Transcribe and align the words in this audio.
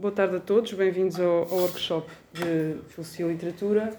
boa 0.00 0.12
tarde 0.12 0.36
a 0.36 0.40
todos, 0.40 0.72
bem-vindos 0.72 1.20
ao, 1.20 1.42
ao, 1.42 1.58
workshop 1.58 2.10
de 2.32 2.76
Filosofia 2.88 3.26
e 3.26 3.28
Literatura. 3.32 3.92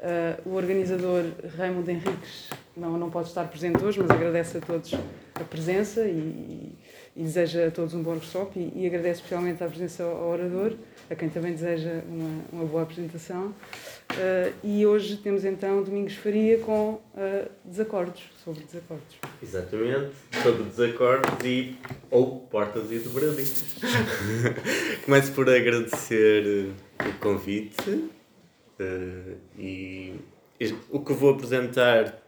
Uh, 0.00 0.50
o 0.50 0.54
organizador 0.56 1.22
Raimundo 1.56 1.88
Henriques 1.88 2.50
não, 2.76 2.98
não 2.98 3.08
pode 3.10 3.28
estar 3.28 3.46
presente 3.46 3.82
hoje, 3.84 4.00
mas 4.00 4.10
agradece 4.10 4.58
a 4.58 4.60
todos 4.60 4.92
a 5.40 5.44
presença 5.44 6.02
e, 6.04 6.72
e 7.16 7.24
a 7.66 7.70
todos 7.70 7.94
um 7.94 8.02
bom 8.02 8.10
workshop 8.10 8.58
e, 8.58 8.72
e 8.82 8.86
agradece 8.86 9.20
especialmente 9.20 9.62
a 9.62 9.68
presença 9.68 10.02
ao 10.02 10.30
orador, 10.30 10.74
a 11.10 11.14
quem 11.14 11.28
também 11.28 11.52
deseja 11.52 12.02
uma, 12.08 12.44
uma 12.52 12.64
boa 12.64 12.82
apresentação. 12.82 13.54
Uh, 14.12 14.52
e 14.62 14.86
hoje 14.86 15.16
temos 15.16 15.44
então 15.44 15.82
Domingos 15.82 16.14
Faria 16.14 16.58
com 16.58 16.94
uh, 16.94 17.50
desacordos, 17.64 18.22
sobre 18.44 18.64
desacordos. 18.64 19.16
Exatamente, 19.42 20.12
sobre 20.42 20.62
desacordos 20.64 21.44
e 21.44 21.76
ou 22.10 22.40
portas 22.40 22.90
e 22.90 22.98
dobradiças. 22.98 23.76
Começo 25.04 25.32
por 25.32 25.48
agradecer 25.48 26.70
o 27.00 27.18
convite 27.20 27.90
uh, 27.90 29.36
e 29.58 30.14
o 30.90 31.00
que 31.00 31.12
vou 31.12 31.30
apresentar 31.30 32.22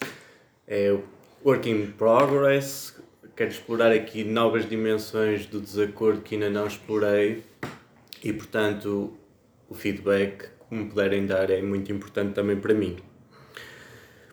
é 0.66 0.92
o 0.92 1.02
Work 1.44 1.70
in 1.70 1.92
Progress. 1.92 2.94
Quero 3.38 3.52
explorar 3.52 3.92
aqui 3.92 4.24
novas 4.24 4.68
dimensões 4.68 5.46
do 5.46 5.60
desacordo 5.60 6.22
que 6.22 6.34
ainda 6.34 6.50
não 6.50 6.66
explorei 6.66 7.44
e, 8.20 8.32
portanto, 8.32 9.16
o 9.68 9.74
feedback 9.76 10.48
que 10.68 10.74
me 10.74 10.86
puderem 10.86 11.24
dar 11.24 11.48
é 11.48 11.62
muito 11.62 11.92
importante 11.92 12.34
também 12.34 12.56
para 12.56 12.74
mim. 12.74 12.96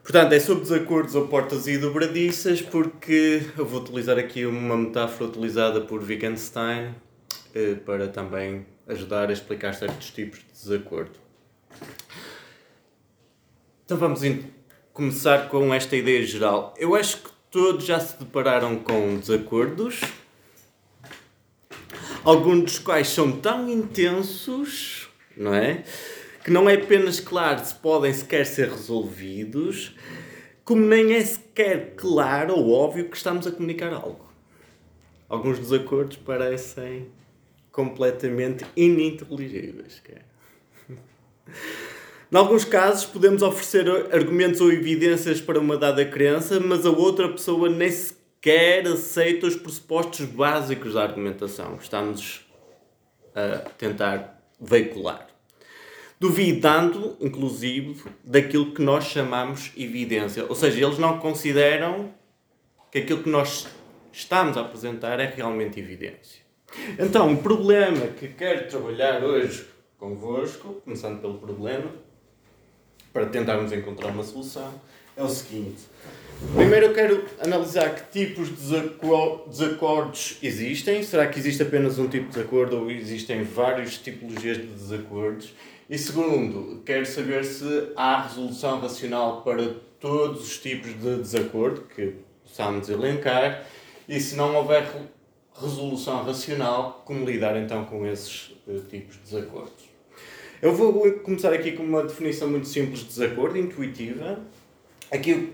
Portanto, 0.02 0.34
é 0.34 0.40
sobre 0.40 0.64
desacordos 0.64 1.14
ou 1.14 1.28
portas 1.28 1.68
e 1.68 1.78
dobradiças, 1.78 2.64
porque 2.64 3.44
eu 3.56 3.64
vou 3.64 3.82
utilizar 3.82 4.18
aqui 4.18 4.44
uma 4.44 4.76
metáfora 4.76 5.30
utilizada 5.30 5.82
por 5.82 6.02
Wittgenstein 6.02 6.96
eh, 7.54 7.76
para 7.86 8.08
também 8.08 8.66
ajudar 8.88 9.30
a 9.30 9.34
explicar 9.34 9.76
certos 9.76 10.10
tipos 10.10 10.40
de 10.40 10.52
desacordo. 10.52 11.20
Então 13.86 13.98
vamos 13.98 14.22
começar 14.92 15.48
com 15.48 15.72
esta 15.72 15.96
ideia 15.96 16.26
geral. 16.26 16.74
Eu 16.76 16.96
acho 16.96 17.18
que 17.18 17.35
todos 17.56 17.86
já 17.86 17.98
se 18.02 18.20
depararam 18.20 18.76
com 18.76 19.18
desacordos, 19.18 20.02
alguns 22.22 22.64
dos 22.64 22.80
quais 22.80 23.08
são 23.08 23.32
tão 23.32 23.70
intensos, 23.70 25.08
não 25.38 25.56
é? 25.56 25.86
Que 26.44 26.52
não 26.52 26.70
é 26.70 26.74
apenas 26.74 27.22
claro 27.22 27.64
se 27.64 27.74
podem 27.74 28.14
sequer 28.14 28.46
ser 28.46 28.70
resolvidos, 28.70 29.96
como 30.66 30.82
nem 30.82 31.14
é 31.14 31.24
sequer 31.24 31.94
claro 31.96 32.56
ou 32.58 32.72
óbvio 32.74 33.08
que 33.10 33.16
estamos 33.16 33.48
a 33.48 33.52
comunicar 33.54 33.94
algo. 33.94 34.28
Alguns 35.30 35.58
desacordos 35.58 36.18
parecem 36.18 37.08
completamente 37.72 38.66
ininteligíveis. 38.76 40.04
Em 42.32 42.38
alguns 42.38 42.66
casos, 42.66 43.06
podemos 43.06 43.42
oferecer 43.42 43.88
argumentos 44.14 44.60
ou 44.60 44.72
evidências 44.72 45.40
para 45.40 45.60
uma 45.60 45.78
dada 45.78 46.04
crença, 46.04 46.60
mas 46.60 46.86
a 46.86 46.90
outra 46.90 47.30
pessoa 47.30 47.70
nem 47.70 47.92
sequer 47.92 48.88
aceita 48.88 49.46
os 49.46 49.56
pressupostos 49.56 50.26
básicos 50.26 50.96
da 50.96 51.04
argumentação 51.04 51.78
que 51.78 51.84
estamos 51.84 52.46
a 53.36 53.70
tentar 53.78 54.42
veicular. 54.60 55.28
Duvidando, 56.20 57.16
inclusive, 57.20 58.02
daquilo 58.24 58.74
que 58.74 58.82
nós 58.82 59.06
chamamos 59.06 59.72
evidência. 59.78 60.46
Ou 60.48 60.56
seja, 60.56 60.84
eles 60.84 60.98
não 60.98 61.20
consideram 61.20 62.12
que 62.92 63.00
aquilo 63.00 63.22
que 63.22 63.30
nós 63.30 63.68
estamos 64.12 64.58
a 64.58 64.62
apresentar 64.62 65.20
é 65.20 65.26
realmente 65.26 65.80
evidência. 65.80 66.42
Então, 66.98 67.34
o 67.34 67.38
problema 67.38 68.08
que 68.08 68.30
quero 68.30 68.68
trabalhar 68.68 69.24
hoje 69.24 69.68
convosco, 69.98 70.82
começando 70.84 71.20
pelo 71.20 71.38
problema, 71.38 71.92
para 73.16 73.28
tentarmos 73.28 73.72
encontrar 73.72 74.10
uma 74.10 74.26
solução, 74.26 74.70
é 75.16 75.24
o 75.24 75.30
seguinte. 75.30 75.84
Primeiro 76.54 76.88
eu 76.88 76.94
quero 76.94 77.24
analisar 77.40 77.96
que 77.96 78.26
tipos 78.26 78.50
de 78.50 78.90
desacordos 79.48 80.38
existem. 80.44 81.02
Será 81.02 81.26
que 81.26 81.40
existe 81.40 81.64
apenas 81.64 81.98
um 81.98 82.10
tipo 82.10 82.26
de 82.26 82.32
desacordo 82.32 82.78
ou 82.78 82.92
existem 82.92 83.42
várias 83.42 83.98
tipologias 83.98 84.58
de 84.58 84.68
desacordos? 84.68 85.54
E 85.90 85.98
segundo, 85.98 86.82
quero 86.86 87.06
saber 87.06 87.46
se 87.46 87.94
há 87.96 88.24
resolução 88.24 88.82
racional 88.82 89.44
para 89.44 89.76
todos 89.98 90.44
os 90.44 90.58
tipos 90.60 90.92
de 91.00 91.16
desacordo 91.16 91.84
que 91.96 92.16
possamos 92.44 92.90
elencar 92.90 93.66
e 94.10 94.20
se 94.20 94.36
não 94.36 94.54
houver 94.58 94.92
resolução 95.58 96.22
racional, 96.26 97.02
como 97.06 97.24
lidar 97.24 97.56
então 97.56 97.86
com 97.86 98.06
esses 98.06 98.50
uh, 98.68 98.82
tipos 98.90 99.16
de 99.16 99.22
desacordos. 99.22 99.85
Eu 100.66 100.74
vou 100.74 101.12
começar 101.20 101.54
aqui 101.54 101.74
com 101.74 101.84
uma 101.84 102.02
definição 102.02 102.50
muito 102.50 102.68
simples 102.68 103.02
de 103.02 103.06
desacordo, 103.06 103.56
intuitiva. 103.56 104.40
Aqui 105.12 105.54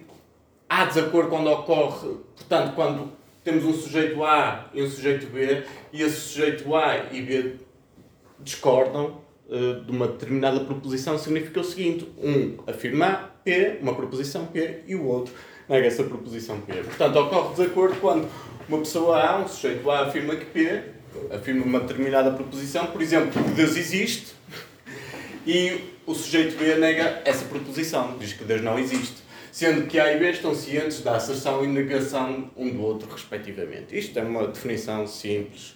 há 0.70 0.86
desacordo 0.86 1.30
quando 1.30 1.48
ocorre, 1.48 2.16
portanto, 2.34 2.76
quando 2.76 3.12
temos 3.44 3.66
um 3.66 3.74
sujeito 3.74 4.24
A 4.24 4.70
e 4.74 4.82
um 4.82 4.90
sujeito 4.90 5.26
B, 5.26 5.66
e 5.92 6.02
esse 6.02 6.16
sujeito 6.16 6.74
A 6.74 7.08
e 7.12 7.22
B 7.24 7.56
discordam 8.40 9.18
uh, 9.50 9.84
de 9.84 9.92
uma 9.92 10.08
determinada 10.08 10.62
proposição, 10.62 11.18
significa 11.18 11.60
o 11.60 11.64
seguinte: 11.66 12.10
um 12.18 12.60
afirma 12.66 13.32
P, 13.44 13.80
uma 13.82 13.94
proposição 13.94 14.46
P, 14.46 14.80
e 14.88 14.96
o 14.96 15.06
outro 15.06 15.34
nega 15.68 15.88
essa 15.88 16.06
proposição 16.06 16.62
P. 16.62 16.72
Portanto, 16.84 17.20
ocorre 17.20 17.56
desacordo 17.56 17.98
quando 18.00 18.30
uma 18.70 18.78
pessoa 18.78 19.22
A, 19.22 19.40
um 19.40 19.48
sujeito 19.50 19.92
A, 19.92 20.08
afirma 20.08 20.38
que 20.38 20.46
P, 20.46 20.84
afirma 21.30 21.66
uma 21.66 21.82
determinada 21.82 22.32
proposição, 22.32 22.86
por 22.86 23.02
exemplo, 23.02 23.44
que 23.44 23.50
Deus 23.50 23.76
existe, 23.76 24.40
e 25.46 25.82
o 26.06 26.14
sujeito 26.14 26.58
B 26.58 26.76
nega 26.76 27.22
essa 27.26 27.46
proposição, 27.46 28.18
diz 28.18 28.34
que 28.34 28.44
Deus 28.44 28.62
não 28.62 28.78
existe. 28.78 29.22
Sendo 29.52 29.86
que 29.86 30.00
A 30.00 30.14
e 30.14 30.18
B 30.18 30.32
estão 30.32 30.56
cientes 30.56 31.02
da 31.02 31.18
asserção 31.18 31.64
e 31.64 31.68
negação 31.68 32.50
um 32.56 32.70
do 32.70 32.82
outro, 32.82 33.12
respectivamente. 33.12 33.98
Isto 33.98 34.18
é 34.18 34.24
uma 34.24 34.48
definição 34.48 35.06
simples 35.06 35.76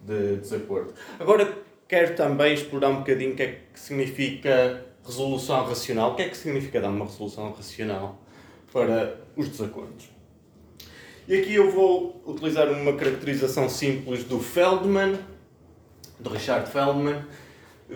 de 0.00 0.36
desacordo. 0.36 0.94
Agora, 1.18 1.58
quero 1.86 2.16
também 2.16 2.54
explorar 2.54 2.88
um 2.88 2.96
bocadinho 3.00 3.32
o 3.32 3.36
que 3.36 3.42
é 3.42 3.60
que 3.72 3.78
significa 3.78 4.86
resolução 5.04 5.64
racional. 5.66 6.12
O 6.12 6.14
que 6.14 6.22
é 6.22 6.28
que 6.30 6.36
significa 6.36 6.80
dar 6.80 6.88
uma 6.88 7.04
resolução 7.04 7.52
racional 7.52 8.18
para 8.72 9.20
os 9.36 9.48
desacordos? 9.48 10.08
E 11.28 11.38
aqui 11.38 11.54
eu 11.54 11.70
vou 11.70 12.22
utilizar 12.26 12.68
uma 12.68 12.94
caracterização 12.94 13.68
simples 13.68 14.24
do 14.24 14.40
Feldman, 14.40 15.18
do 16.18 16.30
Richard 16.30 16.70
Feldman, 16.70 17.22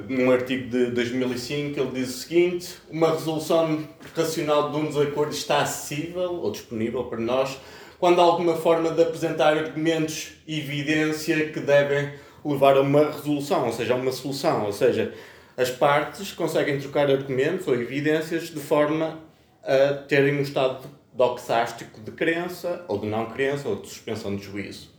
num 0.08 0.30
artigo 0.30 0.68
de 0.68 0.86
2005, 0.86 1.78
ele 1.78 1.90
diz 1.92 2.08
o 2.08 2.18
seguinte: 2.18 2.74
uma 2.90 3.10
resolução 3.10 3.86
racional 4.14 4.70
de 4.70 4.76
um 4.76 4.86
desacordo 4.86 5.32
está 5.32 5.62
acessível 5.62 6.34
ou 6.34 6.50
disponível 6.50 7.04
para 7.04 7.20
nós 7.20 7.58
quando 7.98 8.20
há 8.20 8.24
alguma 8.24 8.56
forma 8.56 8.90
de 8.90 9.02
apresentar 9.02 9.56
argumentos 9.56 10.32
e 10.46 10.58
evidência 10.58 11.48
que 11.48 11.60
devem 11.60 12.12
levar 12.44 12.76
a 12.76 12.82
uma 12.82 13.10
resolução, 13.10 13.66
ou 13.66 13.72
seja, 13.72 13.94
a 13.94 13.96
uma 13.96 14.12
solução. 14.12 14.66
Ou 14.66 14.72
seja, 14.72 15.14
as 15.56 15.70
partes 15.70 16.32
conseguem 16.32 16.78
trocar 16.78 17.10
argumentos 17.10 17.66
ou 17.66 17.74
evidências 17.74 18.50
de 18.50 18.60
forma 18.60 19.18
a 19.62 19.94
terem 19.94 20.36
um 20.36 20.42
estado 20.42 20.86
doxástico 21.14 22.00
de 22.00 22.10
crença, 22.10 22.84
ou 22.88 22.98
de 22.98 23.06
não 23.06 23.26
crença, 23.26 23.68
ou 23.68 23.76
de 23.76 23.88
suspensão 23.88 24.36
de 24.36 24.42
juízo. 24.42 24.93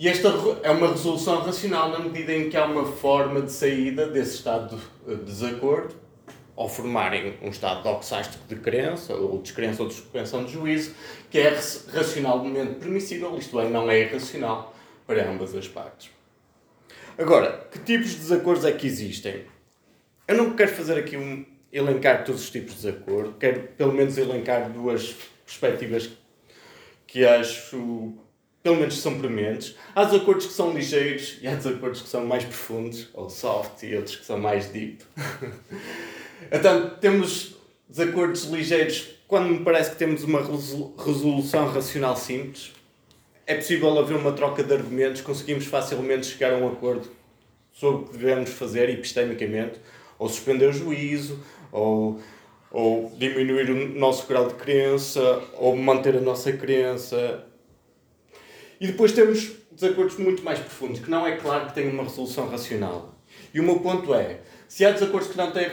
E 0.00 0.08
esta 0.08 0.30
é 0.62 0.70
uma 0.70 0.92
resolução 0.92 1.42
racional 1.42 1.90
na 1.90 1.98
medida 1.98 2.32
em 2.32 2.48
que 2.48 2.56
há 2.56 2.64
uma 2.64 2.86
forma 2.86 3.42
de 3.42 3.52
saída 3.52 4.08
desse 4.08 4.36
estado 4.36 4.80
de 5.06 5.14
desacordo, 5.16 5.94
ou 6.56 6.70
formarem 6.70 7.36
um 7.42 7.50
estado 7.50 7.82
doxástico 7.82 8.42
de 8.48 8.56
crença, 8.56 9.14
ou 9.14 9.42
descrença 9.42 9.82
ou 9.82 9.90
suspensão 9.90 10.42
de 10.42 10.52
juízo, 10.52 10.94
que 11.28 11.38
é 11.38 11.50
racionalmente 11.92 12.76
permissível, 12.76 13.36
isto 13.36 13.60
é, 13.60 13.68
não 13.68 13.90
é 13.90 14.00
irracional 14.00 14.74
para 15.06 15.30
ambas 15.30 15.54
as 15.54 15.68
partes. 15.68 16.10
Agora, 17.18 17.68
que 17.70 17.80
tipos 17.80 18.12
de 18.12 18.20
desacordos 18.20 18.64
é 18.64 18.72
que 18.72 18.86
existem? 18.86 19.44
Eu 20.26 20.34
não 20.34 20.56
quero 20.56 20.70
fazer 20.70 20.98
aqui 20.98 21.18
um 21.18 21.44
elencar 21.70 22.24
todos 22.24 22.40
os 22.40 22.50
tipos 22.50 22.76
de 22.76 22.86
desacordo, 22.86 23.34
quero 23.38 23.68
pelo 23.76 23.92
menos 23.92 24.16
elencar 24.16 24.70
duas 24.70 25.14
perspectivas 25.44 26.08
que 27.06 27.22
acho 27.22 28.18
pelo 28.62 28.76
menos 28.76 28.98
são 28.98 29.18
prementes. 29.18 29.74
Há 29.94 30.04
desacordos 30.04 30.46
que 30.46 30.52
são 30.52 30.72
ligeiros 30.72 31.38
e 31.40 31.48
há 31.48 31.54
desacordos 31.54 32.02
que 32.02 32.08
são 32.08 32.26
mais 32.26 32.44
profundos, 32.44 33.08
ou 33.14 33.30
soft, 33.30 33.82
e 33.82 33.96
outros 33.96 34.16
que 34.16 34.26
são 34.26 34.38
mais 34.38 34.66
deep. 34.66 35.02
então, 36.52 36.90
temos 37.00 37.56
desacordos 37.88 38.44
ligeiros 38.44 39.08
quando 39.26 39.48
me 39.48 39.60
parece 39.60 39.90
que 39.92 39.96
temos 39.96 40.24
uma 40.24 40.40
resolução 40.40 41.68
racional 41.68 42.16
simples. 42.16 42.72
É 43.46 43.54
possível 43.54 43.98
haver 43.98 44.16
uma 44.16 44.32
troca 44.32 44.62
de 44.62 44.72
argumentos, 44.72 45.22
conseguimos 45.22 45.66
facilmente 45.66 46.26
chegar 46.26 46.52
a 46.52 46.56
um 46.56 46.68
acordo 46.68 47.08
sobre 47.72 48.02
o 48.02 48.04
que 48.06 48.18
devemos 48.18 48.50
fazer 48.50 48.90
epistemicamente, 48.90 49.80
ou 50.18 50.28
suspender 50.28 50.66
o 50.66 50.72
juízo, 50.72 51.40
ou, 51.72 52.20
ou 52.70 53.10
diminuir 53.16 53.70
o 53.70 53.98
nosso 53.98 54.26
grau 54.26 54.48
de 54.48 54.54
crença, 54.54 55.42
ou 55.54 55.74
manter 55.74 56.16
a 56.16 56.20
nossa 56.20 56.52
crença, 56.52 57.44
e 58.80 58.86
depois 58.86 59.12
temos 59.12 59.52
desacordos 59.70 60.16
muito 60.16 60.42
mais 60.42 60.58
profundos, 60.58 61.00
que 61.00 61.10
não 61.10 61.26
é 61.26 61.36
claro 61.36 61.66
que 61.66 61.74
têm 61.74 61.90
uma 61.90 62.02
resolução 62.02 62.48
racional. 62.48 63.14
E 63.52 63.60
o 63.60 63.62
meu 63.62 63.78
ponto 63.80 64.14
é, 64.14 64.40
se 64.66 64.84
há 64.84 64.90
desacordos 64.90 65.30
que 65.30 65.36
não 65.36 65.52
têm 65.52 65.70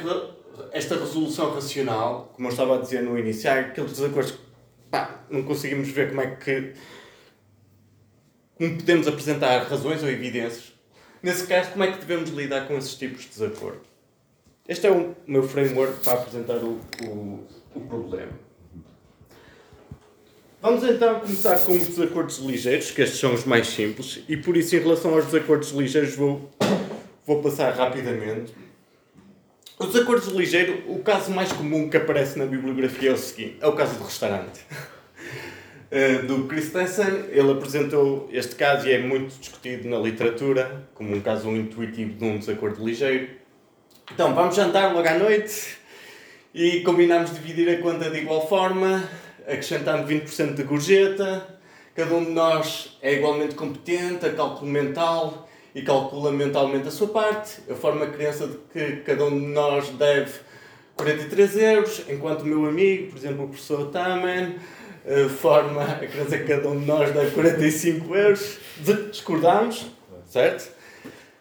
esta 0.72 0.96
resolução 0.96 1.54
racional, 1.54 2.32
como 2.36 2.48
eu 2.48 2.52
estava 2.52 2.78
a 2.78 2.82
dizer 2.82 3.02
no 3.02 3.18
início, 3.18 3.50
há 3.50 3.60
aqueles 3.60 3.92
desacordos 3.92 4.32
que 4.32 4.40
pá, 4.92 5.24
não 5.30 5.44
conseguimos 5.44 5.88
ver 5.90 6.10
como 6.10 6.22
é 6.22 6.36
que 6.36 6.74
como 8.56 8.76
podemos 8.76 9.08
apresentar 9.08 9.68
razões 9.68 10.02
ou 10.02 10.10
evidências. 10.10 10.74
Nesse 11.22 11.46
caso, 11.46 11.72
como 11.72 11.84
é 11.84 11.92
que 11.92 12.00
devemos 12.00 12.32
lidar 12.32 12.68
com 12.68 12.78
esses 12.78 12.96
tipos 12.96 13.24
de 13.24 13.30
desacordo? 13.30 13.82
Este 14.68 14.88
é 14.88 14.92
o 14.92 15.16
meu 15.26 15.44
framework 15.44 16.04
para 16.04 16.14
apresentar 16.14 16.58
o, 16.58 16.80
o, 17.04 17.48
o 17.76 17.82
problema. 17.82 18.47
Vamos 20.60 20.84
então 20.84 21.20
começar 21.20 21.60
com 21.60 21.74
os 21.74 21.86
desacordos 21.86 22.40
ligeiros, 22.40 22.90
que 22.90 23.04
estes 23.04 23.20
são 23.20 23.32
os 23.34 23.46
mais 23.46 23.68
simples, 23.68 24.24
e 24.28 24.36
por 24.36 24.58
isso, 24.58 24.76
em 24.76 24.80
relação 24.80 25.14
aos 25.14 25.26
desacordos 25.26 25.70
ligeiros, 25.70 26.16
vou, 26.16 26.50
vou 27.28 27.44
passar 27.44 27.76
rapidamente. 27.76 28.54
Os 29.78 29.94
desacordos 29.94 30.30
ligeiros, 30.30 30.80
o 30.88 30.98
caso 31.00 31.30
mais 31.30 31.52
comum 31.54 31.88
que 31.88 31.98
aparece 31.98 32.40
na 32.40 32.48
bibliografia 32.48 33.12
é 33.12 33.14
o 33.14 33.18
seguinte: 33.18 33.58
é 33.62 33.68
o 33.68 33.74
caso 33.74 33.98
do 33.98 34.04
restaurante. 34.04 34.62
Eh, 35.90 36.24
do 36.24 36.48
Christensen, 36.48 37.28
ele 37.30 37.50
apresentou 37.50 38.28
este 38.34 38.56
caso 38.56 38.86
e 38.90 38.92
é 38.92 39.00
muito 39.00 39.40
discutido 39.40 39.88
na 39.88 39.98
literatura, 39.98 40.86
como 40.94 41.16
um 41.16 41.22
caso 41.22 41.50
intuitivo 41.52 42.14
de 42.14 42.26
um 42.26 42.38
desacordo 42.38 42.86
ligeiro. 42.86 43.30
Então, 44.12 44.36
vamos 44.36 44.54
jantar 44.54 44.94
logo 44.94 45.08
à 45.08 45.14
noite 45.14 45.78
e 46.54 46.82
combinamos 46.82 47.34
dividir 47.34 47.70
a 47.70 47.82
conta 47.82 48.10
de 48.10 48.18
igual 48.18 48.46
forma, 48.50 49.08
acrescentando 49.48 50.08
20% 50.08 50.54
de 50.54 50.64
gorjeta. 50.64 51.48
Cada 51.96 52.14
um 52.14 52.26
de 52.26 52.32
nós 52.32 52.98
é 53.02 53.14
igualmente 53.14 53.56
competente, 53.56 54.26
a 54.26 54.34
cálculo 54.34 54.70
mental 54.70 55.50
e 55.74 55.82
calcula 55.82 56.32
mentalmente 56.32 56.88
a 56.88 56.92
sua 56.92 57.08
parte. 57.08 57.62
Eu 57.68 57.76
formo 57.76 58.04
a 58.04 58.08
crença 58.08 58.48
de 58.48 58.58
que 58.72 58.98
cada 58.98 59.26
um 59.26 59.40
de 59.40 59.48
nós 59.48 59.90
deve 59.90 60.32
43 60.96 61.58
euros, 61.58 62.04
enquanto 62.10 62.42
o 62.42 62.46
meu 62.46 62.66
amigo, 62.66 63.12
por 63.12 63.18
exemplo, 63.18 63.46
o 63.46 63.48
professor 63.48 63.90
Taman, 63.90 64.56
eh, 65.06 65.30
forma 65.30 65.84
a 65.84 66.06
crença 66.08 66.38
que 66.38 66.44
cada 66.44 66.68
um 66.68 66.80
de 66.80 66.86
nós 66.86 67.12
deve 67.12 67.32
45 67.32 68.16
euros. 68.16 68.58
Discordamos, 69.12 69.86
certo? 70.28 70.76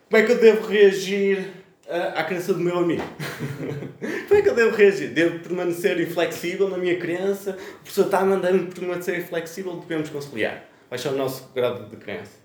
Como 0.09 0.23
é 0.23 0.27
que 0.27 0.33
eu 0.33 0.39
devo 0.39 0.69
reagir 0.69 1.49
à 1.89 2.25
crença 2.25 2.53
do 2.53 2.61
meu 2.61 2.79
amigo? 2.79 3.03
Como 4.29 4.41
é 4.41 4.43
que 4.43 4.49
eu 4.49 4.55
devo 4.55 4.77
reagir? 4.77 5.09
Devo 5.11 5.39
permanecer 5.39 6.01
inflexível 6.01 6.69
na 6.69 6.79
minha 6.79 6.99
crença? 6.99 7.53
O 7.53 7.79
professor 7.83 8.07
está 8.07 8.21
a 8.21 8.25
mandar-me 8.25 8.67
permanecer 8.67 9.19
inflexível? 9.19 9.77
Devemos 9.77 10.11
conciliar. 10.11 10.65
Baixar 10.91 11.13
o 11.13 11.17
nosso 11.17 11.51
grado 11.55 11.89
de 11.89 11.97
crença. 11.97 12.39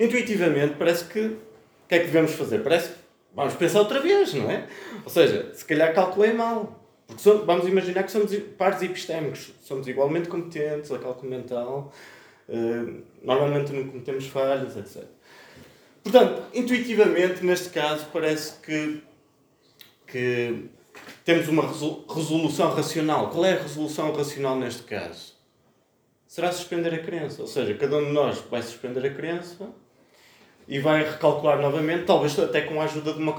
Intuitivamente, 0.00 0.74
parece 0.78 1.04
que 1.04 1.20
o 1.20 1.88
que 1.88 1.94
é 1.94 1.98
que 2.00 2.06
devemos 2.06 2.32
fazer? 2.32 2.62
Parece 2.62 2.90
que 2.90 2.94
vamos 3.34 3.54
pensar 3.54 3.80
outra 3.80 4.00
vez, 4.00 4.34
não 4.34 4.50
é? 4.50 4.66
Ou 5.04 5.10
seja, 5.10 5.50
se 5.54 5.64
calhar 5.64 5.94
calculei 5.94 6.32
mal. 6.32 6.82
Porque 7.06 7.22
somos, 7.22 7.46
vamos 7.46 7.68
imaginar 7.68 8.02
que 8.02 8.10
somos 8.10 8.34
pares 8.58 8.82
epistémicos, 8.82 9.52
somos 9.62 9.86
igualmente 9.86 10.28
competentes 10.28 10.90
a 10.90 10.98
cálculo 10.98 11.30
mental, 11.30 11.92
uh, 12.48 13.02
normalmente 13.22 13.72
não 13.72 13.86
cometemos 13.86 14.26
falhas, 14.26 14.76
etc. 14.76 15.04
Portanto, 16.06 16.40
intuitivamente, 16.54 17.44
neste 17.44 17.70
caso, 17.70 18.06
parece 18.12 18.60
que, 18.60 19.02
que 20.06 20.68
temos 21.24 21.48
uma 21.48 21.64
resolução 21.66 22.70
racional. 22.70 23.28
Qual 23.30 23.44
é 23.44 23.54
a 23.54 23.60
resolução 23.60 24.12
racional 24.12 24.54
neste 24.54 24.84
caso? 24.84 25.34
Será 26.28 26.52
suspender 26.52 26.94
a 26.94 27.02
crença. 27.02 27.42
Ou 27.42 27.48
seja, 27.48 27.74
cada 27.74 27.96
um 27.96 28.04
de 28.04 28.12
nós 28.12 28.38
vai 28.48 28.62
suspender 28.62 29.04
a 29.04 29.12
crença 29.12 29.68
e 30.68 30.78
vai 30.78 31.02
recalcular 31.02 31.60
novamente, 31.60 32.04
talvez 32.04 32.38
até 32.38 32.60
com 32.60 32.80
a 32.80 32.84
ajuda 32.84 33.12
de 33.12 33.18
uma 33.18 33.34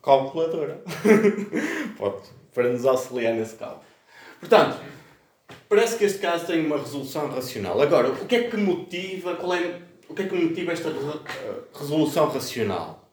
calculadora. 0.00 0.80
Pode 1.98 2.28
para 2.54 2.68
nos 2.68 2.86
auxiliar 2.86 3.34
nesse 3.34 3.56
cálculo. 3.56 3.82
Portanto, 4.38 4.78
parece 5.68 5.98
que 5.98 6.04
este 6.04 6.20
caso 6.20 6.46
tem 6.46 6.64
uma 6.64 6.78
resolução 6.78 7.28
racional. 7.28 7.80
Agora, 7.82 8.10
o 8.10 8.24
que 8.24 8.36
é 8.36 8.44
que 8.48 8.56
motiva, 8.56 9.34
qual 9.34 9.54
é, 9.54 9.80
o 10.08 10.14
que 10.14 10.22
é 10.22 10.26
que 10.26 10.34
motiva 10.34 10.72
esta 10.72 10.90
resolução 11.78 12.28
racional? 12.28 13.08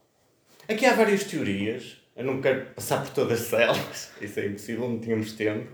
Aqui 0.67 0.85
há 0.85 0.93
várias 0.93 1.23
teorias. 1.25 1.97
Eu 2.15 2.23
não 2.23 2.41
quero 2.41 2.67
passar 2.67 3.03
por 3.03 3.09
todas 3.09 3.51
elas, 3.51 4.11
isso 4.21 4.39
é 4.39 4.45
impossível, 4.47 4.87
não 4.87 4.99
tínhamos 4.99 5.33
tempo. 5.33 5.69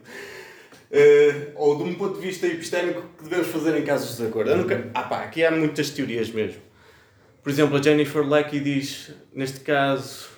Uh, 0.91 1.51
ou 1.55 1.77
de 1.77 1.83
um 1.83 1.93
ponto 1.93 2.19
de 2.19 2.27
vista 2.27 2.47
epistémico, 2.47 3.03
que 3.17 3.23
devemos 3.23 3.47
fazer 3.47 3.77
em 3.77 3.83
casos 3.83 4.09
de 4.09 4.23
desacordo. 4.23 4.51
Ah 4.93 5.03
pá, 5.03 5.23
aqui 5.23 5.45
há 5.45 5.51
muitas 5.51 5.91
teorias 5.91 6.29
mesmo. 6.31 6.61
Por 7.43 7.49
exemplo, 7.49 7.77
a 7.77 7.81
Jennifer 7.81 8.27
Lecky 8.27 8.59
diz, 8.59 9.11
neste 9.33 9.59
caso, 9.61 10.30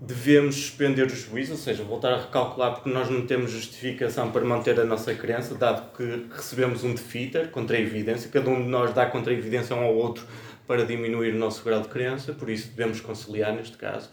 devemos 0.00 0.54
suspender 0.54 1.06
o 1.06 1.08
juízo, 1.08 1.52
ou 1.52 1.58
seja, 1.58 1.82
voltar 1.82 2.12
a 2.12 2.20
recalcular 2.22 2.74
porque 2.74 2.88
nós 2.88 3.10
não 3.10 3.26
temos 3.26 3.50
justificação 3.50 4.30
para 4.30 4.44
manter 4.44 4.78
a 4.78 4.84
nossa 4.84 5.12
crença, 5.14 5.54
dado 5.54 5.92
que 5.96 6.26
recebemos 6.34 6.84
um 6.84 6.94
defeater 6.94 7.50
contra 7.50 7.76
a 7.76 7.80
evidência, 7.80 8.30
cada 8.30 8.48
um 8.48 8.62
de 8.62 8.68
nós 8.68 8.94
dá 8.94 9.06
contra 9.06 9.32
a 9.32 9.36
evidência 9.36 9.74
um 9.74 9.82
ao 9.82 9.94
outro 9.94 10.24
para 10.66 10.84
diminuir 10.84 11.34
o 11.34 11.38
nosso 11.38 11.64
grau 11.64 11.80
de 11.80 11.88
crença, 11.88 12.32
por 12.32 12.48
isso 12.48 12.68
devemos 12.68 13.00
conciliar 13.00 13.52
neste 13.54 13.76
caso. 13.76 14.08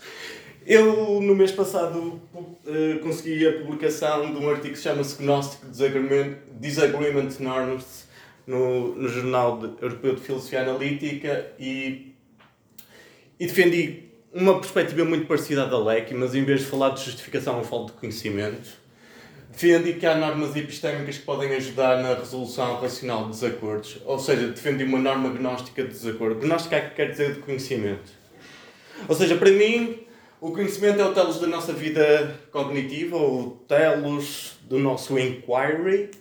Eu, 0.66 1.22
no 1.22 1.36
mês 1.36 1.52
passado, 1.52 2.20
uh, 2.34 3.00
consegui 3.04 3.48
a 3.48 3.54
publicação 3.60 4.34
de 4.34 4.40
um 4.40 4.50
artigo 4.50 4.74
que 4.74 4.80
chama-se 4.80 5.22
Gnostic 5.22 5.70
Disagreement, 5.70 6.38
Disagreement 6.60 7.30
Norms 7.40 8.08
no, 8.48 8.96
no 8.96 9.08
Jornal 9.08 9.62
Europeu 9.80 10.16
de 10.16 10.22
Filosofia 10.22 10.62
Analítica 10.62 11.52
e, 11.60 12.16
e 13.40 13.46
defendi 13.46 14.06
uma 14.36 14.60
perspectiva 14.60 15.06
muito 15.06 15.28
parecida 15.28 15.64
à 15.64 15.66
da 15.66 15.80
LEC, 15.80 16.14
mas 16.14 16.36
em 16.36 16.44
vez 16.44 16.60
de 16.60 16.66
falar 16.66 16.90
de 16.90 17.06
justificação, 17.06 17.58
eu 17.58 17.64
falo 17.64 17.86
de 17.86 17.94
conhecimento. 17.94 18.70
Defendi 19.50 19.94
que 19.94 20.06
há 20.06 20.14
normas 20.18 20.54
epistémicas 20.58 21.18
que 21.18 21.24
podem 21.24 21.54
ajudar 21.54 22.04
na 22.04 22.16
resolução 22.16 22.76
racional 22.82 23.24
de 23.24 23.30
desacordos, 23.30 24.02
ou 24.06 24.20
seja, 24.20 24.48
defendi 24.48 24.84
uma 24.84 25.00
norma 25.00 25.30
gnóstica 25.30 25.82
de 25.82 25.88
desacordo. 25.88 26.42
Gnóstica 26.42 26.76
é 26.76 26.82
quer 26.82 27.12
dizer 27.12 27.36
de 27.36 27.40
conhecimento. 27.40 28.12
Ou 29.08 29.16
seja, 29.16 29.38
para 29.38 29.50
mim, 29.52 30.06
o 30.42 30.52
conhecimento 30.52 31.00
é 31.00 31.06
o 31.06 31.14
telos 31.14 31.40
da 31.40 31.48
nossa 31.48 31.72
vida 31.72 32.38
cognitiva, 32.52 33.16
o 33.16 33.52
telos 33.66 34.58
do 34.64 34.78
nosso 34.78 35.18
inquiry, 35.18 36.12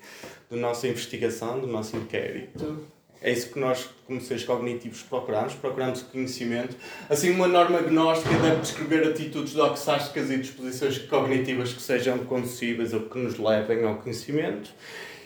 da 0.48 0.56
nossa 0.56 0.86
investigação, 0.86 1.58
do 1.58 1.66
nosso 1.66 1.96
inquérito. 1.96 2.86
É 3.24 3.32
isso 3.32 3.48
que 3.48 3.58
nós, 3.58 3.88
como 4.06 4.20
seres 4.20 4.44
cognitivos, 4.44 5.00
procuramos. 5.00 5.54
Procuramos 5.54 6.02
conhecimento. 6.02 6.76
Assim, 7.08 7.30
uma 7.30 7.48
norma 7.48 7.80
gnóstica 7.80 8.36
deve 8.36 8.60
descrever 8.60 9.08
atitudes 9.08 9.54
doxásticas 9.54 10.30
e 10.30 10.36
disposições 10.36 10.98
cognitivas 10.98 11.72
que 11.72 11.80
sejam 11.80 12.18
conduzíveis 12.18 12.92
ou 12.92 13.00
que 13.00 13.18
nos 13.18 13.38
levem 13.38 13.82
ao 13.86 13.96
conhecimento. 13.96 14.70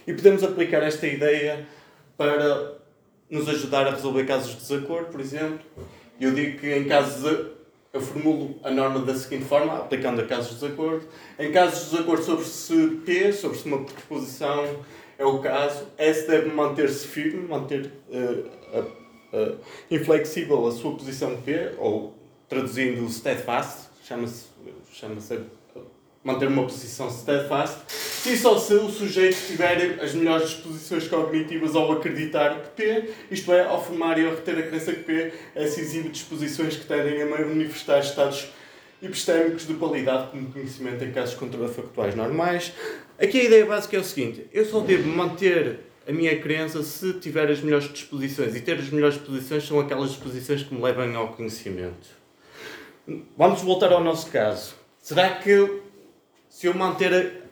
E 0.07 0.13
podemos 0.13 0.45
aplicar 0.45 0.81
esta 0.85 1.09
ideia 1.09 1.67
para 2.17 2.79
nos 3.29 3.49
ajudar 3.49 3.89
a 3.89 3.91
resolver 3.91 4.25
casos 4.27 4.53
de 4.53 4.59
desacordo, 4.59 5.09
por 5.09 5.21
exemplo. 5.21 5.59
Eu 6.21 6.33
digo 6.33 6.61
que 6.61 6.73
em 6.73 6.85
casos 6.85 7.25
de 7.25 7.59
eu 7.93 8.01
formulo 8.01 8.61
a 8.63 8.71
norma 8.71 9.01
da 9.01 9.15
seguinte 9.17 9.47
forma, 9.47 9.77
aplicando 9.77 10.21
a 10.21 10.25
casos 10.25 10.51
de 10.51 10.61
desacordo. 10.61 11.05
Em 11.37 11.51
casos 11.51 11.87
de 11.87 11.91
desacordo 11.91 12.23
sobre 12.23 12.45
se 12.45 13.01
P, 13.05 13.33
sobre 13.33 13.59
se 13.59 13.67
uma 13.67 13.83
proposição 13.83 14.85
é 15.19 15.25
o 15.25 15.41
caso. 15.41 15.87
S 15.99 16.27
deve 16.27 16.51
manter-se 16.51 17.07
firme, 17.07 17.47
manter 17.47 17.93
uh, 18.09 18.79
uh, 19.37 19.59
inflexível 19.91 20.67
a 20.67 20.73
sua 20.73 20.93
posição 20.95 21.37
P, 21.43 21.75
ou 21.77 22.15
traduzindo 22.49 23.07
steadfast, 23.11 23.89
chama-se 24.05 24.47
chama 24.93 25.21
manter 26.25 26.49
uma 26.49 26.65
posição 26.65 27.11
steadfast, 27.11 27.79
se 27.89 28.37
só 28.37 28.59
se 28.59 28.75
o 28.75 28.91
sujeito 28.91 29.39
tiver 29.47 29.99
as 30.03 30.13
melhores 30.15 30.51
disposições 30.51 31.09
cognitivas 31.09 31.75
ao 31.75 31.93
acreditar 31.93 32.61
que 32.61 32.69
P, 32.83 33.11
isto 33.31 33.53
é, 33.53 33.65
ao 33.65 33.83
formar 33.83 34.19
e 34.19 34.27
ao 34.27 34.35
reter 34.35 34.59
a 34.59 34.63
crença 34.63 34.93
que 34.93 35.05
P 35.05 35.33
é 35.55 35.65
exibe 35.65 36.09
disposições 36.09 36.77
que 36.77 36.85
tendem 36.85 37.23
a 37.23 37.27
manifestar 37.27 38.01
estados 38.01 38.49
epistémicos 39.03 39.67
de 39.67 39.75
qualidade 39.75 40.31
como 40.31 40.51
conhecimento 40.51 41.05
em 41.05 41.13
casos 41.13 41.35
contrafactuais 41.35 42.15
normais, 42.15 42.73
Aqui 43.21 43.41
a 43.41 43.45
ideia 43.45 43.67
básica 43.67 43.97
é 43.97 44.01
o 44.01 44.05
seguinte: 44.05 44.47
eu 44.53 44.65
só 44.65 44.79
devo 44.79 45.09
manter 45.09 45.81
a 46.07 46.13
minha 46.13 46.41
crença 46.41 46.83
se 46.85 47.15
tiver 47.15 47.51
as 47.51 47.61
melhores 47.61 47.93
disposições. 47.93 48.55
E 48.55 48.61
ter 48.61 48.79
as 48.79 48.89
melhores 48.91 49.17
disposições 49.17 49.67
são 49.67 49.81
aquelas 49.81 50.11
disposições 50.11 50.63
que 50.63 50.73
me 50.73 50.81
levam 50.81 51.17
ao 51.17 51.33
conhecimento. 51.33 52.09
Vamos 53.37 53.61
voltar 53.63 53.93
ao 53.93 54.05
nosso 54.05 54.31
caso. 54.31 54.75
Será 55.03 55.31
que 55.31 55.81
se 56.49 56.67
eu 56.67 56.75
manter 56.75 57.43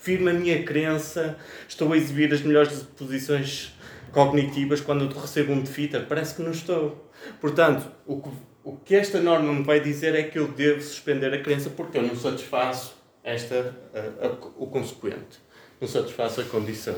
firme 0.00 0.30
a 0.30 0.34
minha 0.34 0.62
crença, 0.62 1.36
estou 1.68 1.92
a 1.92 1.96
exibir 1.96 2.32
as 2.32 2.40
melhores 2.40 2.70
disposições 2.70 3.74
cognitivas 4.12 4.80
quando 4.80 5.04
eu 5.04 5.20
recebo 5.20 5.52
um 5.52 5.60
defeater? 5.60 6.06
Parece 6.06 6.36
que 6.36 6.42
não 6.42 6.52
estou. 6.52 7.10
Portanto, 7.40 7.86
o 8.06 8.22
que, 8.22 8.30
o 8.62 8.76
que 8.76 8.94
esta 8.94 9.20
norma 9.20 9.52
me 9.52 9.62
vai 9.62 9.80
dizer 9.80 10.14
é 10.14 10.22
que 10.22 10.38
eu 10.38 10.48
devo 10.48 10.82
suspender 10.82 11.32
a 11.32 11.42
crença 11.42 11.70
porque 11.70 11.98
eu 11.98 12.02
não 12.02 12.16
satisfaço 12.16 12.94
esta, 13.24 13.76
a, 13.94 14.26
a, 14.26 14.30
o 14.56 14.66
consequente. 14.66 15.40
Não 15.80 15.88
satisfaz 15.88 16.38
a 16.38 16.44
condição. 16.44 16.96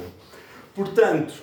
Portanto, 0.75 1.35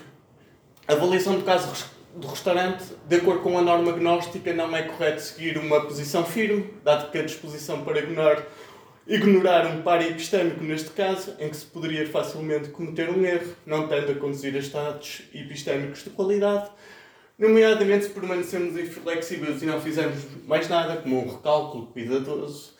a 0.88 0.94
avaliação 0.94 1.36
do 1.36 1.44
caso 1.44 1.90
do 2.16 2.28
restaurante, 2.28 2.84
de 3.08 3.16
acordo 3.16 3.42
com 3.42 3.58
a 3.58 3.62
norma 3.62 3.92
gnóstica, 3.94 4.52
não 4.54 4.76
é 4.76 4.84
correto 4.84 5.22
seguir 5.22 5.58
uma 5.58 5.86
posição 5.86 6.26
firme, 6.26 6.74
dado 6.84 7.12
que 7.12 7.18
a 7.18 7.24
disposição 7.24 7.84
para 7.84 8.00
ignorar, 8.00 8.44
ignorar 9.08 9.68
um 9.68 9.82
par 9.82 10.02
epistêmico, 10.02 10.64
neste 10.64 10.90
caso, 10.90 11.36
em 11.40 11.50
que 11.50 11.56
se 11.56 11.66
poderia 11.66 12.08
facilmente 12.08 12.70
cometer 12.70 13.10
um 13.10 13.24
erro, 13.24 13.56
não 13.66 13.88
tende 13.88 14.12
a 14.12 14.16
conduzir 14.16 14.56
a 14.56 14.60
estados 14.60 15.22
epistémicos 15.34 16.04
de 16.04 16.10
qualidade, 16.10 16.70
nomeadamente 17.40 18.06
se 18.06 18.10
permanecemos 18.12 18.78
inflexíveis 18.78 19.64
e 19.64 19.66
não 19.66 19.80
fizermos 19.80 20.20
mais 20.46 20.68
nada, 20.68 21.02
como 21.02 21.26
um 21.26 21.32
recálculo 21.32 21.88
cuidadoso, 21.88 22.74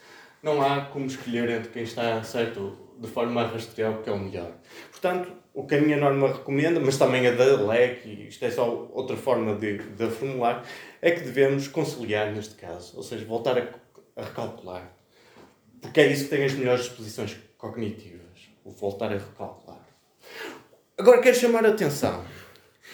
não 0.44 0.62
há 0.62 0.82
como 0.82 1.06
escolher 1.06 1.50
entre 1.50 1.70
quem 1.70 1.84
está 1.84 2.22
certo 2.24 2.78
de 3.00 3.08
forma 3.08 3.42
a 3.42 3.48
rastrear 3.48 3.92
o 3.92 4.04
que 4.04 4.10
é 4.10 4.14
o 4.14 4.20
melhor. 4.20 4.52
Portanto, 4.92 5.32
o 5.54 5.66
que 5.66 5.76
a 5.76 5.82
minha 5.82 5.98
norma 5.98 6.28
recomenda, 6.28 6.80
mas 6.80 6.98
também 6.98 7.26
a 7.26 7.32
da 7.32 7.46
LEC, 7.46 8.06
e 8.06 8.28
isto 8.28 8.44
é 8.44 8.52
só 8.52 8.90
outra 8.94 9.16
forma 9.16 9.56
de, 9.56 9.78
de 9.78 10.04
a 10.04 10.10
formular, 10.10 10.66
é 11.02 11.12
que 11.12 11.22
devemos 11.22 11.70
conciliar 11.70 12.32
neste 12.34 12.56
caso, 12.56 12.98
ou 12.98 13.04
seja, 13.04 13.26
voltar 13.26 13.58
a, 13.58 14.22
a 14.22 14.26
recalcular. 14.26 14.94
Porque 15.82 16.02
é 16.02 16.08
isso 16.08 16.26
que 16.26 16.30
tem 16.32 16.44
as 16.44 16.54
melhores 16.54 16.84
disposições 16.84 17.38
cognitivas, 17.58 18.50
o 18.66 18.72
voltar 18.72 19.08
a 19.08 19.18
recalcular. 19.18 19.88
Agora 20.98 21.22
quero 21.22 21.38
chamar 21.38 21.66
a 21.66 21.70
atenção. 21.70 22.26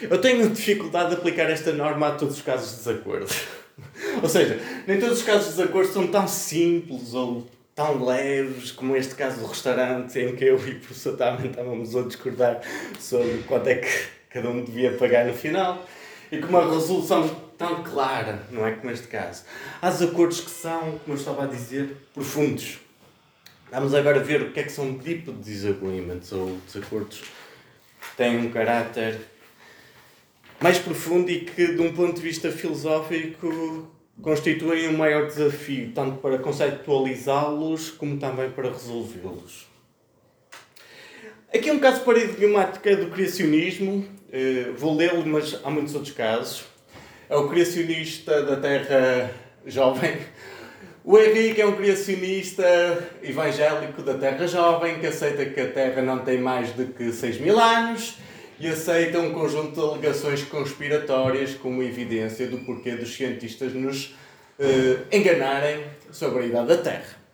Eu 0.02 0.20
tenho 0.20 0.50
dificuldade 0.50 1.10
de 1.10 1.16
aplicar 1.16 1.50
esta 1.50 1.72
norma 1.72 2.10
a 2.10 2.12
todos 2.12 2.36
os 2.36 2.42
casos 2.42 2.72
de 2.72 2.78
desacordo. 2.78 3.34
ou 4.22 4.28
seja, 4.28 4.60
nem 4.86 5.00
todos 5.00 5.20
os 5.20 5.24
casos 5.24 5.50
de 5.50 5.56
desacordo 5.56 5.92
são 5.92 6.08
tão 6.08 6.28
simples 6.28 7.14
ou 7.14 7.48
tão 7.74 8.04
leves 8.06 8.72
como 8.72 8.96
este 8.96 9.16
caso 9.16 9.40
do 9.40 9.48
restaurante 9.48 10.18
em 10.20 10.36
que 10.36 10.44
eu 10.44 10.58
e 10.68 10.72
o 10.72 10.80
professor 10.80 11.18
também 11.18 11.50
estávamos 11.50 11.96
a 11.96 12.02
discordar 12.04 12.62
sobre 13.00 13.44
quanto 13.48 13.68
é 13.68 13.75
que 13.75 13.90
cada 14.30 14.50
um 14.50 14.64
devia 14.64 14.94
pagar 14.94 15.25
no 15.25 15.34
final 15.34 15.86
e 16.32 16.40
com 16.40 16.48
uma 16.48 16.70
resolução 16.70 17.30
tão 17.58 17.84
clara, 17.84 18.44
não 18.52 18.66
é 18.66 18.72
como 18.72 18.92
este 18.92 19.08
caso. 19.08 19.44
Há 19.82 19.90
desacordos 19.90 20.42
que 20.42 20.52
são, 20.52 21.00
como 21.00 21.16
eu 21.16 21.16
estava 21.16 21.44
a 21.44 21.48
dizer, 21.48 21.96
profundos. 22.14 22.80
Vamos 23.72 23.94
agora 23.94 24.20
ver 24.20 24.42
o 24.42 24.52
que 24.52 24.60
é 24.60 24.64
que 24.64 24.72
são 24.72 24.94
deep 24.94 25.32
disagreements 25.32 26.32
ou 26.32 26.58
desacordos 26.66 27.20
que 27.20 28.18
têm 28.18 28.38
um 28.38 28.52
caráter 28.52 29.20
mais 30.60 30.80
profundo 30.80 31.30
e 31.30 31.42
que, 31.42 31.74
de 31.74 31.82
um 31.82 31.94
ponto 31.94 32.16
de 32.16 32.22
vista 32.22 32.52
filosófico, 32.52 33.92
constituem 34.22 34.88
um 34.88 34.98
maior 34.98 35.28
desafio, 35.28 35.92
tanto 35.94 36.18
para 36.18 36.38
conceptualizá-los 36.40 37.92
como 37.92 38.18
também 38.18 38.50
para 38.50 38.70
resolvê-los. 38.70 39.68
Aqui 41.54 41.70
é 41.70 41.74
um 41.74 41.80
caso 41.80 42.02
paradigmático 42.02 42.96
do 42.98 43.12
criacionismo, 43.12 44.06
uh, 44.30 44.74
vou 44.76 44.96
lê-lo, 44.96 45.26
mas 45.26 45.60
há 45.64 45.70
muitos 45.70 45.96
outros 45.96 46.14
casos. 46.14 46.66
É 47.30 47.36
o 47.36 47.48
criacionista 47.48 48.44
da 48.44 48.58
Terra 48.58 49.32
Jovem. 49.66 50.18
O 51.04 51.18
Henrique 51.20 51.62
é 51.62 51.66
um 51.66 51.76
criacionista 51.76 52.66
evangélico 53.22 54.02
da 54.02 54.16
Terra 54.16 54.48
Jovem 54.48 55.00
que 55.00 55.08
aceita 55.08 55.46
que 55.46 55.60
a 55.62 55.72
Terra 55.72 56.02
não 56.02 56.20
tem 56.20 56.40
mais 56.40 56.72
do 56.72 56.88
que 56.88 57.12
6 57.12 57.40
mil 57.40 57.60
anos 57.60 58.18
e 58.60 58.68
aceita 58.68 59.20
um 59.20 59.34
conjunto 59.34 59.74
de 59.74 59.80
alegações 59.80 60.44
conspiratórias 60.44 61.54
como 61.56 61.84
evidência 61.84 62.48
do 62.48 62.60
porquê 62.60 62.92
dos 62.92 63.14
cientistas 63.14 63.74
nos 63.74 64.16
uh, 64.60 65.06
enganarem 65.12 65.84
sobre 66.12 66.44
a 66.44 66.46
idade 66.46 66.68
da 66.68 66.78
Terra. 66.78 67.26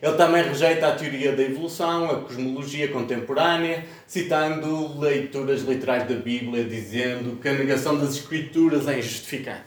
Ele 0.00 0.14
também 0.14 0.42
rejeita 0.42 0.88
a 0.88 0.94
teoria 0.94 1.34
da 1.34 1.42
evolução, 1.42 2.10
a 2.10 2.20
cosmologia 2.20 2.88
contemporânea, 2.88 3.84
citando 4.06 4.98
leituras 5.00 5.62
literais 5.62 6.06
da 6.06 6.14
Bíblia, 6.14 6.64
dizendo 6.64 7.40
que 7.40 7.48
a 7.48 7.54
negação 7.54 7.98
das 7.98 8.10
Escrituras 8.10 8.86
é 8.88 8.98
injustificada. 8.98 9.64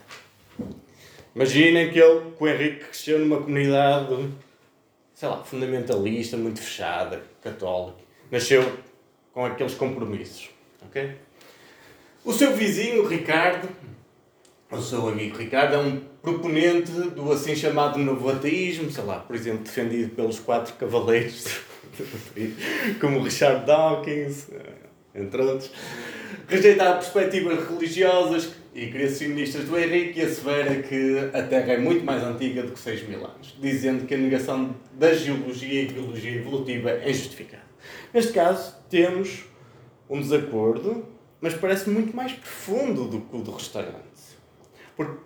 Imaginem 1.36 1.91
que 1.91 2.00
ele, 2.00 2.32
que 2.38 2.44
o 2.44 2.48
Henrique, 2.48 2.86
cresceu 2.86 3.20
numa 3.20 3.41
comunidade, 3.41 4.29
sei 5.13 5.29
lá, 5.29 5.44
fundamentalista, 5.44 6.38
muito 6.38 6.60
fechada, 6.60 7.24
católica. 7.41 7.98
Nasceu 8.32 8.77
com 9.39 9.46
aqueles 9.46 9.74
compromissos. 9.74 10.50
Okay? 10.89 11.12
O 12.25 12.34
seu 12.34 12.53
vizinho, 12.53 13.08
Ricardo, 13.08 13.69
o 14.69 14.81
seu 14.81 15.08
amigo 15.08 15.38
Ricardo, 15.38 15.75
é 15.75 15.77
um 15.77 16.01
proponente 16.22 16.91
do 16.91 17.31
assim 17.31 17.55
chamado 17.55 17.98
novo 18.00 18.29
ateísmo, 18.29 18.91
sei 18.91 19.05
lá, 19.05 19.19
por 19.19 19.34
exemplo, 19.38 19.60
defendido 19.60 20.13
pelos 20.13 20.41
quatro 20.41 20.74
cavaleiros, 20.74 21.58
como 23.00 23.24
Richard 23.24 23.65
Dawkins, 23.65 24.50
entre 25.15 25.41
outros. 25.41 25.72
Rejeita 26.46 26.96
perspectivas 26.96 27.65
religiosas 27.65 28.51
e 28.75 28.88
criacionistas 28.88 29.63
do 29.63 29.79
Henrique 29.79 30.19
e 30.19 30.24
assevera 30.24 30.81
que 30.81 31.17
a 31.34 31.43
Terra 31.43 31.74
é 31.74 31.77
muito 31.77 32.03
mais 32.03 32.22
antiga 32.24 32.62
do 32.62 32.74
que 32.74 32.79
6 32.79 33.08
mil 33.08 33.19
anos, 33.19 33.55
dizendo 33.58 34.05
que 34.05 34.15
a 34.15 34.17
negação 34.17 34.75
da 34.96 35.13
geologia 35.13 35.84
e 35.84 35.86
biologia 35.86 36.36
evolutiva 36.36 36.89
é 36.89 37.10
injustificada. 37.10 37.68
Neste 38.13 38.33
caso, 38.33 38.75
temos 38.89 39.45
um 40.09 40.19
desacordo, 40.19 41.05
mas 41.39 41.53
parece 41.53 41.89
muito 41.89 42.15
mais 42.15 42.33
profundo 42.33 43.05
do 43.05 43.21
que 43.21 43.36
o 43.36 43.41
do 43.41 43.51
restaurante. 43.51 44.00
Porque, 44.95 45.19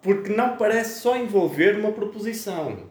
porque 0.00 0.32
não 0.34 0.56
parece 0.56 1.00
só 1.00 1.16
envolver 1.16 1.78
uma 1.78 1.92
proposição. 1.92 2.90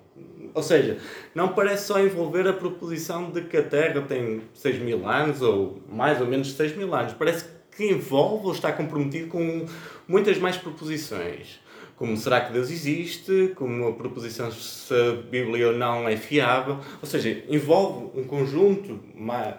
Ou 0.53 0.63
seja, 0.63 0.97
não 1.33 1.49
parece 1.49 1.87
só 1.87 1.99
envolver 1.99 2.47
a 2.47 2.53
proposição 2.53 3.31
de 3.31 3.41
que 3.41 3.57
a 3.57 3.63
Terra 3.63 4.01
tem 4.01 4.41
6 4.53 4.79
mil 4.79 5.07
anos, 5.07 5.41
ou 5.41 5.81
mais 5.89 6.19
ou 6.19 6.27
menos 6.27 6.53
6 6.53 6.75
mil 6.75 6.93
anos. 6.93 7.13
Parece 7.13 7.45
que 7.75 7.85
envolve 7.85 8.47
ou 8.47 8.51
está 8.51 8.71
comprometido 8.71 9.27
com 9.27 9.65
muitas 10.07 10.37
mais 10.37 10.57
proposições. 10.57 11.59
Como 12.01 12.17
será 12.17 12.41
que 12.41 12.51
Deus 12.51 12.71
existe? 12.71 13.53
Como 13.53 13.89
a 13.89 13.93
proposição 13.93 14.51
se 14.51 14.91
a 14.91 15.11
Bíblia 15.11 15.67
ou 15.67 15.77
não 15.77 16.09
é 16.09 16.17
fiável? 16.17 16.79
Ou 16.99 17.07
seja, 17.07 17.43
envolve 17.47 18.19
um 18.19 18.23
conjunto 18.23 18.99
mais 19.13 19.53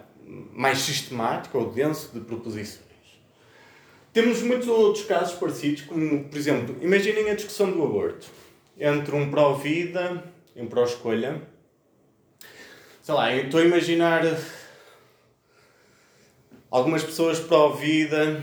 mais 0.53 0.79
sistemático 0.79 1.57
ou 1.57 1.71
denso 1.71 2.11
de 2.13 2.19
proposições. 2.19 2.83
Temos 4.13 4.43
muitos 4.43 4.67
outros 4.67 5.05
casos 5.05 5.39
parecidos, 5.39 5.83
como, 5.83 6.25
por 6.25 6.37
exemplo, 6.37 6.77
imaginem 6.81 7.31
a 7.31 7.35
discussão 7.35 7.71
do 7.71 7.81
aborto 7.81 8.27
entre 8.77 9.15
um 9.15 9.31
pró-vida 9.31 10.25
e 10.57 10.63
um 10.63 10.67
pró-escolha. 10.67 11.41
Sei 13.03 13.15
lá, 13.15 13.37
estou 13.37 13.61
a 13.61 13.65
imaginar 13.65 14.23
algumas 16.73 17.05
pessoas 17.05 17.39
pró-vida 17.39 18.43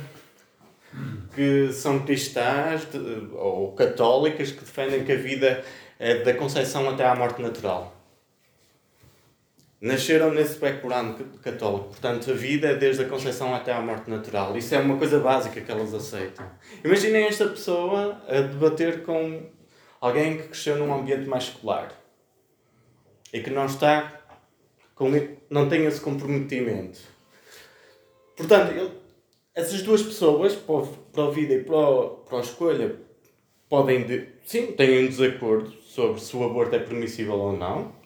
que 1.36 1.72
são 1.74 2.00
cristãs 2.00 2.88
ou 3.34 3.74
católicas 3.74 4.52
que 4.52 4.60
defendem 4.60 5.04
que 5.04 5.12
a 5.12 5.18
vida 5.18 5.64
é 5.98 6.16
da 6.24 6.34
concepção 6.34 6.90
até 6.90 7.06
à 7.06 7.16
morte 7.16 7.42
natural 7.42 8.00
nasceram 9.82 10.32
nesse 10.32 10.60
background 10.60 11.20
católico. 11.42 11.90
Portanto, 11.90 12.32
a 12.32 12.34
vida 12.34 12.68
é 12.68 12.76
desde 12.76 13.04
a 13.04 13.08
concepção 13.08 13.56
até 13.56 13.72
à 13.72 13.82
morte 13.82 14.10
natural. 14.10 14.58
Isso 14.58 14.76
é 14.76 14.80
uma 14.80 14.98
coisa 14.98 15.20
básica 15.20 15.62
que 15.62 15.72
elas 15.72 15.94
aceitam. 15.94 16.46
Imaginem 16.84 17.26
esta 17.26 17.48
pessoa 17.48 18.22
a 18.28 18.42
debater 18.42 19.04
com 19.04 19.44
alguém 20.02 20.38
que 20.38 20.44
cresceu 20.50 20.78
num 20.78 20.94
ambiente 20.94 21.28
mais 21.28 21.46
escolar 21.46 21.94
e 23.32 23.42
que 23.42 23.50
não 23.50 23.66
está 23.66 24.22
com, 24.96 25.10
não 25.50 25.70
tem 25.70 25.86
esse 25.86 26.02
comprometimento. 26.02 27.00
Portanto, 28.36 28.72
ele, 28.72 28.92
essas 29.56 29.82
duas 29.82 30.02
pessoas, 30.02 30.56
para 30.56 30.76
a 31.28 31.32
vida 31.32 31.54
e 31.54 31.64
para 31.64 32.38
a 32.38 32.42
escolha, 32.42 32.96
podem, 33.70 34.06
de, 34.06 34.28
sim, 34.46 34.68
têm 34.68 35.06
um 35.06 35.08
desacordo 35.08 35.72
sobre 35.84 36.20
se 36.22 36.36
o 36.36 36.44
aborto 36.44 36.76
é 36.76 36.80
permissível 36.80 37.36
ou 37.36 37.56
não 37.56 38.00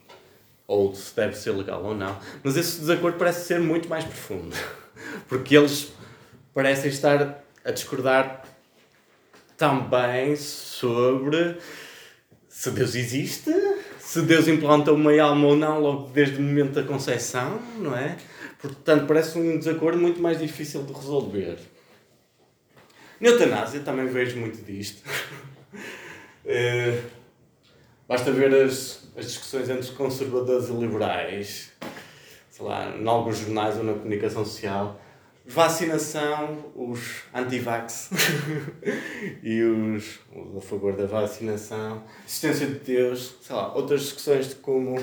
ou 0.68 0.94
se 0.96 1.16
deve 1.16 1.36
ser 1.36 1.52
legal 1.52 1.84
ou 1.84 1.94
não, 1.94 2.18
mas 2.44 2.56
esse 2.56 2.80
desacordo 2.80 3.18
parece 3.18 3.46
ser 3.46 3.60
muito 3.60 3.90
mais 3.90 4.06
profundo, 4.06 4.56
porque 5.28 5.56
eles 5.56 5.94
parecem 6.54 6.90
estar 6.90 7.44
a 7.64 7.72
discordar 7.72 8.44
também 9.58 10.36
sobre 10.36 11.58
se 12.48 12.72
Deus 12.72 12.96
existe, 12.96 13.52
se 14.00 14.22
Deus 14.22 14.48
implanta 14.48 14.92
uma 14.92 15.12
alma 15.22 15.48
ou 15.48 15.56
não 15.56 15.80
logo 15.80 16.10
desde 16.10 16.38
o 16.38 16.42
momento 16.42 16.74
da 16.74 16.84
concepção, 16.84 17.60
não 17.78 17.96
é? 17.96 18.18
Portanto, 18.62 19.06
parece 19.06 19.38
um 19.38 19.58
desacordo 19.58 19.98
muito 19.98 20.22
mais 20.22 20.40
difícil 20.40 20.84
de 20.84 20.94
resolver. 20.94 21.58
Na 23.24 23.30
eutanásia 23.30 23.80
também 23.80 24.06
vejo 24.06 24.38
muito 24.38 24.62
disto. 24.66 25.02
Eh, 26.46 27.00
basta 28.06 28.30
ver 28.34 28.54
as, 28.54 29.10
as 29.16 29.28
discussões 29.28 29.70
entre 29.70 29.90
conservadores 29.92 30.68
e 30.68 30.74
liberais, 30.74 31.72
sei 32.50 32.66
lá, 32.66 32.90
em 32.90 33.08
alguns 33.08 33.38
jornais 33.38 33.78
ou 33.78 33.86
na 33.86 33.94
comunicação 33.94 34.44
social, 34.44 35.00
vacinação, 35.46 36.70
os 36.76 37.22
anti-vax 37.34 38.10
e 39.42 39.62
os, 39.62 40.20
os 40.36 40.58
a 40.58 40.62
favor 40.68 40.98
da 40.98 41.06
vacinação, 41.06 42.04
existência 42.28 42.68
de 42.68 42.80
Deus, 42.80 43.38
sei 43.42 43.56
lá, 43.56 43.74
outras 43.74 44.02
discussões 44.02 44.50
de 44.50 44.56
como, 44.56 45.02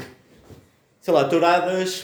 sei 1.01 1.15
lá, 1.15 1.25
touradas, 1.25 2.03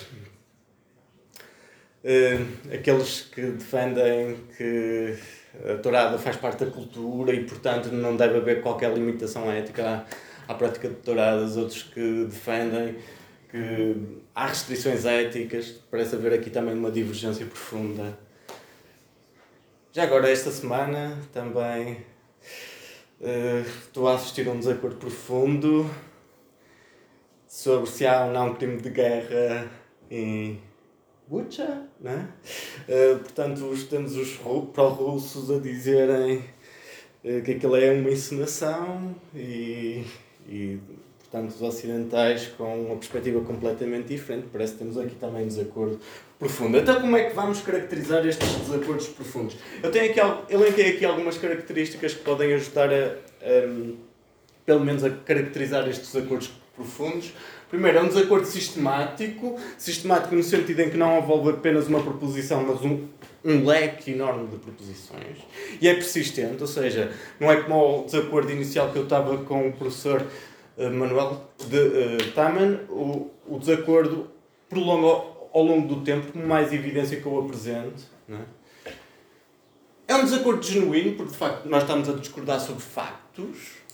uh, 2.02 2.74
aqueles 2.74 3.20
que 3.20 3.42
defendem 3.42 4.38
que 4.56 5.18
a 5.64 5.76
tourada 5.78 6.18
faz 6.18 6.36
parte 6.36 6.64
da 6.64 6.70
cultura 6.70 7.32
e, 7.32 7.44
portanto, 7.44 7.86
não 7.86 8.16
deve 8.16 8.38
haver 8.38 8.62
qualquer 8.62 8.92
limitação 8.92 9.50
ética 9.50 10.06
à, 10.48 10.52
à 10.52 10.54
prática 10.54 10.88
de 10.88 10.96
touradas. 10.96 11.56
Outros 11.56 11.82
que 11.82 12.24
defendem 12.24 12.96
que 13.50 13.96
há 14.34 14.46
restrições 14.46 15.04
éticas. 15.04 15.80
Parece 15.90 16.16
haver 16.16 16.34
aqui 16.34 16.50
também 16.50 16.74
uma 16.74 16.90
divergência 16.90 17.46
profunda. 17.46 18.18
Já 19.92 20.02
agora, 20.02 20.30
esta 20.30 20.50
semana, 20.50 21.18
também 21.32 22.04
uh, 23.20 23.66
estou 23.78 24.08
a 24.08 24.14
assistir 24.14 24.46
a 24.46 24.52
um 24.52 24.58
desacordo 24.58 24.96
profundo 24.96 25.90
sobre 27.48 27.88
se 27.88 28.06
há 28.06 28.26
ou 28.26 28.32
não 28.32 28.54
crime 28.54 28.80
de 28.82 28.90
guerra 28.90 29.70
em 30.10 30.60
Bucha, 31.26 31.85
né? 32.00 32.28
Uh, 32.88 33.18
portanto, 33.18 33.86
temos 33.88 34.16
os 34.16 34.38
pró-russos 34.72 35.50
a 35.50 35.58
dizerem 35.58 36.38
uh, 37.24 37.42
que 37.42 37.52
aquilo 37.52 37.76
é 37.76 37.92
uma 37.92 38.10
encenação 38.10 39.14
e, 39.34 40.04
e, 40.48 40.78
portanto, 41.18 41.50
os 41.50 41.62
ocidentais 41.62 42.48
com 42.56 42.86
uma 42.86 42.96
perspectiva 42.96 43.40
completamente 43.40 44.08
diferente. 44.08 44.48
Parece 44.52 44.72
que 44.72 44.78
temos 44.78 44.98
aqui 44.98 45.14
também 45.14 45.44
um 45.44 45.48
desacordo 45.48 45.98
profundo. 46.38 46.76
Então, 46.78 47.00
como 47.00 47.16
é 47.16 47.24
que 47.24 47.34
vamos 47.34 47.60
caracterizar 47.60 48.26
estes 48.26 48.48
desacordos 48.56 49.08
profundos? 49.08 49.56
Eu 49.82 49.90
tenho 49.90 50.10
aqui, 50.10 50.52
elenquei 50.52 50.90
aqui 50.90 51.04
algumas 51.04 51.38
características 51.38 52.14
que 52.14 52.22
podem 52.22 52.52
ajudar 52.54 52.92
a, 52.92 53.16
a 53.40 54.06
pelo 54.66 54.84
menos, 54.84 55.04
a 55.04 55.10
caracterizar 55.10 55.88
estes 55.88 56.12
desacordos 56.12 56.50
profundos. 56.74 57.32
Primeiro, 57.68 57.98
é 57.98 58.02
um 58.02 58.08
desacordo 58.08 58.46
sistemático, 58.46 59.58
sistemático 59.76 60.34
no 60.34 60.42
sentido 60.42 60.80
em 60.80 60.90
que 60.90 60.96
não 60.96 61.18
envolve 61.18 61.50
apenas 61.50 61.88
uma 61.88 62.00
proposição, 62.00 62.62
mas 62.62 62.80
um, 62.82 63.08
um 63.44 63.66
leque 63.66 64.12
enorme 64.12 64.46
de 64.46 64.56
proposições. 64.56 65.38
E 65.80 65.88
é 65.88 65.94
persistente, 65.94 66.60
ou 66.60 66.68
seja, 66.68 67.12
não 67.40 67.50
é 67.50 67.60
como 67.60 68.02
o 68.02 68.04
desacordo 68.04 68.52
inicial 68.52 68.92
que 68.92 68.98
eu 68.98 69.02
estava 69.02 69.38
com 69.38 69.68
o 69.68 69.72
professor 69.72 70.24
uh, 70.76 70.90
Manuel 70.90 71.50
de 71.68 71.76
uh, 71.76 72.32
Taman, 72.34 72.80
o, 72.88 73.30
o 73.48 73.58
desacordo 73.58 74.30
prolonga 74.68 75.06
ao, 75.52 75.62
longo 75.64 75.92
do 75.92 76.02
tempo, 76.02 76.32
com 76.32 76.46
mais 76.46 76.72
evidência 76.72 77.20
que 77.20 77.26
eu 77.26 77.40
apresento. 77.40 78.04
Não 78.28 78.38
é? 78.38 78.92
é 80.06 80.14
um 80.14 80.24
desacordo 80.24 80.62
genuíno, 80.64 81.16
porque 81.16 81.32
de 81.32 81.38
facto 81.38 81.68
nós 81.68 81.82
estamos 81.82 82.08
a 82.08 82.12
discordar 82.12 82.60
sobre 82.60 82.82
factos 82.82 83.85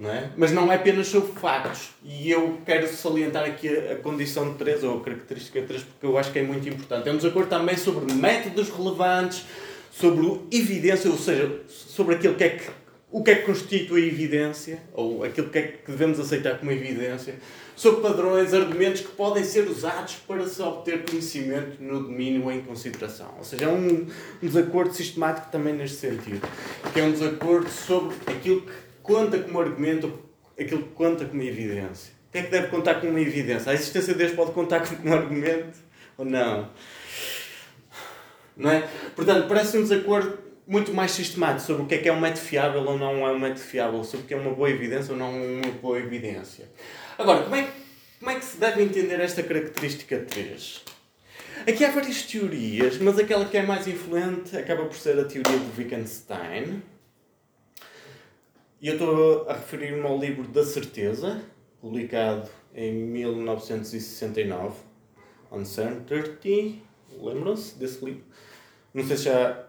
não 0.00 0.10
é? 0.10 0.30
Mas 0.34 0.50
não 0.50 0.72
é 0.72 0.76
apenas 0.76 1.08
sobre 1.08 1.30
factos. 1.38 1.90
E 2.02 2.30
eu 2.30 2.58
quero 2.64 2.88
salientar 2.88 3.44
aqui 3.44 3.68
a, 3.68 3.92
a 3.92 3.96
condição 3.96 4.50
de 4.50 4.56
3, 4.56 4.82
ou 4.84 4.98
a 4.98 5.04
característica 5.04 5.60
3, 5.60 5.82
porque 5.82 6.06
eu 6.06 6.16
acho 6.16 6.32
que 6.32 6.38
é 6.38 6.42
muito 6.42 6.66
importante. 6.66 7.04
Temos 7.04 7.22
acordo 7.22 7.50
também 7.50 7.76
sobre 7.76 8.10
métodos 8.14 8.70
relevantes, 8.70 9.44
sobre 9.92 10.40
evidência, 10.50 11.10
ou 11.10 11.18
seja, 11.18 11.60
sobre 11.68 12.14
aquilo 12.14 12.34
que 12.34 12.44
é 12.44 12.48
que, 12.48 12.70
o 13.12 13.22
que 13.22 13.30
é 13.30 13.34
que 13.34 13.42
constitui 13.42 14.08
evidência, 14.08 14.80
ou 14.94 15.22
aquilo 15.22 15.50
que 15.50 15.58
é 15.58 15.62
que 15.62 15.90
devemos 15.90 16.18
aceitar 16.18 16.58
como 16.58 16.70
evidência, 16.70 17.34
sobre 17.76 18.00
padrões, 18.00 18.54
argumentos 18.54 19.02
que 19.02 19.08
podem 19.08 19.44
ser 19.44 19.68
usados 19.68 20.14
para 20.26 20.46
se 20.46 20.62
obter 20.62 21.04
conhecimento 21.04 21.82
no 21.82 22.04
domínio 22.04 22.50
em 22.50 22.62
consideração. 22.62 23.34
Ou 23.36 23.44
seja, 23.44 23.66
é 23.66 23.68
um, 23.68 24.06
um 24.42 24.46
desacordo 24.48 24.94
sistemático 24.94 25.50
também 25.50 25.74
neste 25.74 25.98
sentido, 25.98 26.46
que 26.90 27.00
é 27.00 27.02
um 27.02 27.12
desacordo 27.12 27.68
sobre 27.68 28.16
aquilo 28.26 28.62
que 28.62 28.89
conta 29.10 29.38
como 29.40 29.60
argumento 29.60 30.20
aquilo 30.58 30.84
que 30.84 30.90
conta 30.90 31.24
como 31.24 31.42
evidência. 31.42 32.12
O 32.28 32.32
que 32.32 32.38
é 32.38 32.42
que 32.42 32.50
deve 32.50 32.68
contar 32.68 32.94
como 33.00 33.10
uma 33.10 33.20
evidência? 33.20 33.72
A 33.72 33.74
existência 33.74 34.12
de 34.12 34.20
Deus 34.20 34.32
pode 34.32 34.52
contar 34.52 34.86
como 34.86 35.10
um 35.10 35.12
argumento 35.12 35.78
ou 36.16 36.24
não? 36.24 36.70
Não 38.56 38.70
é? 38.70 38.88
Portanto, 39.16 39.48
parece 39.48 39.76
um 39.78 39.82
desacordo 39.82 40.38
muito 40.64 40.94
mais 40.94 41.10
sistemático 41.10 41.66
sobre 41.66 41.82
o 41.82 41.86
que 41.86 41.96
é 41.96 41.98
que 41.98 42.08
é 42.08 42.12
um 42.12 42.20
método 42.20 42.46
fiável 42.46 42.82
ou 42.84 42.96
não 42.96 43.26
é 43.26 43.32
um 43.32 43.38
método 43.38 43.60
fiável, 43.60 44.04
sobre 44.04 44.26
o 44.26 44.28
que 44.28 44.34
é 44.34 44.36
uma 44.36 44.54
boa 44.54 44.70
evidência 44.70 45.12
ou 45.12 45.18
não 45.18 45.32
uma 45.32 45.72
boa 45.82 45.98
evidência. 45.98 46.68
Agora, 47.18 47.42
como 47.42 47.56
é, 47.56 47.68
como 48.20 48.30
é 48.30 48.34
que 48.36 48.44
se 48.44 48.58
deve 48.58 48.80
entender 48.80 49.18
esta 49.18 49.42
característica 49.42 50.18
3? 50.20 50.84
Aqui 51.66 51.84
há 51.84 51.90
várias 51.90 52.22
teorias, 52.22 52.98
mas 52.98 53.18
aquela 53.18 53.44
que 53.44 53.56
é 53.56 53.62
mais 53.62 53.88
influente 53.88 54.56
acaba 54.56 54.84
por 54.84 54.96
ser 54.96 55.18
a 55.18 55.24
teoria 55.24 55.58
de 55.58 55.80
Wittgenstein, 55.80 56.80
e 58.80 58.88
eu 58.88 58.94
estou 58.94 59.46
a 59.46 59.52
referir-me 59.52 60.06
ao 60.06 60.18
livro 60.18 60.44
Da 60.44 60.64
Certeza, 60.64 61.42
publicado 61.82 62.48
em 62.74 62.94
1969, 62.94 64.74
Uncertainty. 65.52 66.82
Lembram-se 67.20 67.78
desse 67.78 68.02
livro? 68.02 68.22
Não 68.94 69.04
sei 69.04 69.16
se 69.18 69.24
já 69.24 69.66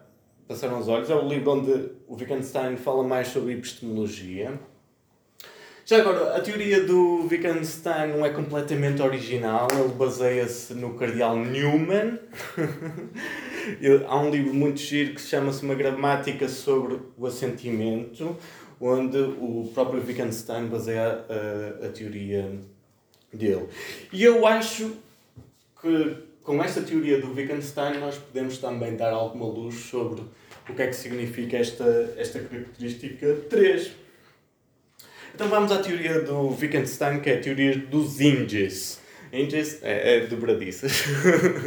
passaram 0.47 0.79
os 0.79 0.87
olhos. 0.87 1.09
É 1.09 1.15
o 1.15 1.27
livro 1.27 1.51
onde 1.51 1.71
o 2.07 2.13
Wittgenstein 2.15 2.77
fala 2.77 3.03
mais 3.03 3.27
sobre 3.27 3.53
epistemologia. 3.53 4.57
Já 5.83 5.97
agora, 5.97 6.37
a 6.37 6.39
teoria 6.39 6.85
do 6.85 7.27
Wittgenstein 7.29 8.13
não 8.13 8.25
é 8.25 8.29
completamente 8.29 9.01
original, 9.01 9.67
ele 9.71 9.93
baseia-se 9.93 10.73
no 10.73 10.93
cardeal 10.93 11.35
Newman. 11.35 12.17
Há 14.07 14.19
um 14.19 14.29
livro 14.29 14.53
muito 14.53 14.79
giro 14.79 15.15
que 15.15 15.21
se 15.21 15.27
chama-se 15.27 15.63
Uma 15.63 15.75
Gramática 15.75 16.47
sobre 16.47 16.99
o 17.17 17.25
Assentimento, 17.25 18.37
onde 18.81 19.17
o 19.17 19.69
próprio 19.73 20.03
Wittgenstein 20.05 20.67
baseia 20.67 21.23
a, 21.29 21.85
a 21.85 21.89
teoria 21.89 22.51
dele. 23.31 23.67
E 24.11 24.23
eu 24.23 24.45
acho 24.45 24.91
que 25.79 26.17
com 26.43 26.61
esta 26.63 26.81
teoria 26.81 27.21
do 27.21 27.33
Wittgenstein 27.33 27.99
nós 27.99 28.17
podemos 28.17 28.57
também 28.57 28.95
dar 28.95 29.13
alguma 29.13 29.45
luz 29.45 29.75
sobre 29.75 30.21
o 30.67 30.73
que 30.73 30.81
é 30.81 30.87
que 30.87 30.95
significa 30.95 31.57
esta, 31.57 32.13
esta 32.17 32.39
característica 32.39 33.35
3. 33.49 33.91
Então 35.33 35.47
vamos 35.47 35.71
à 35.71 35.81
teoria 35.81 36.21
do 36.21 36.49
Wittgenstein, 36.49 37.19
que 37.19 37.29
é 37.29 37.37
a 37.37 37.41
teoria 37.41 37.77
dos 37.77 38.19
índices. 38.19 38.99
Índices 39.31 39.79
é, 39.81 40.17
é 40.17 40.27
dobradiças. 40.27 41.03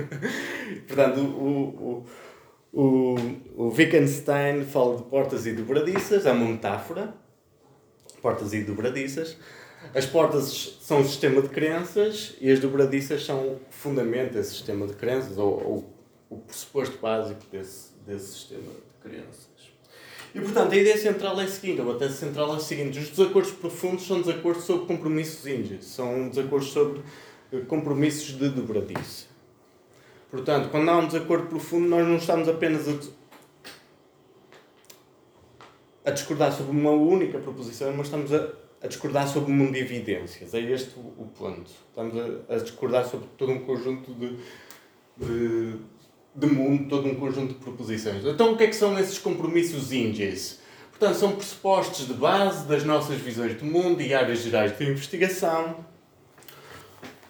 Portanto, 0.86 1.20
o, 1.20 2.02
o 2.02 2.06
o, 2.74 3.14
o 3.56 3.68
Wittgenstein 3.68 4.64
fala 4.64 4.96
de 4.96 5.04
portas 5.04 5.46
e 5.46 5.52
dobradiças, 5.52 6.26
é 6.26 6.32
uma 6.32 6.46
metáfora. 6.46 7.14
Portas 8.20 8.52
e 8.52 8.62
dobradiças. 8.62 9.36
As 9.94 10.06
portas 10.06 10.78
são 10.80 11.02
o 11.02 11.04
sistema 11.04 11.40
de 11.40 11.48
crenças 11.50 12.34
e 12.40 12.50
as 12.50 12.58
dobradiças 12.58 13.24
são 13.24 13.38
o 13.38 13.60
fundamento 13.70 14.32
desse 14.32 14.50
sistema 14.50 14.86
de 14.86 14.94
crenças, 14.94 15.38
ou, 15.38 15.62
ou 15.62 15.94
o 16.30 16.38
pressuposto 16.38 16.98
básico 16.98 17.42
desse, 17.52 17.90
desse 18.04 18.32
sistema 18.32 18.62
de 18.62 19.08
crenças. 19.08 19.54
E 20.34 20.40
portanto, 20.40 20.72
a 20.72 20.76
ideia 20.76 20.96
central 20.96 21.40
é 21.40 21.44
a 21.44 21.48
seguinte, 21.48 21.80
a 21.80 21.84
bateria 21.84 22.12
central 22.12 22.54
é 22.54 22.56
a 22.56 22.60
seguinte: 22.60 22.98
os 22.98 23.10
desacordos 23.10 23.52
profundos 23.52 24.04
são 24.04 24.20
desacordos 24.20 24.64
sobre 24.64 24.86
compromissos 24.86 25.46
índios, 25.46 25.84
são 25.84 26.28
desacordos 26.28 26.70
sobre 26.70 27.02
eh, 27.52 27.60
compromissos 27.60 28.36
de 28.36 28.48
dobradiça. 28.48 29.33
Portanto, 30.34 30.68
quando 30.68 30.88
há 30.88 30.96
um 30.96 31.06
desacordo 31.06 31.46
profundo, 31.46 31.86
nós 31.86 32.04
não 32.04 32.16
estamos 32.16 32.48
apenas 32.48 32.88
a, 32.88 32.94
a 36.06 36.10
discordar 36.10 36.52
sobre 36.52 36.72
uma 36.72 36.90
única 36.90 37.38
proposição, 37.38 37.92
mas 37.96 38.06
estamos 38.06 38.34
a, 38.34 38.48
a 38.82 38.88
discordar 38.88 39.28
sobre 39.28 39.52
um 39.52 39.54
mundo 39.54 39.74
de 39.74 39.78
evidências. 39.78 40.52
É 40.52 40.58
este 40.58 40.98
o, 40.98 41.02
o 41.22 41.30
ponto. 41.38 41.70
Estamos 41.88 42.16
a, 42.18 42.52
a, 42.52 42.58
discordar 42.58 43.06
sobre 43.06 43.28
todo 43.38 43.52
um 43.52 43.60
conjunto 43.60 44.12
de, 44.12 44.36
de, 45.16 45.76
de 46.34 46.46
mundo, 46.48 46.88
todo 46.88 47.06
um 47.06 47.14
conjunto 47.14 47.54
de 47.54 47.60
proposições. 47.60 48.24
Então, 48.24 48.54
o 48.54 48.56
que 48.56 48.64
é 48.64 48.66
que 48.66 48.74
são 48.74 48.98
esses 48.98 49.20
compromissos 49.20 49.92
índices? 49.92 50.58
Portanto, 50.90 51.14
são 51.14 51.36
pressupostos 51.36 52.08
de 52.08 52.14
base 52.14 52.66
das 52.66 52.82
nossas 52.82 53.18
visões 53.20 53.54
do 53.54 53.64
mundo 53.64 54.02
e 54.02 54.12
áreas 54.12 54.40
gerais 54.40 54.76
de 54.76 54.84
investigação. 54.84 55.86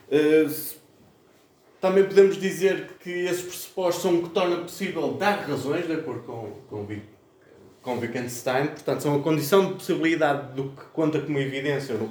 Uh, 0.09 0.74
também 1.85 2.05
podemos 2.05 2.41
dizer 2.41 2.93
que 3.03 3.11
esses 3.11 3.43
pressupostos 3.43 4.03
são 4.03 4.15
o 4.15 4.23
que 4.23 4.31
torna 4.31 4.57
possível 4.57 5.13
dar 5.19 5.47
razões, 5.47 5.87
de 5.87 5.93
acordo 5.93 6.23
com, 6.23 6.53
com, 6.71 6.87
com 7.83 7.99
Wittgenstein, 7.99 8.69
portanto, 8.69 9.03
são 9.03 9.17
a 9.17 9.19
condição 9.23 9.67
de 9.67 9.75
possibilidade 9.75 10.55
do 10.55 10.71
que 10.71 10.83
conta 10.95 11.21
como 11.21 11.39
evidência 11.39 11.95
ou, 11.95 12.09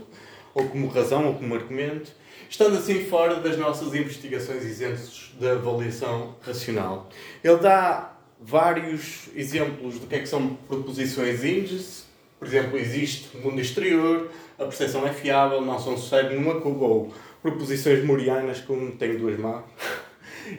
ou 0.53 0.69
como 0.69 0.87
razão 0.89 1.25
ou 1.25 1.33
como 1.33 1.55
argumento, 1.55 2.11
estando 2.47 2.77
assim 2.77 3.03
fora 3.05 3.37
das 3.37 3.57
nossas 3.57 3.95
investigações 3.95 4.63
isentos 4.63 5.33
da 5.39 5.53
avaliação 5.53 6.35
racional. 6.43 7.09
Ele 7.43 7.57
dá 7.57 8.15
vários 8.39 9.29
exemplos 9.35 9.97
do 9.97 10.05
que 10.05 10.13
é 10.13 10.19
que 10.19 10.29
são 10.29 10.55
proposições 10.67 11.43
índices, 11.43 12.05
por 12.37 12.47
exemplo, 12.47 12.77
existe 12.77 13.35
mundo 13.37 13.59
exterior, 13.59 14.29
a 14.59 14.65
percepção 14.65 15.07
é 15.07 15.11
fiável, 15.11 15.61
não 15.61 15.79
são 15.79 15.97
sucede 15.97 16.35
numa 16.35 16.61
cuba 16.61 16.85
ou 16.85 17.13
proposições 17.43 18.03
morianas 18.05 18.61
como 18.61 18.93
tenho 18.93 19.19
duas 19.19 19.37
mãos. 19.37 19.65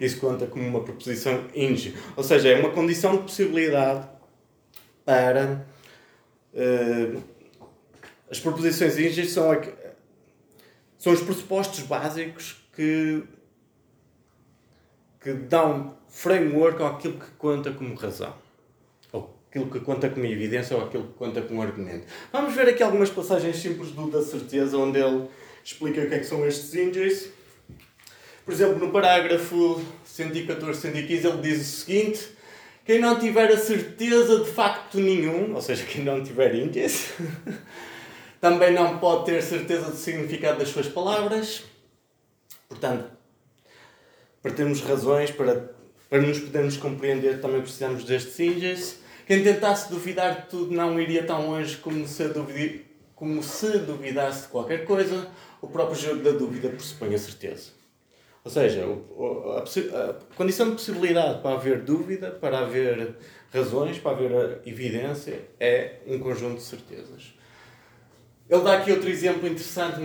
Isso 0.00 0.20
conta 0.20 0.46
como 0.46 0.66
uma 0.66 0.84
proposição 0.84 1.46
inge. 1.54 1.96
Ou 2.16 2.22
seja, 2.22 2.50
é 2.50 2.60
uma 2.60 2.70
condição 2.70 3.16
de 3.16 3.22
possibilidade 3.22 4.06
para. 5.04 5.66
Uh, 6.52 7.20
as 8.30 8.38
proposições 8.38 8.98
inge 8.98 9.26
são, 9.26 9.50
são 10.98 11.12
os 11.12 11.20
pressupostos 11.20 11.80
básicos 11.80 12.56
que, 12.74 13.22
que 15.20 15.32
dão 15.32 15.96
framework 16.08 16.82
àquilo 16.82 17.18
que 17.18 17.30
conta 17.38 17.72
como 17.72 17.94
razão. 17.94 18.34
Aquilo 19.48 19.70
que 19.70 19.78
conta 19.78 20.10
como 20.10 20.26
evidência 20.26 20.76
ou 20.76 20.84
aquilo 20.84 21.04
que 21.04 21.12
conta 21.12 21.40
como 21.40 21.62
argumento. 21.62 22.06
Vamos 22.32 22.54
ver 22.54 22.68
aqui 22.68 22.82
algumas 22.82 23.08
passagens 23.08 23.56
simples 23.56 23.92
do 23.92 24.10
da 24.10 24.20
certeza, 24.20 24.76
onde 24.76 24.98
ele 24.98 25.28
explica 25.64 26.02
o 26.02 26.08
que 26.08 26.14
é 26.14 26.18
que 26.18 26.26
são 26.26 26.46
estes 26.46 26.74
índices. 26.74 27.30
Por 28.44 28.52
exemplo, 28.52 28.78
no 28.78 28.92
parágrafo 28.92 29.82
114, 30.04 30.80
115, 30.80 31.26
ele 31.26 31.40
diz 31.40 31.60
o 31.60 31.64
seguinte: 31.64 32.28
quem 32.84 33.00
não 33.00 33.18
tiver 33.18 33.50
a 33.50 33.56
certeza 33.56 34.44
de 34.44 34.50
facto 34.50 35.00
nenhum, 35.00 35.54
ou 35.54 35.62
seja, 35.62 35.84
quem 35.84 36.04
não 36.04 36.22
tiver 36.22 36.54
índice, 36.54 37.14
também 38.40 38.74
não 38.74 38.98
pode 38.98 39.24
ter 39.24 39.42
certeza 39.42 39.90
do 39.90 39.96
significado 39.96 40.58
das 40.58 40.68
suas 40.68 40.86
palavras. 40.86 41.64
Portanto, 42.68 43.10
para 44.42 44.52
termos 44.52 44.82
razões, 44.82 45.30
para, 45.30 45.70
para 46.10 46.20
nos 46.20 46.38
podermos 46.38 46.76
compreender, 46.76 47.40
também 47.40 47.62
precisamos 47.62 48.04
destes 48.04 48.38
índices. 48.38 48.98
Quem 49.26 49.42
tentasse 49.42 49.88
duvidar 49.88 50.42
de 50.42 50.48
tudo 50.48 50.74
não 50.74 51.00
iria 51.00 51.24
tão 51.24 51.48
longe 51.48 51.78
como 51.78 52.06
se 52.06 52.28
duvidasse 53.78 54.42
de 54.42 54.48
qualquer 54.48 54.84
coisa. 54.84 55.26
O 55.64 55.66
próprio 55.66 55.98
jogo 55.98 56.22
da 56.22 56.32
dúvida 56.32 56.68
pressupõe 56.68 57.14
a 57.14 57.18
certeza. 57.18 57.70
Ou 58.44 58.50
seja, 58.50 58.84
a, 58.84 60.36
condição 60.36 60.66
de 60.66 60.72
possibilidade 60.72 61.40
para 61.40 61.54
haver 61.54 61.80
dúvida, 61.80 62.30
para 62.30 62.58
haver 62.58 63.16
razões, 63.50 63.98
para 63.98 64.12
haver 64.12 64.60
evidência, 64.66 65.40
é 65.58 66.00
um 66.06 66.18
conjunto 66.18 66.56
de 66.56 66.62
certezas. 66.64 67.32
Ele 68.50 68.60
dá 68.60 68.76
aqui 68.76 68.92
outro 68.92 69.08
exemplo 69.08 69.48
interessante 69.48 69.98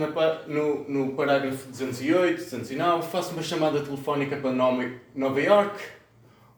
no, 0.46 0.88
no 0.88 1.14
parágrafo 1.14 1.68
208, 1.68 2.36
209. 2.38 3.08
Faço 3.08 3.34
uma 3.34 3.42
chamada 3.42 3.82
telefónica 3.82 4.38
para 4.38 4.52
Nova 4.52 5.40
York. 5.40 5.78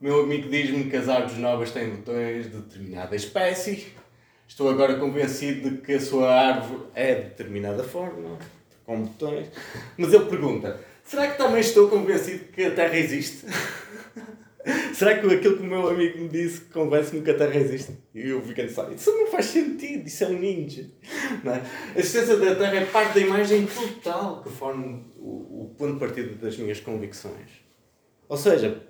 O 0.01 0.05
meu 0.05 0.21
amigo 0.21 0.49
diz-me 0.49 0.89
que 0.89 0.97
as 0.97 1.09
árvores 1.09 1.39
novas 1.39 1.73
têm 1.73 1.91
botões 1.91 2.45
de 2.45 2.57
determinada 2.57 3.17
espécie. 3.17 3.89
Estou 4.47 4.71
agora 4.71 4.95
convencido 4.95 5.71
de 5.71 5.79
que 5.79 5.95
a 5.95 6.01
sua 6.01 6.33
árvore 6.33 6.85
é 6.95 7.17
de 7.17 7.23
determinada 7.31 7.83
forma, 7.83 8.39
com 8.85 9.03
botões. 9.03 9.49
Mas 9.97 10.13
ele 10.13 10.27
pergunta: 10.27 10.81
será 11.05 11.29
que 11.29 11.39
também 11.39 11.61
estou 11.61 11.89
convencido 11.89 12.45
que 12.47 12.65
a 12.65 12.71
Terra 12.71 12.97
existe? 12.97 13.47
Será 14.95 15.19
que 15.19 15.27
aquilo 15.27 15.57
que 15.57 15.63
o 15.63 15.67
meu 15.67 15.89
amigo 15.89 16.19
me 16.19 16.29
disse 16.29 16.61
convence-me 16.67 17.23
que 17.23 17.31
a 17.31 17.37
Terra 17.37 17.57
existe? 17.57 17.99
E 18.15 18.29
eu 18.29 18.41
fico 18.43 18.61
a 18.61 18.65
pensar, 18.65 18.93
isso 18.93 19.11
não 19.11 19.27
faz 19.27 19.47
sentido, 19.47 20.07
isso 20.07 20.23
é 20.23 20.29
um 20.29 20.39
ninja. 20.39 20.89
Não 21.43 21.53
é? 21.53 21.63
A 21.95 21.99
existência 21.99 22.37
da 22.37 22.55
Terra 22.55 22.77
é 22.77 22.85
parte 22.87 23.15
da 23.15 23.21
imagem 23.21 23.67
total 23.67 24.43
que 24.43 24.51
forma 24.51 25.03
o, 25.19 25.75
ponto 25.77 25.95
de 25.95 25.99
partida 25.99 26.35
das 26.37 26.57
minhas 26.57 26.79
convicções. 26.79 27.51
Ou 28.29 28.37
seja, 28.37 28.83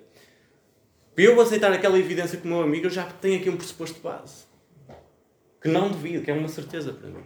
para 1.15 1.23
eu 1.23 1.39
aceitar 1.41 1.71
aquela 1.71 1.97
evidência 1.97 2.37
com 2.37 2.47
o 2.47 2.51
meu 2.51 2.61
amigo, 2.61 2.85
eu 2.85 2.91
já 2.91 3.05
tenho 3.05 3.39
aqui 3.39 3.49
um 3.49 3.57
pressuposto 3.57 3.95
de 3.95 4.01
base. 4.01 4.43
Que 5.61 5.69
não 5.69 5.89
duvido, 5.89 6.23
que 6.23 6.29
é 6.29 6.33
uma 6.33 6.49
certeza 6.49 6.93
para 6.93 7.09
mim. 7.09 7.23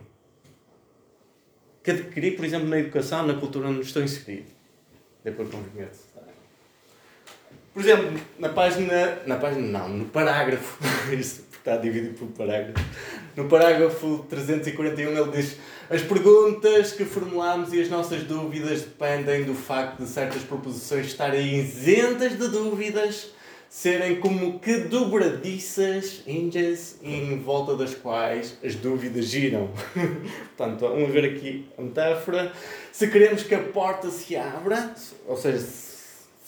Que 1.88 1.91
adquiri, 1.91 2.32
por 2.32 2.43
exemplo, 2.43 2.67
na 2.67 2.80
educação, 2.80 3.26
na 3.26 3.34
cultura 3.36 3.69
onde 3.69 3.80
estou 3.80 4.04
inserido. 4.04 4.47
Depois 5.23 5.50
convivência. 5.50 6.04
Por 7.73 7.82
exemplo, 7.82 8.19
na 8.38 8.50
página. 8.50 9.19
Na 9.26 9.38
página 9.38 9.65
não, 9.65 9.88
no 9.88 10.06
parágrafo. 10.08 10.84
Isto 11.17 11.45
está 11.58 11.78
dividido 11.78 12.13
por 12.15 12.28
parágrafo. 12.28 12.86
No 13.38 13.45
parágrafo 13.47 14.26
341 14.30 15.17
ele 15.17 15.32
diz: 15.32 15.56
As 15.89 16.02
perguntas 16.02 16.91
que 16.91 17.06
formulamos 17.06 17.71
e 17.71 17.80
as 17.80 17.88
nossas 17.88 18.23
dúvidas 18.23 18.82
dependem 18.82 19.45
do 19.45 19.54
facto 19.54 20.04
de 20.04 20.10
certas 20.10 20.43
proposições 20.43 21.06
estarem 21.06 21.56
isentas 21.58 22.38
de 22.38 22.50
dúvidas, 22.50 23.30
serem 23.69 24.19
como 24.19 24.60
que 24.60 24.80
dobradiças, 24.82 26.23
índices, 26.25 26.99
em 27.03 27.38
volta 27.39 27.75
das 27.75 27.93
quais 27.93 28.58
as 28.63 28.75
dúvidas 28.75 29.25
giram. 29.25 29.69
Portanto, 30.56 30.82
vamos 30.82 31.12
ver 31.12 31.25
aqui 31.25 31.67
a 31.77 31.82
metáfora. 31.82 32.51
Se 32.91 33.08
queremos 33.08 33.43
que 33.43 33.53
a 33.53 33.63
porta 33.63 34.10
se 34.10 34.36
abra, 34.36 34.93
ou 35.27 35.36
seja, 35.36 35.65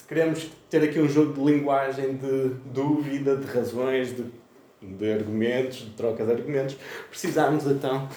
queremos 0.07 0.49
ter 0.69 0.83
aqui 0.83 0.99
um 0.99 1.07
jogo 1.07 1.33
de 1.33 1.51
linguagem 1.51 2.15
de 2.15 2.49
dúvida, 2.73 3.35
de 3.35 3.45
razões, 3.45 4.15
de, 4.15 4.25
de 4.81 5.11
argumentos, 5.11 5.79
de 5.79 5.91
troca 5.91 6.25
de 6.25 6.31
argumentos, 6.31 6.77
precisamos 7.09 7.65
então 7.65 8.09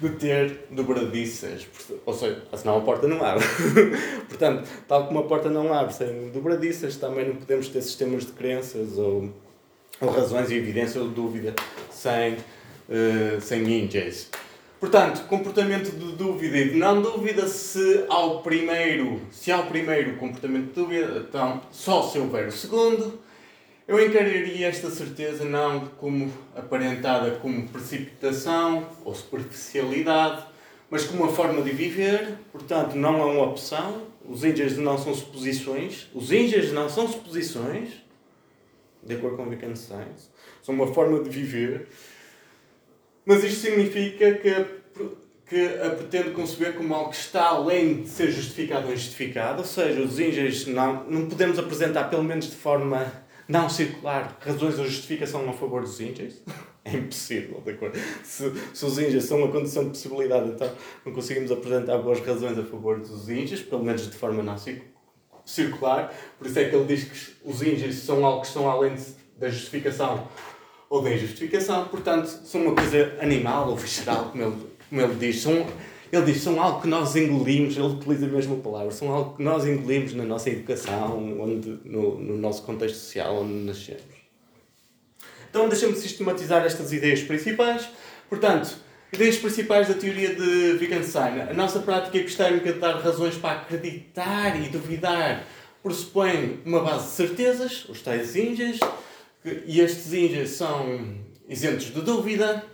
de 0.00 0.08
ter 0.10 0.66
dobradiças. 0.70 1.66
Ou 2.04 2.14
seja, 2.14 2.42
senão 2.56 2.78
a 2.78 2.80
porta 2.80 3.06
não 3.06 3.24
abre. 3.24 3.44
Portanto, 4.28 4.68
tal 4.88 5.06
como 5.06 5.20
a 5.20 5.22
porta 5.24 5.48
não 5.48 5.72
abre 5.72 5.94
sem 5.94 6.30
dobradiças, 6.30 6.96
também 6.96 7.28
não 7.28 7.36
podemos 7.36 7.68
ter 7.68 7.82
sistemas 7.82 8.26
de 8.26 8.32
crenças 8.32 8.98
ou, 8.98 9.32
ou 10.00 10.10
razões 10.10 10.50
e 10.50 10.54
evidência 10.54 11.00
ou 11.00 11.08
dúvida 11.08 11.54
sem, 11.90 12.34
uh, 12.34 13.40
sem 13.40 13.62
ninjas. 13.62 14.30
Portanto, 14.84 15.26
comportamento 15.28 15.90
de 15.92 16.12
dúvida 16.12 16.58
e 16.58 16.70
de 16.70 16.76
não 16.76 17.00
dúvida, 17.00 17.46
se 17.46 18.04
ao 18.08 18.42
primeiro, 18.42 19.18
se 19.30 19.50
ao 19.50 19.64
primeiro 19.64 20.16
comportamento 20.16 20.66
de 20.66 20.72
dúvida, 20.72 21.24
então 21.26 21.62
só 21.70 22.02
se 22.02 22.18
houver 22.18 22.48
o 22.48 22.52
segundo, 22.52 23.18
eu 23.86 24.04
encararia 24.04 24.66
esta 24.66 24.90
certeza 24.90 25.44
não 25.44 25.86
como 25.98 26.32
aparentada 26.56 27.32
como 27.32 27.68
precipitação 27.68 28.88
ou 29.04 29.14
superficialidade, 29.14 30.44
mas 30.90 31.04
como 31.04 31.24
uma 31.24 31.32
forma 31.32 31.60
de 31.62 31.70
viver, 31.70 32.38
portanto 32.50 32.94
não 32.94 33.20
é 33.20 33.24
uma 33.24 33.44
opção, 33.44 34.06
os 34.26 34.42
índios 34.42 34.78
não 34.78 34.96
são 34.96 35.14
suposições, 35.14 36.08
os 36.14 36.32
índios 36.32 36.72
não 36.72 36.88
são 36.88 37.06
suposições, 37.06 37.90
de 39.02 39.14
acordo 39.14 39.36
com 39.36 39.48
Wittgenstein, 39.48 40.06
são 40.62 40.74
uma 40.74 40.86
forma 40.86 41.22
de 41.22 41.28
viver. 41.28 41.88
Mas 43.26 43.44
isto 43.44 43.60
significa 43.60 44.32
que, 44.34 44.66
que 45.46 45.66
a 45.82 45.90
pretende 45.90 46.30
conceber 46.30 46.74
como 46.74 46.94
algo 46.94 47.10
que 47.10 47.16
está 47.16 47.48
além 47.48 48.02
de 48.02 48.08
ser 48.08 48.30
justificado 48.30 48.86
ou 48.86 48.94
injustificado, 48.94 49.58
ou 49.58 49.64
seja, 49.64 50.00
os 50.00 50.18
índios 50.18 50.66
não, 50.66 51.04
não 51.04 51.28
podemos 51.28 51.58
apresentar, 51.58 52.08
pelo 52.08 52.24
menos 52.24 52.46
de 52.46 52.56
forma 52.56 53.23
não 53.48 53.68
circular, 53.68 54.36
razões 54.40 54.78
ou 54.78 54.84
justificação 54.84 55.48
a 55.48 55.52
favor 55.52 55.82
dos 55.82 56.00
índios. 56.00 56.42
É 56.86 56.98
impossível, 56.98 57.62
de 57.64 57.70
acordo? 57.70 57.98
Se, 58.22 58.52
se 58.74 58.84
os 58.84 58.98
índios 58.98 59.24
são 59.24 59.38
uma 59.38 59.48
condição 59.48 59.84
de 59.84 59.88
possibilidade, 59.88 60.50
então 60.50 60.70
não 61.02 61.14
conseguimos 61.14 61.50
apresentar 61.50 61.96
boas 61.96 62.20
razões 62.20 62.58
a 62.58 62.62
favor 62.62 63.00
dos 63.00 63.26
índios, 63.30 63.62
pelo 63.62 63.82
menos 63.82 64.02
de 64.02 64.14
forma 64.14 64.42
não 64.42 64.54
circular. 65.46 66.12
Por 66.36 66.46
isso 66.46 66.58
é 66.58 66.68
que 66.68 66.76
ele 66.76 66.84
diz 66.84 67.04
que 67.04 67.48
os 67.48 67.62
índios 67.62 67.96
são 67.96 68.22
algo 68.26 68.42
que 68.42 68.48
estão 68.48 68.70
além 68.70 68.96
da 69.38 69.48
justificação 69.48 70.28
ou 70.88 71.02
da 71.02 71.10
injustificação, 71.10 71.88
portanto, 71.88 72.26
são 72.26 72.62
uma 72.62 72.74
coisa 72.74 73.16
animal 73.20 73.70
ou 73.70 73.76
visceral, 73.76 74.26
como 74.30 74.44
ele, 74.44 74.56
como 74.88 75.00
ele 75.00 75.14
diz. 75.14 75.40
São, 75.40 75.66
ele 76.16 76.32
diz, 76.32 76.42
são 76.42 76.60
algo 76.60 76.80
que 76.82 76.88
nós 76.88 77.16
engolimos, 77.16 77.76
ele 77.76 77.86
utiliza 77.86 78.26
a 78.26 78.28
mesma 78.28 78.56
palavra, 78.56 78.90
são 78.90 79.12
algo 79.12 79.36
que 79.36 79.42
nós 79.42 79.66
engolimos 79.66 80.14
na 80.14 80.24
nossa 80.24 80.50
educação, 80.50 81.40
onde, 81.40 81.78
no, 81.84 82.18
no 82.18 82.36
nosso 82.36 82.62
contexto 82.62 82.96
social 82.96 83.42
onde 83.42 83.52
nascemos. 83.52 84.02
Então, 85.50 85.68
deixa-me 85.68 85.94
sistematizar 85.94 86.64
estas 86.64 86.92
ideias 86.92 87.22
principais. 87.22 87.88
Portanto, 88.28 88.76
ideias 89.12 89.36
principais 89.36 89.86
da 89.86 89.94
teoria 89.94 90.34
de 90.34 90.76
Wittgenstein. 90.80 91.42
A 91.42 91.54
nossa 91.54 91.78
prática 91.78 92.18
epistêmica 92.18 92.72
de 92.72 92.78
dar 92.80 93.00
razões 93.00 93.36
para 93.36 93.60
acreditar 93.60 94.60
e 94.60 94.68
duvidar 94.68 95.46
pressupõe 95.82 96.60
uma 96.64 96.80
base 96.80 97.04
de 97.04 97.12
certezas, 97.12 97.84
os 97.88 98.02
tais 98.02 98.34
índias, 98.34 98.80
e 99.66 99.80
estes 99.80 100.12
índios 100.12 100.50
são 100.50 101.14
isentos 101.48 101.86
de 101.86 102.00
dúvida. 102.00 102.64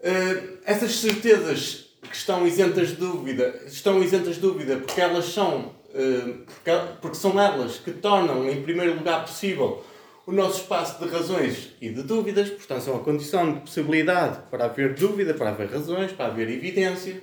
Uh, 0.00 0.58
essas 0.64 0.96
certezas 0.96 1.86
que 2.02 2.16
estão 2.16 2.46
isentas 2.46 2.88
de 2.88 2.96
dúvida, 2.96 3.62
estão 3.66 4.02
isentas 4.02 4.36
de 4.36 4.40
dúvida 4.40 4.76
porque 4.76 5.00
elas 5.00 5.26
são, 5.26 5.74
uh, 5.90 6.44
porque, 6.44 6.70
porque 7.00 7.16
são 7.16 7.40
elas 7.40 7.78
que 7.78 7.90
tornam, 7.92 8.48
em 8.48 8.62
primeiro 8.62 8.94
lugar 8.94 9.24
possível, 9.24 9.82
o 10.26 10.32
nosso 10.32 10.62
espaço 10.62 11.02
de 11.02 11.08
razões 11.08 11.70
e 11.80 11.88
de 11.88 12.02
dúvidas, 12.02 12.50
portanto, 12.50 12.82
são 12.82 12.96
a 12.96 12.98
condição 12.98 13.52
de 13.52 13.60
possibilidade 13.60 14.40
para 14.50 14.64
haver 14.64 14.94
dúvida, 14.94 15.32
para 15.34 15.50
haver 15.50 15.68
razões, 15.70 16.12
para 16.12 16.26
haver 16.26 16.50
evidência. 16.50 17.22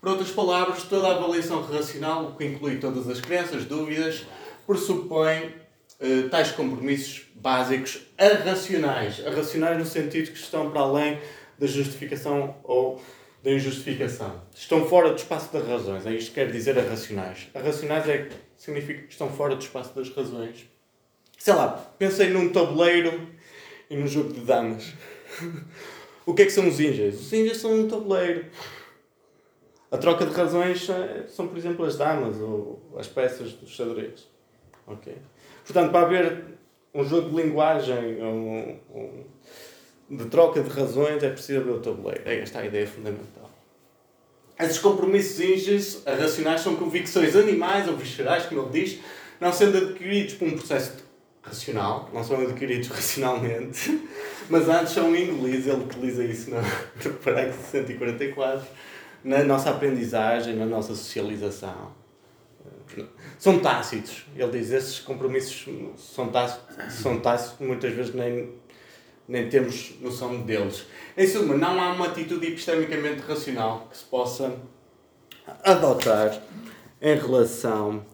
Por 0.00 0.08
outras 0.08 0.30
palavras, 0.30 0.82
toda 0.84 1.08
a 1.08 1.16
avaliação 1.16 1.62
racional, 1.62 2.24
o 2.24 2.36
que 2.36 2.46
inclui 2.46 2.76
todas 2.78 3.08
as 3.10 3.20
crenças, 3.20 3.66
dúvidas, 3.66 4.24
pressupõe 4.66 5.52
eh, 6.00 6.28
tais 6.30 6.50
compromissos 6.52 7.26
básicos 7.34 8.00
arracionais. 8.16 9.20
Arracionais 9.26 9.78
no 9.78 9.84
sentido 9.84 10.30
que 10.32 10.38
estão 10.38 10.70
para 10.70 10.80
além 10.80 11.18
da 11.60 11.66
justificação 11.66 12.56
ou 12.64 13.00
da 13.42 13.52
injustificação. 13.52 14.42
Estão 14.54 14.86
fora 14.86 15.10
do 15.10 15.16
espaço 15.16 15.52
das 15.52 15.66
razões. 15.66 16.06
É 16.06 16.12
isto 16.12 16.28
que 16.28 16.34
quer 16.34 16.50
dizer 16.50 16.78
arracionais. 16.78 17.48
Arracionais 17.54 18.08
é, 18.08 18.28
significa 18.56 19.02
que 19.02 19.12
estão 19.12 19.28
fora 19.30 19.54
do 19.54 19.62
espaço 19.62 19.94
das 19.94 20.08
razões. 20.10 20.66
Sei 21.38 21.54
lá, 21.54 21.68
pensei 21.98 22.30
num 22.30 22.50
tabuleiro 22.50 23.28
e 23.90 23.96
num 23.96 24.06
jogo 24.06 24.32
de 24.32 24.40
damas. 24.40 24.94
o 26.24 26.34
que 26.34 26.42
é 26.42 26.44
que 26.46 26.50
são 26.50 26.66
os 26.66 26.80
índios? 26.80 27.20
Os 27.20 27.32
índios 27.32 27.58
são 27.58 27.74
um 27.74 27.88
tabuleiro. 27.88 28.46
A 29.90 29.98
troca 29.98 30.24
de 30.24 30.32
razões 30.32 30.88
são, 31.28 31.48
por 31.48 31.58
exemplo, 31.58 31.84
as 31.84 31.96
damas 31.96 32.40
ou 32.40 32.80
as 32.96 33.06
peças 33.06 33.52
dos 33.52 33.70
xadrez. 33.70 34.28
Ok? 34.86 35.14
Portanto, 35.64 35.90
para 35.90 36.06
haver 36.06 36.44
um 36.94 37.04
jogo 37.04 37.30
de 37.30 37.42
linguagem, 37.42 38.22
um, 38.22 38.78
um, 38.94 39.24
de 40.10 40.24
troca 40.26 40.60
de 40.60 40.68
razões, 40.68 41.22
é 41.22 41.30
preciso 41.30 41.60
abrir 41.60 41.70
o 41.70 41.80
tabuleiro. 41.80 42.22
É 42.24 42.40
esta 42.40 42.58
a 42.58 42.66
ideia 42.66 42.86
fundamental. 42.86 43.50
Esses 44.58 44.78
compromissos 44.78 45.40
índios 45.40 46.02
racionais 46.04 46.60
são 46.60 46.76
convicções 46.76 47.34
animais 47.36 47.88
ou 47.88 47.96
viscerais, 47.96 48.44
como 48.46 48.62
ele 48.62 48.70
diz, 48.70 48.98
não 49.40 49.52
sendo 49.52 49.78
adquiridos 49.78 50.34
por 50.34 50.48
um 50.48 50.56
processo 50.56 50.92
racional, 51.42 52.10
não 52.12 52.22
são 52.22 52.40
adquiridos 52.40 52.88
racionalmente, 52.92 54.06
mas 54.50 54.68
antes 54.68 54.92
são 54.92 55.14
engolidos, 55.16 55.66
ele 55.66 55.84
utiliza 55.84 56.24
isso 56.24 56.50
no, 56.50 56.60
no 56.60 57.16
parágrafo 57.18 57.70
144, 57.70 58.66
na 59.24 59.44
nossa 59.44 59.70
aprendizagem, 59.70 60.56
na 60.56 60.66
nossa 60.66 60.94
socialização. 60.94 61.98
São 63.38 63.60
tácitos. 63.60 64.26
Ele 64.36 64.50
diz 64.50 64.72
esses 64.72 64.98
compromissos 64.98 65.66
são 65.96 66.28
tácitos, 66.28 66.92
são 66.92 67.20
tácitos 67.20 67.64
muitas 67.64 67.92
vezes 67.92 68.12
nem, 68.12 68.52
nem 69.30 69.48
temos 69.48 69.94
noção 70.00 70.42
deles. 70.42 70.84
Em 71.16 71.26
suma, 71.26 71.54
não 71.54 71.80
há 71.80 71.92
uma 71.92 72.06
atitude 72.06 72.48
epistemicamente 72.48 73.20
racional 73.20 73.86
que 73.88 73.96
se 73.96 74.04
possa 74.04 74.56
adotar 75.64 76.42
em 77.00 77.16
relação. 77.16 78.04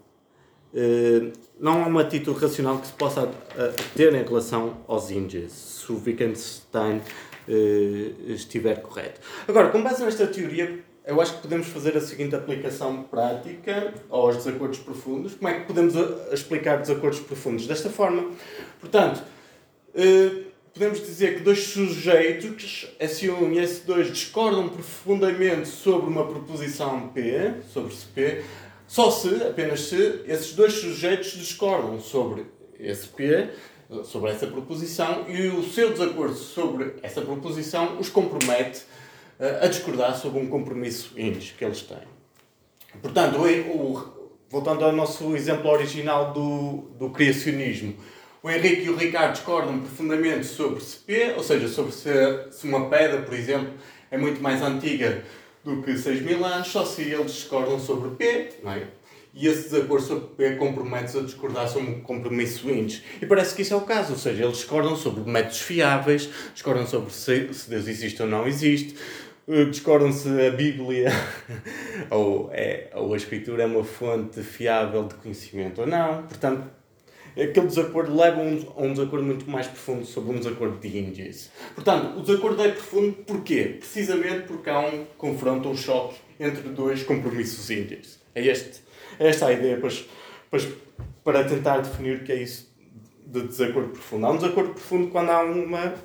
Eh, 0.74 1.32
não 1.58 1.82
há 1.82 1.86
uma 1.86 2.02
atitude 2.02 2.38
racional 2.38 2.78
que 2.78 2.86
se 2.86 2.92
possa 2.92 3.30
eh, 3.56 3.72
ter 3.96 4.14
em 4.14 4.22
relação 4.22 4.76
aos 4.86 5.10
índios, 5.10 5.52
se 5.52 5.90
o 5.90 6.02
Wittgenstein 6.04 7.00
eh, 7.48 8.10
estiver 8.28 8.82
correto. 8.82 9.18
Agora, 9.48 9.70
com 9.70 9.82
base 9.82 10.04
nesta 10.04 10.26
teoria, 10.26 10.80
eu 11.06 11.18
acho 11.18 11.36
que 11.36 11.42
podemos 11.42 11.68
fazer 11.68 11.96
a 11.96 12.00
seguinte 12.00 12.34
aplicação 12.34 13.04
prática 13.04 13.94
aos 14.10 14.36
desacordos 14.36 14.80
profundos. 14.80 15.34
Como 15.34 15.48
é 15.48 15.60
que 15.60 15.66
podemos 15.66 15.94
explicar 16.30 16.78
desacordos 16.78 17.20
profundos? 17.20 17.66
Desta 17.66 17.88
forma. 17.88 18.32
Portanto, 18.80 19.22
podemos 20.76 21.00
dizer 21.00 21.36
que 21.36 21.42
dois 21.42 21.60
sujeitos, 21.68 22.86
S1 23.00 23.54
e 23.54 23.60
S2, 23.60 24.12
discordam 24.12 24.68
profundamente 24.68 25.68
sobre 25.68 26.10
uma 26.10 26.26
proposição 26.26 27.08
P, 27.08 27.54
sobre 27.72 27.94
se 27.94 28.04
P, 28.04 28.44
só 28.86 29.10
se, 29.10 29.36
apenas 29.36 29.80
se, 29.80 30.20
esses 30.26 30.52
dois 30.52 30.74
sujeitos 30.74 31.30
discordam 31.32 31.98
sobre 31.98 32.44
esse 32.78 33.08
P, 33.08 33.48
sobre 34.04 34.30
essa 34.30 34.46
proposição, 34.46 35.24
e 35.30 35.48
o 35.48 35.62
seu 35.64 35.92
desacordo 35.92 36.34
sobre 36.34 36.96
essa 37.02 37.22
proposição 37.22 37.98
os 37.98 38.10
compromete 38.10 38.82
uh, 39.40 39.64
a 39.64 39.68
discordar 39.68 40.14
sobre 40.18 40.40
um 40.40 40.46
compromisso 40.46 41.18
índice 41.18 41.54
que 41.54 41.64
eles 41.64 41.80
têm. 41.80 42.06
Portanto, 43.00 43.38
voltando 44.50 44.84
ao 44.84 44.92
nosso 44.92 45.34
exemplo 45.34 45.70
original 45.70 46.34
do, 46.34 46.90
do 46.98 47.08
criacionismo, 47.08 47.96
o 48.46 48.50
Henrique 48.50 48.84
e 48.84 48.90
o 48.90 48.96
Ricardo 48.96 49.32
discordam 49.32 49.80
profundamente 49.80 50.46
sobre 50.46 50.80
se 50.80 50.98
P, 50.98 51.34
ou 51.36 51.42
seja, 51.42 51.66
sobre 51.66 51.90
se, 51.90 52.08
se 52.52 52.64
uma 52.64 52.88
pedra, 52.88 53.22
por 53.22 53.34
exemplo, 53.34 53.74
é 54.08 54.16
muito 54.16 54.40
mais 54.40 54.62
antiga 54.62 55.24
do 55.64 55.82
que 55.82 55.98
6 55.98 56.22
mil 56.22 56.44
anos, 56.44 56.68
só 56.68 56.84
se 56.84 57.02
eles 57.02 57.32
discordam 57.32 57.80
sobre 57.80 58.10
P, 58.10 58.50
não 58.62 58.70
é? 58.70 58.84
E 59.34 59.48
esse 59.48 59.64
desacordo 59.70 60.06
sobre 60.06 60.28
P 60.36 60.54
compromete-se 60.58 61.18
a 61.18 61.22
discordar 61.22 61.68
sobre 61.68 61.96
compromisso 62.02 62.70
índice. 62.70 63.02
E 63.20 63.26
parece 63.26 63.52
que 63.52 63.62
isso 63.62 63.74
é 63.74 63.76
o 63.76 63.80
caso, 63.80 64.12
ou 64.12 64.18
seja, 64.18 64.44
eles 64.44 64.58
discordam 64.58 64.94
sobre 64.94 65.28
métodos 65.28 65.62
fiáveis, 65.62 66.30
discordam 66.54 66.86
sobre 66.86 67.12
se, 67.12 67.52
se 67.52 67.68
Deus 67.68 67.88
existe 67.88 68.22
ou 68.22 68.28
não 68.28 68.46
existe, 68.46 68.94
eh, 69.48 69.64
discordam 69.64 70.12
se 70.12 70.28
a 70.28 70.52
Bíblia 70.52 71.10
ou, 72.10 72.48
é, 72.52 72.90
ou 72.94 73.12
a 73.12 73.16
Escritura 73.16 73.64
é 73.64 73.66
uma 73.66 73.82
fonte 73.82 74.40
fiável 74.40 75.02
de 75.02 75.16
conhecimento 75.16 75.80
ou 75.80 75.86
não. 75.88 76.22
Portanto, 76.22 76.75
aquele 77.42 77.66
desacordo 77.66 78.16
leva 78.16 78.40
a 78.40 78.82
um 78.82 78.92
desacordo 78.92 79.24
muito 79.24 79.50
mais 79.50 79.66
profundo 79.66 80.06
sobre 80.06 80.34
um 80.34 80.38
desacordo 80.38 80.78
de 80.78 80.98
índice. 80.98 81.50
Portanto, 81.74 82.18
o 82.18 82.22
desacordo 82.22 82.62
é 82.62 82.70
profundo 82.70 83.12
porquê? 83.24 83.76
Precisamente 83.78 84.46
porque 84.46 84.70
há 84.70 84.80
um 84.80 85.04
confronto, 85.18 85.68
um 85.68 85.76
choque 85.76 86.16
entre 86.40 86.68
dois 86.70 87.02
compromissos 87.02 87.70
índices. 87.70 88.20
É, 88.34 88.44
este, 88.46 88.80
é 89.18 89.28
esta 89.28 89.46
a 89.46 89.52
ideia 89.52 89.78
pois, 89.78 90.06
pois, 90.50 90.66
para 91.22 91.44
tentar 91.44 91.78
definir 91.78 92.16
o 92.16 92.24
que 92.24 92.32
é 92.32 92.42
isso 92.42 92.74
de 93.26 93.42
desacordo 93.42 93.90
profundo. 93.90 94.26
Há 94.26 94.30
um 94.30 94.36
desacordo 94.36 94.70
profundo 94.70 95.08
quando 95.08 95.30
há 95.30 95.42
uma, 95.42 95.88
de 95.88 95.96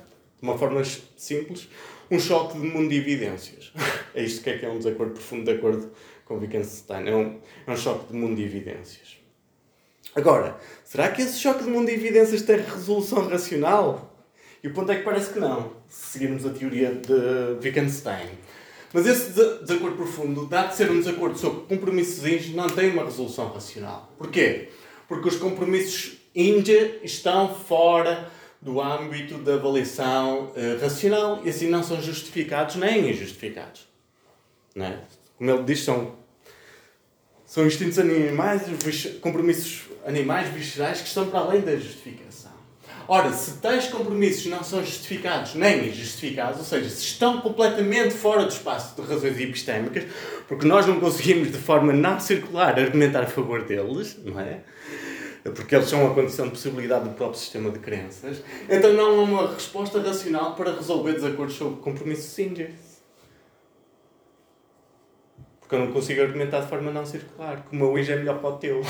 uma 0.42 0.58
forma 0.58 0.82
simples, 1.16 1.68
um 2.10 2.18
choque 2.18 2.58
de 2.58 2.66
mundo 2.66 2.90
de 2.90 2.96
evidências. 2.96 3.72
É 4.14 4.22
isto 4.22 4.44
que 4.44 4.50
é 4.50 4.58
que 4.58 4.66
é 4.66 4.68
um 4.68 4.76
desacordo 4.76 5.14
profundo, 5.14 5.44
de 5.44 5.52
acordo 5.52 5.90
com 6.26 6.34
Wittgenstein. 6.34 7.08
É 7.08 7.16
um, 7.16 7.40
é 7.66 7.72
um 7.72 7.76
choque 7.78 8.12
de 8.12 8.18
mundo 8.18 8.36
de 8.36 8.44
evidências. 8.44 9.21
Agora, 10.14 10.58
será 10.84 11.10
que 11.10 11.22
esse 11.22 11.38
choque 11.38 11.64
de 11.64 11.70
mundo 11.70 11.86
de 11.86 11.94
evidências 11.94 12.42
tem 12.42 12.56
resolução 12.56 13.28
racional? 13.28 14.12
E 14.62 14.68
o 14.68 14.74
ponto 14.74 14.92
é 14.92 14.96
que 14.96 15.02
parece 15.02 15.32
que 15.32 15.40
não, 15.40 15.72
se 15.88 16.12
seguirmos 16.12 16.46
a 16.46 16.50
teoria 16.50 16.94
de 16.94 17.64
Wittgenstein. 17.64 18.28
Mas 18.92 19.06
esse 19.06 19.30
desacordo 19.30 19.96
profundo, 19.96 20.46
dado 20.46 20.68
de 20.68 20.76
ser 20.76 20.90
um 20.90 20.98
desacordo 20.98 21.38
sobre 21.38 21.62
compromissos 21.62 22.24
índios, 22.26 22.54
não 22.54 22.68
tem 22.68 22.90
uma 22.90 23.04
resolução 23.04 23.48
racional. 23.48 24.12
Porquê? 24.18 24.68
Porque 25.08 25.28
os 25.28 25.36
compromissos 25.36 26.18
índios 26.34 26.92
estão 27.02 27.54
fora 27.54 28.30
do 28.60 28.80
âmbito 28.80 29.38
da 29.38 29.54
avaliação 29.54 30.52
uh, 30.54 30.80
racional 30.80 31.40
e 31.44 31.48
assim 31.48 31.68
não 31.68 31.82
são 31.82 32.00
justificados 32.00 32.76
nem 32.76 33.10
injustificados. 33.10 33.88
Não 34.74 34.86
é? 34.86 35.00
Como 35.36 35.50
ele 35.50 35.64
diz, 35.64 35.80
são, 35.80 36.14
são 37.44 37.66
instintos 37.66 37.98
animais, 37.98 38.62
compromissos 39.20 39.86
animais 40.06 40.48
viscerais 40.48 41.00
que 41.00 41.08
estão 41.08 41.28
para 41.28 41.40
além 41.40 41.60
da 41.60 41.76
justificação. 41.76 42.52
Ora, 43.08 43.32
se 43.32 43.58
tais 43.58 43.88
compromissos 43.88 44.46
não 44.46 44.62
são 44.62 44.80
justificados 44.80 45.54
nem 45.54 45.88
injustificados, 45.88 46.58
ou 46.58 46.64
seja, 46.64 46.88
se 46.88 47.04
estão 47.04 47.40
completamente 47.40 48.14
fora 48.14 48.44
do 48.44 48.50
espaço 48.50 48.94
de 49.00 49.06
razões 49.06 49.38
epistémicas, 49.40 50.04
porque 50.46 50.66
nós 50.66 50.86
não 50.86 51.00
conseguimos 51.00 51.50
de 51.50 51.58
forma 51.58 51.92
não 51.92 52.20
circular 52.20 52.78
argumentar 52.78 53.22
a 53.22 53.26
favor 53.26 53.64
deles, 53.64 54.16
não 54.24 54.38
é? 54.38 54.60
Porque 55.42 55.74
eles 55.74 55.88
são 55.88 56.06
a 56.06 56.14
condição 56.14 56.46
de 56.46 56.52
possibilidade 56.52 57.04
do 57.04 57.10
próprio 57.14 57.38
sistema 57.38 57.70
de 57.70 57.80
crenças, 57.80 58.38
então 58.68 58.92
não 58.92 59.20
há 59.20 59.22
uma 59.24 59.54
resposta 59.54 60.00
racional 60.00 60.54
para 60.54 60.72
resolver 60.72 61.14
desacordos 61.14 61.56
sobre 61.56 61.80
compromissos 61.80 62.38
índices. 62.38 62.91
Porque 65.72 65.82
eu 65.82 65.86
não 65.86 65.92
consigo 65.94 66.20
argumentar 66.20 66.60
de 66.60 66.68
forma 66.68 66.90
não 66.90 67.06
circular, 67.06 67.64
que 67.66 67.74
o 67.74 67.78
meu 67.78 67.96
é 67.96 68.16
melhor 68.16 68.40
para 68.40 68.50
o 68.50 68.58
teu. 68.58 68.82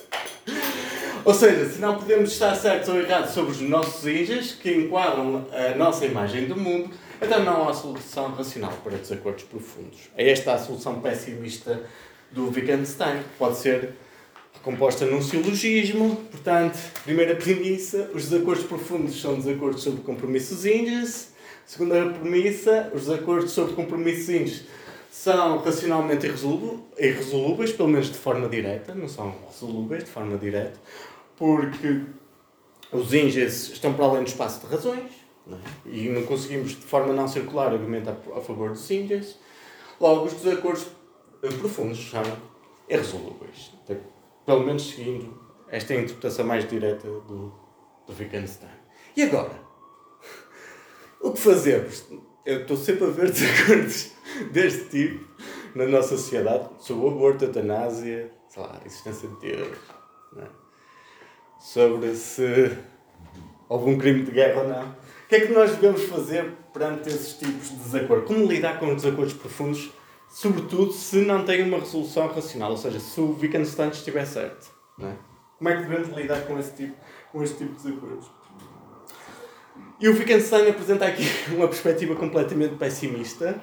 Ou 1.26 1.34
seja, 1.34 1.68
se 1.68 1.78
não 1.78 1.98
podemos 1.98 2.32
estar 2.32 2.54
certos 2.54 2.88
ou 2.88 2.98
errados 2.98 3.32
sobre 3.32 3.50
os 3.50 3.60
nossos 3.60 4.06
índios 4.06 4.52
que 4.52 4.72
enquadram 4.72 5.46
a 5.52 5.76
nossa 5.76 6.06
imagem 6.06 6.46
do 6.46 6.56
mundo, 6.56 6.88
então 7.20 7.44
não 7.44 7.68
há 7.68 7.74
solução 7.74 8.32
racional 8.32 8.72
para 8.82 8.96
desacordos 8.96 9.44
profundos. 9.44 10.08
É 10.16 10.30
esta 10.30 10.54
a 10.54 10.58
solução 10.58 11.02
pessimista 11.02 11.82
do 12.32 12.46
Wittgenstein, 12.46 13.18
que 13.18 13.36
pode 13.38 13.58
ser 13.58 13.90
recomposta 14.54 15.04
num 15.04 15.20
silogismo. 15.20 16.16
Portanto, 16.30 16.78
primeira 17.04 17.36
premissa, 17.36 18.10
os 18.14 18.30
desacordos 18.30 18.64
profundos 18.64 19.20
são 19.20 19.34
desacordos 19.34 19.82
sobre 19.82 20.00
compromissos 20.00 20.64
índios. 20.64 21.28
Segunda 21.66 22.06
premissa, 22.06 22.90
os 22.94 23.02
desacordos 23.02 23.50
sobre 23.50 23.74
compromissos 23.74 24.30
índios 24.30 24.62
são 25.10 25.58
racionalmente 25.58 26.26
irresolúveis, 26.26 27.72
pelo 27.72 27.88
menos 27.88 28.08
de 28.08 28.18
forma 28.18 28.48
direta, 28.48 28.94
não 28.94 29.08
são 29.08 29.34
resolúveis 29.46 30.04
de 30.04 30.10
forma 30.10 30.36
direta, 30.36 30.78
porque 31.36 32.02
os 32.92 33.12
índices 33.12 33.70
estão 33.72 33.94
para 33.94 34.04
além 34.04 34.22
do 34.22 34.28
espaço 34.28 34.60
de 34.60 34.72
razões 34.72 35.12
não 35.46 35.58
é? 35.58 35.60
e 35.86 36.08
não 36.08 36.24
conseguimos 36.24 36.70
de 36.70 36.84
forma 36.84 37.12
não 37.12 37.26
circular 37.26 37.72
argumentar 37.72 38.16
a 38.34 38.40
favor 38.40 38.70
dos 38.70 38.90
índices. 38.90 39.38
Logo, 40.00 40.26
os 40.26 40.34
desacordos 40.34 40.86
profundos 41.40 42.10
são 42.10 42.22
irresolúveis, 42.88 43.72
pelo 44.46 44.64
menos 44.64 44.90
seguindo 44.90 45.48
esta 45.68 45.94
interpretação 45.94 46.46
mais 46.46 46.68
direta 46.68 47.06
do, 47.06 47.52
do 48.06 48.12
Wittgenstein. 48.18 48.70
E 49.16 49.22
agora? 49.22 49.52
O 51.20 51.32
que 51.32 51.40
fazemos? 51.40 52.04
Eu 52.48 52.62
estou 52.62 52.78
sempre 52.78 53.04
a 53.04 53.10
ver 53.10 53.28
desacordos 53.30 54.12
deste 54.50 54.84
tipo 54.86 55.22
na 55.74 55.84
nossa 55.84 56.16
sociedade 56.16 56.66
sobre 56.78 57.04
o 57.04 57.08
aborto, 57.10 57.44
a 57.44 57.48
eutanásia, 57.48 58.32
sei 58.48 58.62
lá, 58.62 58.80
a 58.82 58.86
existência 58.86 59.28
de 59.28 59.36
Deus, 59.36 59.76
é? 60.38 60.46
sobre 61.60 62.14
se 62.14 62.74
houve 63.68 63.90
um 63.90 63.98
crime 63.98 64.22
de 64.22 64.30
guerra 64.30 64.62
ou 64.62 64.68
não. 64.68 64.82
O 64.88 65.28
que 65.28 65.36
é 65.36 65.40
que 65.46 65.52
nós 65.52 65.72
devemos 65.72 66.04
fazer 66.04 66.50
perante 66.72 67.10
esses 67.10 67.34
tipos 67.34 67.68
de 67.68 67.76
desacordo? 67.76 68.24
Como 68.24 68.46
lidar 68.46 68.80
com 68.80 68.94
desacordos 68.94 69.34
profundos, 69.34 69.92
sobretudo 70.30 70.90
se 70.90 71.16
não 71.16 71.44
tem 71.44 71.62
uma 71.62 71.80
resolução 71.80 72.28
racional, 72.28 72.70
ou 72.70 72.78
seja, 72.78 72.98
se 72.98 73.20
o 73.20 73.38
Wittgenstein 73.38 73.90
estiver 73.90 74.24
certo. 74.24 74.72
É? 75.02 75.12
Como 75.58 75.68
é 75.68 75.76
que 75.76 75.82
devemos 75.82 76.16
lidar 76.16 76.46
com 76.46 76.58
esse 76.58 76.74
tipo, 76.74 76.96
com 77.30 77.42
este 77.42 77.58
tipo 77.58 77.74
de 77.74 77.82
desacordos? 77.82 78.37
E 80.00 80.08
o 80.08 80.12
Wittgenstein 80.12 80.68
apresenta 80.68 81.06
aqui 81.06 81.24
uma 81.54 81.68
perspectiva 81.68 82.14
completamente 82.14 82.76
pessimista 82.76 83.60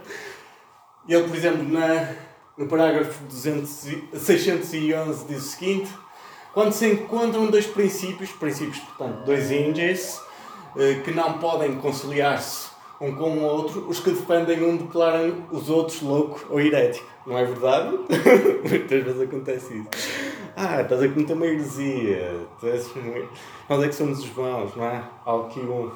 ele, 1.08 1.28
por 1.28 1.36
exemplo, 1.36 1.64
na, 1.64 2.16
no 2.58 2.68
parágrafo 2.68 3.24
200, 3.26 3.70
611 4.14 5.26
diz 5.28 5.38
o 5.38 5.48
seguinte: 5.50 5.92
quando 6.54 6.72
se 6.72 6.88
encontram 6.88 7.48
dois 7.48 7.68
princípios, 7.68 8.32
princípios, 8.32 8.80
portanto, 8.80 9.24
dois 9.26 9.52
índices, 9.52 10.20
eh, 10.78 11.02
que 11.04 11.12
não 11.12 11.38
podem 11.38 11.76
conciliar-se 11.76 12.74
um 13.00 13.14
com 13.14 13.38
o 13.38 13.44
outro, 13.44 13.88
os 13.90 14.00
que 14.00 14.10
defendem 14.12 14.64
um 14.64 14.78
declaram 14.78 15.46
os 15.52 15.70
outros 15.70 16.02
louco 16.02 16.46
ou 16.50 16.60
herético. 16.60 17.06
Não 17.28 17.38
é 17.38 17.44
verdade? 17.44 17.98
Muitas 18.68 19.04
vezes 19.04 19.22
acontece 19.22 19.78
isso. 19.78 19.90
Ah, 20.56 20.82
estás 20.82 21.04
a 21.04 21.10
cometer 21.10 21.34
uma 21.34 21.46
heresia. 21.46 22.48
Nós 23.68 23.84
é 23.84 23.88
que 23.90 23.96
somos 23.96 24.20
os 24.20 24.30
bons, 24.30 24.76
não 24.76 24.86
é? 24.86 25.04
Há 25.26 25.36
aqui 25.36 25.60
um. 25.60 25.92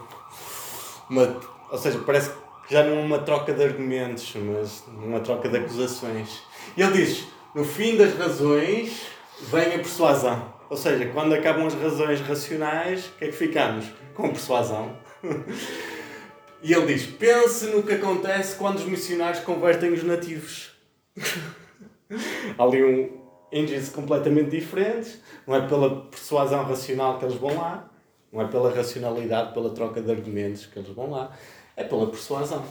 Uma, 1.09 1.39
ou 1.71 1.77
seja, 1.77 1.99
parece 2.05 2.29
que 2.67 2.73
já 2.73 2.83
não 2.83 2.99
é 2.99 3.01
uma 3.01 3.19
troca 3.19 3.51
de 3.53 3.63
argumentos, 3.63 4.33
mas 4.35 4.83
uma 4.87 5.19
troca 5.19 5.49
de 5.49 5.57
acusações. 5.57 6.41
E 6.77 6.81
ele 6.81 6.93
diz: 6.93 7.27
no 7.55 7.63
fim 7.63 7.97
das 7.97 8.15
razões 8.15 9.07
vem 9.51 9.67
a 9.67 9.79
persuasão. 9.79 10.53
Ou 10.69 10.77
seja, 10.77 11.07
quando 11.07 11.33
acabam 11.33 11.65
as 11.65 11.73
razões 11.73 12.21
racionais, 12.21 13.07
o 13.07 13.11
que 13.17 13.25
é 13.25 13.27
que 13.29 13.33
ficamos? 13.33 13.85
Com 14.13 14.29
persuasão. 14.29 14.95
e 16.61 16.71
ele 16.73 16.93
diz: 16.93 17.07
pense 17.07 17.65
no 17.67 17.81
que 17.81 17.93
acontece 17.93 18.55
quando 18.55 18.77
os 18.77 18.85
missionários 18.85 19.43
convertem 19.43 19.91
os 19.91 20.03
nativos. 20.03 20.71
Há 22.57 22.63
ali 22.63 22.83
um 22.83 23.19
índice 23.51 23.89
completamente 23.91 24.51
diferentes. 24.51 25.19
Não 25.47 25.55
é 25.55 25.67
pela 25.67 26.01
persuasão 26.05 26.63
racional 26.63 27.17
que 27.17 27.25
eles 27.25 27.35
vão 27.35 27.57
lá, 27.57 27.89
não 28.31 28.41
é 28.41 28.47
pela 28.47 28.73
racionalidade, 28.73 29.53
pela 29.53 29.71
troca 29.71 30.01
de 30.01 30.11
argumentos 30.11 30.65
que 30.65 30.79
eles 30.79 30.89
vão 30.89 31.09
lá, 31.09 31.31
é 31.75 31.83
pela 31.83 32.07
persuasão. 32.07 32.63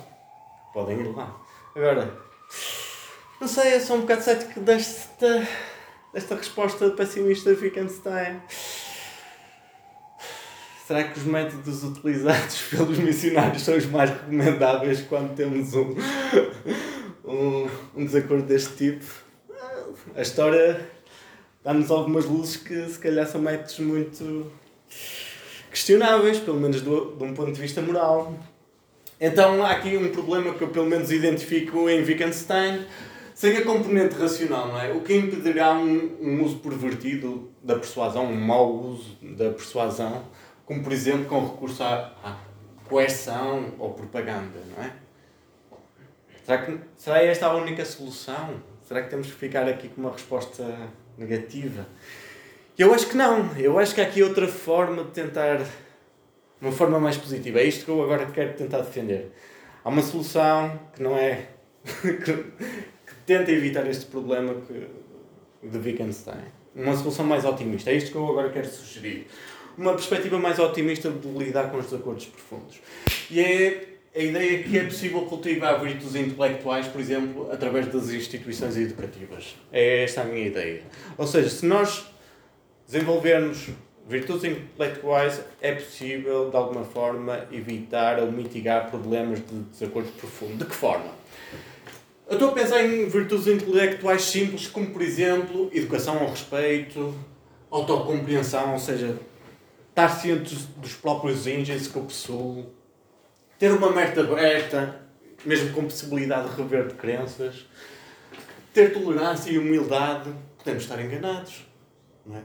Podem 0.72 1.00
ir 1.00 1.14
lá. 1.14 1.36
Agora, 1.74 2.12
não 3.40 3.48
sei, 3.48 3.74
eu 3.74 3.80
sou 3.80 3.96
um 3.96 4.00
bocado 4.02 4.22
cético 4.22 4.60
desta 4.60 5.46
esta 6.14 6.34
resposta 6.34 6.90
pessimista 6.90 7.54
de 7.54 7.62
Wittgenstein. 7.62 8.40
Será 10.86 11.04
que 11.04 11.18
os 11.18 11.24
métodos 11.24 11.84
utilizados 11.84 12.62
pelos 12.70 12.98
missionários 12.98 13.62
são 13.62 13.76
os 13.76 13.86
mais 13.86 14.10
recomendáveis 14.10 15.02
quando 15.02 15.34
temos 15.34 15.74
um, 15.74 15.94
um, 17.24 17.68
um 17.94 18.06
desacordo 18.06 18.46
deste 18.46 18.74
tipo? 18.76 19.04
A 20.16 20.22
história 20.22 20.88
dá-nos 21.62 21.90
algumas 21.90 22.24
luzes 22.24 22.56
que 22.56 22.88
se 22.88 22.98
calhar 22.98 23.26
são 23.26 23.42
métodos 23.42 23.78
muito 23.80 24.50
questionáveis, 25.78 26.40
pelo 26.40 26.58
menos 26.58 26.82
do, 26.82 27.16
de 27.16 27.22
um 27.22 27.32
ponto 27.32 27.52
de 27.52 27.60
vista 27.60 27.80
moral. 27.80 28.34
Então 29.20 29.64
há 29.64 29.70
aqui 29.70 29.96
um 29.96 30.10
problema 30.10 30.52
que 30.54 30.62
eu 30.62 30.68
pelo 30.68 30.86
menos 30.86 31.10
identifico 31.12 31.88
em 31.88 32.02
Wittgenstein 32.02 32.84
sem 33.34 33.56
a 33.56 33.64
componente 33.64 34.16
racional, 34.16 34.68
não 34.68 34.80
é? 34.80 34.92
O 34.92 35.00
que 35.02 35.14
impedirá 35.14 35.72
um, 35.72 36.16
um 36.20 36.42
uso 36.42 36.58
pervertido 36.58 37.50
da 37.62 37.76
persuasão, 37.76 38.26
um 38.26 38.34
mau 38.34 38.74
uso 38.74 39.16
da 39.22 39.50
persuasão, 39.50 40.24
como 40.66 40.82
por 40.82 40.92
exemplo 40.92 41.26
com 41.26 41.46
recurso 41.46 41.82
à, 41.84 42.12
à 42.24 42.36
coerção 42.88 43.74
ou 43.78 43.94
propaganda, 43.94 44.58
não 44.76 44.84
é? 44.84 44.92
Será, 46.44 46.62
que, 46.62 46.78
será 46.96 47.22
esta 47.22 47.46
a 47.46 47.54
única 47.54 47.84
solução? 47.84 48.56
Será 48.82 49.02
que 49.02 49.10
temos 49.10 49.28
que 49.28 49.34
ficar 49.34 49.68
aqui 49.68 49.88
com 49.88 50.00
uma 50.00 50.10
resposta 50.10 50.64
negativa? 51.16 51.86
Eu 52.78 52.94
acho 52.94 53.08
que 53.08 53.16
não. 53.16 53.56
Eu 53.56 53.76
acho 53.76 53.92
que 53.92 54.00
há 54.00 54.04
aqui 54.04 54.22
outra 54.22 54.46
forma 54.46 55.02
de 55.02 55.10
tentar. 55.10 55.66
Uma 56.60 56.70
forma 56.70 57.00
mais 57.00 57.16
positiva. 57.16 57.58
É 57.58 57.64
isto 57.64 57.84
que 57.84 57.90
eu 57.90 58.00
agora 58.02 58.26
quero 58.26 58.54
tentar 58.54 58.78
defender. 58.78 59.32
Há 59.84 59.88
uma 59.88 60.00
solução 60.00 60.78
que 60.94 61.02
não 61.02 61.18
é. 61.18 61.48
tenta 63.26 63.50
evitar 63.50 63.86
este 63.88 64.06
problema 64.06 64.54
que, 64.54 64.86
de 65.68 65.78
Wittgenstein. 65.78 66.44
Uma 66.74 66.96
solução 66.96 67.24
mais 67.24 67.44
otimista. 67.44 67.90
É 67.90 67.94
isto 67.94 68.12
que 68.12 68.16
eu 68.16 68.28
agora 68.28 68.48
quero 68.50 68.68
sugerir. 68.68 69.26
Uma 69.76 69.94
perspectiva 69.94 70.38
mais 70.38 70.58
otimista 70.60 71.10
de 71.10 71.28
lidar 71.28 71.70
com 71.70 71.78
os 71.78 71.86
desacordos 71.86 72.26
profundos. 72.26 72.80
E 73.28 73.40
é 73.40 73.88
a 74.14 74.20
ideia 74.20 74.62
que 74.62 74.78
é 74.78 74.84
possível 74.84 75.22
cultivar 75.22 75.80
virtudes 75.80 76.14
intelectuais, 76.14 76.86
por 76.86 77.00
exemplo, 77.00 77.50
através 77.50 77.86
das 77.88 78.10
instituições 78.10 78.76
educativas. 78.76 79.56
É 79.72 80.04
esta 80.04 80.22
a 80.22 80.24
minha 80.24 80.46
ideia. 80.46 80.82
Ou 81.16 81.26
seja, 81.26 81.48
se 81.48 81.66
nós 81.66 82.06
desenvolvermos 82.88 83.68
virtudes 84.08 84.44
intelectuais, 84.44 85.42
é 85.60 85.72
possível, 85.72 86.48
de 86.48 86.56
alguma 86.56 86.84
forma, 86.84 87.46
evitar 87.52 88.18
ou 88.18 88.32
mitigar 88.32 88.90
problemas 88.90 89.40
de 89.40 89.54
desacordo 89.70 90.10
profundo. 90.12 90.56
De 90.56 90.64
que 90.64 90.74
forma? 90.74 91.12
Eu 92.26 92.34
estou 92.34 92.48
a 92.48 92.52
pensar 92.52 92.82
em 92.82 93.06
virtudes 93.06 93.46
intelectuais 93.46 94.22
simples, 94.22 94.66
como 94.66 94.90
por 94.90 95.02
exemplo, 95.02 95.70
educação 95.72 96.18
ao 96.18 96.30
respeito, 96.30 97.14
autocompreensão, 97.70 98.72
ou 98.72 98.78
seja, 98.78 99.18
estar 99.90 100.08
ciente 100.08 100.54
dos 100.78 100.94
próprios 100.94 101.46
índices 101.46 101.88
que 101.88 101.96
eu 101.96 102.02
possuo, 102.02 102.66
ter 103.58 103.70
uma 103.72 103.92
mente 103.92 104.18
aberta, 104.18 105.02
mesmo 105.44 105.74
com 105.74 105.84
possibilidade 105.84 106.48
de 106.48 106.56
rever 106.56 106.86
de 106.86 106.94
crenças, 106.94 107.66
ter 108.72 108.92
tolerância 108.94 109.50
e 109.50 109.58
humildade, 109.58 110.30
podemos 110.56 110.84
estar 110.84 111.02
enganados. 111.02 111.67
É? 112.34 112.40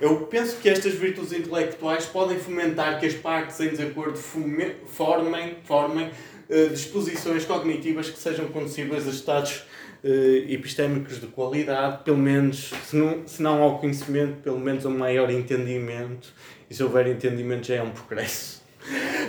Eu 0.00 0.26
penso 0.26 0.58
que 0.58 0.68
estas 0.68 0.94
virtudes 0.94 1.32
intelectuais 1.32 2.04
podem 2.04 2.38
fomentar 2.38 3.00
que 3.00 3.06
as 3.06 3.14
partes 3.14 3.58
em 3.60 3.68
desacordo 3.68 4.18
formem, 4.18 5.56
formem 5.64 6.08
uh, 6.08 6.68
disposições 6.70 7.44
cognitivas 7.44 8.10
que 8.10 8.18
sejam 8.18 8.48
conduzíveis 8.48 9.06
a 9.06 9.10
estados 9.10 9.64
uh, 10.02 10.06
epistémicos 10.48 11.20
de 11.20 11.28
qualidade, 11.28 12.02
pelo 12.04 12.18
menos, 12.18 12.72
se 12.86 12.96
não, 12.96 13.26
se 13.26 13.42
não 13.42 13.62
ao 13.62 13.78
conhecimento, 13.78 14.42
pelo 14.42 14.58
menos 14.58 14.84
a 14.84 14.88
um 14.88 14.98
maior 14.98 15.30
entendimento. 15.30 16.32
E 16.68 16.74
se 16.74 16.82
houver 16.82 17.06
entendimento 17.06 17.66
já 17.66 17.76
é 17.76 17.82
um 17.82 17.90
progresso. 17.90 18.62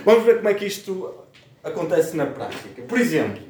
Vamos 0.04 0.24
ver 0.24 0.36
como 0.36 0.48
é 0.48 0.54
que 0.54 0.66
isto 0.66 1.14
acontece 1.62 2.16
na 2.16 2.26
prática. 2.26 2.82
Por 2.82 2.98
exemplo, 2.98 3.42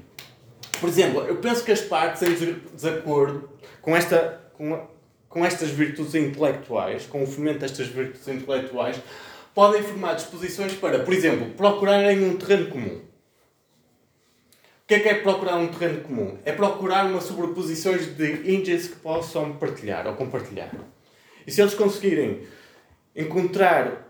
por 0.80 0.88
exemplo, 0.88 1.20
eu 1.22 1.36
penso 1.36 1.64
que 1.64 1.72
as 1.72 1.80
partes 1.80 2.22
em 2.22 2.56
desacordo 2.74 3.48
com 3.80 3.96
esta 3.96 4.40
com, 4.54 4.86
com 5.28 5.44
estas 5.44 5.70
virtudes 5.70 6.14
intelectuais, 6.14 7.06
com 7.06 7.22
o 7.22 7.26
fomento 7.26 7.60
destas 7.60 7.88
virtudes 7.88 8.26
intelectuais, 8.28 9.00
podem 9.54 9.82
formar 9.82 10.14
disposições 10.14 10.74
para, 10.74 11.00
por 11.00 11.12
exemplo, 11.14 11.50
procurarem 11.50 12.24
um 12.24 12.36
terreno 12.36 12.68
comum. 12.68 13.00
O 14.86 14.86
que 14.86 14.94
é 14.94 15.00
que 15.00 15.08
é 15.08 15.14
procurar 15.14 15.56
um 15.56 15.66
terreno 15.66 16.02
comum? 16.02 16.38
É 16.44 16.52
procurar 16.52 17.06
uma 17.06 17.20
sobreposição 17.20 17.96
de 17.96 18.54
índices 18.54 18.88
que 18.88 18.96
possam 18.96 19.56
partilhar 19.56 20.06
ou 20.06 20.14
compartilhar. 20.14 20.70
E 21.46 21.50
se 21.50 21.60
eles 21.60 21.74
conseguirem 21.74 22.46
encontrar 23.14 24.06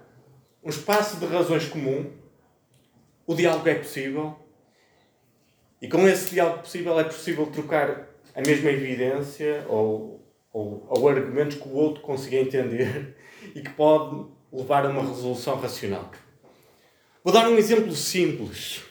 um 0.63 0.69
espaço 0.69 1.17
de 1.17 1.27
razões 1.27 1.67
comum, 1.67 2.11
o 3.27 3.35
diálogo 3.35 3.69
é 3.69 3.75
possível. 3.75 4.37
E 5.81 5.89
com 5.89 6.07
esse 6.09 6.31
diálogo 6.31 6.59
possível 6.59 6.99
é 6.99 7.05
possível 7.05 7.47
trocar 7.47 8.09
a 8.35 8.41
mesma 8.41 8.71
evidência 8.71 9.65
ou 9.69 10.16
ou, 10.57 10.87
ou 10.89 11.07
argumentos 11.07 11.59
que 11.59 11.69
o 11.69 11.75
outro 11.75 12.01
consiga 12.01 12.39
entender 12.39 13.15
e 13.55 13.61
que 13.61 13.69
pode 13.71 14.25
levar 14.51 14.87
a 14.87 14.89
uma 14.89 15.03
resolução 15.03 15.61
racional. 15.61 16.11
Vou 17.23 17.31
dar 17.31 17.47
um 17.47 17.59
exemplo 17.59 17.95
simples. 17.95 18.83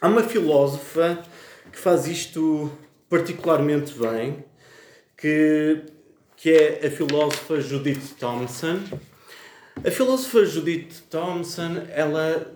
Há 0.00 0.08
uma 0.08 0.24
filósofa 0.24 1.22
que 1.70 1.78
faz 1.78 2.08
isto 2.08 2.68
particularmente 3.08 3.94
bem, 3.96 4.44
que, 5.16 5.84
que 6.36 6.50
é 6.50 6.86
a 6.88 6.90
filósofa 6.90 7.60
Judith 7.60 8.16
Thompson. 8.18 8.80
A 9.86 9.90
filósofa 9.90 10.44
Judith 10.44 11.04
Thompson, 11.08 11.86
ela, 11.90 12.52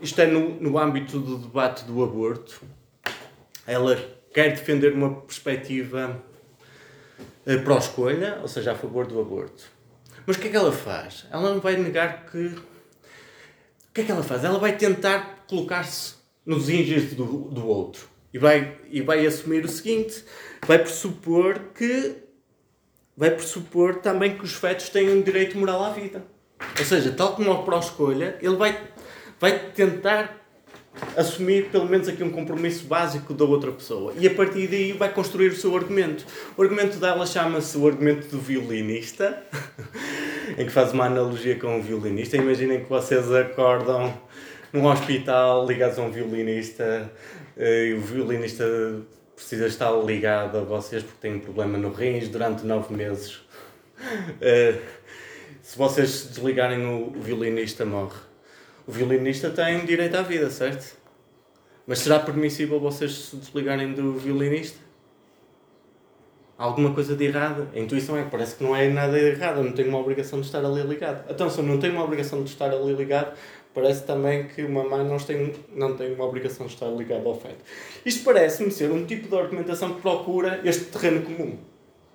isto 0.00 0.18
é 0.22 0.26
no, 0.26 0.58
no 0.58 0.78
âmbito 0.78 1.18
do 1.18 1.36
debate 1.36 1.84
do 1.84 2.02
aborto, 2.02 2.62
ela 3.66 3.96
quer 4.32 4.52
defender 4.52 4.94
uma 4.94 5.20
perspectiva 5.20 6.31
pró-escolha, 7.64 8.38
ou 8.42 8.48
seja, 8.48 8.72
a 8.72 8.74
favor 8.74 9.06
do 9.06 9.20
aborto. 9.20 9.64
Mas 10.26 10.36
o 10.36 10.40
que 10.40 10.48
é 10.48 10.50
que 10.50 10.56
ela 10.56 10.72
faz? 10.72 11.26
Ela 11.30 11.54
não 11.54 11.60
vai 11.60 11.76
negar 11.76 12.26
que. 12.26 12.38
O 12.38 13.94
que 13.94 14.00
é 14.00 14.04
que 14.04 14.12
ela 14.12 14.22
faz? 14.22 14.44
Ela 14.44 14.58
vai 14.58 14.76
tentar 14.76 15.44
colocar-se 15.48 16.14
nos 16.46 16.68
índices 16.68 17.14
do, 17.14 17.24
do 17.24 17.66
outro. 17.66 18.08
E 18.32 18.38
vai, 18.38 18.78
e 18.90 19.02
vai 19.02 19.26
assumir 19.26 19.64
o 19.64 19.68
seguinte: 19.68 20.24
vai 20.66 20.78
pressupor 20.78 21.58
que. 21.74 22.16
Vai 23.16 23.30
pressupor 23.30 23.96
também 23.96 24.36
que 24.36 24.44
os 24.44 24.54
fetos 24.54 24.88
têm 24.88 25.10
um 25.10 25.20
direito 25.20 25.58
moral 25.58 25.84
à 25.84 25.90
vida. 25.90 26.24
Ou 26.78 26.84
seja, 26.84 27.12
tal 27.12 27.34
como 27.34 27.52
a 27.52 27.62
pró-escolha, 27.62 28.38
ele 28.40 28.56
vai, 28.56 28.80
vai 29.38 29.70
tentar 29.70 30.41
assumir 31.16 31.70
pelo 31.70 31.86
menos 31.86 32.08
aqui 32.08 32.22
um 32.22 32.30
compromisso 32.30 32.84
básico 32.84 33.34
da 33.34 33.44
outra 33.44 33.72
pessoa. 33.72 34.12
E 34.18 34.26
a 34.26 34.34
partir 34.34 34.66
daí 34.68 34.92
vai 34.92 35.12
construir 35.12 35.48
o 35.48 35.56
seu 35.56 35.74
argumento. 35.76 36.24
O 36.56 36.62
argumento 36.62 36.98
dela 36.98 37.26
chama-se 37.26 37.76
o 37.76 37.86
argumento 37.86 38.28
do 38.28 38.38
violinista, 38.38 39.42
em 40.56 40.64
que 40.64 40.70
faz 40.70 40.92
uma 40.92 41.06
analogia 41.06 41.58
com 41.58 41.78
o 41.78 41.82
violinista. 41.82 42.36
Imaginem 42.36 42.82
que 42.82 42.88
vocês 42.88 43.30
acordam 43.32 44.12
num 44.72 44.86
hospital 44.86 45.66
ligados 45.66 45.98
a 45.98 46.02
um 46.02 46.10
violinista 46.10 47.10
eh, 47.56 47.86
e 47.88 47.94
o 47.94 48.00
violinista 48.00 48.64
precisa 49.34 49.66
estar 49.66 49.90
ligado 49.92 50.58
a 50.58 50.62
vocês 50.62 51.02
porque 51.02 51.18
tem 51.20 51.34
um 51.34 51.40
problema 51.40 51.76
no 51.76 51.92
rins 51.92 52.28
durante 52.28 52.64
nove 52.64 52.94
meses. 52.94 53.34
Uh, 54.40 54.80
se 55.62 55.76
vocês 55.76 56.28
desligarem 56.28 56.84
o 56.86 57.12
violinista, 57.20 57.84
morre. 57.84 58.31
O 58.86 58.92
violinista 58.92 59.50
tem 59.50 59.84
direito 59.84 60.16
à 60.16 60.22
vida, 60.22 60.50
certo? 60.50 60.96
Mas 61.86 62.00
será 62.00 62.18
permissível 62.18 62.80
vocês 62.80 63.12
se 63.12 63.36
desligarem 63.36 63.92
do 63.92 64.14
violinista? 64.14 64.78
Há 66.58 66.64
alguma 66.64 66.92
coisa 66.94 67.16
de 67.16 67.24
errado? 67.24 67.68
A 67.74 67.78
intuição 67.78 68.16
é 68.16 68.24
que 68.24 68.30
parece 68.30 68.56
que 68.56 68.64
não 68.64 68.74
é 68.74 68.88
nada 68.88 69.18
de 69.18 69.26
errado, 69.26 69.62
não 69.62 69.72
tenho 69.72 69.88
uma 69.88 69.98
obrigação 69.98 70.40
de 70.40 70.46
estar 70.46 70.64
ali 70.64 70.82
ligado. 70.82 71.28
Então, 71.30 71.50
se 71.50 71.58
eu 71.58 71.64
não 71.64 71.78
tenho 71.78 71.94
uma 71.94 72.04
obrigação 72.04 72.42
de 72.42 72.50
estar 72.50 72.70
ali 72.70 72.92
ligado, 72.92 73.36
parece 73.74 74.04
também 74.04 74.46
que 74.46 74.62
uma 74.62 74.84
mãe 74.84 75.04
não 75.04 75.16
tem, 75.16 75.54
não 75.74 75.96
tem 75.96 76.14
uma 76.14 76.24
obrigação 76.24 76.66
de 76.66 76.74
estar 76.74 76.88
ligada 76.88 77.28
ao 77.28 77.38
feto. 77.38 77.64
Isto 78.04 78.24
parece-me 78.24 78.70
ser 78.70 78.90
um 78.90 79.04
tipo 79.04 79.28
de 79.28 79.36
argumentação 79.36 79.94
que 79.94 80.02
procura 80.02 80.60
este 80.64 80.84
terreno 80.84 81.22
comum. 81.22 81.58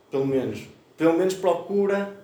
Pelo 0.09 0.26
menos. 0.26 0.68
Pelo 0.95 1.18
menos 1.18 1.34
procura 1.34 2.15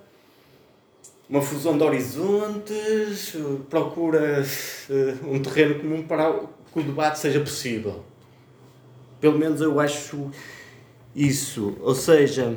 uma 1.33 1.41
fusão 1.41 1.75
de 1.75 1.83
horizontes, 1.83 3.35
procura 3.67 4.45
uh, 4.87 5.33
um 5.33 5.41
terreno 5.41 5.79
comum 5.79 6.03
para 6.03 6.31
que 6.31 6.79
o 6.79 6.83
debate 6.83 7.17
seja 7.17 7.39
possível. 7.39 8.05
Pelo 9.19 9.39
menos 9.39 9.59
eu 9.59 9.79
acho 9.79 10.29
isso. 11.15 11.75
Ou 11.81 11.95
seja. 11.95 12.55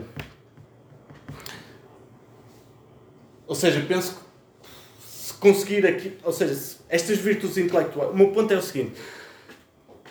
Ou 3.46 3.54
seja, 3.54 3.82
penso 3.88 4.16
que 4.16 5.06
se 5.06 5.32
conseguir 5.32 5.86
aqui. 5.86 6.12
Ou 6.22 6.32
seja, 6.32 6.76
estas 6.90 7.16
virtudes 7.16 7.56
intelectuais. 7.56 8.10
O 8.10 8.14
meu 8.14 8.28
ponto 8.30 8.52
é 8.52 8.58
o 8.58 8.62
seguinte: 8.62 8.92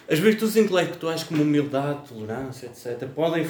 as 0.07 0.19
virtudes 0.19 0.55
intelectuais, 0.55 1.23
como 1.23 1.41
humildade, 1.41 2.07
tolerância, 2.09 2.67
etc., 2.67 3.07
podem 3.09 3.45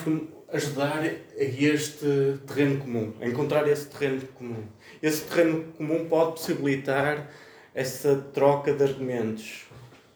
ajudar 0.53 1.01
a 1.03 1.43
este 1.43 2.39
terreno 2.47 2.80
comum, 2.80 3.14
a 3.20 3.28
encontrar 3.28 3.68
esse 3.68 3.88
terreno 3.88 4.22
comum. 4.34 4.64
Esse 5.01 5.26
terreno 5.26 5.66
comum 5.74 6.06
pode 6.08 6.32
possibilitar 6.32 7.30
essa 7.74 8.16
troca 8.34 8.74
de 8.74 8.84
argumentos 8.84 9.66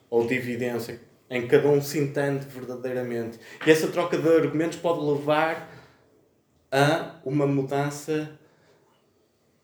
ou 0.09 0.25
de 0.25 0.35
evidência, 0.35 1.01
em 1.29 1.41
que 1.41 1.49
cada 1.49 1.67
um 1.67 1.81
se 1.81 1.99
entende 1.99 2.45
verdadeiramente. 2.47 3.37
E 3.65 3.69
essa 3.69 3.87
troca 3.87 4.17
de 4.17 4.27
argumentos 4.29 4.77
pode 4.77 5.05
levar 5.05 5.69
a 6.71 7.19
uma 7.25 7.45
mudança 7.45 8.31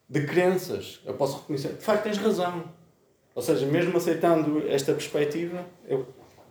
de 0.09 0.26
crenças. 0.26 1.01
Eu 1.05 1.13
posso 1.13 1.39
reconhecer, 1.39 1.69
de 1.73 1.84
facto, 1.84 2.03
tens 2.03 2.17
razão. 2.17 2.65
Ou 3.34 3.41
seja, 3.41 3.65
mesmo 3.65 3.97
aceitando 3.97 4.67
esta 4.67 4.93
perspectiva, 4.93 5.65
eu 5.88 6.05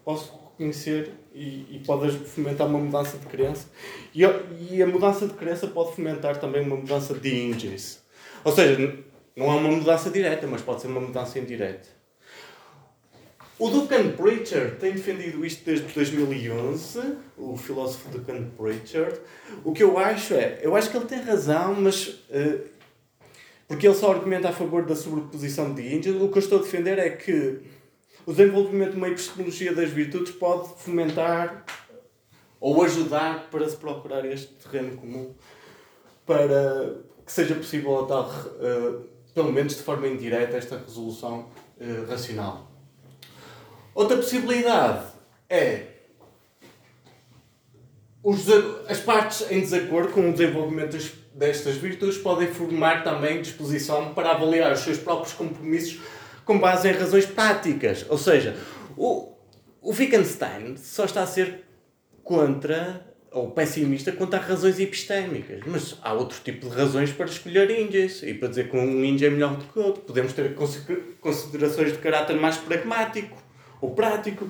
posso 0.05 0.33
reconhecer 0.33 1.11
e, 1.35 1.77
e 1.77 1.83
pode 1.85 2.17
fomentar 2.19 2.67
uma 2.67 2.79
mudança 2.79 3.19
de 3.19 3.27
crença. 3.27 3.67
E, 4.15 4.23
e 4.71 4.83
a 4.83 4.87
mudança 4.87 5.27
de 5.27 5.35
crença 5.35 5.67
pode 5.67 5.95
fomentar 5.95 6.39
também 6.39 6.63
uma 6.63 6.77
mudança 6.77 7.15
de 7.15 7.35
índice. 7.35 7.99
Ou 8.45 8.53
seja, 8.53 8.99
não 9.35 9.47
é 9.47 9.57
uma 9.57 9.71
mudança 9.71 10.11
direta, 10.11 10.47
mas 10.47 10.63
pode 10.63 10.83
ser 10.83 10.89
uma 10.89 11.01
mudança 11.01 11.39
indireta. 11.39 11.89
O 13.59 13.71
Duncan 13.71 14.11
Pritchard 14.11 14.77
tem 14.77 14.93
defendido 14.93 15.47
isto 15.47 15.65
desde 15.65 15.87
2011, 15.95 17.17
o 17.39 17.57
filósofo 17.57 18.11
Duncan 18.11 18.51
Pritchard. 18.57 19.19
O 19.65 19.73
que 19.73 19.83
eu 19.83 19.97
acho 19.97 20.35
é, 20.35 20.59
eu 20.61 20.75
acho 20.75 20.91
que 20.91 20.97
ele 20.97 21.07
tem 21.07 21.21
razão, 21.21 21.75
mas 21.75 22.09
uh, 22.09 22.65
porque 23.69 23.87
ele 23.87 23.95
só 23.95 24.13
argumenta 24.13 24.49
a 24.49 24.53
favor 24.53 24.85
da 24.85 24.97
sobreposição 24.97 25.73
de 25.73 25.95
índices. 25.95 26.21
O 26.21 26.29
que 26.29 26.39
eu 26.39 26.43
estou 26.43 26.59
a 26.59 26.63
defender 26.63 26.99
é 26.99 27.11
que 27.11 27.61
o 28.27 28.33
desenvolvimento 28.33 28.93
de 28.93 28.97
uma 28.97 29.09
epistemologia 29.09 29.75
das 29.75 29.91
virtudes 29.91 30.33
pode 30.33 30.69
fomentar 30.79 31.65
ou 32.61 32.83
ajudar 32.83 33.49
para 33.51 33.69
se 33.69 33.77
procurar 33.77 34.25
este 34.25 34.53
terreno 34.55 34.97
comum, 34.97 35.35
para 36.25 36.97
que 37.25 37.33
seja 37.33 37.55
possível 37.55 37.99
a 37.99 38.23
uh, 38.23 39.05
pelo 39.35 39.53
menos 39.53 39.77
de 39.77 39.83
forma 39.83 40.07
indireta, 40.09 40.57
esta 40.57 40.79
resolução 40.79 41.49
uh, 41.79 42.09
racional. 42.09 42.71
Outra 43.95 44.17
possibilidade 44.17 45.07
é 45.49 45.89
os, 48.23 48.47
as 48.89 49.01
partes 49.01 49.51
em 49.51 49.61
desacordo 49.61 50.13
com 50.13 50.31
o 50.31 50.33
desenvolvimento 50.33 50.97
destas 51.35 51.77
virtudes 51.77 52.17
podem 52.17 52.49
formar 52.49 53.05
também 53.05 53.43
disposição 53.43 54.15
para 54.15 54.31
avaliar 54.31 54.73
os 54.73 54.81
seus 54.81 54.97
próprios 54.97 55.35
compromissos 55.35 56.01
com 56.45 56.59
base 56.59 56.89
em 56.89 56.93
razões 56.93 57.27
práticas. 57.27 58.05
Ou 58.09 58.19
seja, 58.19 58.57
o, 58.97 59.33
o 59.81 59.91
Wittgenstein 59.91 60.77
só 60.77 61.05
está 61.05 61.23
a 61.23 61.27
ser 61.27 61.65
contra 62.23 63.15
ou 63.35 63.51
pessimista 63.51 64.13
quanto 64.13 64.35
a 64.35 64.39
razões 64.39 64.79
epistémicas. 64.79 65.61
Mas 65.67 65.99
há 66.03 66.13
outro 66.13 66.39
tipo 66.43 66.69
de 66.69 66.77
razões 66.77 67.13
para 67.13 67.27
escolher 67.27 67.69
índios 67.69 68.23
e 68.23 68.33
para 68.33 68.49
dizer 68.49 68.71
que 68.71 68.77
um 68.77 69.05
índio 69.05 69.27
é 69.27 69.31
melhor 69.31 69.57
do 69.57 69.65
que 69.65 69.79
outro. 69.79 70.03
Podemos 70.03 70.33
ter 70.33 70.55
considerações 71.21 71.93
de 71.93 71.99
caráter 71.99 72.37
mais 72.37 72.57
pragmático 72.57 73.37
ou 73.81 73.91
prático, 73.91 74.49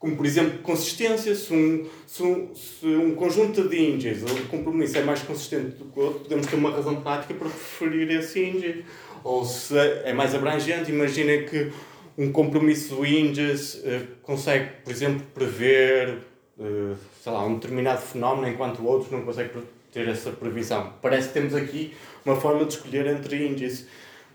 como 0.00 0.16
por 0.16 0.26
exemplo 0.26 0.58
consistência. 0.58 1.32
Se 1.36 1.54
um, 1.54 1.88
se 2.08 2.22
um, 2.24 2.54
se 2.56 2.86
um 2.86 3.14
conjunto 3.14 3.68
de 3.68 3.80
índios 3.80 4.22
ou 4.22 4.34
de 4.34 4.42
compromisso 4.42 4.98
é 4.98 5.04
mais 5.04 5.22
consistente 5.22 5.76
do 5.76 5.84
que 5.84 6.00
outro, 6.00 6.20
podemos 6.20 6.46
ter 6.48 6.56
uma 6.56 6.72
razão 6.72 7.00
prática 7.00 7.34
para 7.34 7.48
preferir 7.48 8.10
esse 8.10 8.42
índio. 8.42 8.84
Ou 9.24 9.44
se 9.44 9.76
é 9.78 10.12
mais 10.12 10.34
abrangente, 10.34 10.90
imagina 10.90 11.42
que 11.44 11.72
um 12.16 12.32
compromisso 12.32 13.04
índios 13.04 13.74
uh, 13.74 14.06
consegue, 14.22 14.70
por 14.84 14.92
exemplo, 14.92 15.24
prever 15.34 16.18
uh, 16.58 16.96
sei 17.22 17.32
lá, 17.32 17.44
um 17.44 17.54
determinado 17.54 18.00
fenómeno, 18.00 18.48
enquanto 18.48 18.84
outros 18.84 19.10
não 19.10 19.22
conseguem 19.22 19.62
ter 19.92 20.08
essa 20.08 20.30
previsão. 20.30 20.92
Parece 21.00 21.28
que 21.28 21.34
temos 21.34 21.54
aqui 21.54 21.94
uma 22.24 22.36
forma 22.36 22.64
de 22.64 22.74
escolher 22.74 23.06
entre 23.06 23.46
índices. 23.46 23.86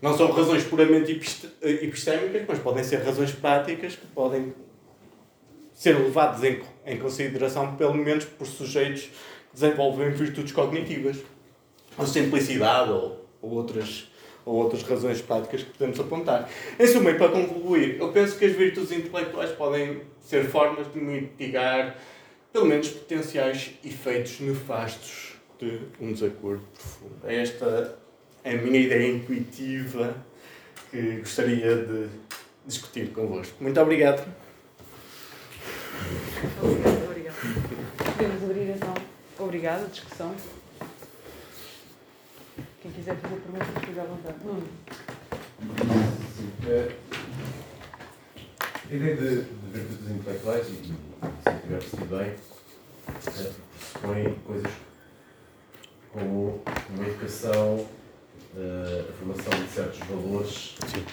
Não 0.01 0.17
são 0.17 0.31
razões 0.31 0.63
puramente 0.63 1.11
epistémicas, 1.61 2.43
mas 2.47 2.59
podem 2.59 2.83
ser 2.83 2.97
razões 2.97 3.31
práticas 3.31 3.95
que 3.95 4.05
podem 4.07 4.53
ser 5.73 5.97
levadas 5.97 6.43
em, 6.43 6.61
em 6.85 6.97
consideração, 6.97 7.75
pelo 7.75 7.95
menos 7.95 8.25
por 8.25 8.45
sujeitos 8.45 9.03
que 9.03 9.11
desenvolvem 9.53 10.11
virtudes 10.11 10.51
cognitivas, 10.51 11.17
ou 11.97 12.05
simplicidade, 12.05 12.91
ou, 12.91 13.25
ou, 13.41 13.51
outras, 13.51 14.09
ou 14.45 14.55
outras 14.55 14.83
razões 14.83 15.21
práticas 15.21 15.63
que 15.63 15.71
podemos 15.71 15.99
apontar. 15.99 16.49
Em 16.79 16.87
suma, 16.87 17.11
e 17.11 17.15
para 17.15 17.29
concluir, 17.29 17.97
eu 17.99 18.11
penso 18.11 18.37
que 18.37 18.45
as 18.45 18.53
virtudes 18.53 18.91
intelectuais 18.91 19.51
podem 19.51 20.01
ser 20.21 20.45
formas 20.45 20.91
de 20.91 20.99
mitigar 20.99 21.97
pelo 22.51 22.65
menos 22.65 22.89
potenciais 22.89 23.71
efeitos 23.83 24.39
nefastos 24.39 25.33
de 25.59 25.79
um 25.99 26.13
desacordo 26.13 26.63
profundo. 26.73 27.15
É 27.25 27.41
esta 27.41 27.97
é 28.43 28.51
a 28.51 28.57
minha 28.61 28.79
ideia 28.79 29.09
intuitiva 29.09 30.15
que 30.91 31.17
gostaria 31.17 31.75
de 31.77 32.07
discutir 32.65 33.11
convosco. 33.11 33.55
Muito 33.61 33.79
obrigado. 33.79 34.27
Obrigado, 36.61 37.05
obrigado. 37.05 37.35
Podemos 38.17 38.43
abrir 38.43 38.69
então. 38.69 38.93
Obrigado, 39.39 39.91
discussão. 39.91 40.35
Quem 42.83 42.91
quiser 42.91 43.15
fazer 43.15 43.37
perguntas, 43.37 43.67
fique 43.79 43.97
à 43.97 44.03
vontade. 44.03 44.35
Nuno. 44.43 44.67
A 48.89 48.93
ideia 48.93 49.15
de, 49.15 49.43
de 49.43 49.79
virtudes 49.79 50.11
intelectuais, 50.11 50.67
e 50.67 50.71
se 50.73 50.91
eu 51.45 51.59
tiver 51.61 51.79
percebido 51.79 52.17
bem, 52.17 52.35
pressupõe 53.23 54.37
coisas 54.45 54.71
como 56.11 56.61
uma 56.89 57.07
educação, 57.07 57.75
uh, 58.53 59.09
a 59.09 59.13
formação 59.13 59.63
de 59.63 59.69
certos 59.69 59.99
valores 59.99 60.75
Sim. 60.85 61.05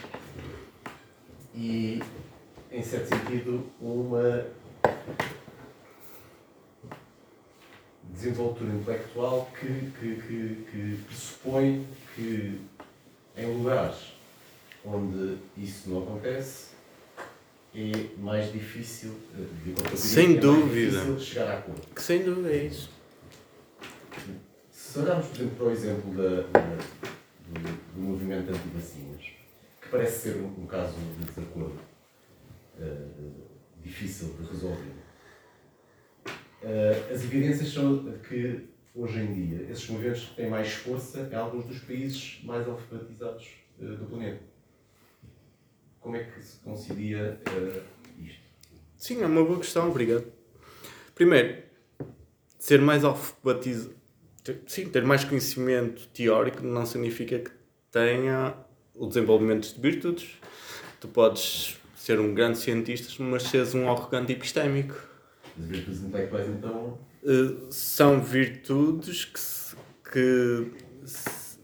e, 1.55 2.03
em 2.73 2.83
certo 2.83 3.15
sentido, 3.15 3.65
uma 3.81 4.45
desenvoltura 8.13 8.73
intelectual 8.73 9.51
que, 9.59 9.67
que, 9.67 10.17
que, 10.17 10.65
que 10.71 10.99
pressupõe 11.07 11.87
que, 12.15 12.61
em 13.37 13.57
lugares 13.57 14.13
onde 14.85 15.39
isso 15.57 15.91
não 15.91 16.03
acontece, 16.03 16.71
é 17.75 17.91
mais 18.19 18.53
difícil, 18.53 19.15
eh, 19.39 19.97
sem 19.97 20.37
é 20.37 20.41
dúvida, 20.41 20.91
difícil 20.91 21.21
chegar 21.21 21.49
a 21.49 21.59
acordo. 21.59 21.83
Que 21.95 22.03
sem 22.03 22.25
dúvida 22.25 22.51
é 22.51 22.65
isso. 22.65 22.91
Se 24.73 24.99
olharmos, 24.99 25.27
por 25.27 25.37
exemplo, 25.37 25.57
para 25.57 25.67
o 25.67 25.71
exemplo 25.71 26.15
da, 26.15 26.29
da 26.59 26.61
do, 27.47 27.95
do, 27.95 28.01
movimento 28.01 28.51
anti-vacinas, 28.51 29.23
que 29.81 29.89
parece 29.89 30.21
ser 30.21 30.37
um, 30.37 30.63
um 30.63 30.67
caso 30.67 30.95
de 30.95 31.27
desacordo 31.27 31.79
uh, 32.81 33.33
difícil 33.83 34.35
de 34.41 34.49
resolver, 34.49 34.93
uh, 36.63 37.13
as 37.13 37.25
evidências 37.25 37.69
são 37.69 38.05
de 38.05 38.19
que, 38.19 38.69
hoje 38.95 39.21
em 39.21 39.33
dia, 39.33 39.67
esses 39.71 39.89
movimentos 39.89 40.29
têm 40.37 40.49
mais 40.49 40.73
força 40.73 41.29
em 41.31 41.35
alguns 41.35 41.65
dos 41.67 41.79
países 41.81 42.41
mais 42.45 42.69
alfabetizados 42.69 43.49
uh, 43.79 43.97
do 43.97 44.07
planeta. 44.07 44.41
Como 46.01 46.17
é 46.17 46.25
que 46.25 46.41
se 46.41 46.59
concilia 46.61 47.41
uh, 47.47 47.83
isto? 48.25 48.41
Sim, 48.97 49.23
é 49.23 49.27
uma 49.27 49.45
boa 49.45 49.59
questão, 49.59 49.89
obrigado. 49.89 50.25
Primeiro, 51.15 51.63
ser 52.59 52.81
mais 52.81 53.05
alfabetizado, 53.05 53.95
sim, 54.67 54.89
ter 54.89 55.05
mais 55.05 55.25
conhecimento 55.25 56.07
teórico 56.09 56.63
não 56.63 56.87
significa 56.87 57.39
que 57.39 57.51
tenha 57.91 58.55
o 58.95 59.07
desenvolvimento 59.07 59.75
de 59.75 59.81
virtudes. 59.81 60.39
Tu 61.01 61.09
podes 61.09 61.79
ser 61.97 62.21
um 62.21 62.35
grande 62.35 62.59
cientista, 62.59 63.23
mas 63.23 63.45
seres 63.45 63.75
um 63.75 63.91
arrogante 63.91 64.33
epistémico. 64.33 65.10
As 65.61 65.67
virtudes 65.67 66.03
intelectuais, 66.03 66.49
então. 66.49 66.99
Uh, 67.23 67.71
são 67.71 68.21
virtudes 68.21 69.27
que, 69.27 69.39
se, 69.39 69.77
que 70.11 70.73
se, 71.05 71.59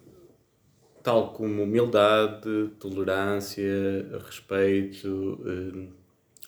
tal 1.02 1.32
como 1.32 1.62
humildade, 1.62 2.70
tolerância, 2.78 3.64
respeito, 4.24 5.08
uh, 5.08 5.88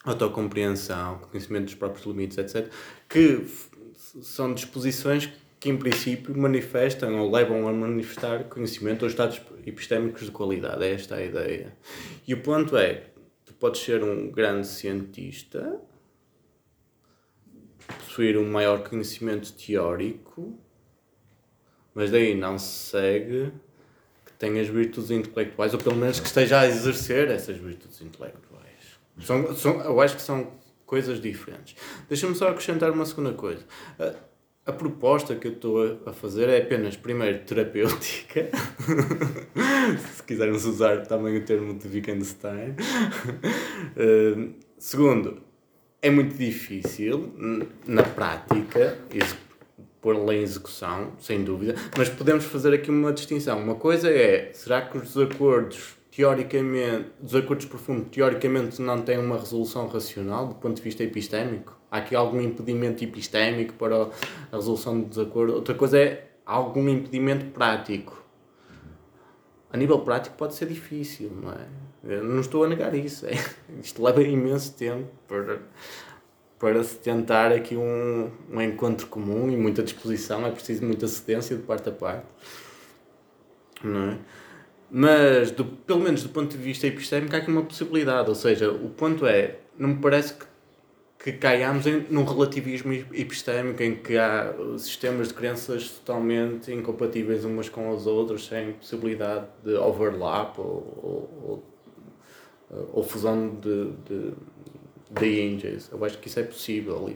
autocompreensão, 0.05 1.19
conhecimento 1.19 1.65
dos 1.65 1.75
próprios 1.75 2.07
limites, 2.07 2.37
etc., 2.37 2.71
que 3.09 3.47
são 4.23 4.53
disposições 4.53 5.31
que, 5.59 5.69
em 5.69 5.77
princípio, 5.77 6.37
manifestam 6.37 7.19
ou 7.19 7.31
levam 7.31 7.67
a 7.67 7.73
manifestar 7.73 8.45
conhecimento 8.45 9.03
ou 9.03 9.09
estados 9.09 9.41
epistémicos 9.67 10.27
de 10.27 10.31
qualidade. 10.31 10.85
É 10.85 10.93
esta 10.93 11.17
a 11.17 11.25
ideia. 11.25 11.75
E 12.27 12.35
o 12.35 12.43
ponto 12.43 12.77
é: 12.77 13.07
tu 13.45 13.55
podes 13.55 13.81
ser 13.81 14.03
um 14.05 14.31
grande 14.31 14.67
cientista, 14.67 15.81
possuir 17.95 18.37
um 18.37 18.51
maior 18.51 18.89
conhecimento 18.89 19.53
teórico, 19.53 20.59
mas 21.95 22.11
daí 22.11 22.35
não 22.35 22.59
se 22.59 22.91
segue 22.91 23.53
que 24.25 24.33
tenhas 24.35 24.69
virtudes 24.69 25.11
intelectuais, 25.11 25.75
ou 25.75 25.81
pelo 25.81 25.97
menos 25.97 26.21
que 26.21 26.27
esteja 26.27 26.61
a 26.61 26.67
exercer 26.67 27.29
essas 27.31 27.57
virtudes 27.57 28.01
intelectuais. 28.01 28.59
São, 29.21 29.55
são, 29.55 29.81
eu 29.81 30.01
acho 30.01 30.17
que 30.17 30.23
são 30.23 30.53
coisas 30.87 31.21
diferentes. 31.21 31.77
Deixa-me 32.09 32.35
só 32.35 32.49
acrescentar 32.49 32.91
uma 32.91 33.05
segunda 33.05 33.33
coisa. 33.33 33.65
A, 33.99 34.15
a 34.71 34.73
proposta 34.73 35.35
que 35.35 35.49
eu 35.49 35.53
estou 35.53 36.03
a 36.07 36.13
fazer 36.13 36.49
é 36.49 36.59
apenas, 36.59 36.97
primeiro, 36.97 37.39
terapêutica. 37.45 38.49
Se 40.15 40.23
quisermos 40.23 40.65
usar 40.67 41.07
também 41.07 41.37
o 41.39 41.45
termo 41.45 41.75
de 41.75 41.89
Wittgenstein. 41.89 42.77
Uh, 43.97 44.55
segundo, 44.79 45.43
é 46.01 46.11
muito 46.11 46.37
difícil, 46.37 47.33
na 47.87 48.03
prática, 48.03 48.99
pôr-la 50.01 50.35
em 50.35 50.43
execução, 50.43 51.13
sem 51.19 51.43
dúvida, 51.43 51.75
mas 51.97 52.09
podemos 52.09 52.45
fazer 52.45 52.73
aqui 52.73 52.91
uma 52.91 53.13
distinção. 53.13 53.61
Uma 53.61 53.75
coisa 53.75 54.11
é, 54.11 54.51
será 54.53 54.83
que 54.83 54.97
os 54.97 55.15
desacordos 55.15 55.97
teoricamente, 56.11 57.11
desacordos 57.21 57.67
profundos, 57.67 58.09
teoricamente 58.11 58.81
não 58.83 59.03
têm 59.03 59.19
uma 59.19 59.39
resolução 59.39 59.87
racional 59.87 60.49
do 60.49 60.55
ponto 60.55 60.77
de 60.77 60.83
vista 60.83 61.03
epistémico? 61.03 61.77
Há 61.91 61.99
aqui 61.99 62.15
algum 62.15 62.41
impedimento 62.41 63.03
epistémico 63.03 63.75
para 63.75 64.09
a 64.53 64.57
resolução 64.57 65.01
do 65.01 65.07
desacordo? 65.07 65.55
Outra 65.55 65.75
coisa 65.75 65.99
é 65.99 66.29
algum 66.45 66.89
impedimento 66.89 67.47
prático. 67.47 68.21
A 69.71 69.77
nível 69.77 70.01
prático 70.01 70.37
pode 70.37 70.55
ser 70.55 70.67
difícil, 70.67 71.31
não 71.31 71.53
é? 71.53 71.67
Eu 72.05 72.23
não 72.25 72.41
estou 72.41 72.65
a 72.65 72.69
negar 72.69 72.95
isso. 72.95 73.27
É. 73.27 73.33
Isto 73.83 74.03
leva 74.03 74.23
imenso 74.23 74.75
tempo 74.75 75.09
para, 75.27 75.61
para 76.59 76.83
se 76.85 76.97
tentar 76.97 77.53
aqui 77.53 77.77
um, 77.77 78.31
um 78.51 78.61
encontro 78.61 79.07
comum 79.07 79.51
e 79.51 79.57
muita 79.57 79.83
disposição. 79.83 80.47
É 80.47 80.51
preciso 80.51 80.85
muita 80.85 81.07
cedência 81.09 81.57
de 81.57 81.63
parte 81.63 81.89
a 81.89 81.93
parte. 81.93 82.27
Não 83.83 84.11
é? 84.11 84.19
Mas, 84.91 85.51
do, 85.51 85.65
pelo 85.65 86.01
menos 86.01 86.23
do 86.23 86.31
ponto 86.31 86.57
de 86.57 86.63
vista 86.63 86.87
epistémico, 86.87 87.35
há 87.35 87.39
aqui 87.39 87.51
uma 87.51 87.63
possibilidade. 87.63 88.29
Ou 88.29 88.35
seja, 88.35 88.71
o 88.71 88.89
ponto 88.91 89.27
é, 89.27 89.59
não 89.77 89.91
me 89.91 89.97
parece 89.97 90.35
que, 90.35 90.47
que 91.19 91.33
caiamos 91.33 91.87
em, 91.87 92.07
num 92.09 92.25
relativismo 92.25 92.93
epistémico 92.93 93.83
em 93.83 93.97
que 93.97 94.17
há 94.17 94.55
sistemas 94.79 95.29
de 95.29 95.35
crenças 95.35 95.91
totalmente 95.91 96.73
incompatíveis 96.73 97.45
umas 97.45 97.69
com 97.69 97.93
as 97.93 98.07
outras, 98.07 98.47
sem 98.47 98.73
possibilidade 98.73 99.47
de 99.63 99.75
overlap 99.75 100.59
ou, 100.59 100.65
ou, 100.65 101.45
ou 101.51 101.78
fusão 103.03 103.57
de, 103.57 103.91
de, 104.07 104.33
de 105.11 105.41
índices. 105.43 105.91
Eu 105.91 106.05
acho 106.05 106.19
que 106.19 106.29
isso 106.29 106.41
é 106.41 106.43
possível. 106.43 107.11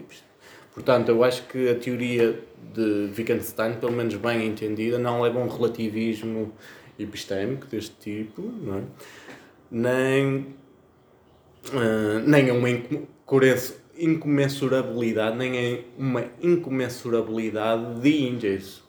Portanto, 0.73 1.09
eu 1.09 1.23
acho 1.23 1.47
que 1.47 1.69
a 1.69 1.75
teoria 1.75 2.39
de 2.73 3.11
Wittgenstein, 3.15 3.75
pelo 3.75 3.91
menos 3.91 4.15
bem 4.15 4.47
entendida, 4.47 4.97
não 4.97 5.21
leva 5.21 5.39
um 5.39 5.47
relativismo 5.47 6.51
epistémico 6.97 7.67
deste 7.67 7.95
tipo, 7.99 8.41
não 8.41 8.79
é? 8.79 8.83
nem, 9.73 10.55
uh, 11.73 12.19
nem 12.25 12.51
uma 12.51 12.69
incomensurabilidade, 13.97 15.35
nem 15.35 15.85
uma 15.97 16.25
incomensurabilidade 16.41 17.99
de 17.99 18.27
índices. 18.27 18.82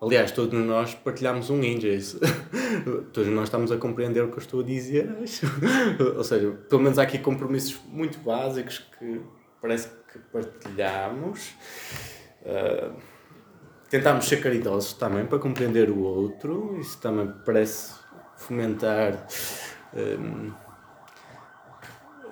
Aliás, 0.00 0.30
todos 0.30 0.64
nós 0.64 0.94
partilhamos 0.94 1.50
um 1.50 1.60
índice. 1.62 2.20
todos 3.12 3.28
nós 3.28 3.44
estamos 3.44 3.72
a 3.72 3.76
compreender 3.76 4.22
o 4.22 4.28
que 4.28 4.34
eu 4.34 4.42
estou 4.42 4.60
a 4.60 4.62
dizer, 4.62 5.10
acho. 5.22 5.46
Ou 6.16 6.22
seja, 6.22 6.52
pelo 6.68 6.82
menos 6.82 6.98
há 7.00 7.02
aqui 7.02 7.18
compromissos 7.18 7.80
muito 7.88 8.18
básicos 8.20 8.78
que 8.78 9.20
parece 9.60 9.88
que 10.12 10.20
partilhamos. 10.32 11.52
Uh, 12.42 12.94
tentámos 13.90 14.28
ser 14.28 14.40
caridosos 14.40 14.92
também 14.92 15.26
para 15.26 15.38
compreender 15.40 15.90
o 15.90 15.98
outro, 15.98 16.78
isso 16.78 17.00
também 17.00 17.32
parece 17.44 17.94
fomentar 18.36 19.26
um, 19.92 20.52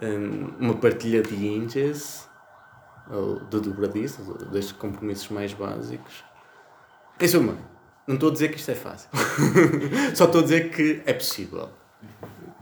um, 0.06 0.54
uma 0.60 0.74
partilha 0.74 1.20
de 1.20 1.34
índices 1.34 2.28
ou 3.10 3.40
de 3.40 3.60
dobradiças, 3.60 4.24
destes 4.52 4.72
compromissos 4.72 5.28
mais 5.30 5.52
básicos. 5.52 6.24
Em 7.18 7.26
suma, 7.26 7.56
não 8.06 8.16
estou 8.16 8.28
a 8.28 8.32
dizer 8.32 8.50
que 8.50 8.56
isto 8.56 8.70
é 8.70 8.74
fácil, 8.74 9.08
só 10.14 10.26
estou 10.26 10.40
a 10.40 10.44
dizer 10.44 10.70
que 10.70 11.02
é 11.06 11.14
possível. 11.14 11.70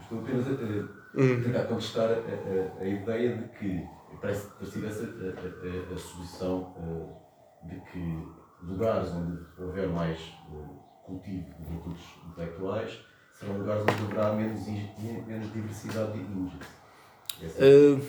Estou 0.01 0.21
apenas 0.21 0.47
a, 0.47 0.51
a, 0.53 1.43
tentar 1.43 1.65
contestar 1.65 2.09
a, 2.09 2.13
a, 2.13 2.83
a, 2.83 2.87
ideia 2.87 3.37
de 3.37 3.49
que 3.59 3.85
parece 4.21 4.47
que 4.53 4.71
tivesse 4.71 5.03
a, 5.03 5.99
solução 5.99 6.73
uh, 6.79 7.69
de 7.69 7.81
que 7.91 8.29
lugares 8.63 9.09
onde 9.11 9.45
houver 9.59 9.89
mais 9.89 10.21
uh, 10.49 10.81
cultivo 11.05 11.53
de 11.59 11.71
virtudes 11.71 12.05
intelectuais 12.29 13.05
serão 13.33 13.59
lugares 13.59 13.83
onde 13.83 14.05
haverá 14.05 14.33
menos, 14.35 14.65
menos 15.27 15.53
diversidade 15.53 16.13
de 16.13 16.21
índices. 16.21 16.69
Uh, 17.59 18.01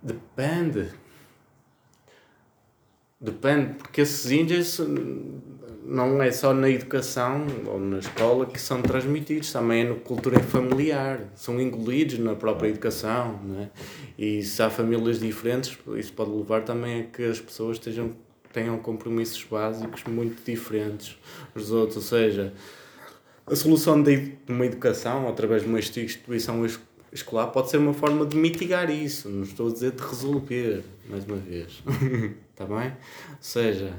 depende. 0.00 0.99
Depende, 3.20 3.74
porque 3.74 4.00
esses 4.00 4.30
índices 4.30 4.80
não 5.84 6.22
é 6.22 6.30
só 6.30 6.54
na 6.54 6.70
educação 6.70 7.44
ou 7.66 7.78
na 7.78 7.98
escola 7.98 8.46
que 8.46 8.58
são 8.58 8.80
transmitidos, 8.80 9.52
também 9.52 9.82
é 9.82 9.88
na 9.90 9.94
cultura 9.96 10.38
familiar, 10.40 11.28
são 11.34 11.60
engolidos 11.60 12.18
na 12.18 12.34
própria 12.34 12.68
educação. 12.68 13.38
É? 13.60 13.68
E 14.16 14.42
se 14.42 14.62
há 14.62 14.70
famílias 14.70 15.18
diferentes, 15.18 15.76
isso 15.96 16.12
pode 16.12 16.30
levar 16.30 16.62
também 16.62 17.00
a 17.00 17.04
que 17.04 17.24
as 17.24 17.40
pessoas 17.40 17.76
estejam, 17.76 18.12
tenham 18.52 18.78
compromissos 18.78 19.44
básicos 19.44 20.04
muito 20.04 20.42
diferentes 20.42 21.18
dos 21.54 21.72
outros. 21.72 21.96
Ou 21.96 22.02
seja, 22.02 22.54
a 23.44 23.56
solução 23.56 24.00
de 24.00 24.36
uma 24.48 24.64
educação 24.64 25.28
através 25.28 25.62
de 25.62 25.68
uma 25.68 25.78
instituição 25.78 26.64
escolar 27.12 27.48
pode 27.48 27.70
ser 27.70 27.78
uma 27.78 27.94
forma 27.94 28.24
de 28.24 28.36
mitigar 28.36 28.90
isso, 28.90 29.28
não 29.28 29.42
estou 29.42 29.68
a 29.68 29.72
dizer 29.72 29.92
de 29.92 30.02
resolver, 30.02 30.84
mais 31.08 31.24
uma 31.24 31.36
vez. 31.36 31.82
Está 32.50 32.66
bem? 32.66 32.92
Ou 33.30 33.36
seja. 33.40 33.94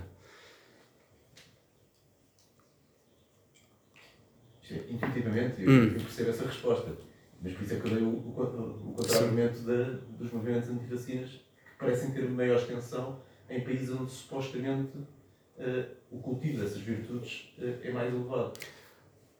Intuitivamente, 4.89 5.61
eu, 5.61 5.69
hum. 5.69 5.83
eu 5.93 5.99
percebo 5.99 6.29
essa 6.29 6.45
resposta. 6.45 6.91
Mas 7.41 7.53
por 7.53 7.63
isso 7.63 7.73
é 7.73 7.79
que 7.79 7.87
eu 7.87 7.91
dei 7.91 8.03
o, 8.03 8.07
o, 8.07 8.29
o 8.29 8.93
contra-argumento 8.93 9.59
dos 10.17 10.31
movimentos 10.31 10.69
antivacinas 10.69 11.29
que 11.29 11.77
parecem 11.79 12.11
ter 12.11 12.29
maior 12.29 12.57
extensão 12.57 13.19
em 13.49 13.61
países 13.61 13.89
onde 13.89 14.11
supostamente 14.11 14.97
uh, 14.97 15.85
o 16.11 16.19
cultivo 16.19 16.61
dessas 16.61 16.79
virtudes 16.79 17.53
uh, 17.57 17.79
é 17.83 17.91
mais 17.91 18.13
elevado. 18.13 18.53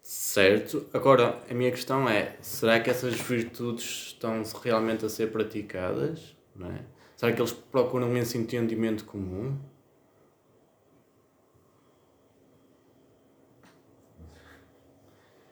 Certo. 0.01 0.85
Agora, 0.93 1.39
a 1.49 1.53
minha 1.53 1.71
questão 1.71 2.09
é: 2.09 2.35
será 2.41 2.79
que 2.79 2.89
essas 2.89 3.15
virtudes 3.15 4.07
estão 4.07 4.43
realmente 4.63 5.05
a 5.05 5.09
ser 5.09 5.31
praticadas? 5.31 6.35
Não 6.55 6.67
é? 6.67 6.81
Será 7.15 7.31
que 7.31 7.41
eles 7.41 7.51
procuram 7.51 8.15
esse 8.17 8.37
entendimento 8.37 9.05
comum? 9.05 9.57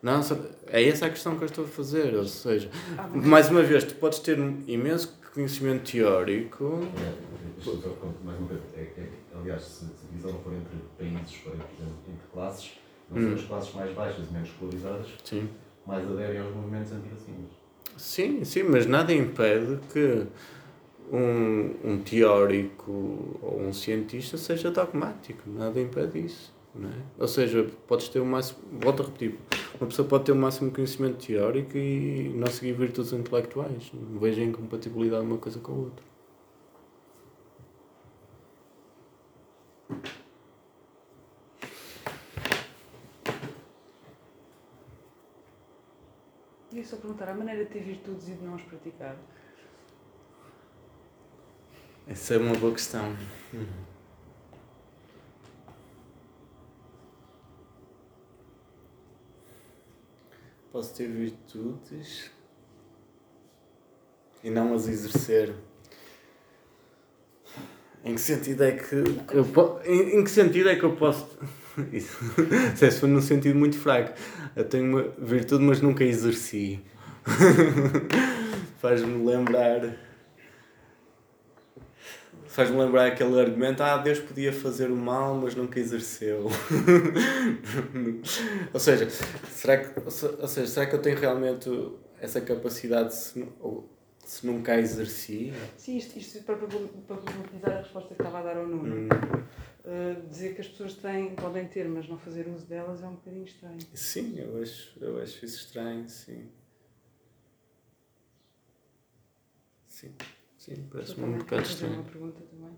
Não, 0.01 0.21
é 0.67 0.87
essa 0.87 1.07
a 1.07 1.09
questão 1.09 1.35
que 1.37 1.43
eu 1.43 1.47
estou 1.47 1.65
a 1.65 1.67
fazer. 1.67 2.15
Ou 2.15 2.25
seja, 2.25 2.69
ah, 2.97 3.07
mais 3.07 3.49
uma 3.49 3.61
vez, 3.61 3.83
tu 3.83 3.95
podes 3.95 4.19
ter 4.19 4.39
um 4.39 4.63
imenso 4.65 5.19
conhecimento 5.33 5.91
teórico. 5.91 6.79
É, 6.97 7.39
mais 8.23 8.39
uma 8.39 8.47
vez, 8.47 8.61
é, 8.75 9.09
aliás, 9.35 9.61
se, 9.61 9.85
a 9.85 10.07
divisão 10.09 10.39
for 10.41 10.53
entre 10.53 10.77
países, 10.97 11.35
for 11.35 11.53
entre 11.53 12.27
classes, 12.33 12.71
são 13.13 13.29
hum. 13.29 13.33
as 13.33 13.41
classes 13.43 13.73
mais 13.73 13.93
baixas 13.93 14.29
e 14.29 14.33
menos 14.33 14.49
escolarizadas 14.49 15.07
sim. 15.23 15.49
mais 15.85 16.09
aderem 16.09 16.41
aos 16.41 16.55
movimentos 16.55 16.91
anti-vacinas. 16.91 17.51
Sim, 17.97 18.43
sim, 18.43 18.63
mas 18.63 18.85
nada 18.85 19.13
impede 19.13 19.79
que 19.91 20.25
um, 21.11 21.73
um 21.83 21.97
teórico 21.99 23.37
ou 23.41 23.61
um 23.61 23.73
cientista 23.73 24.37
seja 24.37 24.71
dogmático, 24.71 25.41
nada 25.49 25.79
impede 25.79 26.25
isso. 26.25 26.53
Não 26.73 26.87
é? 26.87 26.93
Ou 27.17 27.27
seja, 27.27 27.67
podes 27.87 28.09
ter 28.09 28.19
o 28.19 28.25
máximo, 28.25 28.59
volto 28.79 29.01
a 29.01 29.05
repetir, 29.05 29.37
uma 29.79 29.87
pessoa 29.87 30.07
pode 30.07 30.25
ter 30.25 30.31
o 30.31 30.35
máximo 30.35 30.71
conhecimento 30.71 31.25
teórico 31.25 31.77
e 31.77 32.31
não 32.35 32.47
seguir 32.47 32.73
virtudes 32.73 33.11
intelectuais. 33.11 33.91
Não 33.93 34.19
vejo 34.19 34.41
incompatibilidade 34.41 35.25
uma 35.25 35.37
coisa 35.37 35.59
com 35.59 35.71
a 35.71 35.75
outra. 35.75 36.05
Só 46.99 47.03
perguntar, 47.03 47.29
a 47.29 47.33
maneira 47.33 47.63
de 47.63 47.71
ter 47.71 47.79
virtudes 47.81 48.27
e 48.27 48.33
de 48.33 48.43
não 48.43 48.55
as 48.55 48.61
praticar? 48.61 49.15
Essa 52.05 52.33
é 52.33 52.37
uma 52.37 52.53
boa 52.55 52.73
questão. 52.73 53.15
Posso 60.71 60.93
ter 60.95 61.07
virtudes 61.07 62.29
e 64.43 64.49
não 64.49 64.73
as 64.73 64.87
exercer. 64.87 65.53
Em 68.03 68.15
que 68.15 68.21
sentido 68.21 68.63
é 68.63 68.71
que, 68.73 69.03
que 69.27 69.35
eu 69.35 69.43
po- 69.45 69.79
em, 69.83 70.19
em 70.19 70.23
que 70.23 70.29
sentido 70.29 70.69
é 70.69 70.75
que 70.75 70.83
eu 70.83 70.95
posso 70.95 71.37
isso 71.91 72.17
se 72.77 72.91
for 72.91 73.07
num 73.07 73.21
sentido 73.21 73.57
muito 73.57 73.77
fraco 73.77 74.13
eu 74.59 74.65
tenho 74.65 74.85
uma 74.85 75.03
virtude 75.17 75.63
mas 75.63 75.79
nunca 75.81 76.03
exerci. 76.03 76.81
Faz-me 78.79 79.25
lembrar. 79.25 79.95
Faz-me 82.45 82.77
lembrar 82.77 83.07
aquele 83.07 83.39
argumento 83.39 83.81
ah 83.81 83.95
Deus 83.97 84.19
podia 84.19 84.51
fazer 84.51 84.91
o 84.91 84.95
mal 84.97 85.35
mas 85.35 85.55
nunca 85.55 85.79
exerceu. 85.79 86.47
Ou 88.73 88.79
seja 88.79 89.09
será 89.49 89.77
que 89.77 89.97
ou 89.99 90.11
se- 90.11 90.25
ou 90.25 90.47
seja 90.47 90.67
será 90.67 90.85
que 90.87 90.95
eu 90.95 91.01
tenho 91.01 91.17
realmente 91.17 91.69
essa 92.19 92.41
capacidade 92.41 93.15
se, 93.15 93.47
ou 93.61 93.89
se 94.25 94.45
nunca 94.45 94.73
a 94.73 94.79
exerci? 94.79 95.53
Sim, 95.77 95.97
isto, 95.97 96.19
isto 96.19 96.43
para, 96.43 96.57
para, 96.57 97.75
a 97.75 97.77
resposta 97.79 98.13
que 98.13 98.21
estava 98.21 98.39
a 98.39 98.43
dar 98.43 98.57
ao 98.57 98.67
Nuno. 98.67 98.95
Hum, 98.95 99.09
Uh, 99.85 100.27
dizer 100.29 100.55
que 100.55 100.61
as 100.61 100.67
pessoas 100.67 100.93
têm, 100.95 101.33
podem 101.35 101.65
ter, 101.67 101.87
mas 101.87 102.07
não 102.07 102.17
fazer 102.19 102.47
uso 102.49 102.65
delas 102.65 103.01
é 103.01 103.07
um 103.07 103.15
bocadinho 103.15 103.45
estranho. 103.45 103.79
sim 103.93 104.37
eu 104.37 104.61
acho 104.61 104.91
eu 105.01 105.21
acho 105.21 105.45
isso 105.45 105.57
estranho 105.57 106.07
sim 106.09 106.49
sim 109.87 110.13
sim 110.57 110.87
parece-me 110.91 111.25
um 111.25 111.37
bocado 111.37 111.63
fazer 111.65 111.85
uma 111.85 111.93
estranho 111.93 112.03
pergunta 112.11 112.41
também. 112.41 112.75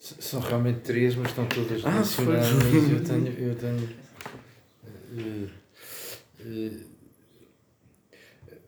S- 0.00 0.16
São 0.20 0.40
realmente 0.40 0.80
três, 0.80 1.14
mas 1.14 1.28
estão 1.28 1.46
todas 1.48 1.84
Ah, 1.84 1.90
relacionadas. 1.90 2.48
foi. 2.48 2.92
Eu 2.92 3.04
tenho. 3.04 3.28
Eu 3.38 3.54
tenho 3.54 3.88
eh, 4.84 5.48
eh, 6.40 6.84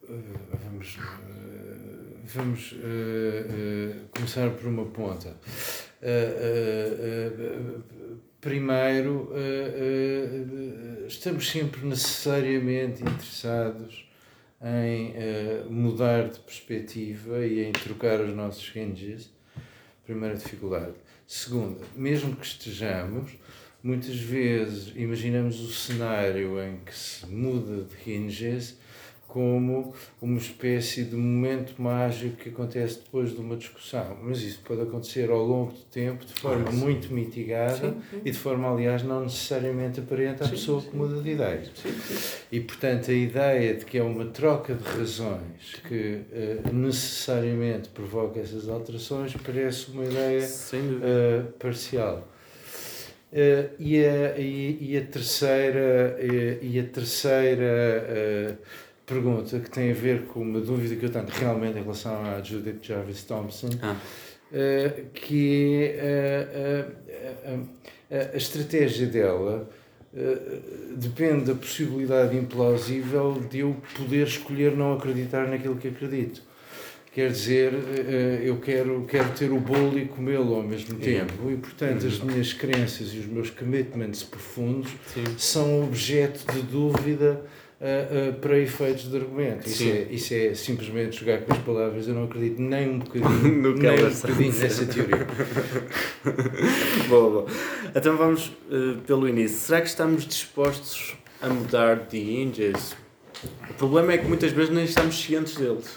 eh, 0.09 0.59
vamos 0.64 0.97
eh, 0.99 2.20
vamos 2.25 2.75
eh, 2.83 3.47
eh, 3.51 4.05
começar 4.14 4.51
por 4.51 4.66
uma 4.68 4.87
ponta. 4.87 5.37
Eh, 6.07 6.37
eh, 6.39 7.33
eh, 7.39 7.81
primeiro, 8.39 9.33
estamos 11.09 11.49
sempre 11.49 11.87
necessariamente 11.87 13.03
interessados 13.03 14.07
em 14.63 15.15
mudar 15.71 16.29
de 16.29 16.41
perspectiva 16.41 17.47
e 17.47 17.65
em 17.65 17.73
trocar 17.73 18.21
os 18.21 18.37
nossos 18.37 18.77
hinges. 18.77 19.33
Primeira 20.05 20.37
dificuldade. 20.37 20.93
Segunda, 21.27 21.81
mesmo 21.97 22.37
que 22.37 22.45
estejamos, 22.45 23.33
muitas 23.83 24.19
vezes 24.19 24.93
imaginamos 24.95 25.59
o 25.59 25.73
cenário 25.73 26.63
em 26.63 26.81
que 26.85 26.95
se 26.95 27.27
muda 27.27 27.85
de 27.85 28.13
hinges 28.13 28.79
como 29.35 29.93
uma 30.22 30.39
espécie 30.39 31.03
de 31.03 31.16
momento 31.16 31.74
mágico 31.82 32.37
que 32.37 32.51
acontece 32.51 33.01
depois 33.01 33.32
de 33.32 33.41
uma 33.41 33.57
discussão. 33.57 34.16
Mas 34.22 34.41
isso 34.43 34.61
pode 34.64 34.82
acontecer 34.82 35.28
ao 35.28 35.45
longo 35.45 35.72
do 35.72 35.80
tempo, 35.91 36.24
de 36.24 36.32
forma 36.35 36.68
Ah, 36.68 36.72
muito 36.72 37.12
mitigada 37.12 37.74
Sim, 37.74 38.01
sim. 38.11 38.20
e 38.24 38.30
de 38.30 38.39
forma, 38.39 38.70
aliás, 38.72 39.03
não 39.03 39.24
necessariamente 39.24 39.99
aparente 39.99 40.45
à 40.45 40.47
Sim, 40.47 40.53
pessoa 40.53 40.80
que 40.80 40.97
muda 40.97 41.20
de 41.20 41.35
sim. 41.74 41.89
E, 42.53 42.61
portanto, 42.61 43.11
a 43.11 43.14
ideia 43.14 43.74
de 43.74 43.85
que 43.85 43.99
é 43.99 44.03
uma 44.05 44.26
troca 44.26 44.72
de 44.72 44.85
razões 44.85 45.80
que 45.89 46.20
eh, 46.32 46.59
necessariamente 46.72 47.89
provoca 47.89 48.39
essas 48.39 48.68
alterações 48.68 49.35
parece 49.45 49.91
uma 49.91 50.05
ideia 50.05 50.49
eh, 51.03 51.43
parcial. 51.59 52.28
Eh, 53.32 53.70
e, 53.80 53.99
a, 54.05 54.39
e, 54.39 54.78
e 54.93 54.97
a 54.97 55.01
terceira, 55.05 56.16
e 56.62 56.78
a 56.78 56.85
terceira 56.85 58.57
pergunta, 59.07 59.59
que 59.61 59.71
tem 59.71 59.91
a 59.91 59.95
ver 59.95 60.23
com 60.27 60.41
uma 60.41 60.61
dúvida 60.61 60.97
que 60.97 61.05
eu 61.05 61.11
tenho 61.11 61.27
realmente 61.29 61.79
em 61.79 61.83
relação 61.83 62.25
à 62.25 62.41
Judith 62.43 62.79
Jarvis 62.83 63.23
Thompson, 63.25 63.69
Ah. 63.83 63.97
eh, 64.53 65.05
que 65.13 65.93
é 65.99 66.47
eh, 66.57 66.87
eh, 67.09 67.57
eh, 68.11 68.31
a 68.33 68.37
estratégia 68.37 69.07
dela 69.07 69.69
eh, 70.17 70.39
depende 70.97 71.47
da 71.47 71.55
possibilidade 71.55 72.37
implausível 72.37 73.33
de 73.51 73.59
eu 73.61 73.77
poder 73.97 74.27
escolher 74.27 74.77
não 74.77 74.95
acreditar 74.95 75.49
naquilo 75.49 75.77
que 75.77 75.89
acredito. 75.89 76.41
Quer 77.13 77.31
dizer, 77.31 77.73
eh, 77.75 78.41
eu 78.45 78.57
quero, 78.59 79.05
quero 79.09 79.29
ter 79.31 79.53
o 79.53 79.61
bolo 79.61 79.99
e 79.99 80.07
comê-lo 80.07 80.55
ao 80.55 80.63
mesmo 80.63 80.99
tempo. 80.99 81.49
E, 81.51 81.57
portanto, 81.57 82.07
as 82.07 82.19
minhas 82.21 82.53
crenças 82.53 83.13
e 83.15 83.19
os 83.19 83.27
meus 83.27 83.51
commitments 83.51 84.23
profundos 84.25 84.91
sim 85.13 85.25
são 85.39 85.85
objeto 85.85 86.45
de 86.53 86.63
dúvida 86.63 87.41
ah, 87.87 88.30
ah, 88.30 88.32
para 88.41 88.59
efeitos 88.59 89.11
de 89.11 89.16
argumento. 89.16 89.66
Isso 89.68 89.78
Sim. 89.78 89.91
é, 89.91 90.07
isso 90.11 90.32
é 90.35 90.55
simplesmente 90.55 91.20
jogar 91.20 91.43
com 91.43 91.53
as 91.53 91.59
palavras. 91.59 92.09
Eu 92.09 92.14
não 92.14 92.24
acredito 92.24 92.61
nem 92.62 92.89
um 92.89 92.99
bocadinho, 93.01 93.30
No 93.62 93.74
nem 93.74 93.93
um 94.07 94.11
bocadinho 94.11 94.53
nessa 94.55 94.87
teoria. 94.87 95.26
boa, 97.09 97.30
boa. 97.30 97.47
Então 97.95 98.16
vamos 98.16 98.53
eh, 98.70 98.97
pelo 99.07 99.28
início. 99.28 99.59
Será 99.59 99.80
que 99.80 99.89
estamos 99.89 100.26
dispostos 100.26 101.14
a 101.43 101.49
mudar 101.49 101.97
de 102.07 102.18
hinges? 102.18 102.97
O 103.70 103.74
problema 103.74 104.12
é 104.14 104.18
que 104.18 104.26
muitas 104.26 104.53
vezes 104.53 104.72
nem 104.72 104.85
estamos 104.85 105.20
cientes 105.20 105.57
deles. 105.57 105.97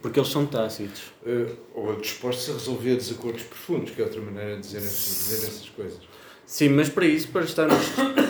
Porque 0.00 0.18
eles 0.20 0.30
são 0.30 0.46
tácitos. 0.46 1.12
Ah, 1.26 1.52
ou 1.74 1.96
dispostos 2.00 2.48
a 2.50 2.52
resolver 2.54 2.96
desacordos 2.96 3.42
profundos, 3.42 3.90
que 3.90 4.00
é 4.00 4.04
outra 4.04 4.20
maneira 4.20 4.54
de 4.56 4.60
dizer, 4.62 4.78
essas- 4.78 5.28
dizer 5.28 5.46
essas 5.48 5.68
coisas. 5.70 5.98
Sim, 6.46 6.70
mas 6.70 6.88
para 6.88 7.04
isso, 7.04 7.28
para 7.28 7.44
estarmos 7.44 7.76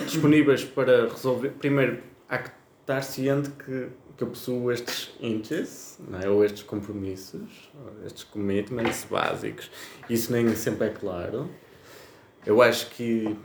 disponíveis 0.05 0.63
para 0.65 1.07
resolver, 1.07 1.51
primeiro 1.51 1.99
há 2.29 2.37
que 2.37 2.51
estar 2.81 3.01
ciente 3.01 3.49
que, 3.49 3.89
que 4.15 4.23
eu 4.23 4.27
possuo 4.27 4.71
estes 4.71 5.11
hinges, 5.19 5.99
não 6.07 6.19
é? 6.19 6.29
ou 6.29 6.45
estes 6.45 6.63
compromissos, 6.63 7.71
ou 7.75 8.05
estes 8.05 8.23
commitments 8.23 9.05
básicos. 9.09 9.69
Isso 10.09 10.31
nem 10.31 10.55
sempre 10.55 10.87
é 10.87 10.89
claro. 10.89 11.49
Eu 12.45 12.61
acho 12.61 12.89
que, 12.91 13.35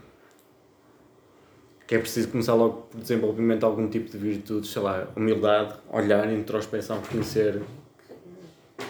que 1.87 1.95
é 1.95 1.99
preciso 1.99 2.29
começar 2.29 2.55
logo 2.55 2.83
por 2.83 3.01
desenvolvimento 3.01 3.61
de 3.61 3.65
algum 3.65 3.89
tipo 3.89 4.11
de 4.11 4.19
virtude, 4.19 4.67
sei 4.67 4.83
lá, 4.83 5.09
humildade, 5.17 5.75
olhar, 5.91 6.33
introspeção, 6.33 7.01
reconhecer 7.01 7.61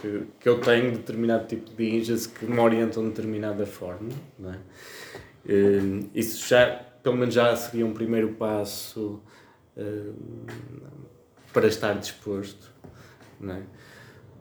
que, 0.01 0.27
que 0.41 0.49
eu 0.49 0.61
tenho 0.61 0.93
determinado 0.93 1.47
tipo 1.47 1.71
de 1.71 1.85
hinges 1.85 2.27
que 2.27 2.45
me 2.45 2.59
orientam 2.59 3.03
de 3.05 3.11
determinada 3.11 3.65
forma, 3.65 4.11
não 4.39 4.53
é? 4.53 4.59
Eh, 5.47 6.05
isso 6.15 6.47
já, 6.49 6.67
pelo 7.03 7.17
menos 7.17 7.35
já 7.35 7.55
seria 7.57 7.85
um 7.85 7.93
primeiro 7.93 8.31
passo 8.35 9.21
para 11.53 11.67
estar 11.67 11.95
disposto. 11.95 12.71
Não 13.41 13.55
é? 13.55 13.63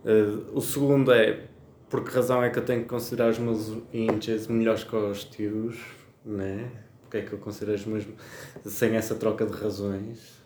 Eh, 0.06 0.26
o 0.54 0.62
segundo 0.62 1.12
é 1.12 1.48
por 1.90 2.04
que 2.04 2.12
razão 2.12 2.44
é 2.44 2.50
que 2.50 2.58
eu 2.60 2.66
tenho 2.66 2.82
que 2.84 2.90
considerar 2.90 3.30
os 3.30 3.40
meus 3.40 3.72
inches 3.94 4.48
melhores 4.48 4.84
que 4.84 4.96
os 4.96 5.24
teus? 5.26 5.80
Não 6.26 6.42
é? 6.44 6.66
Porque 7.02 7.18
é 7.18 7.22
que 7.22 7.34
eu 7.34 7.40
considero 7.40 7.78
os 7.78 7.86
meus 7.86 8.06
sem 8.66 8.96
essa 8.96 9.16
troca 9.16 9.46
de 9.46 9.54
razões? 9.54 10.42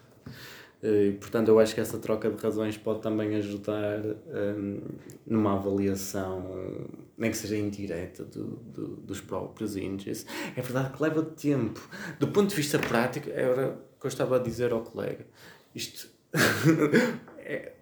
Eh, 0.84 1.08
E, 1.08 1.12
portanto, 1.14 1.48
eu 1.50 1.60
acho 1.60 1.74
que 1.74 1.82
essa 1.82 1.98
troca 1.98 2.30
de 2.30 2.42
razões 2.42 2.78
pode 2.78 3.02
também 3.02 3.36
ajudar 3.36 4.00
hum, 4.00 4.80
numa 5.26 5.54
avaliação, 5.56 6.88
nem 7.18 7.32
que 7.32 7.38
seja 7.38 7.58
indireta, 7.58 8.24
do, 8.24 8.44
do- 8.46 8.96
dos 8.98 9.20
próprios 9.22 9.76
índices. 9.76 10.26
É 10.56 10.62
verdade 10.62 10.94
que 10.96 11.02
leva 11.02 11.24
tempo. 11.24 11.80
Do 12.20 12.28
ponto 12.28 12.50
de 12.50 12.56
vista 12.56 12.78
prático, 12.78 13.28
era 13.32 13.76
que 14.00 14.06
eu 14.06 14.10
estava 14.10 14.38
a 14.38 14.40
dizer 14.40 14.72
ao 14.72 14.82
colega. 14.82 15.26
Isto, 15.74 16.10
é, 17.40 17.74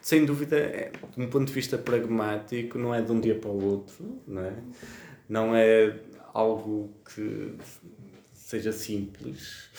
sem 0.00 0.24
dúvida, 0.24 0.56
é, 0.56 0.92
de 1.16 1.22
um 1.22 1.28
ponto 1.28 1.46
de 1.46 1.52
vista 1.52 1.78
pragmático, 1.78 2.78
não 2.78 2.94
é 2.94 3.02
de 3.02 3.12
um 3.12 3.20
dia 3.20 3.34
para 3.34 3.50
o 3.50 3.64
outro, 3.64 4.22
não 4.26 4.42
é? 4.42 4.54
Não 5.28 5.56
é 5.56 6.00
algo 6.32 6.92
que 7.04 7.54
seja 8.32 8.72
simples 8.72 9.70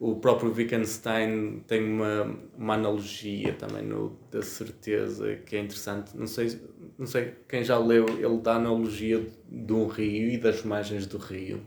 o 0.00 0.14
próprio 0.14 0.52
Wittgenstein 0.54 1.60
tem 1.66 1.82
uma, 1.82 2.38
uma 2.56 2.74
analogia 2.74 3.52
também 3.54 3.82
no, 3.82 4.16
da 4.30 4.42
certeza 4.42 5.34
que 5.36 5.56
é 5.56 5.60
interessante. 5.60 6.16
Não 6.16 6.26
sei, 6.26 6.56
não 6.96 7.06
sei 7.06 7.34
quem 7.48 7.64
já 7.64 7.76
leu, 7.78 8.06
ele 8.08 8.38
dá 8.38 8.52
a 8.52 8.56
analogia 8.56 9.26
de 9.48 9.72
um 9.72 9.88
rio 9.88 10.30
e 10.30 10.38
das 10.38 10.62
margens 10.62 11.06
do 11.06 11.18
rio. 11.18 11.60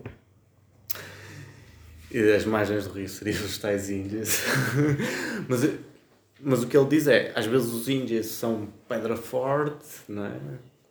E 2.14 2.22
das 2.24 2.46
margens 2.46 2.88
do 2.88 2.94
rio 2.94 3.08
seriam 3.08 3.44
os 3.44 3.58
tais 3.58 3.90
índios. 3.90 4.42
mas, 5.48 5.70
mas 6.40 6.64
o 6.64 6.68
que 6.68 6.78
ele 6.78 6.88
diz 6.88 7.08
é, 7.08 7.32
às 7.36 7.46
vezes 7.46 7.72
os 7.72 7.88
índios 7.88 8.28
são 8.28 8.68
pedra 8.88 9.16
forte, 9.16 9.88
não 10.10 10.26
é? 10.26 10.40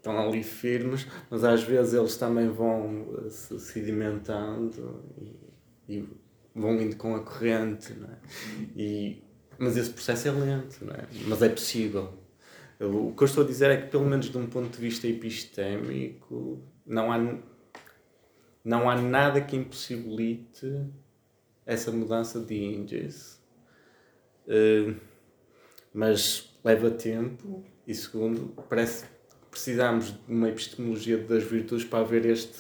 estão 0.01 0.19
ali 0.19 0.43
firmes, 0.43 1.07
mas 1.29 1.45
às 1.45 1.63
vezes 1.63 1.95
eles 1.95 2.17
também 2.17 2.49
vão 2.49 3.07
se 3.29 3.59
sedimentando 3.61 5.05
e, 5.19 5.97
e 5.97 6.09
vão 6.55 6.81
indo 6.81 6.97
com 6.97 7.15
a 7.15 7.21
corrente, 7.21 7.93
não 7.93 8.09
é? 8.09 8.19
E, 8.75 9.23
mas 9.59 9.77
esse 9.77 9.91
processo 9.91 10.29
é 10.29 10.31
lento, 10.33 10.85
não 10.85 10.95
é? 10.95 11.07
Mas 11.27 11.43
é 11.43 11.49
possível. 11.51 12.15
O 12.81 13.13
que 13.15 13.23
eu 13.23 13.27
estou 13.27 13.45
a 13.45 13.47
dizer 13.47 13.71
é 13.71 13.77
que, 13.77 13.89
pelo 13.89 14.07
menos 14.07 14.31
de 14.31 14.39
um 14.39 14.47
ponto 14.47 14.75
de 14.75 14.81
vista 14.81 15.07
epistémico, 15.07 16.63
não 16.87 17.13
há, 17.13 17.19
não 18.65 18.89
há 18.89 18.97
nada 18.97 19.43
que 19.43 19.55
impossibilite 19.55 20.67
essa 21.71 21.93
mudança 21.93 22.41
de 22.41 22.57
índice. 22.57 23.37
Uh, 24.47 24.97
mas 25.95 26.53
leva 26.65 26.91
tempo 26.91 27.65
e, 27.87 27.95
segundo, 27.95 28.53
parece 28.69 29.05
que 29.05 29.11
precisamos 29.51 30.07
de 30.07 30.19
uma 30.29 30.49
epistemologia 30.49 31.19
das 31.19 31.45
virtudes 31.45 31.85
para 31.85 32.01
haver 32.01 32.27
este 32.27 32.59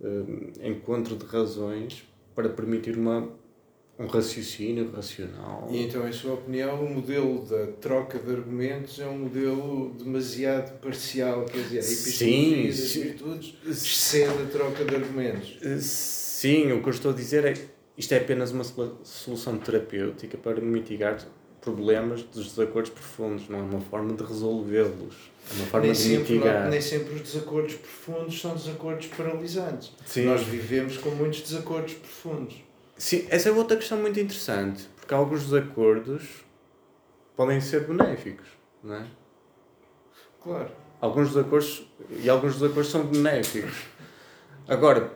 uh, 0.00 0.52
encontro 0.62 1.16
de 1.16 1.24
razões 1.24 2.06
para 2.34 2.50
permitir 2.50 2.98
uma, 2.98 3.30
um 3.98 4.06
raciocínio 4.06 4.90
racional. 4.90 5.66
E 5.70 5.82
então, 5.82 6.06
em 6.06 6.12
sua 6.12 6.34
opinião, 6.34 6.84
o 6.84 6.94
modelo 6.94 7.46
da 7.46 7.68
troca 7.80 8.18
de 8.18 8.30
argumentos 8.30 9.00
é 9.00 9.06
um 9.06 9.20
modelo 9.20 9.94
demasiado 9.94 10.78
parcial, 10.80 11.46
quer 11.46 11.62
dizer, 11.62 11.78
a 11.78 11.82
epistemologia 11.82 12.66
das 12.66 12.92
virtudes 12.92 13.58
excede 13.66 14.42
a 14.42 14.46
troca 14.52 14.84
de 14.84 14.94
argumentos. 14.94 15.58
Sim, 15.80 16.72
o 16.72 16.82
que 16.82 16.88
eu 16.88 16.92
estou 16.92 17.12
a 17.12 17.14
dizer 17.14 17.46
é 17.46 17.54
que 17.54 17.73
isto 17.96 18.12
é 18.12 18.18
apenas 18.18 18.50
uma 18.50 18.64
solução 19.04 19.56
terapêutica 19.58 20.36
para 20.36 20.60
mitigar 20.60 21.18
problemas 21.60 22.22
dos 22.22 22.48
desacordos 22.48 22.90
profundos, 22.90 23.48
não 23.48 23.58
é 23.58 23.62
uma 23.62 23.80
forma 23.80 24.12
de 24.12 24.22
resolvê-los. 24.22 25.14
É 25.50 25.54
uma 25.54 25.66
forma 25.66 25.86
nem 25.86 25.92
de 25.94 25.98
sempre, 25.98 26.34
mitigar. 26.34 26.64
Não, 26.64 26.70
nem 26.70 26.80
sempre 26.80 27.14
os 27.14 27.20
desacordos 27.22 27.74
profundos 27.74 28.40
são 28.40 28.54
desacordos 28.54 29.06
paralisantes. 29.06 29.92
Sim. 30.04 30.26
Nós 30.26 30.42
vivemos 30.42 30.98
com 30.98 31.10
muitos 31.10 31.40
desacordos 31.40 31.94
profundos. 31.94 32.56
Sim, 32.96 33.26
essa 33.30 33.48
é 33.48 33.52
outra 33.52 33.76
questão 33.76 33.98
muito 33.98 34.20
interessante, 34.20 34.86
porque 34.96 35.14
alguns 35.14 35.44
desacordos 35.44 36.44
podem 37.34 37.60
ser 37.60 37.86
benéficos, 37.86 38.46
não 38.82 38.96
é? 38.96 39.06
Claro. 40.42 40.70
Alguns 41.00 41.28
desacordos, 41.28 41.86
e 42.22 42.28
alguns 42.28 42.54
desacordos 42.54 42.90
são 42.90 43.06
benéficos. 43.06 43.74
Agora, 44.68 45.12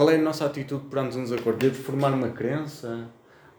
qual 0.00 0.08
é 0.08 0.14
a 0.14 0.18
nossa 0.18 0.46
atitude 0.46 0.86
perante 0.86 1.18
um 1.18 1.24
desacordo? 1.24 1.58
Devo 1.58 1.74
formar 1.74 2.14
uma 2.14 2.30
crença? 2.30 3.10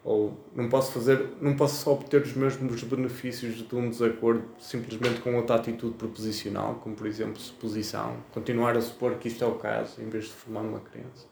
ou 0.04 0.36
não 0.56 0.68
posso 0.68 0.92
fazer 0.92 1.34
não 1.39 1.56
posso 1.56 1.84
só 1.84 1.94
obter 1.94 2.24
os 2.24 2.34
mesmos 2.34 2.84
benefícios 2.84 3.58
de 3.58 3.76
um 3.76 3.88
desacordo 3.88 4.44
simplesmente 4.58 5.22
com 5.22 5.36
outra 5.36 5.58
atitude 5.58 5.94
proposicional 5.94 6.80
como 6.82 6.96
por 6.96 7.06
exemplo 7.06 7.39
suposição 7.39 8.18
continuar 8.34 8.76
a 8.76 8.82
supor 8.82 9.14
que 9.20 9.28
isto 9.28 9.44
é 9.44 9.48
o 9.48 9.60
caso 9.60 10.02
em 10.02 10.10
vez 10.10 10.24
de 10.24 10.32
formar 10.32 10.62
uma 10.62 10.80
crença 10.80 11.28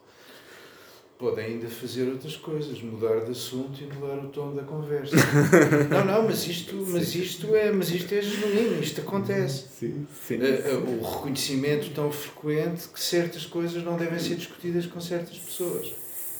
podem 1.20 1.44
ainda 1.44 1.68
fazer 1.68 2.08
outras 2.08 2.34
coisas 2.34 2.80
mudar 2.80 3.26
de 3.26 3.32
assunto 3.32 3.78
e 3.82 3.94
mudar 3.94 4.16
o 4.24 4.28
tom 4.28 4.54
da 4.54 4.62
conversa 4.62 5.14
não 5.90 6.04
não 6.06 6.22
mas 6.24 6.46
isto 6.46 6.74
mas 6.88 7.14
isto 7.14 7.54
é 7.54 7.70
mas 7.70 7.90
isto 7.90 8.14
é 8.14 8.22
genuíno 8.22 8.82
isto 8.82 9.02
acontece 9.02 9.66
sim, 9.78 10.06
sim, 10.26 10.38
sim. 10.38 10.98
o 10.98 11.04
reconhecimento 11.04 11.90
tão 11.90 12.10
frequente 12.10 12.88
que 12.88 12.98
certas 12.98 13.44
coisas 13.44 13.84
não 13.84 13.98
devem 13.98 14.18
ser 14.18 14.36
discutidas 14.36 14.86
com 14.86 14.98
certas 14.98 15.36
pessoas 15.36 15.92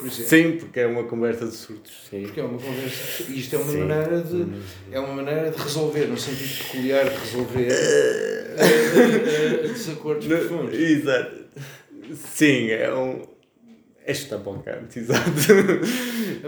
Sim, 0.09 0.53
porque 0.53 0.81
é 0.81 0.87
uma 0.87 1.05
conversa 1.05 1.45
de 1.47 1.55
surtos. 1.55 1.93
Sim. 2.09 2.23
Porque 2.23 2.41
é 2.41 2.43
uma 2.43 2.59
conversa. 2.59 3.23
E 3.29 3.39
isto 3.39 3.55
é 3.55 3.59
uma 3.59 3.71
Sim. 3.71 3.79
maneira 3.81 4.23
de. 4.23 4.47
É 4.91 4.99
uma 4.99 5.13
maneira 5.13 5.51
de 5.51 5.63
resolver, 5.63 6.07
no 6.07 6.17
sentido 6.17 6.65
peculiar 6.65 7.05
de 7.05 7.17
resolver 7.19 7.69
uh, 9.67 9.69
desacordos 9.69 10.27
profundos. 10.27 10.75
Exato. 10.75 11.45
Sim, 12.15 12.71
é 12.71 12.91
um. 12.95 13.30
É 14.05 14.13
estampocante, 14.13 14.99
exato. 15.01 15.31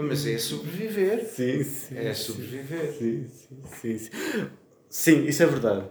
Mas 0.01 0.25
é 0.25 0.37
sobreviver. 0.37 1.25
Sim, 1.25 1.63
sim. 1.63 1.97
É 1.97 2.13
sobreviver. 2.13 2.91
Sim, 2.93 3.27
sim, 3.27 3.57
sim. 3.81 3.97
sim. 3.97 4.47
Sim, 4.89 5.25
isso 5.25 5.41
é 5.41 5.47
verdade. 5.47 5.87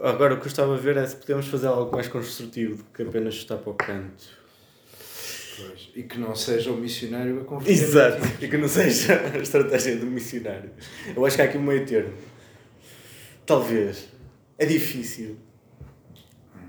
Agora 0.00 0.32
o 0.32 0.38
que 0.38 0.44
eu 0.44 0.48
estava 0.48 0.74
a 0.74 0.78
ver 0.78 0.96
é 0.96 1.06
se 1.06 1.14
podemos 1.14 1.46
fazer 1.46 1.66
algo 1.66 1.94
mais 1.94 2.08
construtivo 2.08 2.76
do 2.76 2.84
que 2.84 3.02
apenas 3.02 3.34
estar 3.34 3.58
para 3.58 3.70
o 3.70 3.74
canto. 3.74 4.40
Pois. 5.58 5.90
E 5.94 6.02
que 6.04 6.18
não 6.18 6.34
seja 6.34 6.70
o 6.70 6.76
missionário 6.78 7.42
a 7.42 7.44
converter. 7.44 7.72
Exato, 7.72 8.26
e 8.42 8.48
que 8.48 8.56
não 8.56 8.66
seja 8.66 9.20
a 9.34 9.36
estratégia 9.36 9.96
do 9.96 10.06
missionário. 10.06 10.70
Eu 11.14 11.26
acho 11.26 11.36
que 11.36 11.42
há 11.42 11.44
aqui 11.44 11.58
um 11.58 11.62
meio 11.62 11.84
termo. 11.84 12.14
Talvez. 13.44 14.08
É 14.56 14.64
difícil. 14.64 15.36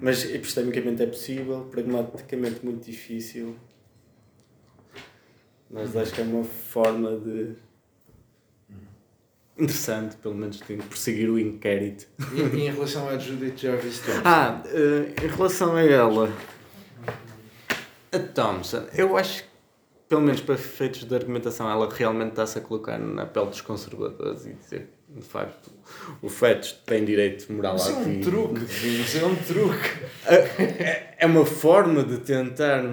Mas 0.01 0.25
epistemicamente 0.25 1.03
é 1.03 1.05
possível, 1.05 1.69
pragmaticamente 1.71 2.65
muito 2.65 2.85
difícil. 2.85 3.55
Mas 5.71 5.95
acho 5.95 6.13
que 6.13 6.21
é 6.21 6.23
uma 6.23 6.43
forma 6.43 7.17
de. 7.17 7.55
Interessante, 9.57 10.15
pelo 10.17 10.35
menos, 10.35 10.59
de 10.59 10.75
prosseguir 10.77 11.29
o 11.29 11.39
inquérito. 11.39 12.07
E, 12.33 12.57
e 12.57 12.67
em 12.67 12.71
relação 12.71 13.07
à 13.07 13.17
Judith 13.17 13.57
Jarvis 13.57 13.99
Thompson? 13.99 14.21
Ah, 14.25 14.63
uh, 14.65 15.25
em 15.25 15.27
relação 15.27 15.75
a 15.75 15.83
ela. 15.83 16.33
A 18.11 18.19
Thompson, 18.19 18.87
eu 18.93 19.15
acho 19.15 19.43
que, 19.43 19.49
pelo 20.09 20.21
menos 20.21 20.41
para 20.41 20.55
efeitos 20.55 21.05
de 21.05 21.15
argumentação, 21.15 21.69
ela 21.69 21.87
realmente 21.93 22.31
está-se 22.31 22.57
a 22.57 22.61
colocar 22.61 22.97
na 22.97 23.25
pele 23.25 23.47
dos 23.47 23.61
conservadores 23.61 24.45
e 24.45 24.53
dizer 24.53 24.89
de 25.15 25.25
facto, 25.25 25.69
o 26.21 26.29
fetos 26.29 26.71
tem 26.85 27.03
direito 27.03 27.51
moral 27.51 27.75
Isso 27.75 27.89
à 27.89 27.99
vida. 27.99 28.19
Isso 28.19 28.29
é 28.29 28.31
um 28.31 28.45
truque, 28.45 28.65
Isso 28.65 29.17
é 29.19 29.25
um 29.25 29.35
truque. 29.35 29.89
É 31.17 31.25
uma 31.25 31.45
forma 31.45 32.03
de 32.03 32.17
tentar 32.19 32.83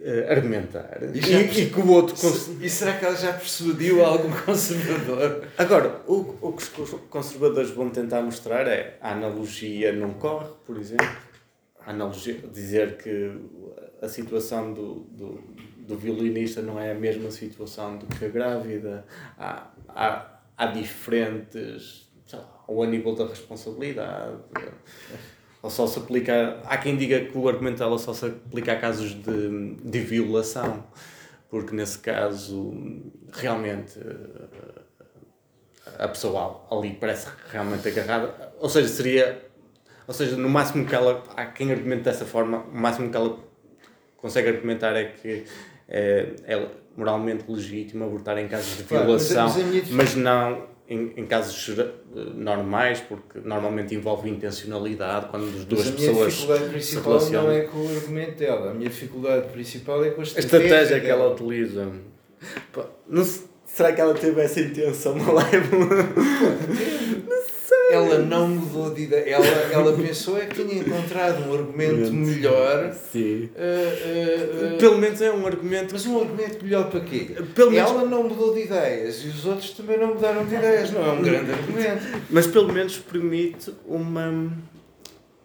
uh, 0.00 0.30
argumentar. 0.30 0.98
E, 1.14 1.18
e, 1.18 1.62
e, 1.64 1.70
que 1.70 1.80
o 1.80 1.90
outro. 1.90 2.16
Cons... 2.16 2.48
E 2.60 2.68
será 2.68 2.96
que 2.96 3.04
ela 3.04 3.16
já 3.16 3.32
persuadiu 3.32 4.02
algum 4.04 4.30
conservador? 4.30 5.44
Agora, 5.56 6.00
o, 6.06 6.36
o 6.40 6.52
que 6.52 6.62
os 6.62 6.90
conservadores 7.08 7.70
vão 7.70 7.90
tentar 7.90 8.22
mostrar 8.22 8.66
é 8.66 8.98
a 9.00 9.12
analogia 9.12 9.92
não 9.92 10.14
corre, 10.14 10.48
por 10.66 10.78
exemplo. 10.78 11.06
A 11.84 11.90
analogia, 11.90 12.36
dizer 12.52 12.96
que 12.98 13.32
a 14.02 14.08
situação 14.08 14.72
do, 14.72 15.00
do, 15.10 15.44
do, 15.78 15.96
violinista 15.96 16.60
não 16.60 16.78
é 16.78 16.92
a 16.92 16.94
mesma 16.94 17.30
situação 17.30 17.96
do 17.96 18.06
que 18.06 18.24
a 18.24 18.28
grávida. 18.28 19.04
Há, 19.38 19.70
há, 19.88 20.40
há 20.56 20.66
diferentes. 20.66 22.08
Lá, 22.32 22.60
ao 22.68 22.84
nível 22.84 23.14
da 23.14 23.26
responsabilidade. 23.26 24.36
Ou 25.62 25.70
só 25.70 25.86
se 25.86 25.98
aplica. 25.98 26.58
Há 26.64 26.78
quem 26.78 26.96
diga 26.96 27.20
que 27.20 27.36
o 27.36 27.48
argumento 27.48 27.78
dela 27.78 27.98
só 27.98 28.14
se 28.14 28.26
aplica 28.26 28.72
a 28.72 28.76
casos 28.76 29.14
de, 29.14 29.74
de 29.76 30.00
violação, 30.00 30.84
porque 31.50 31.74
nesse 31.74 31.98
caso 31.98 32.74
realmente 33.32 33.98
a 35.98 36.08
pessoa 36.08 36.66
ali 36.70 36.94
parece 36.94 37.28
realmente 37.50 37.86
agarrada. 37.88 38.52
Ou 38.58 38.68
seja, 38.68 38.88
seria. 38.88 39.50
Ou 40.06 40.14
seja, 40.14 40.36
no 40.36 40.48
máximo 40.48 40.86
que 40.86 40.94
ela. 40.94 41.22
Há 41.36 41.46
quem 41.46 41.70
argumente 41.70 42.02
dessa 42.02 42.24
forma, 42.24 42.64
o 42.72 42.78
máximo 42.78 43.10
que 43.10 43.16
ela 43.16 43.38
consegue 44.16 44.48
argumentar 44.48 44.96
é 44.96 45.04
que 45.04 45.44
é, 45.88 46.34
é 46.44 46.68
moralmente 46.96 47.44
legítimo 47.48 48.04
abortar 48.04 48.38
em 48.38 48.48
casos 48.48 48.76
de 48.76 48.82
violação, 48.82 49.50
claro, 49.50 49.66
mas, 49.66 49.74
mas, 49.74 49.90
mas, 49.90 50.14
não 50.14 50.68
em, 50.90 51.12
em 51.16 51.24
casos 51.24 51.78
eh, 51.78 51.88
normais, 52.34 53.00
porque 53.00 53.38
normalmente 53.44 53.94
envolve 53.94 54.28
intencionalidade 54.28 55.28
quando 55.30 55.44
as 55.44 55.64
duas 55.64 55.86
mas 55.86 55.94
pessoas. 55.94 56.10
A 56.10 56.16
minha 56.16 56.28
dificuldade 56.28 56.68
principal 56.70 57.30
não 57.30 57.50
é 57.52 57.60
com 57.60 57.78
o 57.78 57.96
argumento 57.96 58.38
dela, 58.38 58.70
a 58.72 58.74
minha 58.74 58.90
dificuldade 58.90 59.48
principal 59.52 60.04
é 60.04 60.10
com 60.10 60.20
a 60.20 60.24
estratégia, 60.24 60.58
a 60.58 60.62
estratégia 60.64 61.00
que 61.00 61.06
ela 61.06 61.32
utiliza. 61.32 61.92
Não, 63.08 63.24
será 63.64 63.92
que 63.92 64.00
ela 64.00 64.14
teve 64.14 64.40
essa 64.40 64.60
intenção 64.60 65.14
malévola? 65.14 65.96
ela 67.90 68.18
não 68.18 68.48
mudou 68.48 68.94
de 68.94 69.02
ideia. 69.02 69.34
Ela, 69.34 69.46
ela 69.46 69.96
pensou 69.96 70.38
é 70.38 70.46
que 70.46 70.64
tinha 70.64 70.80
encontrado 70.80 71.48
um 71.48 71.54
argumento 71.54 72.12
melhor. 72.12 72.92
Sim. 72.92 73.50
Uh, 73.54 74.74
uh, 74.74 74.78
Pelo 74.78 74.98
menos 74.98 75.20
é 75.20 75.30
um 75.32 75.46
argumento. 75.46 75.92
Mas 75.92 76.06
um 76.06 76.20
argumento 76.20 76.64
melhor 76.64 76.90
para 76.90 77.00
quê? 77.00 77.36
Pelo 77.54 77.70
menos... 77.70 77.90
Ela 77.90 78.04
não 78.04 78.22
mudou 78.24 78.54
de 78.54 78.62
ideias 78.62 79.24
e 79.24 79.28
os 79.28 79.44
outros 79.44 79.70
também 79.70 79.98
não 79.98 80.14
mudaram 80.14 80.44
de 80.46 80.54
ideias. 80.54 80.90
Não 80.90 81.04
é 81.04 81.12
um 81.12 81.22
grande 81.22 81.52
argumento. 81.52 82.02
Mas 82.30 82.46
pelo 82.46 82.72
menos 82.72 82.98
permite 82.98 83.74
uma. 83.86 84.50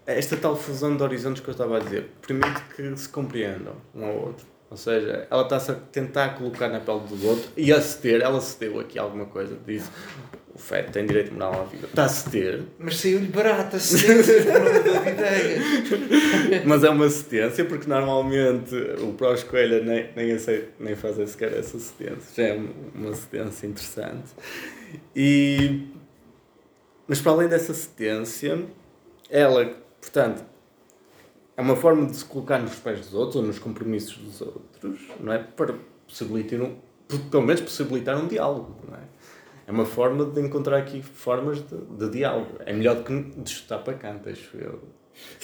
Esta 0.05 0.37
tal 0.37 0.55
fusão 0.55 0.95
de 0.95 1.01
horizontes 1.01 1.41
que 1.41 1.49
eu 1.49 1.51
estava 1.51 1.77
a 1.77 1.79
dizer 1.79 2.11
permite 2.25 2.61
que 2.75 2.95
se 2.95 3.09
compreendam 3.09 3.73
um 3.95 4.05
ao 4.05 4.15
outro. 4.15 4.54
Ou 4.69 4.77
seja, 4.77 5.27
ela 5.29 5.43
está-se 5.43 5.71
a 5.71 5.75
tentar 5.75 6.29
colocar 6.29 6.69
na 6.69 6.79
pele 6.79 7.01
do 7.01 7.27
outro 7.27 7.49
e 7.55 7.71
a 7.71 7.79
ceder, 7.79 8.21
ela 8.21 8.41
cedeu 8.41 8.79
aqui 8.79 8.97
alguma 8.97 9.25
coisa, 9.25 9.57
disse 9.65 9.89
o 10.55 10.57
feto 10.57 10.93
tem 10.93 11.05
direito 11.05 11.33
moral 11.33 11.61
à 11.61 11.63
vida. 11.65 11.85
Está 11.85 12.05
a 12.05 12.07
ceder. 12.07 12.61
Mas 12.79 12.95
saiu-lhe 12.95 13.27
barata, 13.27 13.75
ideia. 15.11 15.61
Mas 16.65 16.85
é 16.85 16.89
uma 16.89 17.09
cedência, 17.09 17.65
porque 17.65 17.89
normalmente 17.89 18.73
o 19.01 19.11
Prós 19.13 19.43
Coelho 19.43 19.83
nem, 19.83 20.09
nem, 20.15 20.31
aceita, 20.31 20.69
nem 20.79 20.95
faz 20.95 21.17
sequer 21.29 21.51
essa 21.53 21.77
cedência. 21.77 22.21
Já 22.37 22.43
é 22.53 22.59
uma 22.95 23.13
cedência 23.13 23.67
interessante. 23.67 24.31
E, 25.13 25.89
mas 27.05 27.19
para 27.19 27.33
além 27.33 27.49
dessa 27.49 27.73
cedência, 27.73 28.63
ela, 29.29 29.65
portanto, 29.99 30.41
é 31.57 31.61
uma 31.61 31.75
forma 31.75 32.05
de 32.05 32.15
se 32.15 32.25
colocar 32.25 32.59
nos 32.59 32.75
pés 32.75 32.99
dos 32.99 33.13
outros 33.13 33.37
ou 33.37 33.43
nos 33.43 33.59
compromissos 33.59 34.17
dos 34.17 34.41
outros, 34.41 34.99
não 35.19 35.31
é? 35.31 35.39
Para 35.39 35.75
possibilitar 36.07 36.61
um, 36.61 36.75
pelo 37.29 37.43
menos 37.43 37.61
possibilitar 37.61 38.17
um 38.17 38.27
diálogo, 38.27 38.75
não 38.87 38.97
é? 38.97 39.01
É 39.67 39.71
uma 39.71 39.85
forma 39.85 40.25
de 40.25 40.41
encontrar 40.41 40.77
aqui 40.77 41.01
formas 41.01 41.59
de, 41.59 41.75
de 41.75 42.09
diálogo. 42.11 42.59
É 42.65 42.73
melhor 42.73 42.97
do 42.97 43.03
que 43.03 43.41
de 43.41 43.49
chutar 43.49 43.79
para 43.79 43.95
canto, 43.95 44.29
acho 44.29 44.55
eu. 44.57 44.83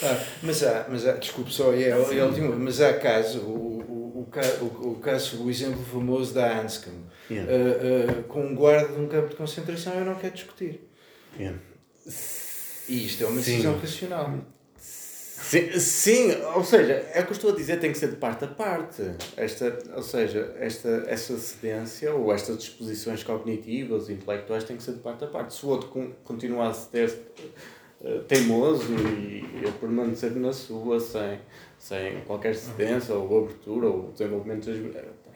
Ah, 0.03 0.23
mas 0.43 0.63
há, 0.63 0.85
mas 0.89 1.07
há, 1.07 1.13
desculpe 1.13 1.51
só, 1.51 1.73
é, 1.73 1.83
é, 1.83 1.89
é 1.89 2.25
último, 2.25 2.53
mas 2.57 2.81
há 2.81 2.93
caso, 2.93 3.39
o, 3.39 3.79
o, 3.87 4.29
o, 4.29 4.91
o, 4.91 4.95
caso, 4.99 5.43
o 5.43 5.49
exemplo 5.49 5.81
famoso 5.83 6.33
da 6.33 6.61
Anscombe, 6.61 7.05
yeah. 7.29 7.51
uh, 7.51 8.19
uh, 8.19 8.23
com 8.23 8.45
um 8.47 8.53
guarda 8.53 8.93
de 8.93 8.99
um 8.99 9.07
campo 9.07 9.29
de 9.29 9.35
concentração 9.35 9.93
eu 9.93 10.05
não 10.05 10.15
quero 10.15 10.33
discutir. 10.33 10.87
Yeah. 11.39 11.57
E 12.89 13.05
isto 13.05 13.23
é 13.23 13.27
uma 13.27 13.37
decisão 13.37 13.77
racional. 13.79 14.33
Sim, 15.41 15.79
sim, 15.79 16.31
ou 16.55 16.63
seja, 16.63 16.93
é 17.13 17.19
o 17.19 17.25
que 17.25 17.31
eu 17.31 17.35
estou 17.35 17.51
a 17.51 17.55
dizer, 17.55 17.79
tem 17.79 17.91
que 17.91 17.97
ser 17.97 18.09
de 18.09 18.15
parte 18.15 18.45
a 18.45 18.47
parte. 18.47 19.01
Esta, 19.35 19.77
ou 19.95 20.03
seja, 20.03 20.55
esta, 20.59 21.03
essa 21.07 21.37
cedência 21.37 22.13
ou 22.13 22.31
estas 22.31 22.59
disposições 22.59 23.23
cognitivas, 23.23 24.09
intelectuais, 24.09 24.63
tem 24.63 24.77
que 24.77 24.83
ser 24.83 24.93
de 24.93 24.99
parte 24.99 25.25
a 25.25 25.27
parte. 25.27 25.53
Se 25.53 25.65
o 25.65 25.69
outro 25.69 25.89
continuar 26.23 26.69
a 26.69 26.73
ser 26.73 27.09
uh, 28.01 28.19
teimoso 28.27 28.93
e 28.93 29.67
a 29.67 29.71
permanecer 29.73 30.31
na 30.35 30.53
sua 30.53 30.99
sem, 30.99 31.39
sem 31.77 32.21
qualquer 32.21 32.55
cedência 32.55 33.15
ou 33.15 33.43
abertura 33.43 33.87
ou 33.87 34.11
desenvolvimento 34.11 34.67
das 34.67 34.77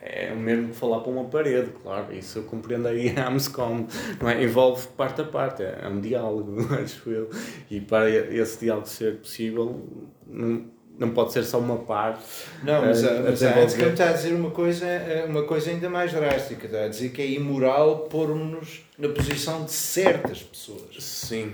é 0.05 0.31
o 0.31 0.37
mesmo 0.37 0.69
que 0.69 0.75
falar 0.75 0.99
para 0.99 1.11
uma 1.11 1.25
parede, 1.25 1.71
claro, 1.81 2.13
isso 2.13 2.39
eu 2.39 2.43
compreendo 2.43 2.87
aí 2.87 3.13
a 3.17 3.27
AMSCOM, 3.27 3.87
não 4.21 4.29
é? 4.29 4.43
envolve 4.43 4.87
parte 4.89 5.21
a 5.21 5.25
parte, 5.25 5.63
é 5.63 5.87
um 5.87 5.99
diálogo, 5.99 6.55
acho 6.81 7.09
eu, 7.09 7.29
e 7.69 7.81
para 7.81 8.09
esse 8.09 8.59
diálogo 8.59 8.87
ser 8.87 9.17
possível, 9.17 9.83
não, 10.27 10.65
não 10.97 11.09
pode 11.09 11.33
ser 11.33 11.43
só 11.43 11.59
uma 11.59 11.77
parte. 11.77 12.23
Não, 12.63 12.81
mas, 12.81 13.03
a, 13.03 13.09
eh, 13.09 13.21
mas 13.23 13.43
a 13.43 13.61
AMSCOM 13.61 13.87
está 13.87 14.09
a 14.09 14.13
dizer 14.13 14.33
uma 14.33 14.51
coisa, 14.51 14.85
eh, 14.85 15.25
uma 15.27 15.43
coisa 15.43 15.71
ainda 15.71 15.89
mais 15.89 16.13
drástica, 16.13 16.67
está 16.67 16.83
a 16.83 16.87
dizer 16.87 17.09
que 17.09 17.21
é 17.21 17.31
imoral 17.31 18.07
pôr-nos 18.09 18.85
na 18.97 19.09
posição 19.09 19.65
de 19.65 19.71
certas 19.71 20.43
pessoas. 20.43 21.03
Sim. 21.03 21.53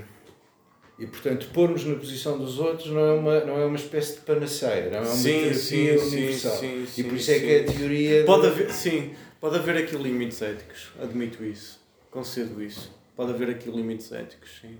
E, 1.01 1.07
portanto, 1.07 1.49
pôr-nos 1.51 1.83
na 1.83 1.95
posição 1.95 2.37
dos 2.37 2.59
outros 2.59 2.91
não 2.91 3.01
é 3.01 3.11
uma, 3.13 3.39
não 3.43 3.57
é 3.57 3.65
uma 3.65 3.75
espécie 3.75 4.17
de 4.17 4.19
panaceira, 4.19 4.91
não 4.91 4.97
é 4.97 5.01
uma 5.01 5.15
sim, 5.15 5.39
terapia 5.39 5.57
sim, 5.57 5.89
universal. 5.97 6.57
Sim, 6.57 6.85
sim, 6.85 7.01
e 7.01 7.03
por 7.05 7.13
isso 7.15 7.31
é 7.31 7.39
que 7.39 7.55
a 7.55 7.73
teoria... 7.73 8.23
Pode 8.23 8.45
haver, 8.45 8.71
sim, 8.71 9.15
pode 9.39 9.55
haver 9.55 9.77
aqui 9.77 9.95
limites 9.95 10.39
éticos, 10.43 10.91
admito 11.01 11.43
isso, 11.43 11.81
concedo 12.11 12.61
isso. 12.61 12.93
Pode 13.15 13.31
haver 13.31 13.49
aqui 13.49 13.71
limites 13.71 14.11
éticos, 14.11 14.59
sim. 14.61 14.77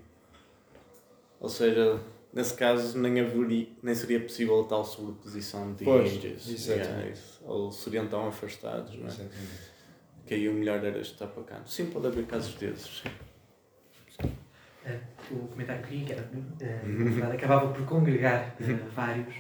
Ou 1.39 1.49
seja, 1.49 1.99
nesse 2.31 2.53
caso 2.53 2.99
nem, 2.99 3.19
haveria, 3.19 3.69
nem 3.81 3.95
seria 3.95 4.19
possível 4.19 4.61
a 4.61 4.65
tal 4.65 4.85
sobreposição 4.85 5.73
de 5.73 5.83
pois, 5.83 6.13
índios. 6.13 6.67
Yeah, 6.67 7.13
ou 7.41 7.71
seriam 7.71 8.07
tão 8.07 8.27
afastados, 8.27 8.93
não 8.93 9.05
é? 9.05 9.07
Exatamente. 9.07 9.71
Que 10.27 10.35
aí 10.35 10.47
o 10.47 10.53
melhor 10.53 10.85
era 10.85 10.99
estar 10.99 11.25
para 11.25 11.41
cá. 11.41 11.61
Sim, 11.65 11.87
pode 11.87 12.05
haver 12.05 12.27
casos 12.27 12.53
desses, 12.53 13.01
sim. 13.01 13.09
Uh, 14.85 15.11
o 15.35 15.47
comentário 15.47 15.83
que 15.83 15.89
queria, 15.89 16.05
que 16.05 16.13
era, 16.13 16.23
uh, 16.23 17.33
acabava 17.33 17.71
por 17.71 17.85
congregar 17.85 18.55
uh, 18.59 18.89
vários, 18.95 19.35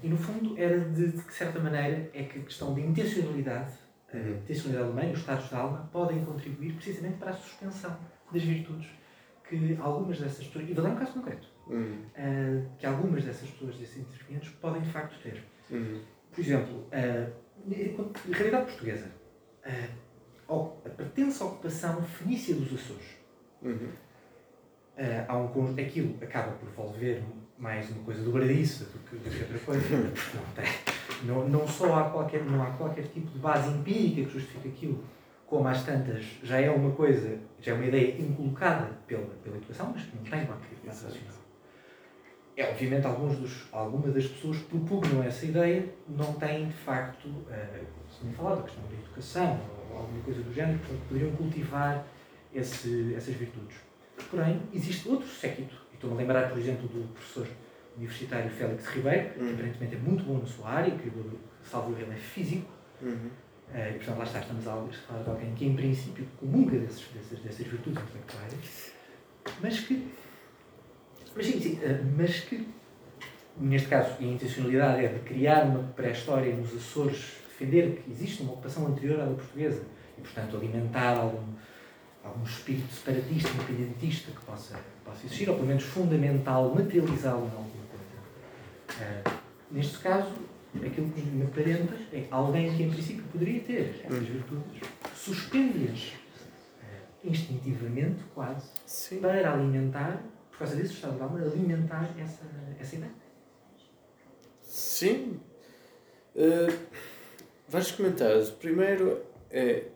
e 0.00 0.08
no 0.08 0.16
fundo 0.16 0.56
era 0.56 0.78
de, 0.78 1.08
de 1.08 1.32
certa 1.32 1.58
maneira 1.58 2.08
é 2.14 2.22
que 2.22 2.38
a 2.38 2.42
questão 2.42 2.72
de 2.72 2.82
intencionalidade, 2.82 3.72
uh, 4.14 4.16
intencionalidade 4.16 4.92
humana, 4.92 5.12
os 5.12 5.18
estados 5.18 5.50
da 5.50 5.58
alma, 5.58 5.90
podem 5.92 6.24
contribuir 6.24 6.74
precisamente 6.74 7.18
para 7.18 7.30
a 7.30 7.34
suspensão 7.34 7.98
das 8.32 8.42
virtudes 8.42 8.88
que 9.48 9.76
algumas 9.80 10.20
dessas 10.20 10.46
pessoas, 10.46 10.70
e 10.70 10.72
vou 10.72 10.84
dar 10.84 10.90
um 10.90 10.96
caso 10.96 11.14
concreto, 11.14 11.48
uhum. 11.66 12.04
que 12.78 12.86
algumas 12.86 13.24
dessas 13.24 13.48
pessoas, 13.50 13.76
desses 13.76 13.96
intervenientes, 13.96 14.50
podem 14.60 14.82
de 14.82 14.90
facto 14.90 15.18
ter. 15.22 15.42
Uhum. 15.70 16.02
Por 16.30 16.40
exemplo, 16.42 16.86
a 16.92 18.30
realidade 18.30 18.66
portuguesa, 18.66 19.10
a 19.64 20.90
pertença 20.90 21.44
à 21.44 21.46
ocupação 21.46 22.02
fenícia 22.02 22.54
dos 22.54 22.74
Açores. 22.74 23.16
Uhum 23.62 23.88
Uh, 24.98 25.24
há 25.28 25.36
um, 25.36 25.74
aquilo 25.78 26.16
acaba 26.20 26.50
por 26.52 26.68
envolver 26.68 27.22
mais 27.56 27.88
uma 27.90 28.02
coisa 28.02 28.20
dobradiça 28.20 28.84
do 28.86 28.98
que, 28.98 29.16
do 29.16 29.30
que 29.30 29.42
outra 29.42 29.58
coisa. 29.60 29.94
não, 30.34 30.42
tem, 30.54 30.72
não, 31.22 31.48
não 31.48 31.68
só 31.68 32.00
há 32.00 32.10
qualquer, 32.10 32.42
não 32.42 32.60
há 32.60 32.72
qualquer 32.72 33.04
tipo 33.04 33.28
de 33.30 33.38
base 33.38 33.70
empírica 33.70 34.28
que 34.28 34.38
justifique 34.40 34.68
aquilo, 34.68 35.04
como 35.46 35.68
às 35.68 35.84
tantas 35.84 36.24
já 36.42 36.60
é 36.60 36.68
uma 36.68 36.90
coisa, 36.90 37.38
já 37.60 37.72
é 37.72 37.74
uma 37.76 37.86
ideia 37.86 38.20
incolocada 38.20 38.90
pela, 39.06 39.24
pela 39.44 39.56
educação, 39.56 39.92
mas 39.94 40.02
que 40.02 40.16
não 40.16 40.24
tem 40.24 40.44
qualquer 40.46 40.74
base 40.84 41.04
racional. 41.04 41.38
É, 42.56 42.68
obviamente, 42.68 43.06
alguns 43.06 43.38
dos, 43.38 43.68
algumas 43.70 44.12
das 44.12 44.26
pessoas 44.26 44.58
que 44.58 44.64
propugnam 44.64 45.22
essa 45.22 45.46
ideia 45.46 45.94
não 46.08 46.32
têm, 46.32 46.66
de 46.66 46.74
facto, 46.74 47.28
uh, 47.28 47.86
se 48.10 48.26
não 48.26 48.32
falar 48.32 48.56
da 48.56 48.62
questão 48.62 48.82
da 48.82 48.94
educação 48.94 49.60
ou 49.92 49.98
alguma 49.98 50.22
coisa 50.24 50.42
do 50.42 50.52
género, 50.52 50.76
portanto, 50.80 51.02
poderiam 51.08 51.30
cultivar 51.36 52.04
esse, 52.52 53.14
essas 53.14 53.34
virtudes. 53.36 53.87
Porém, 54.30 54.60
existe 54.72 55.08
outro 55.08 55.28
séquito, 55.28 55.74
e 55.92 55.94
estou-me 55.94 56.16
a 56.16 56.18
lembrar, 56.18 56.48
por 56.50 56.58
exemplo, 56.58 56.88
do 56.88 57.08
professor 57.14 57.46
universitário 57.96 58.50
Félix 58.50 58.86
Ribeiro, 58.86 59.30
que 59.30 59.40
uhum. 59.40 59.54
aparentemente 59.54 59.94
é 59.96 59.98
muito 59.98 60.24
bom 60.24 60.38
na 60.38 60.46
sua 60.46 60.70
área, 60.70 60.90
que, 60.90 61.10
salvo 61.64 61.96
ele, 61.98 62.12
é 62.12 62.16
físico. 62.16 62.70
Uhum. 63.02 63.30
Uh, 63.74 63.90
e, 63.90 63.94
portanto, 63.94 64.18
lá 64.18 64.24
está, 64.24 64.40
estamos 64.40 64.66
a 64.66 64.70
falar 65.06 65.22
de 65.22 65.30
alguém 65.30 65.54
que, 65.54 65.66
em 65.66 65.74
princípio, 65.74 66.26
comunga 66.38 66.78
desses, 66.78 67.06
dessas, 67.08 67.38
dessas 67.40 67.66
virtudes 67.66 68.02
intelectuais, 68.02 68.92
mas 69.60 69.80
que, 69.80 70.08
mas, 71.36 71.46
sim, 71.46 71.60
sim, 71.60 71.74
uh, 71.74 72.14
mas 72.16 72.40
que, 72.40 72.66
neste 73.58 73.88
caso, 73.88 74.16
a 74.18 74.22
intencionalidade 74.24 75.04
é 75.04 75.08
de 75.08 75.18
criar 75.20 75.64
uma 75.64 75.82
pré-história 75.94 76.54
nos 76.54 76.74
Açores, 76.74 77.34
defender 77.48 78.02
que 78.02 78.10
existe 78.10 78.42
uma 78.42 78.52
ocupação 78.52 78.86
anterior 78.86 79.20
à 79.20 79.24
da 79.26 79.34
portuguesa, 79.34 79.82
e, 80.16 80.20
portanto, 80.20 80.56
alimentar 80.56 81.16
algum 81.16 81.52
algum 82.28 82.44
espírito 82.44 82.92
separatista, 82.92 83.50
independentista 83.50 84.30
que 84.30 84.44
possa, 84.44 84.78
possa 85.04 85.26
existir, 85.26 85.48
ou 85.48 85.56
pelo 85.56 85.66
menos 85.66 85.84
fundamental, 85.84 86.74
materializá-lo 86.74 87.46
em 87.46 87.56
alguma 87.56 87.86
coisa. 87.90 89.30
Uh, 89.30 89.38
neste 89.70 89.98
caso, 89.98 90.32
aquilo 90.76 91.10
que 91.10 91.20
me 91.22 91.44
aparenta 91.44 91.94
é 92.12 92.26
alguém 92.30 92.76
que 92.76 92.82
em 92.82 92.90
princípio 92.90 93.24
poderia 93.32 93.60
ter 93.60 94.02
essas 94.04 94.26
virtudes, 94.26 94.82
suspende-as 95.14 96.08
uh, 96.08 97.28
instintivamente, 97.28 98.22
quase, 98.34 98.68
Sim. 98.86 99.20
para 99.20 99.52
alimentar, 99.52 100.22
por 100.50 100.58
causa 100.58 100.76
desse 100.76 100.94
estado 100.94 101.16
de 101.16 101.22
alma, 101.22 101.40
alimentar 101.40 102.10
essa, 102.18 102.44
essa 102.80 102.96
ideia. 102.96 103.12
Sim. 104.62 105.40
Uh, 106.34 106.72
vários 107.68 107.90
comentários. 107.92 108.50
Primeiro, 108.50 109.22
é, 109.50 109.86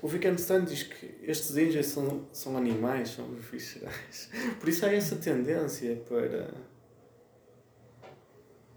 o 0.00 0.06
Wittgenstein 0.06 0.64
diz 0.64 0.84
que 0.84 1.18
estes 1.22 1.56
índios 1.56 1.86
são, 1.86 2.26
são 2.32 2.56
animais, 2.56 3.10
são 3.10 3.26
viscerais. 3.34 4.30
Por 4.60 4.68
isso 4.68 4.86
há 4.86 4.92
essa 4.92 5.16
tendência 5.16 5.96
para. 6.08 6.54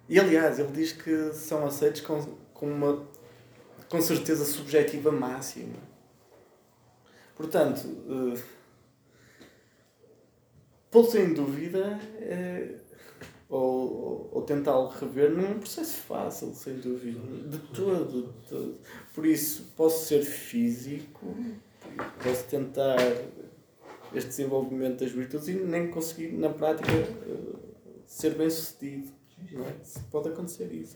E 0.09 0.19
aliás, 0.19 0.59
ele 0.59 0.71
diz 0.71 0.91
que 0.91 1.31
são 1.33 1.65
aceitos 1.65 2.01
com, 2.01 2.21
com 2.53 2.65
uma 2.67 3.07
com 3.87 4.01
certeza 4.01 4.45
subjetiva 4.45 5.11
máxima. 5.11 5.75
Portanto, 7.35 7.85
uh, 7.85 8.41
pô-lo 10.89 11.11
sem 11.11 11.33
dúvida 11.33 11.99
é, 12.19 12.75
ou, 13.51 14.29
ou 14.31 14.41
tentá-lo 14.43 14.87
rever 14.87 15.29
não 15.29 15.45
é 15.45 15.49
um 15.49 15.59
processo 15.59 15.97
fácil, 16.03 16.53
sem 16.55 16.75
dúvida, 16.75 17.19
de 17.49 17.57
todo, 17.75 18.31
de 18.31 18.47
todo. 18.47 18.77
Por 19.13 19.25
isso, 19.25 19.73
posso 19.75 20.05
ser 20.05 20.23
físico, 20.23 21.35
posso 22.23 22.45
tentar 22.45 22.97
este 24.15 24.29
desenvolvimento 24.29 25.01
das 25.01 25.11
virtudes 25.11 25.49
e 25.49 25.53
nem 25.53 25.89
conseguir, 25.89 26.31
na 26.31 26.49
prática, 26.49 26.91
eh, 26.91 27.59
ser 28.05 28.35
bem 28.35 28.49
sucedido. 28.49 29.11
Não 29.51 29.65
é? 29.65 29.73
Pode 30.09 30.29
acontecer 30.29 30.71
isso. 30.71 30.95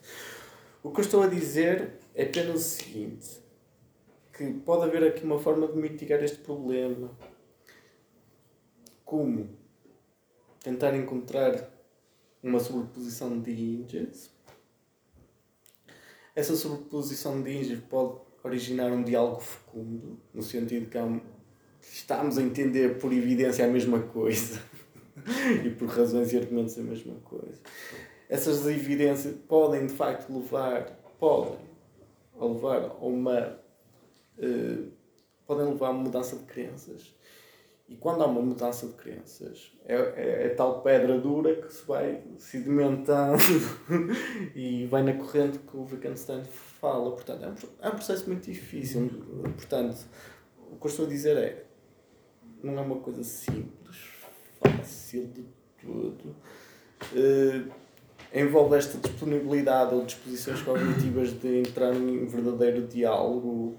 O 0.81 0.91
que 0.91 1.01
eu 1.01 1.03
estou 1.03 1.23
a 1.23 1.27
dizer 1.27 1.95
é 2.13 2.23
apenas 2.23 2.55
o 2.55 2.59
seguinte: 2.59 3.41
que 4.31 4.45
pode 4.65 4.83
haver 4.83 5.03
aqui 5.03 5.25
uma 5.25 5.39
forma 5.39 5.67
de 5.67 5.77
mitigar 5.77 6.23
este 6.23 6.37
problema. 6.37 7.11
Como? 9.03 9.49
Tentar 10.63 10.95
encontrar 10.95 11.74
uma 12.47 12.59
sobreposição 12.59 13.39
de 13.39 13.51
índices 13.51 14.35
essa 16.35 16.53
sobreposição 16.55 17.41
de 17.41 17.55
índices 17.55 17.79
pode 17.89 18.19
originar 18.43 18.91
um 18.91 19.01
diálogo 19.01 19.39
fecundo, 19.39 20.19
no 20.33 20.43
sentido 20.43 20.89
que 20.89 20.97
há 20.97 21.05
um, 21.05 21.21
estamos 21.81 22.37
a 22.37 22.41
entender 22.41 22.99
por 22.99 23.13
evidência 23.13 23.63
a 23.63 23.69
mesma 23.69 24.01
coisa 24.01 24.61
e 25.65 25.69
por 25.69 25.87
razões 25.87 26.33
e 26.33 26.37
argumentos 26.37 26.77
a 26.77 26.83
mesma 26.83 27.15
coisa. 27.21 27.61
Essas 28.27 28.67
evidências 28.67 29.33
podem 29.47 29.87
de 29.87 29.93
facto 29.93 30.29
levar, 30.29 30.91
podem 31.17 31.57
levar 32.37 32.83
a 32.83 33.05
uma. 33.05 33.57
Uh, 34.37 34.91
podem 35.47 35.67
levar 35.67 35.87
a 35.87 35.91
uma 35.91 36.03
mudança 36.03 36.35
de 36.35 36.43
crenças. 36.43 37.14
E 37.87 37.95
quando 37.95 38.23
há 38.23 38.25
uma 38.25 38.41
mudança 38.41 38.87
de 38.87 38.93
crenças, 38.93 39.71
é, 39.85 39.95
é, 39.95 40.45
é 40.47 40.49
tal 40.49 40.81
pedra 40.81 41.19
dura 41.19 41.55
que 41.55 41.71
se 41.71 41.85
vai 41.85 42.23
sedimentando 42.39 43.37
e 44.55 44.87
vai 44.87 45.03
na 45.03 45.13
corrente 45.13 45.59
que 45.59 45.77
o 45.77 45.83
Wittgenstein 45.83 46.43
fala. 46.45 47.11
Portanto, 47.11 47.43
é 47.43 47.47
um, 47.47 47.55
é 47.81 47.89
um 47.89 47.95
processo 47.95 48.27
muito 48.27 48.45
difícil. 48.45 49.09
Portanto, 49.55 50.03
o 50.71 50.77
que 50.77 50.87
eu 50.87 50.89
estou 50.89 51.05
a 51.05 51.09
dizer 51.09 51.37
é 51.37 51.65
não 52.63 52.79
é 52.79 52.81
uma 52.81 52.95
coisa 52.95 53.23
simples, 53.23 53.97
fácil 54.59 55.27
de 55.27 55.45
tudo. 55.79 56.35
Uh, 57.13 57.71
envolve 58.33 58.77
esta 58.77 58.97
disponibilidade 58.97 59.93
ou 59.93 60.03
disposições 60.03 60.61
cognitivas 60.63 61.33
de 61.33 61.59
entrar 61.59 61.93
em 61.93 62.25
verdadeiro 62.25 62.87
diálogo 62.87 63.77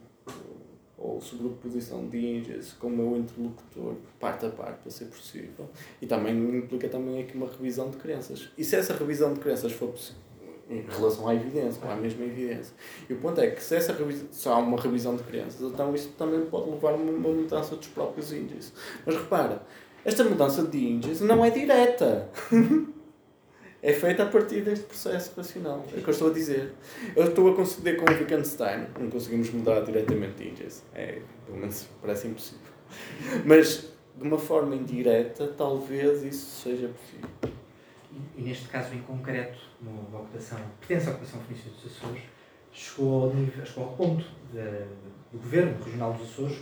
ou 1.06 1.20
sobreposição 1.20 2.08
de 2.08 2.18
índices 2.18 2.72
com 2.72 2.88
o 2.88 2.90
meu 2.90 3.16
interlocutor, 3.16 3.94
parte 4.18 4.46
a 4.46 4.50
parte, 4.50 4.80
para 4.82 4.90
ser 4.90 5.06
possível. 5.06 5.68
E 6.02 6.06
também 6.06 6.36
implica 6.36 6.88
também 6.88 7.22
aqui 7.22 7.36
uma 7.36 7.46
revisão 7.46 7.90
de 7.90 7.96
crenças. 7.96 8.48
E 8.58 8.64
se 8.64 8.74
essa 8.74 8.92
revisão 8.94 9.32
de 9.32 9.40
crenças 9.40 9.72
for 9.72 9.90
possível, 9.90 10.20
em 10.68 10.82
relação 10.82 11.28
à 11.28 11.34
evidência, 11.34 11.80
ou 11.84 11.90
à 11.90 11.94
mesma 11.94 12.24
evidência. 12.24 12.74
E 13.08 13.12
o 13.12 13.18
ponto 13.18 13.40
é 13.40 13.50
que 13.50 13.62
se, 13.62 13.76
essa 13.76 13.92
revisão, 13.92 14.26
se 14.32 14.48
há 14.48 14.56
uma 14.56 14.80
revisão 14.80 15.16
de 15.16 15.22
crenças, 15.22 15.60
então 15.60 15.94
isso 15.94 16.08
também 16.18 16.44
pode 16.46 16.68
levar 16.70 16.90
a 16.90 16.96
uma 16.96 17.28
mudança 17.28 17.76
dos 17.76 17.86
próprios 17.86 18.32
índices. 18.32 18.72
Mas 19.04 19.14
repara, 19.14 19.62
esta 20.04 20.24
mudança 20.24 20.64
de 20.64 20.78
índices 20.78 21.20
não 21.20 21.44
é 21.44 21.50
direta. 21.50 22.28
é 23.82 23.92
feita 23.92 24.22
a 24.22 24.26
partir 24.26 24.62
deste 24.62 24.86
processo 24.86 25.32
racional. 25.36 25.84
É 25.94 25.98
o 25.98 26.02
que 26.02 26.08
eu 26.08 26.12
estou 26.12 26.30
a 26.30 26.32
dizer. 26.32 26.72
Eu 27.14 27.28
estou 27.28 27.52
a 27.52 27.54
conceder 27.54 27.96
com 27.96 28.04
o 28.04 28.08
Wittgenstein, 28.08 28.86
não 28.98 29.10
conseguimos 29.10 29.50
mudar 29.50 29.80
diretamente 29.80 30.42
índice. 30.42 30.82
É, 30.94 31.20
pelo 31.44 31.58
menos 31.58 31.86
parece 32.00 32.28
impossível. 32.28 32.72
Mas, 33.44 33.88
de 34.16 34.22
uma 34.22 34.38
forma 34.38 34.74
indireta, 34.74 35.48
talvez 35.56 36.22
isso 36.22 36.62
seja 36.62 36.88
possível. 36.88 37.30
E, 38.12 38.40
e 38.40 38.42
neste 38.42 38.68
caso 38.68 38.94
em 38.94 39.02
concreto, 39.02 39.58
uma 39.80 40.20
ocupação, 40.20 40.58
pertence 40.80 41.08
à 41.08 41.12
ocupação 41.12 41.40
fenícia 41.40 41.70
dos 41.70 41.86
Açores, 41.86 42.22
chegou 42.72 43.24
ao, 43.24 43.34
nível, 43.34 43.64
chegou 43.64 43.84
ao 43.84 43.92
ponto 43.92 44.24
de, 44.52 44.60
do 45.32 45.38
Governo 45.38 45.76
Regional 45.84 46.12
dos 46.14 46.30
Açores 46.30 46.58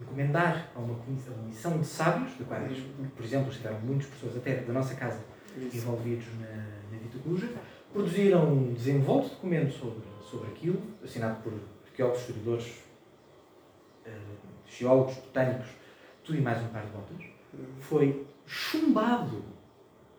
encomendar 0.00 0.70
a 0.74 0.78
uma, 0.78 0.94
uma 0.94 1.42
missão 1.46 1.78
de 1.78 1.86
sábios, 1.86 2.36
de 2.36 2.44
quais, 2.44 2.78
por 3.16 3.24
exemplo, 3.24 3.50
estiveram 3.50 3.80
muitas 3.80 4.06
pessoas 4.06 4.36
até 4.36 4.56
da 4.56 4.72
nossa 4.72 4.94
casa 4.94 5.20
Isso. 5.56 5.76
envolvidos 5.76 6.26
na, 6.40 6.56
na 6.90 6.98
Dita 7.02 7.18
Cuja, 7.22 7.48
produziram 7.92 8.52
um 8.52 8.72
desenvolto 8.72 9.30
documento 9.30 9.72
sobre, 9.72 10.02
sobre 10.28 10.48
aquilo, 10.48 10.80
assinado 11.04 11.42
por 11.42 11.52
arqueólogos, 11.86 12.20
historiadores, 12.20 12.66
uh, 14.06 14.10
geólogos, 14.66 15.14
botânicos, 15.16 15.68
tudo 16.24 16.38
e 16.38 16.40
mais 16.40 16.62
um 16.62 16.68
par 16.68 16.84
de 16.84 16.90
botas. 16.92 17.26
Foi 17.80 18.26
chumbado 18.46 19.42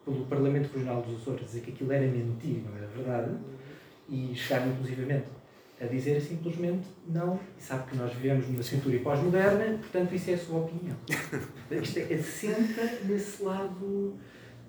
pelo 0.04 0.26
Parlamento 0.26 0.72
Regional 0.74 1.02
dos 1.02 1.22
Açores 1.22 1.46
dizer 1.46 1.62
que 1.62 1.72
aquilo 1.72 1.92
era 1.92 2.06
mentira, 2.06 2.62
não 2.70 2.78
era 2.78 2.88
verdade, 2.88 3.38
e 4.10 4.34
chegaram 4.36 4.72
inclusivamente 4.72 5.28
a 5.80 5.86
dizer 5.86 6.22
simplesmente 6.22 6.88
não, 7.08 7.40
e 7.58 7.64
sabe 7.64 7.90
que 7.90 7.98
nós 7.98 8.14
vivemos 8.14 8.48
numa 8.48 8.62
cintura 8.62 9.00
pós-moderna, 9.00 9.80
portanto 9.80 10.14
isso 10.14 10.30
é 10.30 10.34
a 10.36 10.38
sua 10.38 10.60
opinião. 10.60 10.96
Isto 11.72 12.00
é, 12.00 12.14
assenta 12.14 13.00
nesse 13.06 13.42
lado 13.42 14.14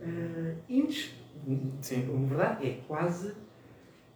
uh, 0.02 0.56
índice. 0.68 1.10
Sim. 1.80 2.06
Na 2.06 2.28
verdade, 2.28 2.68
é 2.68 2.80
quase, 2.86 3.34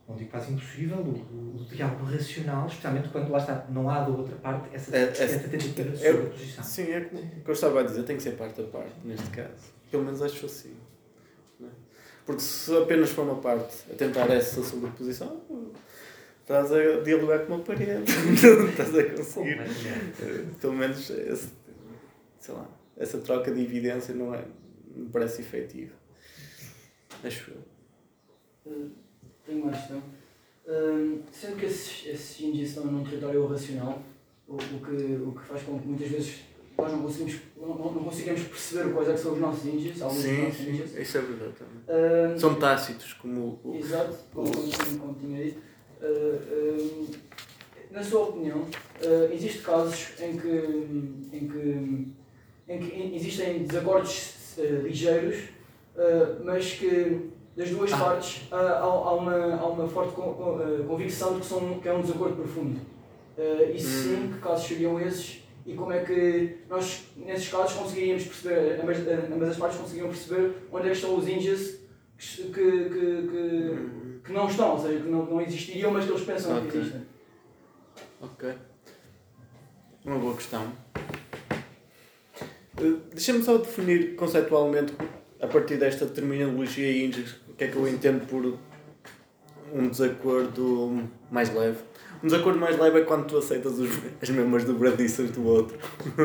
não 0.09 0.17
digo 0.17 0.31
quase 0.31 0.53
impossível, 0.53 0.99
o, 0.99 1.11
o, 1.11 1.57
o, 1.61 1.65
diálogo 1.65 2.05
racional, 2.05 2.67
especialmente 2.67 3.09
quando 3.09 3.31
lá 3.31 3.39
está, 3.39 3.67
não 3.71 3.89
há 3.91 4.01
da 4.01 4.11
outra 4.11 4.37
parte 4.37 4.75
essa, 4.75 4.97
é, 4.97 5.03
essa 5.03 5.23
é, 5.25 5.39
tentativa 5.39 5.91
de 5.91 6.07
é, 6.07 6.13
sobreposição. 6.13 6.65
Sim, 6.65 6.93
é 6.93 6.99
o 6.99 7.43
que 7.43 7.49
eu 7.51 7.53
estava 7.53 7.81
a 7.81 7.83
dizer, 7.83 8.03
tem 8.05 8.17
que 8.17 8.23
ser 8.23 8.33
parte 8.33 8.61
a 8.61 8.65
parte, 8.65 8.95
neste 9.05 9.29
caso. 9.31 9.75
Pelo 9.91 10.05
menos 10.05 10.23
acho 10.23 10.47
assim. 10.47 10.75
Porque 12.27 12.43
se 12.43 12.77
apenas 12.77 13.11
for 13.11 13.23
uma 13.23 13.37
parte 13.37 13.85
a 13.89 13.95
tentar 13.95 14.29
essa 14.31 14.61
sobreposição, 14.61 15.41
estás 16.41 16.73
a 16.73 17.01
dialogar 17.05 17.47
com 17.47 17.55
uma 17.55 17.63
parede. 17.63 18.03
não 18.03 18.67
estás 18.69 18.99
a 18.99 19.05
conseguir. 19.05 19.59
Pelo 20.61 20.73
menos, 20.73 21.09
esse, 21.09 21.51
sei 22.41 22.53
lá, 22.53 22.69
essa 22.97 23.19
troca 23.19 23.53
de 23.53 23.63
evidência 23.63 24.13
não, 24.13 24.35
é, 24.35 24.43
não 24.97 25.11
parece 25.11 25.43
efetiva. 25.43 25.95
Acho 27.23 27.53
eu. 27.53 28.73
Uh, 28.73 28.91
tenho 29.45 29.63
uma 29.63 29.73
questão. 29.73 29.99
Uh, 30.67 31.23
sendo 31.31 31.57
que 31.57 31.67
esses, 31.67 32.07
esses 32.07 32.41
índices 32.41 32.71
estão 32.71 32.87
num 32.87 33.05
território 33.05 33.47
racional, 33.47 34.03
o, 34.49 34.55
o, 34.55 34.59
que, 34.59 35.15
o 35.23 35.33
que 35.33 35.47
faz 35.47 35.63
com 35.63 35.79
que 35.79 35.87
muitas 35.87 36.09
vezes 36.09 36.41
nós 36.77 36.93
não 36.93 37.03
conseguimos, 37.03 37.41
não, 37.57 37.69
não 37.69 38.05
conseguimos 38.05 38.43
perceber 38.43 38.93
quais 38.93 39.09
é 39.09 39.13
que 39.13 39.21
são 39.21 39.33
os 39.33 39.41
nossos 39.41 39.67
índices, 39.67 40.03
alguns 40.03 40.23
sim, 40.23 40.35
dos 40.35 40.45
nossos 40.45 40.59
sim, 40.59 40.71
índices. 40.71 40.99
Isso 40.99 41.19
é 41.19 41.21
verdade 41.21 41.53
também. 41.53 42.35
Uh, 42.35 42.39
são 42.39 42.55
tácitos, 42.57 43.13
como 43.15 43.61
o. 43.65 43.77
Exato, 43.77 44.17
como, 44.35 44.51
como, 44.51 44.99
como 44.99 45.15
tinha 45.15 45.45
dito. 45.45 45.61
Uh, 46.03 47.13
uh, 47.13 47.17
na 47.91 48.03
sua 48.03 48.29
opinião, 48.29 48.59
uh, 48.59 49.33
existem 49.33 49.63
casos 49.63 50.21
em 50.21 50.37
que, 50.37 50.49
em 51.33 51.49
que, 51.49 52.13
em 52.69 52.79
que 52.79 53.17
existem 53.17 53.63
desacordos 53.65 54.36
ligeiros, 54.63 55.37
mas 56.45 56.73
que 56.73 57.31
das 57.57 57.71
duas 57.71 57.93
ah. 57.93 57.97
partes 57.97 58.43
há, 58.51 58.79
há, 58.79 59.13
uma, 59.15 59.55
há 59.55 59.67
uma 59.67 59.89
forte 59.89 60.15
convicção 60.15 61.35
de 61.35 61.41
que, 61.41 61.47
são, 61.47 61.79
que 61.81 61.89
é 61.89 61.93
um 61.93 62.03
desacordo 62.03 62.37
profundo. 62.37 62.81
e 63.75 63.79
sim, 63.79 64.15
hum. 64.15 64.33
que 64.33 64.39
casos 64.41 64.67
seriam 64.67 65.01
esses 65.01 65.47
e 65.67 65.75
como 65.75 65.93
é 65.93 66.05
que 66.05 66.59
nós, 66.71 67.09
nesses 67.17 67.49
casos, 67.49 67.77
conseguiríamos 67.77 68.25
perceber, 68.25 68.81
ambas, 68.81 68.99
ambas 69.33 69.49
as 69.49 69.57
partes 69.57 69.79
conseguiriam 69.79 70.09
perceber 70.09 70.55
onde 70.71 70.87
é 70.87 70.91
que 70.91 70.97
estão 70.97 71.17
os 71.17 71.27
índices 71.27 71.81
que, 72.17 72.53
que, 72.53 72.89
que, 72.93 74.21
que, 74.25 74.33
não 74.33 74.47
estão, 74.47 74.73
ou 74.75 74.79
seja, 74.79 75.01
que 75.01 75.09
não, 75.09 75.27
não 75.27 75.41
existiriam, 75.41 75.91
mas 75.91 76.05
que 76.05 76.13
eles 76.13 76.25
pensam 76.25 76.57
okay. 76.57 76.71
que 76.71 76.79
existem. 76.79 77.03
Ok. 78.23 78.55
Uma 80.05 80.19
boa 80.19 80.37
questão. 80.37 80.73
Uh, 82.81 83.01
Deixa-me 83.13 83.43
só 83.43 83.57
definir 83.59 84.17
conceptualmente, 84.17 84.93
a 85.41 85.47
partir 85.47 85.77
desta 85.77 86.07
terminologia 86.07 86.91
e 86.91 87.05
índices, 87.05 87.37
o 87.49 87.55
que 87.55 87.65
é 87.65 87.69
que 87.69 87.77
eu 87.77 87.89
entendo 87.89 88.27
por 88.27 88.59
um 89.73 89.89
desacordo 89.89 91.09
mais 91.31 91.53
leve. 91.53 91.79
Um 92.23 92.27
desacordo 92.27 92.59
mais 92.59 92.79
leve 92.79 93.01
é 93.01 93.05
quando 93.05 93.27
tu 93.27 93.39
aceitas 93.39 93.79
os, 93.79 93.91
as 94.21 94.31
mesmas 94.31 94.65
dobradiças 94.65 95.31
do 95.31 95.47
outro. 95.47 95.79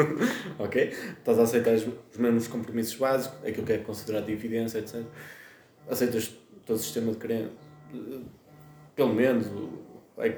ok? 0.60 0.93
Estás 1.18 1.39
a 1.39 1.43
aceitar 1.43 1.74
os, 1.74 1.88
os 2.12 2.18
mesmos 2.18 2.47
compromissos 2.47 2.95
básicos, 2.95 3.38
aquilo 3.45 3.66
que 3.66 3.74
é 3.74 3.78
considerado 3.78 4.26
de 4.26 4.34
evidência, 4.34 4.80
etc. 4.80 5.04
Aceitas 5.89 6.32
todo 6.66 6.76
o 6.76 6.80
sistema 6.80 7.12
de 7.12 7.18
crença. 7.18 7.52
Pelo 8.95 9.14
menos, 9.14 9.47
é, 10.18 10.38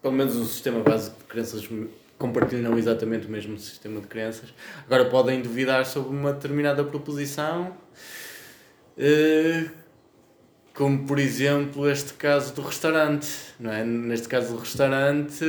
pelo 0.00 0.14
menos 0.14 0.36
o 0.36 0.44
sistema 0.44 0.80
básico 0.80 1.18
de 1.18 1.24
crenças 1.24 1.68
compartilham 2.22 2.78
exatamente 2.78 3.26
o 3.26 3.30
mesmo 3.30 3.58
sistema 3.58 4.00
de 4.00 4.06
crenças. 4.06 4.54
Agora 4.86 5.06
podem 5.06 5.42
duvidar 5.42 5.84
sobre 5.84 6.16
uma 6.16 6.32
determinada 6.32 6.84
proposição. 6.84 7.76
Uh, 8.96 9.68
como 10.72 11.04
por 11.04 11.18
exemplo 11.18 11.90
este 11.90 12.12
caso 12.14 12.54
do 12.54 12.62
restaurante, 12.62 13.28
não 13.58 13.72
é? 13.72 13.84
Neste 13.84 14.28
caso 14.28 14.54
do 14.54 14.60
restaurante, 14.60 15.44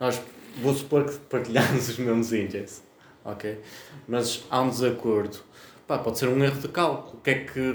nós 0.00 0.20
vou 0.60 0.74
supor 0.74 1.04
que 1.04 1.16
partilhamos 1.16 1.88
os 1.88 1.96
mesmos 1.96 2.32
índices, 2.32 2.82
ok? 3.24 3.60
Mas 4.08 4.44
há 4.50 4.60
um 4.60 4.68
desacordo. 4.68 5.38
Pá, 5.86 5.98
pode 5.98 6.18
ser 6.18 6.28
um 6.28 6.42
erro 6.42 6.60
de 6.60 6.68
cálculo. 6.68 7.18
O 7.18 7.22
que 7.22 7.30
é 7.30 7.34
que, 7.44 7.74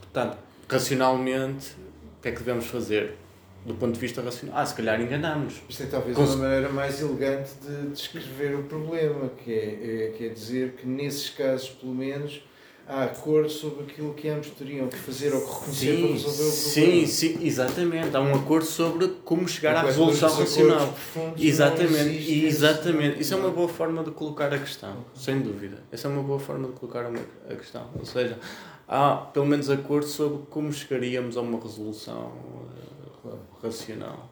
portanto, 0.00 0.38
racionalmente, 0.68 1.72
o 2.18 2.22
que 2.22 2.28
é 2.28 2.32
que 2.32 2.38
devemos 2.38 2.66
fazer? 2.66 3.18
Do 3.64 3.74
ponto 3.74 3.94
de 3.94 4.00
vista 4.00 4.20
racional, 4.20 4.58
ah, 4.58 4.66
se 4.66 4.74
calhar 4.74 5.00
enganamos. 5.00 5.62
Isto 5.68 5.84
é 5.84 5.86
talvez 5.86 6.16
Cons... 6.16 6.34
uma 6.34 6.44
maneira 6.48 6.68
mais 6.68 7.00
elegante 7.00 7.50
de 7.62 7.90
descrever 7.90 8.56
o 8.56 8.64
problema, 8.64 9.30
que 9.44 9.52
é, 9.52 10.08
é, 10.08 10.14
que 10.16 10.26
é 10.26 10.28
dizer 10.30 10.72
que 10.72 10.86
nesses 10.86 11.30
casos, 11.30 11.68
pelo 11.68 11.94
menos, 11.94 12.42
há 12.88 13.04
acordo 13.04 13.48
sobre 13.48 13.84
aquilo 13.84 14.12
que 14.14 14.28
ambos 14.28 14.50
teriam 14.50 14.88
que 14.88 14.96
fazer 14.96 15.32
ou 15.32 15.40
que 15.40 15.46
reconhecer 15.46 15.94
sim, 15.94 16.02
para 16.02 16.12
resolver 16.12 16.42
o 16.42 16.72
problema. 16.72 17.06
Sim, 17.06 17.06
sim, 17.06 17.46
exatamente. 17.46 18.16
Há 18.16 18.20
um 18.20 18.34
acordo 18.34 18.66
sobre 18.66 19.08
como 19.24 19.48
chegar 19.48 19.76
à 19.76 19.82
resolução 19.82 20.34
racional. 20.34 20.94
Exatamente, 21.38 22.44
exatamente. 22.44 23.20
Isso 23.20 23.34
é 23.34 23.36
uma 23.36 23.50
boa 23.50 23.68
forma 23.68 24.02
de 24.02 24.10
colocar 24.10 24.52
a 24.52 24.58
questão, 24.58 25.04
sem 25.14 25.40
dúvida. 25.40 25.84
Essa 25.92 26.08
é 26.08 26.10
uma 26.10 26.22
boa 26.22 26.40
forma 26.40 26.66
de 26.66 26.74
colocar 26.74 27.06
a 27.48 27.54
questão. 27.54 27.88
Ou 27.96 28.04
seja, 28.04 28.38
há 28.88 29.14
pelo 29.32 29.46
menos 29.46 29.70
acordo 29.70 30.06
sobre 30.06 30.44
como 30.50 30.72
chegaríamos 30.72 31.36
a 31.36 31.40
uma 31.40 31.60
resolução 31.60 32.32
eh. 32.56 32.61
Racional. 33.62 34.30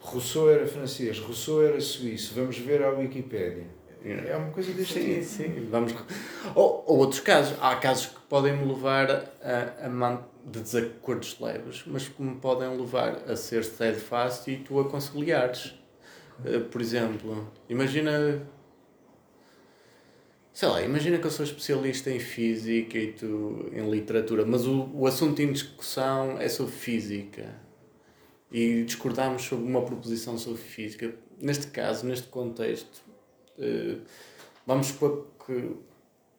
Rousseau 0.00 0.50
era 0.50 0.66
francês, 0.66 1.18
Rousseau 1.18 1.62
era 1.62 1.80
suíço. 1.80 2.34
Vamos 2.34 2.58
ver 2.58 2.82
a 2.82 2.90
Wikipédia. 2.90 3.66
É 4.02 4.34
uma 4.34 4.50
coisa 4.50 4.72
deste 4.72 4.94
Sim, 4.94 5.14
tipo. 5.14 5.24
sim. 5.24 5.68
Vamos... 5.70 5.94
Ou, 6.54 6.84
ou 6.86 6.98
outros 6.98 7.20
casos. 7.20 7.56
Há 7.60 7.76
casos 7.76 8.06
que 8.06 8.20
podem 8.30 8.56
me 8.56 8.64
levar 8.64 9.10
a, 9.42 9.86
a 9.86 10.18
de 10.46 10.58
desacordos 10.58 11.38
leves, 11.38 11.82
mas 11.86 12.08
que 12.08 12.22
me 12.22 12.34
podem 12.36 12.74
levar 12.78 13.30
a 13.30 13.36
ser 13.36 13.62
steadfast 13.62 14.50
e 14.50 14.56
tu 14.56 14.80
a 14.80 14.88
conciliares. 14.88 15.74
Eh, 16.46 16.60
Por 16.60 16.80
exemplo, 16.80 17.46
imagina. 17.68 18.42
Sei 20.52 20.68
lá, 20.68 20.82
imagina 20.82 21.18
que 21.18 21.26
eu 21.26 21.30
sou 21.30 21.44
especialista 21.44 22.10
em 22.10 22.18
física 22.18 22.98
e 22.98 23.12
tu 23.12 23.70
em 23.72 23.88
literatura, 23.90 24.44
mas 24.46 24.66
o, 24.66 24.90
o 24.94 25.06
assunto 25.06 25.40
em 25.40 25.52
discussão 25.52 26.38
é 26.40 26.48
sobre 26.48 26.72
física 26.72 27.54
e 28.50 28.82
discordarmos 28.84 29.42
sobre 29.42 29.64
uma 29.66 29.82
proposição 29.82 30.36
sobre 30.36 30.60
física. 30.60 31.14
Neste 31.40 31.68
caso, 31.68 32.06
neste 32.06 32.28
contexto, 32.28 33.00
eh, 33.58 33.96
vamos 34.66 34.88
supor 34.88 35.28
que 35.46 35.76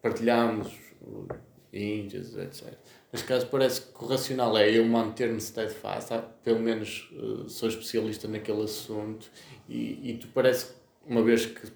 partilhamos 0.02 0.72
o 1.00 1.26
índices, 1.72 2.36
etc. 2.36 2.74
Neste 3.12 3.26
caso, 3.26 3.46
parece 3.46 3.80
que 3.80 4.04
o 4.04 4.06
racional 4.06 4.56
é 4.58 4.70
eu 4.70 4.84
manter-me 4.84 5.40
steadfast, 5.40 6.12
pelo 6.44 6.60
menos 6.60 7.10
eh, 7.14 7.48
sou 7.48 7.68
especialista 7.68 8.28
naquele 8.28 8.62
assunto, 8.62 9.30
e, 9.68 10.10
e 10.10 10.18
tu 10.18 10.28
parece, 10.28 10.72
uma 11.06 11.22
vez 11.22 11.46
que, 11.46 11.72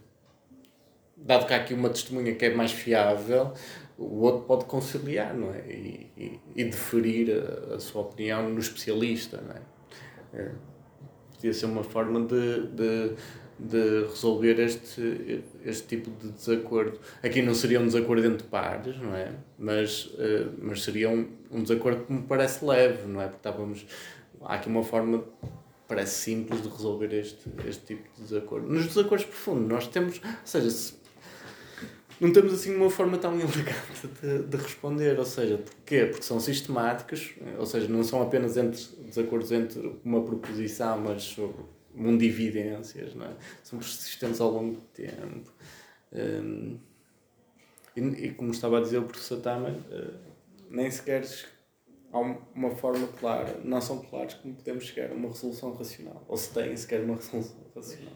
dado 1.16 1.46
que 1.46 1.54
há 1.54 1.56
aqui 1.56 1.72
uma 1.72 1.88
testemunha 1.88 2.34
que 2.34 2.44
é 2.44 2.54
mais 2.54 2.72
fiável, 2.72 3.54
o 3.98 4.20
outro 4.20 4.42
pode 4.42 4.66
conciliar, 4.66 5.34
não 5.34 5.54
é? 5.54 5.66
E, 5.70 6.10
e, 6.16 6.40
e 6.54 6.64
deferir 6.64 7.30
a, 7.30 7.76
a 7.76 7.80
sua 7.80 8.02
opinião 8.02 8.48
no 8.50 8.58
especialista, 8.58 9.40
não 9.40 9.54
é? 9.54 9.75
É, 10.34 10.50
podia 11.34 11.52
ser 11.52 11.66
uma 11.66 11.84
forma 11.84 12.20
de, 12.20 12.66
de, 12.68 13.16
de 13.58 14.06
resolver 14.08 14.58
este, 14.60 15.44
este 15.64 15.86
tipo 15.86 16.10
de 16.10 16.32
desacordo. 16.32 16.98
Aqui 17.22 17.42
não 17.42 17.54
seria 17.54 17.80
um 17.80 17.86
desacordo 17.86 18.26
entre 18.26 18.46
pares, 18.46 18.96
não 18.98 19.14
é? 19.14 19.32
Mas, 19.58 20.10
eh, 20.18 20.46
mas 20.60 20.82
seria 20.82 21.10
um, 21.10 21.28
um 21.50 21.62
desacordo 21.62 22.04
que 22.04 22.12
me 22.12 22.22
parece 22.22 22.64
leve, 22.64 23.06
não 23.06 23.20
é? 23.20 23.26
Porque 23.26 23.48
estávamos. 23.48 23.86
Há 24.42 24.54
aqui 24.54 24.68
uma 24.68 24.82
forma, 24.82 25.24
parece 25.88 26.14
simples, 26.20 26.62
de 26.62 26.68
resolver 26.68 27.12
este, 27.12 27.50
este 27.66 27.86
tipo 27.86 28.08
de 28.16 28.22
desacordo. 28.22 28.68
Nos 28.68 28.86
desacordos 28.86 29.26
profundos, 29.26 29.68
nós 29.68 29.86
temos. 29.88 30.20
Ou 30.22 30.30
seja, 30.44 30.70
se, 30.70 30.94
não 32.20 32.32
temos 32.32 32.52
assim 32.52 32.74
uma 32.74 32.90
forma 32.90 33.18
tão 33.18 33.34
elegante 33.38 34.06
de, 34.22 34.42
de 34.44 34.56
responder. 34.56 35.18
Ou 35.18 35.24
seja, 35.24 35.58
porquê? 35.58 36.06
Porque 36.06 36.22
são 36.22 36.40
sistemáticos, 36.40 37.34
ou 37.58 37.66
seja, 37.66 37.88
não 37.88 38.02
são 38.02 38.22
apenas 38.22 38.56
entre 38.56 38.80
desacordos 39.06 39.52
entre 39.52 39.98
uma 40.04 40.22
proposição, 40.22 41.00
mas 41.00 41.22
sobre 41.22 41.62
um 41.94 42.14
evidências, 42.20 43.14
não 43.14 43.26
é? 43.26 43.34
São 43.62 43.78
persistentes 43.78 44.40
ao 44.40 44.50
longo 44.50 44.74
do 44.76 44.80
tempo. 44.80 45.52
Hum, 46.12 46.78
e, 47.96 48.00
e 48.00 48.30
como 48.34 48.50
estava 48.50 48.78
a 48.78 48.80
dizer 48.80 48.98
o 48.98 49.04
professor 49.04 49.40
Tamer, 49.40 49.74
eh, 49.90 50.10
nem 50.70 50.90
sequer 50.90 51.24
há 52.12 52.18
um- 52.18 52.38
uma 52.54 52.70
forma 52.76 53.06
clara, 53.18 53.60
não 53.64 53.80
são 53.80 53.98
claros 54.00 54.34
como 54.34 54.54
podemos 54.54 54.84
chegar 54.84 55.10
a 55.10 55.14
uma 55.14 55.28
resolução 55.28 55.72
racional, 55.72 56.24
ou 56.28 56.36
se 56.36 56.52
tem 56.52 56.76
sequer 56.76 57.02
uma 57.02 57.16
resolução 57.16 57.56
racional. 57.74 58.12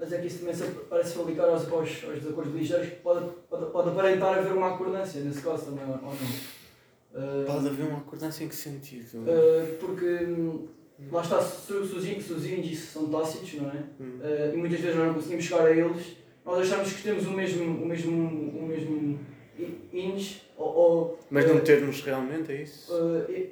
Mas 0.00 0.14
é 0.14 0.18
que 0.18 0.28
isso 0.28 0.38
também 0.38 0.54
parece 0.88 1.14
fabricar 1.14 1.50
aos, 1.50 1.70
aos, 1.70 2.04
aos 2.04 2.18
desacordos 2.20 2.54
ligeiros 2.54 2.88
pode, 3.02 3.26
pode, 3.50 3.66
pode 3.66 3.90
aparentar 3.90 4.38
haver 4.38 4.54
uma 4.54 4.74
acordância 4.74 5.20
nesse 5.20 5.42
caso 5.42 5.66
também, 5.66 5.84
ou 5.84 6.00
não? 6.00 6.08
Uh, 6.10 7.44
Pode 7.44 7.66
haver 7.66 7.86
uma 7.86 7.98
acordância 7.98 8.44
em 8.44 8.48
que 8.48 8.54
sentido? 8.54 9.18
uh, 9.18 9.76
porque 9.78 10.06
hum, 10.06 10.68
lá 11.12 11.20
está, 11.20 11.42
se, 11.42 11.72
os 11.74 12.06
índices 12.06 12.88
são 12.88 13.10
tácitos, 13.10 13.54
não 13.54 13.68
é? 13.68 13.84
Hum. 14.00 14.20
Uh, 14.20 14.54
e 14.54 14.56
muitas 14.56 14.80
vezes 14.80 14.96
nós 14.96 15.06
não 15.08 15.14
conseguimos 15.14 15.44
chegar 15.44 15.66
a 15.66 15.70
eles, 15.70 16.16
nós 16.46 16.60
achamos 16.60 16.92
que 16.94 17.02
temos 17.02 17.26
o 17.26 17.32
mesmo, 17.32 17.82
o 17.82 17.86
mesmo, 17.86 18.58
o 18.58 18.66
mesmo 18.66 19.20
índice, 19.92 20.42
ou, 20.56 20.66
ou, 20.66 21.18
Mas 21.28 21.46
não 21.46 21.60
termos 21.60 22.00
realmente, 22.00 22.52
é 22.52 22.62
isso? 22.62 22.90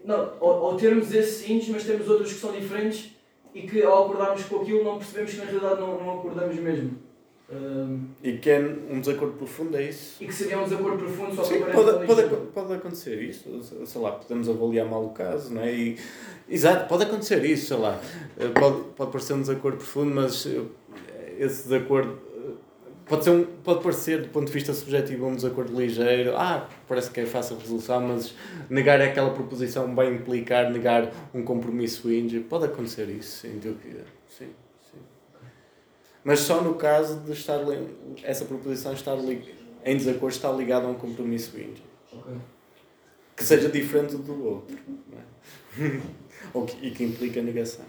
Não, 0.03 0.33
ou, 0.41 0.51
ou 0.63 0.77
termos 0.79 1.13
esses 1.13 1.47
índices, 1.51 1.69
mas 1.69 1.85
temos 1.85 2.09
outros 2.09 2.33
que 2.33 2.39
são 2.39 2.53
diferentes 2.53 3.18
e 3.59 3.67
que 3.67 3.83
ao 3.83 4.05
acordarmos 4.05 4.45
com 4.45 4.61
aquilo 4.61 4.85
não 4.85 4.99
percebemos 4.99 5.33
que 5.33 5.39
na 5.39 5.45
realidade 5.45 5.81
não, 5.81 5.99
não 5.99 6.19
acordamos 6.19 6.57
mesmo. 6.57 6.99
Um, 7.51 8.09
E 8.23 8.33
que 8.37 8.51
é 8.51 8.59
um 8.91 9.01
desacordo 9.01 9.35
profundo, 9.39 9.75
é 9.79 9.85
isso? 9.85 10.23
e 10.23 10.27
que 10.27 10.35
seria 10.35 10.59
um 10.59 10.65
desacordo 10.65 10.99
profundo 10.99 11.35
só 11.35 11.45
Sim, 11.45 11.61
pode, 11.73 12.07
pode, 12.07 12.37
pode 12.53 12.75
acontecer 12.75 13.23
isso, 13.23 13.63
sei 13.87 14.01
lá, 14.03 14.13
podemos 14.13 14.51
avaliar 14.51 14.87
mal 14.87 15.03
o 15.03 15.11
caso, 15.11 15.55
não 15.55 15.63
é? 15.63 15.73
E, 15.73 15.97
exato, 16.47 16.87
pode 16.87 17.05
acontecer 17.05 17.43
isso, 17.47 17.69
sei 17.69 17.77
lá, 17.79 17.99
Eh, 18.39 18.49
pode, 18.49 18.83
pode 18.95 19.11
parecer 19.13 19.33
um 19.33 19.41
desacordo 19.41 19.79
profundo, 19.79 20.15
mas 20.15 20.45
eh, 20.47 20.61
esse 21.39 21.63
desacordo 21.69 22.19
pode, 23.09 23.25
ser 23.25 23.31
um, 23.31 23.45
pode 23.45 23.83
parecer, 23.83 24.23
do 24.23 24.29
ponto 24.29 24.47
de 24.47 24.53
vista 24.53 24.73
subjetivo, 24.75 25.27
um 25.27 25.35
desacordo 25.35 25.79
ligeiro, 25.79 26.37
ah, 26.37 26.69
parece 26.87 27.11
que 27.11 27.21
é 27.21 27.27
fácil 27.27 27.57
a 27.57 27.61
resolução, 27.61 28.01
mas 28.01 28.35
negar 28.69 29.01
aquela 29.01 29.31
proposição 29.31 29.95
vai 29.95 30.13
implicar 30.13 30.71
negar 30.71 31.11
um 31.35 31.43
compromisso 31.43 32.13
índio, 32.13 32.43
pode 32.45 32.67
acontecer 32.67 33.09
isso, 33.09 33.39
sem 33.39 33.59
dúvida, 33.59 34.05
sim. 34.29 34.51
sim. 34.91 34.99
Mas 36.23 36.41
só 36.41 36.61
no 36.63 36.75
caso 36.75 37.21
de 37.21 37.33
estar 37.33 37.61
essa 38.23 38.45
proposição 38.45 38.93
estar 38.93 39.17
em 39.85 39.97
desacordo 39.97 40.35
está 40.35 40.53
ligada 40.53 40.87
a 40.87 40.91
um 40.91 40.95
compromisso 40.95 41.59
índio. 41.59 41.85
Ok. 42.13 42.35
Que 43.37 43.45
seja 43.45 43.69
diferente 43.69 44.17
do 44.17 44.45
outro. 44.45 44.77
é? 45.13 46.01
Ou 46.53 46.65
que, 46.65 46.87
e 46.87 46.91
que 46.91 47.05
implica 47.05 47.41
negação. 47.41 47.85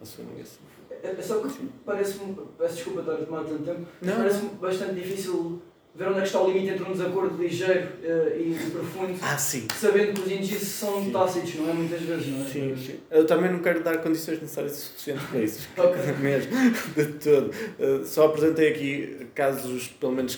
A 0.00 0.04
sua 0.04 0.24
negação. 0.24 0.67
É, 1.02 1.14
é 1.18 1.22
só 1.22 1.40
que 1.40 1.48
parece-me, 1.84 2.36
peço 2.58 2.74
desculpa 2.76 3.00
estar 3.00 3.12
a 3.12 3.16
tomar 3.16 3.44
tanto 3.44 3.62
tempo, 3.64 3.86
parece-me 4.04 4.48
bastante 4.60 4.94
difícil 4.94 5.62
ver 5.94 6.06
onde 6.08 6.18
é 6.18 6.20
que 6.20 6.26
está 6.28 6.40
o 6.40 6.46
limite 6.46 6.68
entre 6.74 6.84
um 6.84 6.92
desacordo 6.92 7.42
ligeiro 7.42 7.88
eh, 8.04 8.36
e, 8.38 8.70
profundo, 8.70 9.18
Ah, 9.20 9.36
sim. 9.36 9.66
sabendo 9.74 10.12
que 10.12 10.20
os 10.28 10.30
índices 10.30 10.68
são 10.68 11.02
Sim. 11.02 11.10
tácitos, 11.10 11.54
não 11.56 11.70
é? 11.70 11.72
Muitas 11.72 12.00
vezes, 12.02 12.26
não 12.28 12.46
é? 12.46 12.48
Sim, 12.48 12.76
sim. 12.76 13.00
Eu 13.10 13.26
também 13.26 13.50
não 13.50 13.58
quero 13.58 13.82
dar 13.82 13.98
condições 14.00 14.40
necessárias 14.40 14.78
e 14.78 14.80
suficientes 14.80 15.24
para 15.26 15.40
isso. 15.40 15.68
Ok. 15.76 15.96
Mesmo, 16.22 16.52
de 16.94 17.04
todo. 17.14 17.50
Uh, 17.80 18.06
Só 18.06 18.26
apresentei 18.26 18.68
aqui 18.68 19.26
casos, 19.34 19.88
pelo 19.88 20.12
menos 20.12 20.36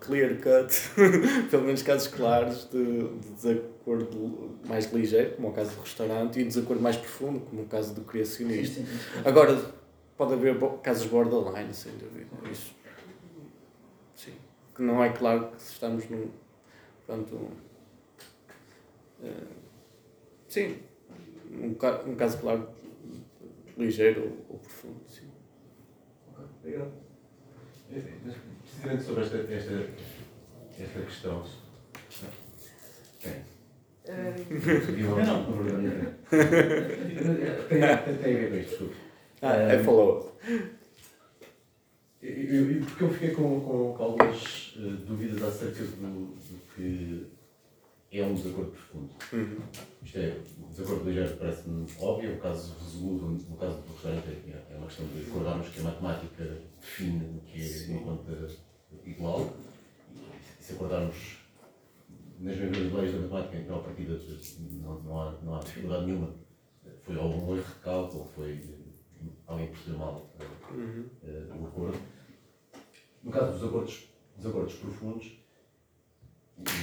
clear 0.00 0.34
cut, 0.40 0.74
pelo 1.52 1.62
menos 1.62 1.82
casos 1.84 2.08
claros 2.08 2.68
de, 2.72 2.82
de 2.84 3.30
desacordo 3.36 4.56
mais 4.64 4.92
ligeiro, 4.92 5.30
como 5.36 5.48
é 5.48 5.50
o 5.52 5.54
caso 5.54 5.70
do 5.70 5.82
restaurante, 5.82 6.40
e 6.40 6.44
desacordo 6.44 6.82
mais 6.82 6.96
profundo, 6.96 7.40
como 7.40 7.62
o 7.62 7.66
caso 7.66 7.94
do 7.94 8.00
criacionista. 8.00 8.80
sim, 8.80 8.86
sim. 8.86 9.20
Agora, 9.24 9.56
pode 10.16 10.34
haver 10.34 10.56
casos 10.82 11.06
borderline, 11.06 11.72
sem 11.74 11.92
dúvida. 11.98 12.26
Isso. 12.50 12.74
Sim. 14.14 14.34
Que 14.74 14.82
não 14.82 15.02
é 15.02 15.10
claro 15.10 15.48
que 15.50 15.56
estamos 15.60 16.08
num. 16.08 16.30
Portanto. 17.06 17.50
eh, 19.22 19.46
sim. 20.48 20.78
Um, 21.52 21.74
ca- 21.74 22.02
um 22.06 22.14
caso 22.16 22.38
claro 22.38 22.68
ligeiro 23.78 24.22
ou, 24.22 24.54
ou 24.54 24.58
profundo. 24.58 25.00
Sim. 25.08 25.30
Ok, 26.32 26.44
Obrigado. 26.60 26.92
Precisamente 27.88 29.02
sobre 29.04 29.22
esta, 29.22 29.36
esta, 29.36 29.90
esta 30.82 31.00
questão. 31.02 31.44
Uma- 34.06 35.24
Não. 35.24 35.44
Tem, 36.28 36.38
tem, 37.68 38.16
tem 38.18 38.34
a 38.34 38.38
ver 38.38 38.50
com 38.50 38.56
isto, 38.56 38.68
desculpe. 38.70 38.96
Ah, 39.42 39.54
é 39.54 39.82
follow-up. 39.82 40.32
Eu, 42.22 42.84
porque 42.86 43.04
eu 43.04 43.10
fiquei 43.10 43.30
com, 43.30 43.60
com, 43.60 43.94
com 43.94 44.02
algumas 44.02 44.74
eh, 44.76 45.04
dúvidas 45.06 45.42
acerca 45.42 45.84
do, 45.84 46.34
do 46.34 46.60
que 46.74 47.26
é 48.10 48.24
um 48.24 48.34
desacordo 48.34 48.70
profundo. 48.70 49.10
Uhum. 49.32 49.58
Isto 50.02 50.18
é, 50.18 50.40
o 50.58 50.70
desacordo 50.70 51.04
ligeiro 51.04 51.36
parece-me 51.36 51.86
óbvio, 52.00 52.34
o 52.34 52.38
caso 52.38 52.74
resoluto, 52.82 53.50
no 53.50 53.56
caso 53.56 53.76
do 53.82 53.92
restaurante, 53.92 54.28
é 54.28 54.66
é 54.72 54.76
uma 54.76 54.86
questão 54.86 55.06
de 55.06 55.24
recordarmos 55.24 55.68
que 55.68 55.80
a 55.80 55.82
matemática 55.84 56.58
define 56.80 57.24
o 57.24 57.40
que 57.40 57.62
é 57.62 57.90
uma 57.90 58.02
conta 58.02 58.48
igual, 59.04 59.52
e 60.14 60.62
se 60.62 60.72
acordarmos 60.72 61.16
nas 62.38 62.56
mesmas 62.56 62.92
leis 62.92 63.12
da 63.12 63.18
matemática, 63.20 63.56
então 63.58 63.76
a 63.76 63.82
partida 63.82 64.18
não, 64.82 65.00
não, 65.02 65.20
há, 65.20 65.32
não 65.42 65.54
há 65.56 65.58
dificuldade 65.60 66.06
nenhuma. 66.06 66.34
Foi 67.02 67.16
ou 67.16 67.28
um 67.28 67.56
erro 67.56 67.64
de 67.64 67.80
cálculo, 67.80 68.22
ou 68.22 68.28
foi 68.28 68.60
alguém 69.46 69.68
percebeu 69.68 69.98
mal 69.98 70.30
eh, 70.40 70.72
Uhum. 70.74 71.06
eh, 71.22 71.46
o 71.60 71.66
acordo. 71.66 71.98
No 73.22 73.30
caso 73.32 73.52
dos 73.58 73.68
acordos, 73.68 74.08
dos 74.36 74.46
acordos 74.46 74.74
profundos, 74.74 75.38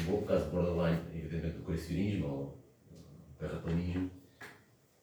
o 0.07 0.21
caso 0.25 0.45
de 0.45 0.51
borderline, 0.51 0.99
evidentemente, 1.17 1.57
do 1.57 1.63
criacionismo 1.63 2.27
ou 2.27 2.63
terraplanismo, 3.39 4.11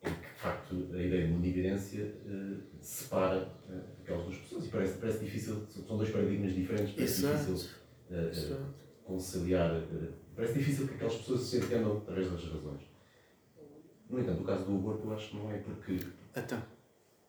em 0.02 0.14
que, 0.14 0.20
de 0.20 0.40
facto, 0.40 0.74
a 0.94 1.02
ideia 1.02 1.26
de 1.26 1.32
munividência 1.32 2.02
eh, 2.26 2.56
separa 2.80 3.52
eh, 3.68 3.80
aquelas 4.02 4.24
duas 4.26 4.36
pessoas 4.38 4.66
e 4.66 4.68
parece, 4.70 4.98
parece 4.98 5.24
difícil, 5.24 5.66
são 5.68 5.96
dois 5.98 6.10
paradigmas 6.10 6.54
diferentes, 6.54 6.94
parece 6.94 7.20
Exato. 7.26 7.44
difícil 7.52 7.70
eh, 8.10 8.14
eh, 8.14 8.28
Exato. 8.30 8.74
conciliar, 9.04 9.74
eh, 9.74 10.12
parece 10.34 10.54
difícil 10.58 10.88
que 10.88 10.94
aquelas 10.94 11.16
pessoas 11.16 11.40
se 11.42 11.58
entendam 11.58 11.98
através 11.98 12.30
das 12.30 12.44
razões. 12.44 12.82
No 14.08 14.18
entanto, 14.20 14.42
o 14.42 14.44
caso 14.44 14.64
do 14.64 14.74
aborto 14.76 15.06
eu 15.06 15.12
acho 15.14 15.30
que 15.30 15.36
não 15.36 15.50
é 15.50 15.58
porque. 15.58 15.98
Então. 16.36 16.62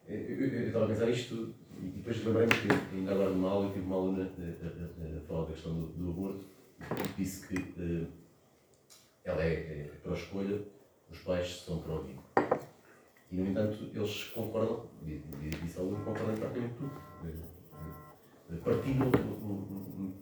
Eu, 0.07 0.18
eu, 0.18 0.48
eu 0.48 0.68
estava 0.68 0.86
a 0.86 0.88
pensar 0.88 1.10
isto 1.10 1.53
e 1.82 1.86
depois 1.86 2.23
lembrei-me 2.26 2.52
que 2.52 2.95
ainda 2.95 3.11
agora 3.11 3.30
numa 3.30 3.49
aula 3.49 3.68
eu 3.68 3.73
tive 3.73 3.86
uma 3.86 3.95
aluna 3.95 4.23
a, 4.23 5.15
a, 5.15 5.18
a, 5.18 5.22
falar 5.22 5.45
da 5.45 5.53
questão 5.53 5.73
do, 5.73 5.88
do 5.88 6.10
aborto 6.10 6.45
e 6.80 7.22
disse 7.22 7.48
que 7.48 7.56
uh, 7.56 8.07
ela 9.23 9.44
é, 9.44 9.53
é 9.53 9.91
para 10.03 10.14
a 10.14 10.15
escolha, 10.15 10.61
os 11.10 11.19
pais 11.19 11.61
são 11.65 11.82
para 11.82 11.94
o 11.94 12.03
vivo. 12.03 12.23
E 13.32 13.36
no 13.36 13.48
entanto 13.48 13.90
eles 13.94 14.23
concordam, 14.26 14.88
disse 15.03 15.78
a 15.78 15.82
aluna, 15.82 16.03
concordam 16.03 16.34
em 16.34 16.38
praticamente 16.38 16.73
tudo. 16.76 16.91
Uh, 18.49 18.57
partilham 18.64 19.11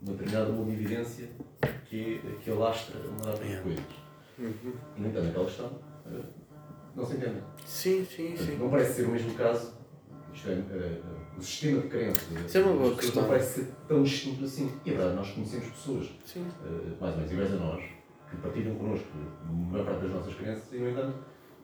uma 0.01 0.13
determinada 0.13 0.51
uma 0.51 0.71
evidência 0.71 1.29
que, 1.85 2.21
que 2.43 2.51
alastra 2.51 2.99
uma 3.07 3.25
data 3.25 3.43
de 3.43 3.61
coisas. 3.61 3.85
Uhum. 4.37 4.73
E 4.95 5.01
no 5.01 5.07
entanto 5.07 5.27
aquela 5.29 5.45
questão 5.45 5.79
não 6.99 7.05
se 7.05 7.15
entende. 7.15 7.43
Sim, 7.65 8.05
sim, 8.05 8.35
sim. 8.35 8.57
Não 8.57 8.69
parece 8.69 8.93
ser 8.93 9.05
o 9.05 9.09
mesmo 9.09 9.33
caso 9.33 9.79
isto 10.33 10.49
é, 10.49 10.53
uh, 10.53 11.37
o 11.37 11.41
sistema 11.41 11.81
de 11.81 11.87
crenças. 11.87 12.23
Isso 12.45 12.57
é 12.57 12.61
uma 12.61 12.73
boa 12.73 12.95
questão. 12.95 13.21
Não 13.21 13.29
parece 13.29 13.53
ser 13.59 13.71
tão 13.87 14.03
distinto 14.03 14.45
assim. 14.45 14.71
E 14.85 14.89
é 14.89 14.93
verdade, 14.93 15.15
nós 15.15 15.31
conhecemos 15.31 15.67
pessoas, 15.67 16.09
Sim. 16.25 16.41
Uh, 16.41 16.97
mais 16.99 17.13
ou 17.13 17.17
menos 17.17 17.31
iguais 17.31 17.53
a 17.53 17.55
nós, 17.55 17.83
que 18.29 18.37
partilham 18.37 18.75
connosco 18.75 19.07
a 19.47 19.51
maior 19.51 19.85
parte 19.85 20.01
das 20.01 20.11
nossas 20.11 20.33
crenças 20.35 20.71
e, 20.71 20.77
no 20.77 20.89
entanto, 20.89 21.17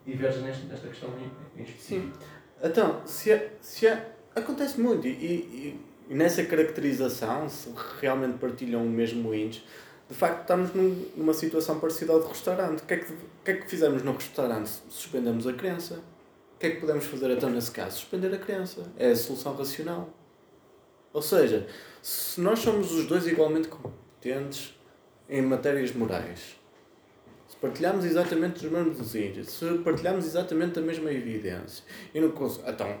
divergem 0.04 0.42
nesta, 0.42 0.66
nesta 0.66 0.88
questão 0.88 1.10
em, 1.18 1.60
em 1.60 1.64
específico. 1.64 2.16
Sim. 2.18 2.26
Então, 2.62 3.02
se, 3.06 3.30
é, 3.30 3.56
se 3.60 3.86
é, 3.86 4.14
acontece 4.34 4.80
muito 4.80 5.06
e, 5.06 5.10
e, 5.10 5.80
e, 6.08 6.14
nessa 6.14 6.44
caracterização, 6.44 7.48
se 7.48 7.70
realmente 8.00 8.38
partilham 8.38 8.84
o 8.84 8.88
mesmo 8.88 9.34
índice, 9.34 9.62
de 10.08 10.14
facto 10.14 10.42
estamos 10.42 10.74
num, 10.74 11.06
numa 11.16 11.34
situação 11.34 11.80
parecida 11.80 12.12
ao 12.12 12.20
de 12.20 12.28
restaurante. 12.28 12.82
O 12.82 12.86
que, 12.86 12.94
é 12.94 12.96
que, 12.98 13.12
que 13.44 13.50
é 13.50 13.54
que 13.54 13.68
fizemos 13.68 14.02
no 14.02 14.12
restaurante? 14.12 14.70
Suspendemos 14.88 15.46
a 15.46 15.52
crença 15.52 16.02
o 16.56 16.58
que 16.58 16.68
é 16.68 16.70
que 16.70 16.80
podemos 16.80 17.04
fazer 17.04 17.30
então 17.32 17.50
nesse 17.50 17.70
caso? 17.70 17.98
Suspender 17.98 18.34
a 18.34 18.38
crença. 18.38 18.90
É 18.96 19.10
a 19.10 19.16
solução 19.16 19.54
racional. 19.54 20.08
Ou 21.12 21.20
seja, 21.20 21.66
se 22.00 22.40
nós 22.40 22.60
somos 22.60 22.92
os 22.92 23.06
dois 23.06 23.26
igualmente 23.26 23.68
competentes 23.68 24.74
em 25.28 25.42
matérias 25.42 25.92
morais, 25.92 26.58
se 27.46 27.56
partilhamos 27.56 28.06
exatamente 28.06 28.64
os 28.64 28.72
mesmos 28.72 29.14
índices, 29.14 29.52
se 29.52 29.78
partilhamos 29.84 30.24
exatamente 30.24 30.78
a 30.78 30.82
mesma 30.82 31.12
evidência, 31.12 31.84
e 32.14 32.20
não 32.20 32.28
então 32.66 33.00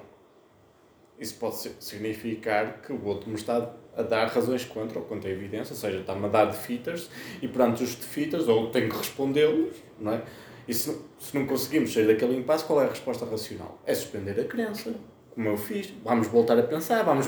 isso 1.18 1.36
pode 1.36 1.56
significar 1.80 2.82
que 2.82 2.92
o 2.92 3.02
outro 3.06 3.30
me 3.30 3.36
está 3.36 3.74
a 3.96 4.02
dar 4.02 4.26
razões 4.28 4.64
contra 4.64 4.98
ou 4.98 5.04
contra 5.04 5.28
a 5.28 5.32
evidência, 5.32 5.72
ou 5.72 5.78
seja, 5.78 5.98
está-me 5.98 6.26
a 6.26 6.28
dar 6.28 6.44
defeaters 6.46 7.10
e 7.40 7.48
perante 7.48 7.82
os 7.82 7.94
defeaters, 7.94 8.46
ou 8.46 8.70
tenho 8.70 8.90
que 8.90 8.96
respondê-los, 8.96 9.74
não 9.98 10.12
é? 10.12 10.22
E 10.68 10.74
se, 10.74 10.96
se 11.18 11.36
não 11.36 11.46
conseguimos 11.46 11.92
sair 11.92 12.06
daquele 12.06 12.36
impasse, 12.36 12.64
qual 12.64 12.82
é 12.82 12.86
a 12.86 12.88
resposta 12.88 13.24
racional? 13.24 13.80
É 13.86 13.94
suspender 13.94 14.38
a 14.40 14.44
crença. 14.44 14.94
Como 15.32 15.48
eu 15.48 15.56
fiz. 15.56 15.92
Vamos 16.02 16.28
voltar 16.28 16.58
a 16.58 16.62
pensar, 16.62 17.04
vamos 17.04 17.26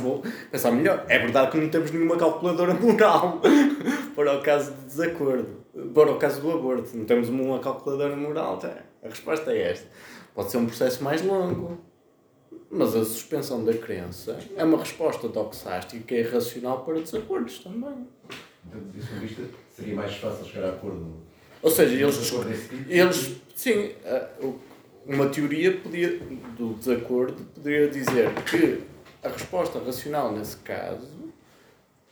pensar 0.51 0.73
melhor. 0.73 1.05
É 1.09 1.19
verdade 1.19 1.53
que 1.53 1.59
não 1.59 1.69
temos 1.69 1.91
nenhuma 1.91 2.17
calculadora 2.17 2.75
moral 2.81 3.41
para 4.17 4.39
o 4.39 4.43
caso 4.43 4.73
de 4.73 4.87
desacordo. 4.87 5.59
Para 5.95 6.11
o 6.11 6.17
caso 6.17 6.41
do 6.41 6.51
aborto. 6.51 6.97
Não 6.97 7.05
temos 7.05 7.29
uma 7.29 7.59
calculadora 7.61 8.17
moral. 8.17 8.59
Tá? 8.59 8.75
A 9.05 9.09
resposta 9.09 9.53
é 9.53 9.73
esta. 9.73 9.87
Pode 10.35 10.51
ser 10.51 10.57
um 10.57 10.67
processo 10.67 11.05
mais 11.05 11.23
longo. 11.23 11.79
Mas 12.71 12.95
a 12.95 13.05
suspensão 13.05 13.65
da 13.65 13.73
crença 13.73 14.39
é 14.57 14.65
uma 14.65 14.79
resposta 14.79 15.29
doxástica 15.29 16.15
e 16.15 16.23
racional 16.23 16.85
para 16.85 17.01
desacordos 17.01 17.59
também. 17.61 18.07
Então, 18.67 18.81
ponto 18.81 18.93
de 18.93 19.27
vista, 19.27 19.43
seria 19.75 19.95
mais 19.95 20.15
fácil 20.17 20.45
chegar 20.45 20.69
a 20.69 20.73
acordo 20.73 21.29
ou 21.63 21.71
seja, 21.71 21.95
eles, 21.95 22.33
eles 22.89 23.37
sim, 23.55 23.93
uma 25.05 25.29
teoria 25.29 25.77
podia, 25.77 26.19
do 26.57 26.75
desacordo 26.75 27.43
poderia 27.55 27.89
dizer 27.89 28.33
que 28.45 28.81
a 29.23 29.29
resposta 29.29 29.79
racional 29.81 30.33
nesse 30.33 30.57
caso 30.59 31.33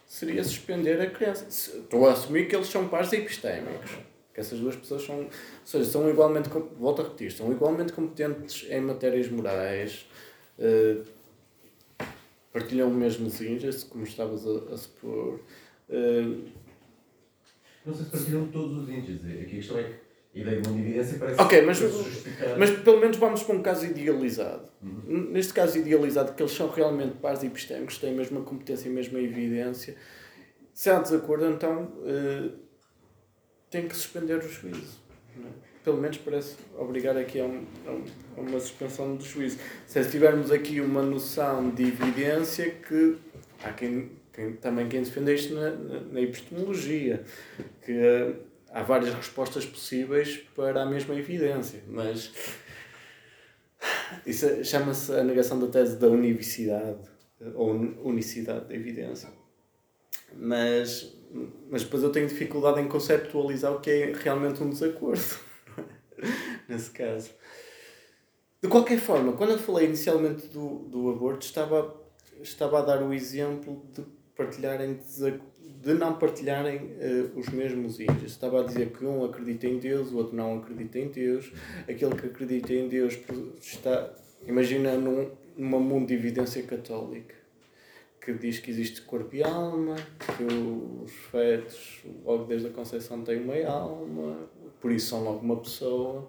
seria 0.06 0.42
suspender 0.42 1.00
a 1.00 1.08
crença. 1.08 1.46
Estou 1.46 2.08
a 2.08 2.12
assumir 2.12 2.48
que 2.48 2.56
eles 2.56 2.68
são 2.68 2.88
pares 2.88 3.12
epistémicos. 3.12 3.92
Que 4.34 4.40
essas 4.40 4.58
duas 4.58 4.76
pessoas 4.76 5.02
são, 5.02 5.20
ou 5.20 5.30
seja, 5.64 5.84
são 5.84 6.10
igualmente, 6.10 6.50
volto 6.78 7.00
a 7.00 7.04
repetir, 7.04 7.32
são 7.32 7.50
igualmente 7.50 7.92
competentes 7.92 8.66
em 8.68 8.80
matérias 8.80 9.30
morais, 9.30 10.06
uh, 10.58 11.04
partilham 12.52 12.88
o 12.88 12.94
mesmo 12.94 13.28
índice, 13.44 13.86
como 13.86 14.04
estavas 14.04 14.46
a, 14.46 14.74
a 14.74 14.76
supor. 14.76 15.40
Uh, 15.88 16.48
não 17.84 17.94
sei 17.94 18.04
se 18.04 18.10
partilham 18.10 18.48
todos 18.48 18.82
os 18.82 18.88
índices. 18.88 19.24
Aqui 19.24 19.42
a 19.42 19.44
questão 19.46 19.78
é 19.78 19.84
que 19.84 20.38
a 20.38 20.42
ideia 20.42 20.60
de 20.60 20.68
uma 20.68 20.80
evidência 20.80 21.18
parece 21.18 21.40
Ok, 21.40 21.62
mas, 21.62 21.76
justificar... 21.78 22.58
mas 22.58 22.70
pelo 22.70 23.00
menos 23.00 23.16
vamos 23.16 23.42
para 23.42 23.54
um 23.54 23.62
caso 23.62 23.86
idealizado. 23.86 24.68
Uhum. 24.82 25.30
Neste 25.30 25.52
caso 25.52 25.78
idealizado, 25.78 26.34
que 26.34 26.42
eles 26.42 26.52
são 26.52 26.68
realmente 26.68 27.16
pares 27.18 27.42
epistémicos, 27.44 27.98
têm 27.98 28.10
a 28.10 28.16
mesma 28.16 28.42
competência 28.42 28.88
e 28.88 28.90
a 28.90 28.94
mesma 28.94 29.20
evidência. 29.20 29.96
Se 30.74 30.90
há 30.90 31.00
desacordo, 31.00 31.46
então 31.46 31.84
uh, 31.84 32.52
tem 33.70 33.88
que 33.88 33.96
suspender 33.96 34.38
o 34.38 34.48
juízo. 34.48 34.98
É? 35.38 35.65
Pelo 35.86 35.98
menos 35.98 36.18
parece 36.18 36.56
obrigar 36.76 37.16
aqui 37.16 37.38
a, 37.38 37.44
um, 37.44 37.64
a 38.36 38.40
uma 38.40 38.58
suspensão 38.58 39.14
do 39.14 39.24
juízo. 39.24 39.56
Se 39.86 40.04
tivermos 40.10 40.50
aqui 40.50 40.80
uma 40.80 41.00
noção 41.00 41.70
de 41.70 41.84
evidência 41.84 42.72
que 42.72 43.16
há 43.62 43.70
quem 43.72 44.10
tem 44.32 44.54
também 44.54 44.88
quem 44.88 45.04
defende 45.04 45.32
isto 45.32 45.54
na, 45.54 45.70
na, 45.70 46.20
epistemologia, 46.20 47.24
que 47.84 47.92
uh, 47.92 48.36
há 48.68 48.82
várias 48.82 49.14
respostas 49.14 49.64
possíveis 49.64 50.38
para 50.56 50.82
a 50.82 50.86
mesma 50.86 51.14
evidência, 51.14 51.80
mas 51.86 52.32
isso 54.26 54.44
é, 54.44 54.64
chama-se 54.64 55.12
a 55.12 55.22
negação 55.22 55.60
da 55.60 55.68
tese 55.68 55.98
da 55.98 56.08
unicidade 56.08 56.98
ou 57.54 57.70
unicidade 58.02 58.66
da 58.66 58.74
evidência. 58.74 59.28
Mas, 60.34 61.16
mas 61.70 61.84
depois 61.84 62.02
eu 62.02 62.10
tenho 62.10 62.26
dificuldade 62.26 62.80
em 62.80 62.88
conceptualizar 62.88 63.72
o 63.72 63.78
que 63.78 63.88
é 63.88 64.12
realmente 64.12 64.60
um 64.64 64.68
desacordo, 64.68 65.45
nesse 66.68 66.90
caso. 66.90 67.30
De 68.62 68.68
qualquer 68.68 68.98
forma, 68.98 69.32
quando 69.32 69.51
eu 69.51 69.59
falei 69.59 69.86
inicialmente 69.86 70.47
do, 70.48 70.80
do 70.88 71.10
aborto, 71.10 71.47
estava, 71.47 71.94
estava 72.43 72.78
a 72.78 72.82
dar 72.82 73.02
o 73.02 73.12
exemplo 73.12 73.82
de 73.93 74.02
partilharem 74.34 75.01
de 75.82 75.94
não 75.94 76.18
partilharem 76.18 76.78
uh, 76.78 77.38
os 77.38 77.48
mesmos 77.48 78.01
índices. 78.01 78.32
Estava 78.32 78.60
a 78.60 78.64
dizer 78.64 78.90
que 78.90 79.05
um 79.05 79.24
acredita 79.24 79.66
em 79.66 79.78
Deus, 79.78 80.10
o 80.10 80.16
outro 80.16 80.34
não 80.34 80.59
acredita 80.59 80.98
em 80.98 81.09
Deus. 81.09 81.52
Aquele 81.82 82.14
que 82.16 82.26
acredita 82.26 82.72
em 82.72 82.88
Deus 82.88 83.16
está, 83.60 84.12
imagina, 84.47 84.97
num, 84.97 85.30
numa 85.56 85.78
mundo 85.78 86.09
de 86.09 86.14
evidência 86.14 86.62
católica 86.62 87.34
que 88.20 88.32
diz 88.32 88.59
que 88.59 88.72
existe 88.72 89.02
corpo 89.02 89.36
e 89.36 89.44
alma, 89.44 89.94
que 90.18 90.43
os 90.43 91.12
fetos, 91.30 92.02
logo 92.24 92.44
desde 92.44 92.66
a 92.66 92.70
concepção, 92.70 93.22
têm 93.22 93.40
uma 93.40 93.55
alma, 93.64 94.51
por 94.86 94.92
isso 94.92 95.08
são 95.08 95.24
logo 95.24 95.40
uma 95.40 95.56
pessoa 95.56 96.28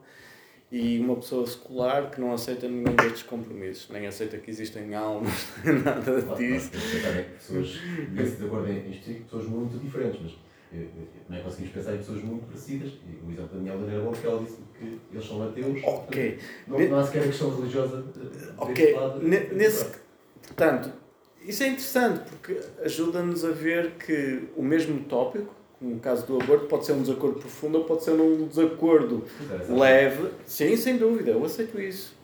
e 0.71 0.99
uma 0.99 1.15
pessoa 1.15 1.45
secular 1.45 2.09
que 2.09 2.19
não 2.19 2.34
aceita 2.34 2.67
nenhum 2.67 2.95
destes 2.95 3.21
compromissos, 3.21 3.88
nem 3.91 4.07
aceita 4.07 4.39
que 4.39 4.49
existem 4.49 4.95
almas, 4.95 5.47
nada 5.85 6.21
disso. 6.35 6.71
Claro, 6.71 7.23
pessoas, 7.38 7.67
de 8.35 8.45
acordo 8.45 8.67
em 8.71 8.89
isto, 8.89 9.13
pessoas 9.25 9.45
muito 9.45 9.77
diferentes, 9.77 10.19
mas 10.23 10.31
eh, 10.73 10.88
eh, 10.88 10.88
não 11.29 11.38
é 11.38 11.41
conseguimos 11.41 11.71
pensar 11.75 11.93
em 11.93 11.97
pessoas 11.99 12.23
muito 12.23 12.47
parecidas. 12.47 12.93
O 13.23 13.31
exemplo 13.31 13.59
da 13.59 13.71
aluna 13.71 13.93
era 13.93 14.01
bom 14.01 14.11
porque 14.11 14.25
ela 14.25 14.43
disse 14.43 14.57
que 14.79 14.99
eles 15.13 15.27
são 15.27 15.43
ateus. 15.43 15.84
Ok. 15.84 16.39
Não, 16.67 16.79
não 16.79 16.97
há 16.97 17.05
sequer 17.05 17.21
a 17.21 17.27
questão 17.27 17.55
religiosa 17.55 18.03
eh, 18.17 18.53
Ok. 18.57 18.93
Lado, 18.95 19.19
Nesse, 19.21 19.85
portanto, 20.47 20.91
isso 21.45 21.61
é 21.61 21.67
interessante 21.67 22.27
porque 22.27 22.59
ajuda-nos 22.84 23.45
a 23.45 23.51
ver 23.51 23.91
que 23.91 24.47
o 24.55 24.63
mesmo 24.63 25.01
tópico 25.01 25.55
no 25.79 25.99
caso 25.99 26.25
do 26.25 26.41
aborto, 26.41 26.65
pode 26.65 26.85
ser 26.85 26.93
um 26.93 27.01
desacordo 27.01 27.39
profundo 27.39 27.79
ou 27.79 27.83
pode 27.85 28.03
ser 28.03 28.11
um 28.11 28.47
desacordo 28.47 29.23
leve. 29.69 30.31
Sim, 30.45 30.75
sem 30.75 30.97
dúvida, 30.97 31.31
eu 31.31 31.45
aceito 31.45 31.79
isso. 31.79 32.15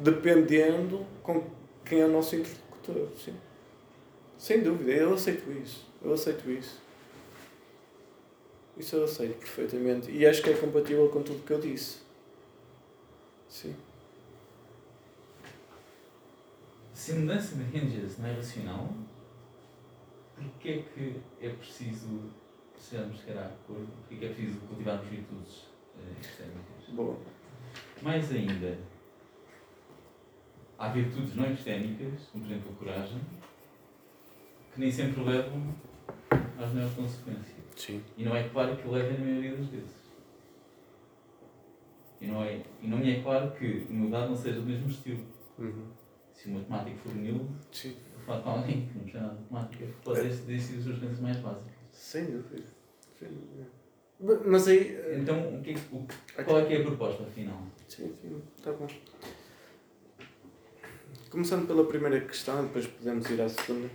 Dependendo 0.00 1.04
com 1.22 1.44
quem 1.84 2.00
é 2.00 2.06
o 2.06 2.12
nosso 2.12 2.36
interlocutor. 2.36 3.08
Sim. 3.16 3.34
Sem 4.38 4.62
dúvida, 4.62 4.92
eu 4.92 5.14
aceito 5.14 5.50
isso. 5.50 5.86
Eu 6.02 6.12
aceito 6.12 6.50
isso. 6.50 6.80
Isso 8.76 8.96
eu 8.96 9.04
aceito 9.04 9.38
perfeitamente. 9.38 10.10
E 10.10 10.26
acho 10.26 10.42
que 10.42 10.50
é 10.50 10.54
compatível 10.54 11.08
com 11.08 11.22
tudo 11.22 11.38
o 11.38 11.42
que 11.42 11.52
eu 11.52 11.60
disse. 11.60 11.98
Sim. 13.48 13.74
Se 16.92 17.12
a 17.12 17.14
mudança 17.16 17.56
de 17.56 17.62
ranges 17.62 18.18
não 18.18 18.28
é 18.28 18.32
racional, 18.32 18.88
porquê 20.36 20.68
é 20.68 20.82
que 20.82 21.20
é 21.40 21.48
preciso 21.50 22.20
sejamos 22.84 23.18
se 23.18 23.26
calhar 23.26 23.46
acordo, 23.46 23.88
porque 24.06 24.24
é 24.24 24.28
preciso 24.28 24.60
cultivarmos 24.60 25.08
virtudes 25.08 25.68
uh, 25.96 26.92
Boa. 26.94 27.16
Mais 28.02 28.30
ainda, 28.30 28.78
há 30.78 30.88
virtudes 30.88 31.34
não 31.34 31.46
epistêmicas, 31.46 32.28
como 32.30 32.44
por 32.44 32.52
exemplo 32.52 32.72
a 32.72 32.78
coragem, 32.78 33.20
que 34.72 34.80
nem 34.80 34.90
sempre 34.90 35.22
levam 35.22 35.74
às 36.58 36.72
maiores 36.72 36.94
consequências. 36.94 37.64
Sim. 37.74 38.02
E 38.16 38.24
não 38.24 38.36
é 38.36 38.48
claro 38.48 38.76
que 38.76 38.86
levem 38.86 39.18
na 39.18 39.24
maioria 39.24 39.56
das 39.56 39.66
vezes. 39.66 40.04
E 42.20 42.26
não, 42.26 42.44
é, 42.44 42.62
e 42.82 42.86
não 42.86 42.98
me 42.98 43.10
é 43.10 43.22
claro 43.22 43.50
que 43.52 43.86
humildade 43.88 44.28
não 44.28 44.36
seja 44.36 44.60
do 44.60 44.66
mesmo 44.66 44.88
estilo. 44.88 45.24
Uhum. 45.58 45.86
Se 46.32 46.48
o 46.48 46.52
matemático 46.52 46.98
for 46.98 47.12
humilde, 47.12 47.48
Sim. 47.72 47.96
eu 48.12 48.20
falo 48.20 48.42
com 48.42 48.50
alguém 48.50 48.86
que 48.86 48.98
não 48.98 49.04
de 49.04 49.42
matemática, 49.50 49.86
pode 50.04 50.20
ter 50.20 50.28
decidido 50.28 50.78
as 50.78 50.84
suas 50.84 50.98
coisas 50.98 51.20
mais 51.20 51.36
básicas. 51.38 51.74
Sem 51.92 52.26
dúvida. 52.26 52.73
Ba- 54.20 54.40
Mas 54.46 54.68
aí. 54.68 54.94
eh, 54.96 55.18
Então, 55.20 55.56
o 55.56 55.62
que 55.62 55.70
é, 55.72 55.74
o, 55.92 56.06
qual 56.44 56.60
é 56.60 56.66
que 56.66 56.74
é 56.74 56.80
a 56.80 56.84
proposta, 56.84 57.22
afinal? 57.24 57.62
Sim, 57.88 58.14
sim, 58.20 58.42
tá 58.62 58.72
bom. 58.72 58.86
Começando 61.30 61.66
pela 61.66 61.84
primeira 61.86 62.20
questão, 62.20 62.64
depois 62.66 62.86
podemos 62.86 63.28
ir 63.30 63.40
à 63.40 63.48
segunda. 63.48 63.90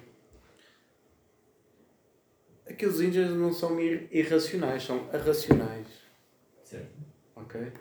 É 2.66 2.74
que 2.74 2.86
os 2.86 3.02
índios 3.02 3.32
não 3.32 3.52
são 3.54 3.80
ir- 3.80 4.08
irracionais, 4.12 4.84
são 4.84 5.10
arracionais. 5.12 5.88
Certo? 6.64 6.92
Ok? 7.36 7.72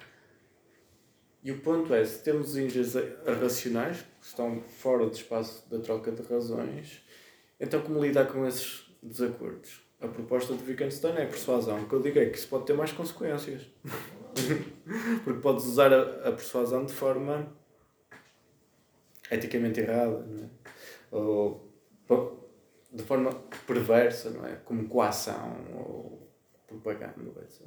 E 1.42 1.52
o 1.52 1.60
ponto 1.60 1.92
é, 1.94 2.04
se 2.04 2.22
temos 2.22 2.56
índios 2.56 2.94
arracionais, 3.26 3.98
que 4.20 4.26
estão 4.26 4.60
fora 4.62 5.06
do 5.06 5.12
espaço 5.12 5.68
da 5.70 5.78
troca 5.78 6.10
de 6.10 6.22
razões, 6.22 7.02
então 7.60 7.80
como 7.82 8.00
lidar 8.02 8.26
com 8.26 8.46
esses 8.46 8.86
desacordos? 9.02 9.80
A 10.00 10.06
proposta 10.06 10.54
de 10.54 10.62
Wittgenstein 10.64 11.16
é 11.16 11.24
a 11.24 11.26
persuasão. 11.26 11.80
O 11.80 11.88
que 11.88 11.94
eu 11.94 12.00
digo 12.02 12.18
é 12.18 12.26
que 12.26 12.38
isso 12.38 12.48
pode 12.48 12.66
ter 12.66 12.74
mais 12.74 12.92
consequências. 12.92 13.66
Porque 15.24 15.40
podes 15.40 15.64
usar 15.64 15.92
a, 15.92 16.28
a 16.28 16.32
persuasão 16.32 16.84
de 16.84 16.92
forma 16.92 17.52
eticamente 19.30 19.80
errada, 19.80 20.24
não 20.24 20.44
é? 20.44 20.48
Ou 21.10 21.68
de 22.92 23.02
forma 23.02 23.32
perversa, 23.66 24.30
não 24.30 24.46
é? 24.46 24.56
Como 24.64 24.88
coação 24.88 25.56
ou 25.74 26.28
propaganda, 26.66 27.40
etc. 27.42 27.66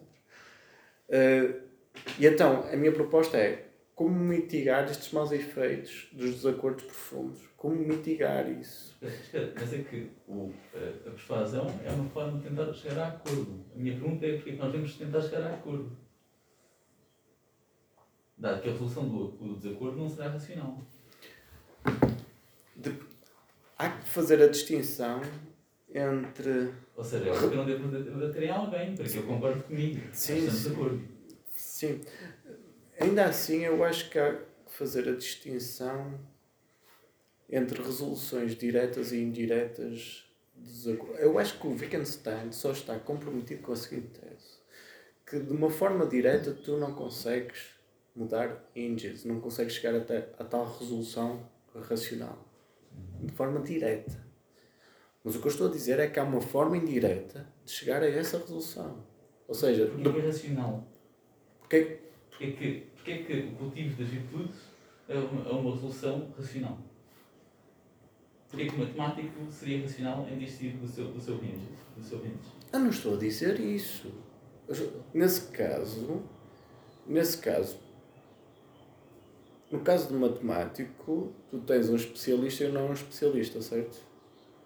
Eh, 1.09 1.55
e 2.17 2.25
então, 2.25 2.63
a 2.71 2.75
minha 2.75 2.91
proposta 2.91 3.37
é 3.37 3.67
como 3.93 4.15
mitigar 4.15 4.89
estes 4.89 5.11
maus 5.11 5.31
efeitos 5.31 6.09
dos 6.11 6.35
desacordos 6.35 6.83
profundos. 6.85 7.41
Como 7.61 7.75
mitigar 7.75 8.49
isso? 8.49 8.97
Mas 9.53 9.71
é 9.71 9.83
que 9.83 10.09
o, 10.27 10.51
a, 10.73 11.11
persuasão 11.11 11.67
é 11.85 11.91
uma 11.91 12.09
forma 12.09 12.39
de 12.39 12.49
tentar 12.49 12.73
chegar 12.73 12.97
a 12.97 13.07
acordo. 13.09 13.63
A 13.75 13.77
minha 13.77 13.93
pergunta 13.93 14.25
é 14.25 14.33
porque 14.33 14.53
que 14.53 14.57
nós 14.57 14.71
devemos 14.71 14.97
tentar 14.97 15.21
chegar 15.21 15.43
a 15.43 15.53
acordo. 15.53 15.95
Dado 18.35 18.63
que 18.63 18.67
a 18.69 18.71
resolução 18.71 19.07
do, 19.07 19.27
do 19.33 19.59
desacordo 19.59 19.95
não 19.95 20.09
será 20.09 20.29
racional. 20.29 20.81
Há 23.77 23.89
que 23.91 24.07
fazer 24.07 24.41
a 24.41 24.47
distinção 24.47 25.21
entre. 25.93 26.73
Ou 26.95 27.03
seja, 27.03 27.29
é 27.29 27.31
porque 27.31 27.45
eu 27.45 27.57
não 27.57 27.65
devo 27.65 27.89
debater 27.89 28.41
em 28.41 28.49
alguém, 28.49 28.95
para 28.95 29.05
que 29.05 29.17
eu 29.17 29.27
concorde 29.27 29.61
comigo. 29.65 30.01
Sim, 30.11 30.47
de. 30.47 31.07
Sim. 31.53 32.01
Ainda 32.99 33.25
assim, 33.25 33.59
eu 33.65 33.83
acho 33.83 34.09
que 34.09 34.17
há 34.17 34.33
que 34.33 34.73
fazer 34.73 35.07
a 35.07 35.13
distinção 35.15 36.30
entre 37.51 37.81
resoluções 37.81 38.55
diretas 38.55 39.11
e 39.11 39.21
indiretas. 39.21 40.25
Eu 41.19 41.37
acho 41.37 41.59
que 41.59 41.67
o 41.67 41.71
Wittgenstein 41.71 42.51
só 42.51 42.71
está 42.71 42.97
comprometido 42.99 43.61
com 43.61 43.73
a 43.73 43.75
seguinte 43.75 44.19
tese: 44.19 44.59
que 45.25 45.39
de 45.39 45.51
uma 45.51 45.69
forma 45.69 46.05
direta 46.05 46.53
tu 46.53 46.77
não 46.77 46.93
consegues 46.93 47.71
mudar 48.15 48.69
índices, 48.75 49.25
não 49.25 49.39
consegues 49.39 49.73
chegar 49.73 49.95
até 49.95 50.29
a 50.37 50.43
tal 50.43 50.65
resolução 50.77 51.49
racional. 51.89 52.47
De 53.21 53.31
forma 53.33 53.61
direta. 53.61 54.25
Mas 55.23 55.35
o 55.35 55.39
que 55.39 55.47
eu 55.47 55.51
estou 55.51 55.67
a 55.67 55.71
dizer 55.71 55.99
é 55.99 56.07
que 56.07 56.19
há 56.19 56.23
uma 56.23 56.41
forma 56.41 56.75
indireta 56.75 57.47
de 57.63 57.71
chegar 57.71 58.01
a 58.01 58.07
essa 58.09 58.37
resolução. 58.39 59.05
Ou 59.47 59.53
seja, 59.53 59.85
Porque 59.87 60.11
que 60.11 60.19
é 60.19 60.25
racional? 60.25 60.87
porque 61.59 61.99
Porque 62.29 62.43
é 62.45 62.51
que, 62.51 62.87
porque 62.95 63.11
é 63.11 63.17
que 63.23 63.33
o 63.33 63.51
cultivo 63.55 64.01
das 64.01 64.09
virtudes 64.09 64.55
é 65.07 65.15
uma, 65.15 65.47
é 65.47 65.51
uma 65.51 65.73
resolução 65.73 66.33
racional? 66.35 66.77
É 68.53 68.65
que 68.65 68.75
o 68.75 68.79
matemático 68.79 69.49
seria 69.49 69.81
racional 69.81 70.27
em 70.29 70.37
desistir 70.37 70.71
do 70.77 70.87
seu, 70.87 71.05
do 71.07 71.21
seu 71.21 71.37
range? 71.37 71.69
Do 71.95 72.03
seu 72.03 72.19
range? 72.19 72.35
Eu 72.73 72.79
não 72.79 72.89
estou 72.89 73.15
a 73.15 73.17
dizer 73.17 73.59
isso. 73.59 74.11
Nesse 75.13 75.51
caso, 75.51 76.21
nesse 77.05 77.37
caso, 77.37 77.77
no 79.71 79.79
caso 79.79 80.09
do 80.09 80.19
matemático, 80.19 81.33
tu 81.49 81.59
tens 81.59 81.89
um 81.89 81.95
especialista 81.95 82.65
e 82.65 82.71
não 82.71 82.89
um 82.89 82.93
especialista, 82.93 83.61
certo? 83.61 83.97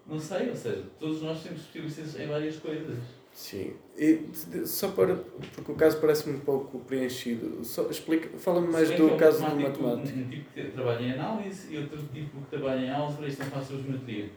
Não 0.06 0.18
sei, 0.18 0.50
ou 0.50 0.56
seja, 0.56 0.84
todos 0.98 1.22
nós 1.22 1.42
temos 1.42 1.60
especialistas 1.60 2.20
em 2.20 2.26
várias 2.26 2.56
coisas. 2.56 2.98
Sim. 3.36 3.74
E 3.98 4.14
de- 4.14 4.46
de- 4.46 4.66
só 4.66 4.88
para. 4.92 5.14
Porque 5.54 5.70
o 5.70 5.74
caso 5.74 6.00
parece-me 6.00 6.36
um 6.38 6.40
pouco 6.40 6.78
preenchido. 6.80 7.62
Só 7.66 7.82
explica, 7.90 8.30
fala-me 8.38 8.68
mais 8.68 8.90
é 8.90 8.96
do 8.96 9.12
um 9.12 9.16
caso 9.18 9.36
do 9.38 9.42
matemático, 9.42 9.82
matemático. 9.84 10.18
Um, 10.18 10.30
tipo 10.30 10.50
que 10.52 10.64
trabalha 10.70 11.02
em 11.04 11.12
análise 11.12 11.74
e 11.74 11.78
outro 11.78 11.98
tipo 12.14 12.40
que 12.40 12.46
trabalha 12.48 12.80
em 12.80 12.90
álgebra 12.90 13.26
e 13.26 13.28
estão 13.28 13.46
a 13.46 13.50
falar 13.50 13.64
sobre 13.66 13.82
geometria. 13.82 14.30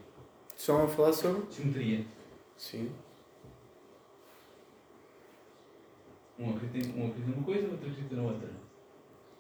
Estão 0.57 0.84
a 0.84 0.88
falar 0.89 1.13
sobre? 1.13 1.41
Geometria. 1.49 2.05
Sim. 2.57 2.91
Um 6.38 6.49
acredita, 6.57 6.89
um 6.99 7.07
acredita 7.07 7.31
numa 7.31 7.43
coisa, 7.43 7.67
outro 7.69 7.89
acredita 7.89 8.15
na 8.17 8.23
outra. 8.23 8.49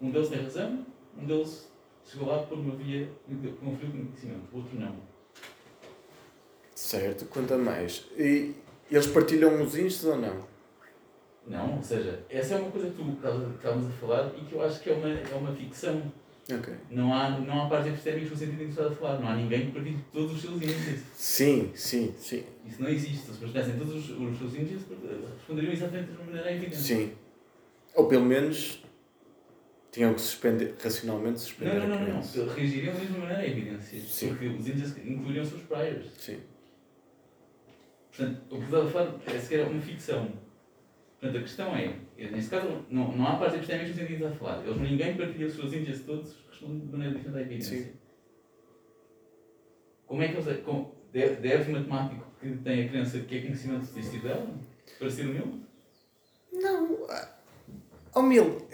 Um 0.01 0.09
deles 0.11 0.29
tem 0.29 0.41
razão, 0.41 0.85
um 1.17 1.25
deles 1.25 1.69
chegou 2.05 2.29
lá 2.29 2.43
por 2.43 2.57
uma 2.57 2.75
via 2.77 3.09
que 3.27 3.35
conferiu 3.59 3.91
conhecimento, 3.91 4.47
o 4.53 4.57
outro 4.57 4.79
não. 4.79 4.95
Certo, 6.73 7.25
conta 7.25 7.57
mais. 7.57 8.05
E 8.17 8.53
eles 8.91 9.07
partilham 9.07 9.61
os 9.61 9.75
índices 9.77 10.03
ou 10.05 10.17
não? 10.17 10.47
Não, 11.47 11.77
ou 11.77 11.83
seja, 11.83 12.19
essa 12.29 12.55
é 12.55 12.57
uma 12.59 12.69
coisa 12.71 12.89
que 12.89 12.95
tu 12.95 13.09
estávamos 13.11 13.87
a 13.87 13.91
falar 13.93 14.31
e 14.37 14.41
que 14.45 14.53
eu 14.53 14.61
acho 14.63 14.79
que 14.81 14.89
é 14.89 14.93
uma, 14.93 15.09
é 15.09 15.35
uma 15.35 15.51
ficção. 15.55 16.01
Ok. 16.51 16.73
Não 16.89 17.13
há, 17.13 17.29
não 17.39 17.61
há 17.65 17.69
pares 17.69 17.87
epistémicos 17.87 18.31
no 18.31 18.37
sentido 18.37 18.61
em 18.63 18.65
que 18.65 18.71
estás 18.71 18.91
a 18.91 18.95
falar. 18.95 19.19
Não 19.19 19.27
há 19.27 19.35
ninguém 19.35 19.67
que 19.67 19.71
partilhe 19.71 19.97
todos 20.11 20.33
os 20.33 20.41
seus 20.41 20.55
índices. 20.61 21.03
Sim, 21.15 21.71
sim, 21.75 22.13
sim. 22.17 22.43
Isso 22.65 22.81
não 22.81 22.89
existe. 22.89 23.31
Se 23.31 23.37
partilhassem 23.39 23.77
todos 23.77 23.95
os, 23.95 24.09
os 24.09 24.37
seus 24.37 24.53
índices, 24.55 24.85
responderiam 25.37 25.73
exatamente 25.73 26.11
da 26.11 26.23
maneira 26.23 26.51
evidente. 26.51 26.77
Sim. 26.77 27.11
Ou 27.95 28.07
pelo 28.07 28.25
menos 28.25 28.83
tinham 29.91 30.13
que 30.13 30.21
suspender, 30.21 30.75
racionalmente 30.83 31.39
suspender 31.39 31.73
Não, 31.79 31.79
não, 31.79 31.83
a 31.85 31.87
não, 31.87 31.97
não. 31.99 32.05
criança. 32.05 32.39
Eles 32.39 32.53
reagiriam 32.53 32.93
da 32.93 32.99
mesma 32.99 33.17
maneira 33.19 33.41
a 33.41 33.47
evidências. 33.47 34.03
Sim. 34.03 34.27
Porque 34.29 34.47
os 34.47 34.67
índices 34.67 34.97
incluiriam 35.05 35.45
seus 35.45 35.61
priors. 35.63 36.05
Sim. 36.17 36.37
Portanto, 38.15 38.41
o 38.49 38.57
que 38.57 38.65
estava 38.65 38.85
a 38.85 38.91
falar 38.91 39.15
é 39.27 39.39
sequer 39.39 39.67
uma 39.67 39.81
ficção. 39.81 40.27
Portanto, 41.19 41.37
a 41.37 41.41
questão 41.41 41.75
é, 41.75 41.95
neste 42.17 42.49
caso, 42.49 42.85
não, 42.89 43.11
não 43.15 43.27
há 43.27 43.35
pares 43.37 43.55
epistémicos 43.55 43.89
no 43.89 43.95
sentido 43.95 44.07
que 44.07 44.13
estás 44.23 44.33
a 44.35 44.37
falar. 44.37 44.65
Eles, 44.65 44.77
ninguém 44.81 45.17
partilha 45.17 45.47
os 45.47 45.53
seus 45.53 45.73
índices 45.73 46.05
todos, 46.05 46.35
respondem 46.49 46.79
de 46.79 46.91
maneira 46.91 47.13
diferente 47.15 47.37
à 47.37 47.41
evidência. 47.41 47.77
Sim. 47.77 47.91
Como 50.07 50.23
é 50.23 50.27
que 50.29 50.37
eles. 50.37 50.63
Como, 50.63 50.95
deve, 51.13 51.35
deve 51.35 51.71
matemático 51.71 52.25
que 52.39 52.49
tem 52.57 52.85
a 52.85 52.89
crença 52.89 53.19
que 53.19 53.37
é 53.37 53.41
conhecimento 53.41 53.81
desistir 53.81 54.21
dela? 54.21 54.47
Para 54.97 55.09
ser 55.09 55.25
humilde? 55.27 55.61
Não. 56.53 56.97
A 58.15 58.19
humildade. 58.19 58.65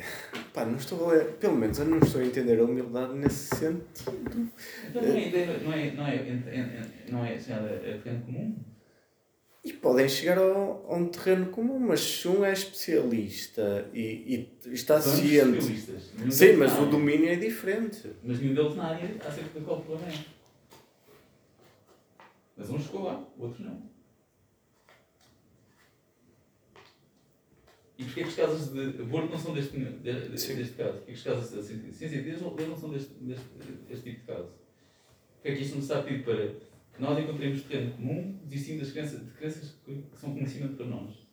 Pá, 0.53 0.65
não 0.65 0.77
estou 0.77 1.11
a. 1.11 1.25
Pelo 1.25 1.55
menos 1.57 1.77
eu 1.79 1.85
não 1.85 1.97
estou 1.97 2.21
a 2.21 2.25
entender 2.25 2.57
a 2.59 2.63
humildade 2.63 3.13
nesse 3.15 3.53
sentido. 3.55 4.49
Então 4.87 5.01
não 5.01 5.13
é, 5.13 5.27
ideia- 5.27 5.57
não 5.57 5.73
é, 5.73 5.91
não 5.91 6.07
é, 6.07 6.23
não 6.23 6.47
é, 6.47 6.87
não 7.11 7.25
é 7.25 7.37
chegar 7.37 7.59
a, 7.59 7.65
a 7.65 7.97
terreno 7.99 8.23
comum? 8.25 8.55
E 9.65 9.73
podem 9.73 10.07
chegar 10.07 10.37
ao, 10.37 10.85
a 10.87 10.95
um 10.95 11.07
terreno 11.07 11.47
comum, 11.47 11.79
mas 11.79 11.99
se 11.99 12.27
um 12.27 12.45
é 12.45 12.53
especialista 12.53 13.89
e, 13.95 14.47
e 14.67 14.73
está 14.73 15.01
São 15.01 15.11
ciente. 15.15 15.59
Sim, 16.31 16.53
mas 16.53 16.77
o 16.79 16.85
domínio 16.85 17.27
é 17.29 17.35
diferente. 17.35 18.11
Mas 18.23 18.39
nenhum 18.39 18.53
deles 18.53 18.75
na 18.75 18.89
área 18.89 19.09
acerca 19.27 19.59
de 19.59 19.65
qual 19.65 19.81
problema 19.81 20.13
é. 20.13 20.25
Mas 22.55 22.69
um 22.69 22.79
chegou 22.79 23.03
lá, 23.05 23.27
o 23.37 23.41
outro 23.43 23.63
não. 23.63 23.81
E 27.97 28.03
porquê 28.03 28.21
que 28.23 28.29
os 28.29 28.35
casos 28.35 28.71
de 28.73 29.01
aborto 29.01 29.31
não 29.31 29.39
são 29.39 29.53
deste, 29.53 29.77
de- 29.79 30.29
de- 30.29 30.37
Sim. 30.39 30.55
deste 30.57 30.73
caso? 30.75 30.97
Porquê 30.97 31.11
que 31.13 31.17
os 31.17 31.23
casos 31.23 31.67
de 31.67 31.93
ciência 31.93 32.21
de 32.21 32.31
não, 32.41 32.53
não 32.55 32.77
são 32.77 32.89
deste, 32.91 33.13
deste, 33.15 33.45
deste 33.89 34.03
tipo 34.11 34.19
de 34.21 34.27
caso? 34.27 34.49
Porquê 35.35 35.47
é 35.49 35.55
que 35.55 35.61
isto 35.63 35.75
nos 35.75 35.85
está 35.85 35.99
a 35.99 36.03
pedir 36.03 36.23
para 36.23 36.53
que 36.95 37.01
nós 37.01 37.19
encontremos 37.19 37.63
terreno 37.63 37.93
comum, 37.93 38.39
desistindo 38.45 38.80
das 38.80 38.91
crenças, 38.91 39.19
de 39.26 39.31
crenças 39.31 39.76
que, 39.85 40.01
que 40.01 40.19
são 40.19 40.34
conhecimento 40.34 40.76
para 40.77 40.85
nós? 40.85 41.26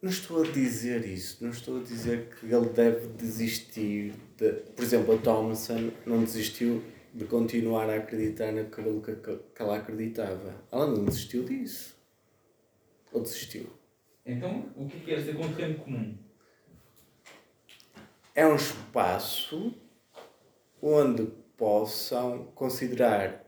Não 0.00 0.10
estou 0.10 0.44
a 0.44 0.46
dizer 0.46 1.04
isso. 1.04 1.42
Não 1.42 1.50
estou 1.50 1.80
a 1.80 1.82
dizer 1.82 2.28
que 2.28 2.46
ele 2.46 2.68
deve 2.68 3.08
desistir 3.08 4.14
de. 4.36 4.52
Por 4.76 4.84
exemplo, 4.84 5.14
a 5.14 5.18
Thompson 5.18 5.90
não 6.06 6.22
desistiu 6.22 6.84
de 7.12 7.24
continuar 7.24 7.90
a 7.90 7.96
acreditar 7.96 8.52
naquilo 8.52 9.02
que, 9.02 9.16
que 9.16 9.62
ela 9.62 9.78
acreditava. 9.78 10.54
Ela 10.70 10.86
não 10.86 11.04
desistiu 11.04 11.44
disso. 11.44 11.96
Ou 13.12 13.22
desistiu? 13.22 13.66
Então, 14.24 14.70
o 14.76 14.86
que 14.86 14.96
é 14.96 15.00
que 15.00 15.06
quer 15.06 15.16
dizer 15.16 15.36
com 15.36 15.52
terreno 15.52 15.78
comum? 15.78 16.16
É 18.34 18.46
um 18.46 18.54
espaço 18.54 19.74
onde 20.80 21.26
possam 21.56 22.44
considerar 22.54 23.47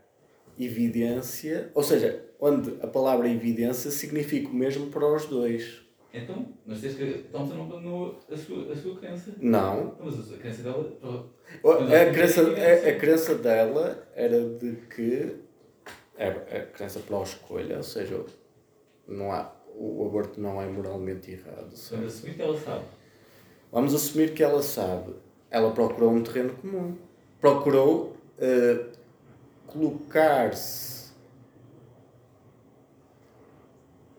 evidência, 0.64 1.70
ou 1.74 1.82
seja, 1.82 2.24
onde 2.38 2.74
a 2.82 2.86
palavra 2.86 3.28
evidência 3.28 3.90
significa 3.90 4.48
o 4.48 4.54
mesmo 4.54 4.86
para 4.86 5.06
os 5.06 5.26
dois. 5.26 5.82
Então, 6.12 6.48
mas 6.66 6.80
tens 6.80 6.96
que. 6.96 7.06
Thompson 7.30 7.54
não 7.54 7.64
abandonou 7.66 8.18
a 8.30 8.36
sua, 8.36 8.72
a 8.72 8.76
sua 8.76 8.98
crença. 8.98 9.32
Não. 9.40 9.96
Mas 10.00 10.32
a 10.32 10.36
crença 10.36 10.62
dela. 10.62 11.30
A 11.64 12.12
crença, 12.12 12.42
a, 12.42 12.88
a 12.88 12.94
crença 12.98 13.34
dela 13.36 14.08
era 14.14 14.40
de 14.40 14.72
que 14.94 15.36
é 16.16 16.28
a 16.28 16.66
crença 16.66 17.00
pela 17.00 17.22
escolha, 17.22 17.78
ou 17.78 17.82
seja, 17.82 18.22
não 19.08 19.32
há, 19.32 19.52
o 19.74 20.04
aborto 20.04 20.40
não 20.40 20.60
é 20.60 20.66
moralmente 20.66 21.30
errado. 21.30 21.74
Vamos 21.90 22.14
assumir 22.14 22.34
que 22.34 22.42
ela 22.42 22.58
sabe. 22.58 22.84
Vamos 23.72 23.94
assumir 23.94 24.34
que 24.34 24.42
ela 24.42 24.62
sabe. 24.62 25.14
Ela 25.50 25.70
procurou 25.70 26.10
um 26.10 26.22
terreno 26.22 26.52
comum. 26.54 26.96
Procurou 27.40 28.16
uh, 28.36 28.89
colocar-se 29.72 31.12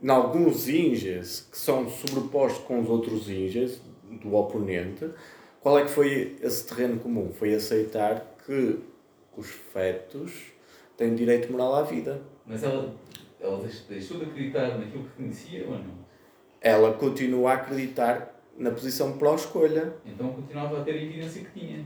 em 0.02 0.10
alguns 0.10 0.68
índices 0.68 1.48
que 1.52 1.58
são 1.58 1.88
sobrepostos 1.90 2.64
com 2.66 2.80
os 2.80 2.90
outros 2.90 3.30
índices 3.30 3.82
do 4.22 4.36
oponente. 4.36 5.10
Qual 5.62 5.78
é 5.78 5.84
que 5.84 5.92
foi 5.92 6.38
esse 6.42 6.66
terreno 6.66 7.00
comum? 7.00 7.32
Foi 7.34 7.54
aceitar 7.54 8.36
que 8.46 8.80
os 9.38 9.48
fetos 9.48 10.32
têm 10.98 11.14
direito 11.14 11.52
moral 11.52 11.76
à 11.76 11.84
vida. 11.84 12.22
Mas 12.46 12.64
ela, 12.64 12.94
ela 13.40 13.64
deixou 13.88 14.18
de 14.18 14.26
acreditar 14.26 14.78
naquilo 14.80 15.04
que 15.04 15.16
conhecia 15.16 15.66
ou 15.66 15.78
não? 15.78 16.02
Ela 16.60 16.94
continua 16.94 17.52
a 17.52 17.54
acreditar 17.56 18.42
na 18.58 18.72
posição 18.72 19.18
pró-escolha. 19.18 19.94
Então 20.06 20.34
continuava 20.34 20.82
a 20.82 20.84
ter 20.84 20.92
a 20.92 21.02
evidência 21.02 21.44
que 21.44 21.60
tinha. 21.60 21.86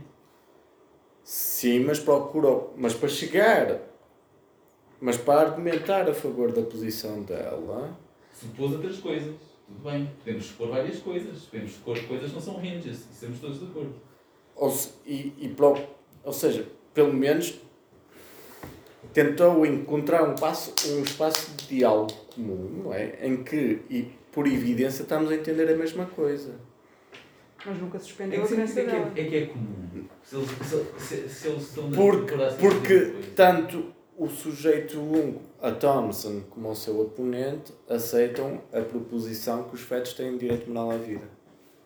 Sim, 1.26 1.80
mas 1.80 2.00
procurou. 2.00 2.72
Mas 2.78 2.94
para 2.94 3.10
chegar. 3.10 3.80
Mas 5.02 5.18
para 5.18 5.42
argumentar 5.42 6.08
a 6.08 6.14
favor 6.14 6.52
da 6.52 6.62
posição 6.62 7.24
dela. 7.24 7.98
Supôs 8.32 8.74
outras 8.74 9.00
coisas. 9.00 9.34
Tudo 9.66 9.90
bem. 9.90 10.08
Podemos 10.24 10.46
supor 10.46 10.70
várias 10.70 11.00
coisas. 11.00 11.42
Podemos 11.46 11.72
supor 11.72 11.98
que 11.98 12.06
coisas 12.06 12.32
não 12.32 12.40
são 12.40 12.58
ranges. 12.58 13.08
Estamos 13.12 13.40
todos 13.40 13.60
de 13.60 13.66
acordo. 13.66 13.96
Ou, 14.56 14.70
se, 14.70 14.92
e, 15.04 15.34
e 15.40 15.50
pro, 15.50 15.76
ou 16.24 16.32
seja, 16.32 16.68
pelo 16.94 17.12
menos 17.12 17.60
tentou 19.12 19.66
encontrar 19.66 20.30
um, 20.30 20.36
passo, 20.36 20.74
um 20.94 21.02
espaço 21.02 21.52
de 21.56 21.68
diálogo 21.78 22.14
comum, 22.36 22.84
não 22.84 22.94
é? 22.94 23.26
Em 23.26 23.44
que, 23.44 23.82
e 23.90 24.12
por 24.32 24.46
evidência, 24.46 25.02
estamos 25.02 25.32
a 25.32 25.36
entender 25.36 25.68
a 25.74 25.76
mesma 25.76 26.06
coisa. 26.06 26.54
Mas 27.66 27.80
nunca 27.80 28.00
suspendeu 28.00 28.42
é 28.42 28.44
a 28.44 28.48
crença 28.48 28.80
é 28.80 28.84
que, 28.84 28.92
dela. 28.92 29.12
É, 29.16 29.22
é 29.22 29.26
que 29.26 29.36
é 29.36 29.46
comum. 29.48 30.06
Se 30.24 30.36
eles, 30.36 30.50
se, 30.98 31.30
se 31.30 31.48
eles 31.48 31.64
estão 31.64 31.92
porque, 31.92 32.36
porque 32.60 33.14
tanto 33.36 33.94
o 34.18 34.28
sujeito 34.28 35.00
1, 35.00 35.40
a 35.62 35.72
Thompson, 35.72 36.42
como 36.50 36.70
o 36.70 36.76
seu 36.76 37.00
oponente, 37.02 37.74
aceitam 37.90 38.62
a 38.72 38.82
proposição 38.82 39.64
que 39.64 39.76
os 39.76 39.82
fetos 39.82 40.14
têm 40.14 40.38
direito 40.38 40.70
moral 40.70 40.92
à 40.92 40.98
vida. 40.98 41.30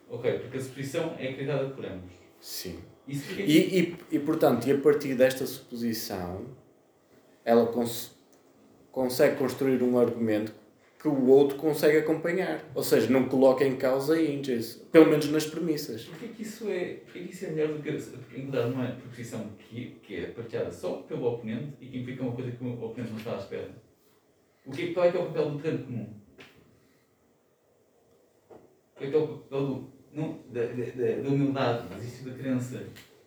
Ok, 0.10 0.40
porque 0.40 0.58
a 0.58 0.62
suposição 0.62 1.16
é 1.18 1.30
acreditada 1.30 1.70
por 1.70 1.86
ambos. 1.86 2.12
Sim. 2.40 2.80
Isso 3.08 3.34
e, 3.40 3.80
e, 3.80 3.98
e, 4.12 4.20
portanto, 4.20 4.68
e 4.68 4.72
a 4.72 4.78
partir 4.78 5.16
desta 5.16 5.46
suposição, 5.46 6.46
ela 7.44 7.66
cons 7.68 8.18
consegue 8.92 9.38
construir 9.38 9.82
um 9.82 9.98
argumento 10.00 10.54
que 11.00 11.08
o 11.08 11.28
outro 11.28 11.58
consegue 11.58 11.98
acompanhar. 11.98 12.62
Ou 12.76 12.84
seja, 12.84 13.10
não 13.10 13.30
coloca 13.30 13.66
em 13.66 13.78
causa 13.78 14.22
índices, 14.22 14.76
pelo 14.92 15.10
menos 15.10 15.30
nas 15.30 15.46
premissas. 15.46 16.04
Porquê 16.04 16.28
que 16.28 16.42
isso 16.42 16.70
é, 16.70 16.96
porquê 17.06 17.20
que 17.22 17.34
isso 17.34 17.46
é 17.46 17.50
melhor 17.52 17.70
do 17.70 17.82
que 17.82 18.40
encontrar 18.40 18.68
uma 18.68 18.92
proposição 18.92 19.50
que, 19.58 19.98
que 20.04 20.18
é 20.18 20.28
partilhada 20.28 20.72
só 20.72 20.98
pelo 21.04 21.26
oponente 21.26 21.74
e 21.80 21.88
que 21.88 22.00
implica 22.00 22.22
uma 22.22 22.34
coisa 22.34 22.52
que 22.52 22.62
o 22.62 22.84
oponente 22.84 23.12
não 23.12 23.18
está 23.18 23.36
à 23.36 23.38
espera? 23.38 23.70
O 24.66 24.72
que, 24.72 24.94
qual 24.94 25.06
é 25.06 25.12
que 25.12 25.18
é 25.18 25.22
o 25.22 25.26
papel 25.28 25.52
do 25.52 25.60
terreno 25.60 25.84
comum? 25.86 26.14
Qual 28.96 29.08
é 29.08 29.10
que 29.10 29.16
é 29.16 29.20
o 29.20 29.28
papel 29.28 29.66
do, 29.68 29.94
não, 30.14 30.40
da, 30.50 30.66
da, 30.66 31.22
da 31.22 31.30
humildade, 31.30 31.88
do 31.88 31.96
exercício 31.96 32.26
da 32.30 32.38
crença? 32.38 32.84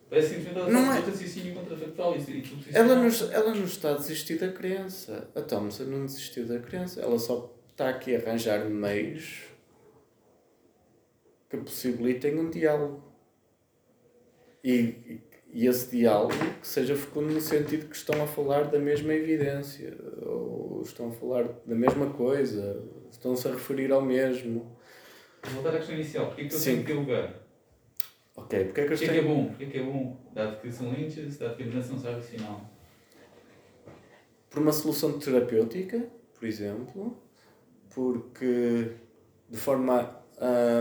Parece 0.07 0.35
simplesmente 0.35 0.71
não 0.71 0.93
é... 0.93 0.99
raciocínio 0.99 1.55
contrafactual. 1.55 2.15
Isso, 2.15 2.29
isso 2.29 2.55
ela, 2.71 2.95
não, 2.95 3.09
ela 3.31 3.55
não 3.55 3.65
está 3.65 3.93
a 3.93 3.95
desistir 3.95 4.37
da 4.37 4.51
crença. 4.51 5.27
A 5.35 5.41
Thompson 5.41 5.85
não 5.85 6.05
desistiu 6.05 6.45
da 6.45 6.59
crença. 6.59 7.01
Ela 7.01 7.17
só 7.17 7.51
está 7.73 7.89
aqui 7.89 8.15
a 8.15 8.19
arranjar 8.19 8.69
meios 8.69 9.41
que 11.49 11.57
possibilitem 11.57 12.39
um 12.39 12.49
diálogo. 12.49 13.03
E, 14.63 15.19
e 15.51 15.67
esse 15.67 15.91
diálogo 15.91 16.33
que 16.61 16.67
seja 16.67 16.95
fecundo 16.95 17.33
no 17.33 17.41
sentido 17.41 17.89
que 17.89 17.95
estão 17.95 18.23
a 18.23 18.27
falar 18.27 18.65
da 18.65 18.79
mesma 18.79 19.13
evidência, 19.13 19.97
ou 20.21 20.81
estão 20.83 21.09
a 21.09 21.11
falar 21.11 21.43
da 21.65 21.75
mesma 21.75 22.11
coisa, 22.11 22.81
estão-se 23.11 23.47
a 23.47 23.51
referir 23.51 23.91
ao 23.91 24.01
mesmo. 24.01 24.77
Vou 25.43 25.53
voltar 25.55 25.75
à 25.75 25.77
questão 25.77 25.95
inicial. 25.95 26.27
Porquê 26.27 26.47
que 26.47 26.55
eu 26.55 26.61
tenho 26.61 26.85
que 26.85 26.93
lugar? 26.93 27.43
Ok, 28.35 28.65
porque 28.65 28.81
é 28.81 28.83
que 28.83 28.89
Porquê 28.89 29.07
que 29.07 29.17
é 29.17 29.21
bom? 29.21 29.45
Porquê 29.47 29.65
que 29.65 29.77
é 29.77 29.83
bom? 29.83 30.31
Dado 30.33 30.61
que 30.61 30.71
são 30.71 30.91
lynches, 30.91 31.37
dado 31.37 31.55
que 31.55 31.63
a 31.63 31.65
não 31.65 32.09
é 32.09 32.13
racional. 32.13 32.69
Por 34.49 34.61
uma 34.61 34.71
solução 34.71 35.19
terapêutica, 35.19 36.07
por 36.39 36.47
exemplo, 36.47 37.22
porque 37.93 38.91
de 39.49 39.57
forma 39.57 40.23
a, 40.39 40.79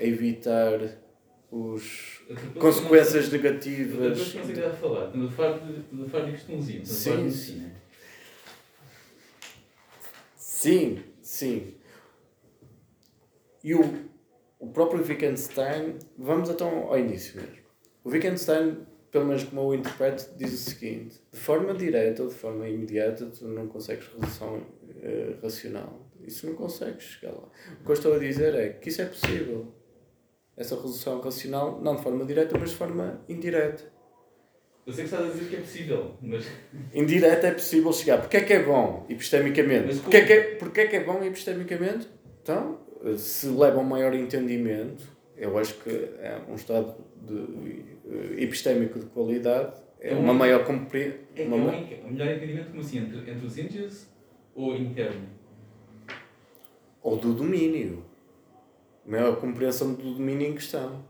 a 0.00 0.04
evitar 0.04 1.02
os 1.50 2.22
consequências 2.58 3.26
não, 3.26 3.32
negativas. 3.32 4.18
Depois 4.18 4.34
não 4.34 4.54
sei 4.54 4.64
a 4.64 4.72
falar, 4.72 5.08
a 5.08 5.10
falar 5.10 5.28
de, 5.28 5.34
falar 5.34 5.58
de 5.58 6.02
a 6.02 6.08
falar 6.08 6.24
de 6.24 6.32
medicina. 6.32 7.82
Sim, 10.36 11.02
sim. 11.20 11.74
E 13.64 13.74
o, 13.74 13.80
o 14.58 14.68
próprio 14.68 15.04
Wittgenstein, 15.04 15.98
vamos 16.16 16.48
então 16.48 16.84
ao 16.88 16.98
início 16.98 17.40
mesmo. 17.40 17.62
O 18.04 18.10
Wittgenstein, 18.10 18.78
pelo 19.10 19.26
menos 19.26 19.44
como 19.44 19.60
eu 19.60 19.74
interpreto, 19.74 20.30
diz 20.36 20.52
o 20.52 20.70
seguinte: 20.70 21.20
de 21.32 21.38
forma 21.38 21.74
direta 21.74 22.22
ou 22.22 22.28
de 22.28 22.34
forma 22.34 22.68
imediata, 22.68 23.26
tu 23.26 23.46
não 23.48 23.66
consegues 23.66 24.06
resolução 24.06 24.58
uh, 24.58 25.42
racional. 25.42 26.11
Isso 26.26 26.46
não 26.46 26.54
consegues 26.54 27.04
chegar 27.04 27.32
lá. 27.32 27.48
O 27.80 27.84
que 27.84 27.90
eu 27.90 27.94
estou 27.94 28.14
a 28.14 28.18
dizer 28.18 28.54
é 28.54 28.68
que 28.70 28.88
isso 28.88 29.02
é 29.02 29.06
possível. 29.06 29.72
Essa 30.56 30.74
resolução 30.74 31.20
racional, 31.20 31.80
não 31.80 31.96
de 31.96 32.02
forma 32.02 32.24
direta, 32.24 32.56
mas 32.58 32.70
de 32.70 32.76
forma 32.76 33.24
indireta. 33.28 33.90
Eu 34.84 34.92
sei 34.92 35.04
que 35.04 35.14
estás 35.14 35.30
a 35.30 35.32
dizer 35.32 35.48
que 35.48 35.56
é 35.56 35.60
possível, 35.60 36.16
mas. 36.20 36.46
Indireta 36.92 37.46
é 37.46 37.52
possível 37.52 37.92
chegar. 37.92 38.18
Porquê 38.18 38.38
é 38.38 38.40
que 38.42 38.52
é 38.52 38.62
bom 38.62 39.06
epistemicamente? 39.08 39.98
Porquê 40.00 40.16
é 40.16 40.24
que 40.24 40.32
é, 40.32 40.40
porquê 40.56 40.80
é 40.80 40.86
que 40.88 40.96
é 40.96 41.04
bom 41.04 41.22
epistemicamente? 41.22 42.08
Então, 42.42 42.80
se 43.16 43.46
leva 43.46 43.78
a 43.78 43.80
um 43.80 43.84
maior 43.84 44.12
entendimento, 44.12 45.04
eu 45.36 45.56
acho 45.56 45.74
que 45.74 45.90
é 45.90 46.40
um 46.48 46.54
estado 46.54 46.96
de, 47.22 47.84
eh, 48.06 48.42
epistémico 48.42 48.98
de 48.98 49.06
qualidade, 49.06 49.80
é, 50.00 50.12
é 50.12 50.16
uma 50.16 50.32
um, 50.32 50.36
maior 50.36 50.64
compreensão. 50.64 51.18
É, 51.36 51.44
uma... 51.44 51.72
é 51.74 52.02
um 52.04 52.10
melhor 52.10 52.28
entendimento 52.28 52.70
como 52.70 52.80
assim, 52.80 52.98
entre, 52.98 53.18
entre 53.30 53.46
os 53.46 53.58
índios 53.58 54.08
ou 54.54 54.76
interno? 54.76 55.28
Ou 57.02 57.16
do 57.16 57.34
domínio. 57.34 58.04
Maior 59.04 59.36
compreensão 59.36 59.94
do 59.94 60.14
domínio 60.14 60.48
em 60.48 60.54
questão. 60.54 61.04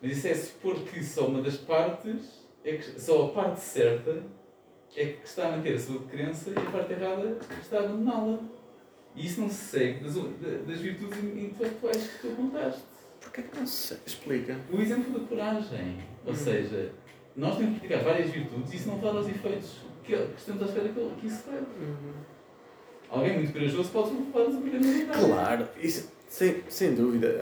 Mas 0.00 0.18
isso 0.18 0.28
é 0.28 0.34
supor 0.34 0.76
que 0.76 1.02
só 1.04 1.26
uma 1.26 1.42
das 1.42 1.56
partes, 1.56 2.46
é 2.64 2.76
que, 2.76 3.00
só 3.00 3.26
a 3.26 3.28
parte 3.30 3.60
certa 3.60 4.22
é 4.96 5.06
que 5.06 5.26
está 5.26 5.48
a 5.48 5.56
manter 5.56 5.74
a 5.74 5.78
sua 5.78 6.00
crença 6.04 6.50
e 6.50 6.56
a 6.56 6.70
parte 6.70 6.92
errada 6.92 7.38
está 7.60 7.78
a 7.78 7.84
abandoná-la. 7.84 8.38
E 9.14 9.26
isso 9.26 9.40
não 9.40 9.48
se 9.48 9.56
segue 9.56 10.04
das, 10.04 10.14
das 10.14 10.80
virtudes 10.80 11.18
intelectuais 11.18 11.96
que 11.96 12.18
tu 12.20 12.32
apontaste. 12.32 12.82
Porquê 13.20 13.42
que 13.42 13.58
não 13.58 13.66
se 13.66 13.88
segue? 13.88 14.00
Explica. 14.06 14.56
O 14.72 14.80
exemplo 14.80 15.18
da 15.18 15.26
coragem. 15.26 15.98
Ou 16.24 16.30
uhum. 16.30 16.38
seja, 16.38 16.92
nós 17.36 17.56
temos 17.56 17.74
que 17.74 17.86
praticar 17.88 18.12
várias 18.12 18.30
virtudes 18.30 18.72
e 18.72 18.76
isso 18.76 18.88
não 18.88 19.00
fala 19.00 19.18
aos 19.18 19.28
efeitos 19.28 19.76
que, 20.04 20.16
que 20.16 20.38
estamos 20.38 20.62
à 20.62 20.66
espera 20.66 20.88
que, 20.88 21.20
que 21.20 21.26
isso 21.26 21.50
leve. 21.50 21.66
Uhum. 21.80 22.37
Alguém 23.10 23.38
muito 23.38 23.52
corajoso 23.52 23.88
pode 23.90 24.10
levar 24.10 24.40
a 24.40 24.58
aprender 24.58 25.06
Claro, 25.06 25.68
isso, 25.80 26.12
sem, 26.28 26.62
sem 26.68 26.94
dúvida. 26.94 27.40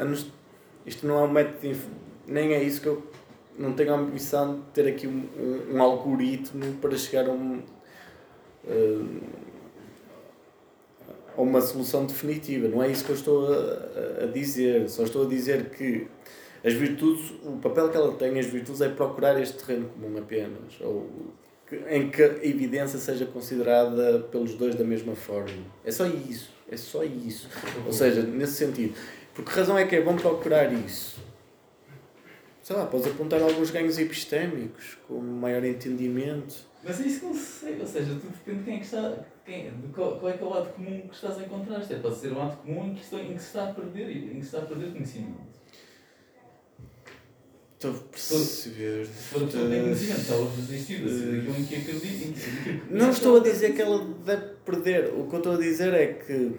Isto 0.84 1.06
não 1.06 1.18
é 1.18 1.22
um 1.22 1.30
método 1.30 1.58
de 1.60 1.80
nem 2.26 2.52
é 2.52 2.62
isso 2.62 2.80
que 2.80 2.86
eu 2.86 3.02
não 3.58 3.72
tenho 3.72 3.94
a 3.94 3.96
ambição 3.96 4.56
de 4.56 4.62
ter 4.72 4.88
aqui 4.88 5.06
um, 5.06 5.26
um, 5.38 5.76
um 5.76 5.82
algoritmo 5.82 6.74
para 6.74 6.96
chegar 6.96 7.28
a 7.28 7.32
um. 7.32 7.62
Uh, 8.64 9.20
a 11.36 11.42
uma 11.42 11.60
solução 11.60 12.06
definitiva. 12.06 12.68
Não 12.68 12.82
é 12.82 12.88
isso 12.88 13.04
que 13.04 13.10
eu 13.10 13.16
estou 13.16 13.52
a, 13.52 14.24
a, 14.24 14.26
dizer. 14.26 14.88
Só 14.88 15.02
estou 15.02 15.26
a 15.26 15.28
dizer 15.28 15.70
que 15.70 16.06
as 16.64 16.72
virtudes, 16.72 17.30
o 17.44 17.58
papel 17.58 17.90
que 17.90 17.96
ela 17.96 18.12
tem, 18.14 18.38
as 18.38 18.46
virtudes, 18.46 18.80
é 18.80 18.88
procurar 18.88 19.40
este 19.40 19.62
terreno 19.62 19.88
comum 19.90 20.16
apenas. 20.18 20.80
Ou 20.80 21.06
em 21.88 22.10
que 22.10 22.22
a 22.22 22.44
evidência 22.44 22.98
seja 22.98 23.26
considerada 23.26 24.20
pelos 24.30 24.54
dois 24.54 24.74
da 24.74 24.84
mesma 24.84 25.16
forma. 25.16 25.64
É 25.84 25.90
só 25.90 26.06
isso. 26.06 26.54
É 26.70 26.76
só 26.76 27.02
isso. 27.04 27.48
Ou 27.84 27.92
seja, 27.92 28.22
nesse 28.22 28.54
sentido. 28.54 28.94
Por 29.34 29.44
que 29.44 29.50
razão 29.50 29.76
é 29.76 29.86
que 29.86 29.96
é 29.96 30.00
bom 30.00 30.16
procurar 30.16 30.72
isso? 30.72 31.20
Sei 32.62 32.74
lá, 32.74 32.86
podes 32.86 33.06
apontar 33.06 33.40
alguns 33.40 33.70
ganhos 33.70 33.98
epistémicos, 33.98 34.98
com 35.06 35.20
maior 35.20 35.62
entendimento. 35.64 36.66
Mas 36.82 37.00
é 37.00 37.06
isso 37.06 37.20
que 37.20 37.26
eu 37.26 37.34
sei, 37.34 37.80
ou 37.80 37.86
seja, 37.86 38.14
tu 38.14 38.26
depende 38.26 38.58
de 38.58 38.64
quem 38.64 38.74
é 38.74 38.78
que 38.78 38.84
está. 38.84 39.24
Quem, 39.44 39.70
de 39.70 39.88
qual, 39.94 40.18
qual 40.18 40.32
é 40.32 40.36
que 40.36 40.42
é 40.42 40.46
o 40.46 40.50
lado 40.50 40.72
comum 40.72 41.00
que 41.02 41.14
estás 41.14 41.38
a 41.38 41.42
encontrar. 41.42 41.80
É, 41.88 41.98
pode 41.98 42.16
ser 42.16 42.32
um 42.32 42.38
lado 42.38 42.56
comum 42.56 42.94
que, 42.94 43.02
estou, 43.02 43.20
em 43.20 43.34
que 43.34 43.40
se 43.40 43.46
está 43.46 43.68
a 43.68 43.72
perder, 43.72 44.10
em 44.10 44.34
que 44.34 44.40
se 44.40 44.46
está 44.46 44.58
a 44.58 44.62
perder 44.62 44.90
conhecimento. 44.90 45.56
Estou 47.76 47.90
a 47.90 47.94
perceber. 48.10 49.04
Se 49.06 49.12
for 49.28 49.42
a 49.42 49.46
pessoa 49.46 49.64
que 49.64 49.70
tem 49.70 49.82
conhecimento, 49.82 50.20
está 50.20 50.34
a 50.34 50.38
desistir 50.56 50.98
daquilo 51.02 51.56
em 51.56 51.64
que 51.64 51.80
que- 51.82 52.82
Não 52.90 53.10
estou 53.10 53.36
a 53.36 53.40
dizer 53.40 53.74
que 53.74 53.82
ela 53.82 54.02
deve 54.24 54.46
perder. 54.64 55.12
O 55.14 55.26
que 55.28 55.34
eu 55.34 55.38
estou 55.38 55.52
a 55.52 55.58
dizer 55.58 55.92
é 55.92 56.06
que 56.14 56.52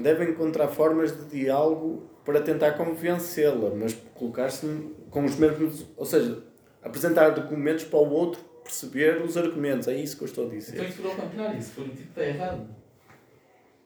deve 0.00 0.24
encontrar 0.24 0.66
formas 0.68 1.12
de 1.16 1.40
diálogo 1.40 2.10
para 2.24 2.40
tentar 2.40 2.72
convencê-la, 2.72 3.70
mas 3.76 3.96
colocar-se 4.14 4.66
com 5.08 5.24
os 5.24 5.36
mesmos. 5.36 5.86
Ou 5.96 6.04
seja, 6.04 6.42
apresentar 6.82 7.30
documentos 7.30 7.84
para 7.84 8.00
o 8.00 8.10
outro 8.10 8.40
perceber 8.64 9.22
os 9.22 9.36
argumentos. 9.36 9.86
É 9.86 9.94
isso 9.94 10.16
que 10.16 10.24
eu 10.24 10.26
estou 10.26 10.44
a 10.44 10.46
Então, 10.48 10.58
dizer. 10.58 10.82
isso 10.88 11.00
for 11.00 11.10
ao 11.12 11.16
contrário, 11.16 11.62
se 11.62 11.70
for 11.70 11.82
o 11.82 11.88
tipo 11.90 11.96
que 12.02 12.08
está 12.08 12.24
errado. 12.26 12.66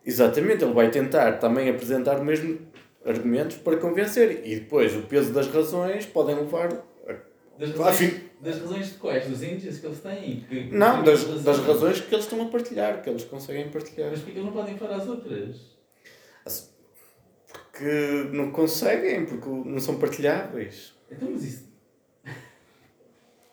Exatamente, 0.05 0.65
ele 0.65 0.73
vai 0.73 0.91
tentar 0.91 1.33
também 1.33 1.69
apresentar 1.69 2.17
os 2.19 2.25
mesmos 2.25 2.57
argumentos 3.05 3.57
para 3.59 3.77
convencer. 3.77 4.43
E 4.47 4.57
depois 4.61 4.95
o 4.97 5.03
peso 5.03 5.33
das 5.33 5.47
razões 5.49 6.07
podem 6.07 6.35
levar. 6.37 6.69
Das 7.59 7.71
razões, 7.77 8.15
das 8.41 8.59
razões 8.59 8.87
de 8.89 8.95
quais? 8.95 9.27
Dos 9.29 9.43
índios 9.43 9.79
que 9.79 9.87
eles 9.87 10.01
têm? 10.01 10.41
Que, 10.49 10.65
Não, 10.75 11.01
que- 11.03 11.11
das, 11.11 11.25
das 11.45 11.59
razões 11.59 12.01
que 12.01 12.15
eles 12.15 12.25
estão 12.25 12.41
a 12.41 12.47
partilhar, 12.49 13.03
que 13.03 13.11
eles 13.11 13.25
conseguem 13.25 13.69
partilhar. 13.71 14.11
Mas 14.11 14.21
porque 14.21 14.39
eles 14.39 14.45
não 14.47 14.53
podem 14.53 14.79
falar 14.79 14.97
às 14.97 15.07
outras? 15.09 15.57
Que 17.73 18.29
não 18.33 18.51
conseguem, 18.51 19.25
porque 19.27 19.49
não 19.49 19.79
são 19.81 19.99
partilháveis. 19.99 20.93
Então, 21.11 21.31
mas 21.31 21.45
isso. 21.45 21.71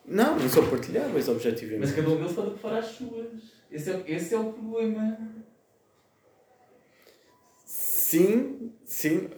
Não, 0.06 0.38
não 0.40 0.50
são 0.50 0.70
partilháveis, 0.70 1.14
Mas 1.14 1.30
objetivamente. 1.30 1.94
cada 1.94 2.10
um 2.10 2.16
deles 2.18 2.32
pode 2.34 2.48
ocupar 2.50 2.74
as 2.76 2.86
suas. 2.86 3.28
Esse 3.72 3.92
é, 3.92 4.04
esse 4.08 4.34
é 4.34 4.38
o 4.40 4.54
problema. 4.54 5.18
Sim, 8.08 8.72
sim. 8.86 9.30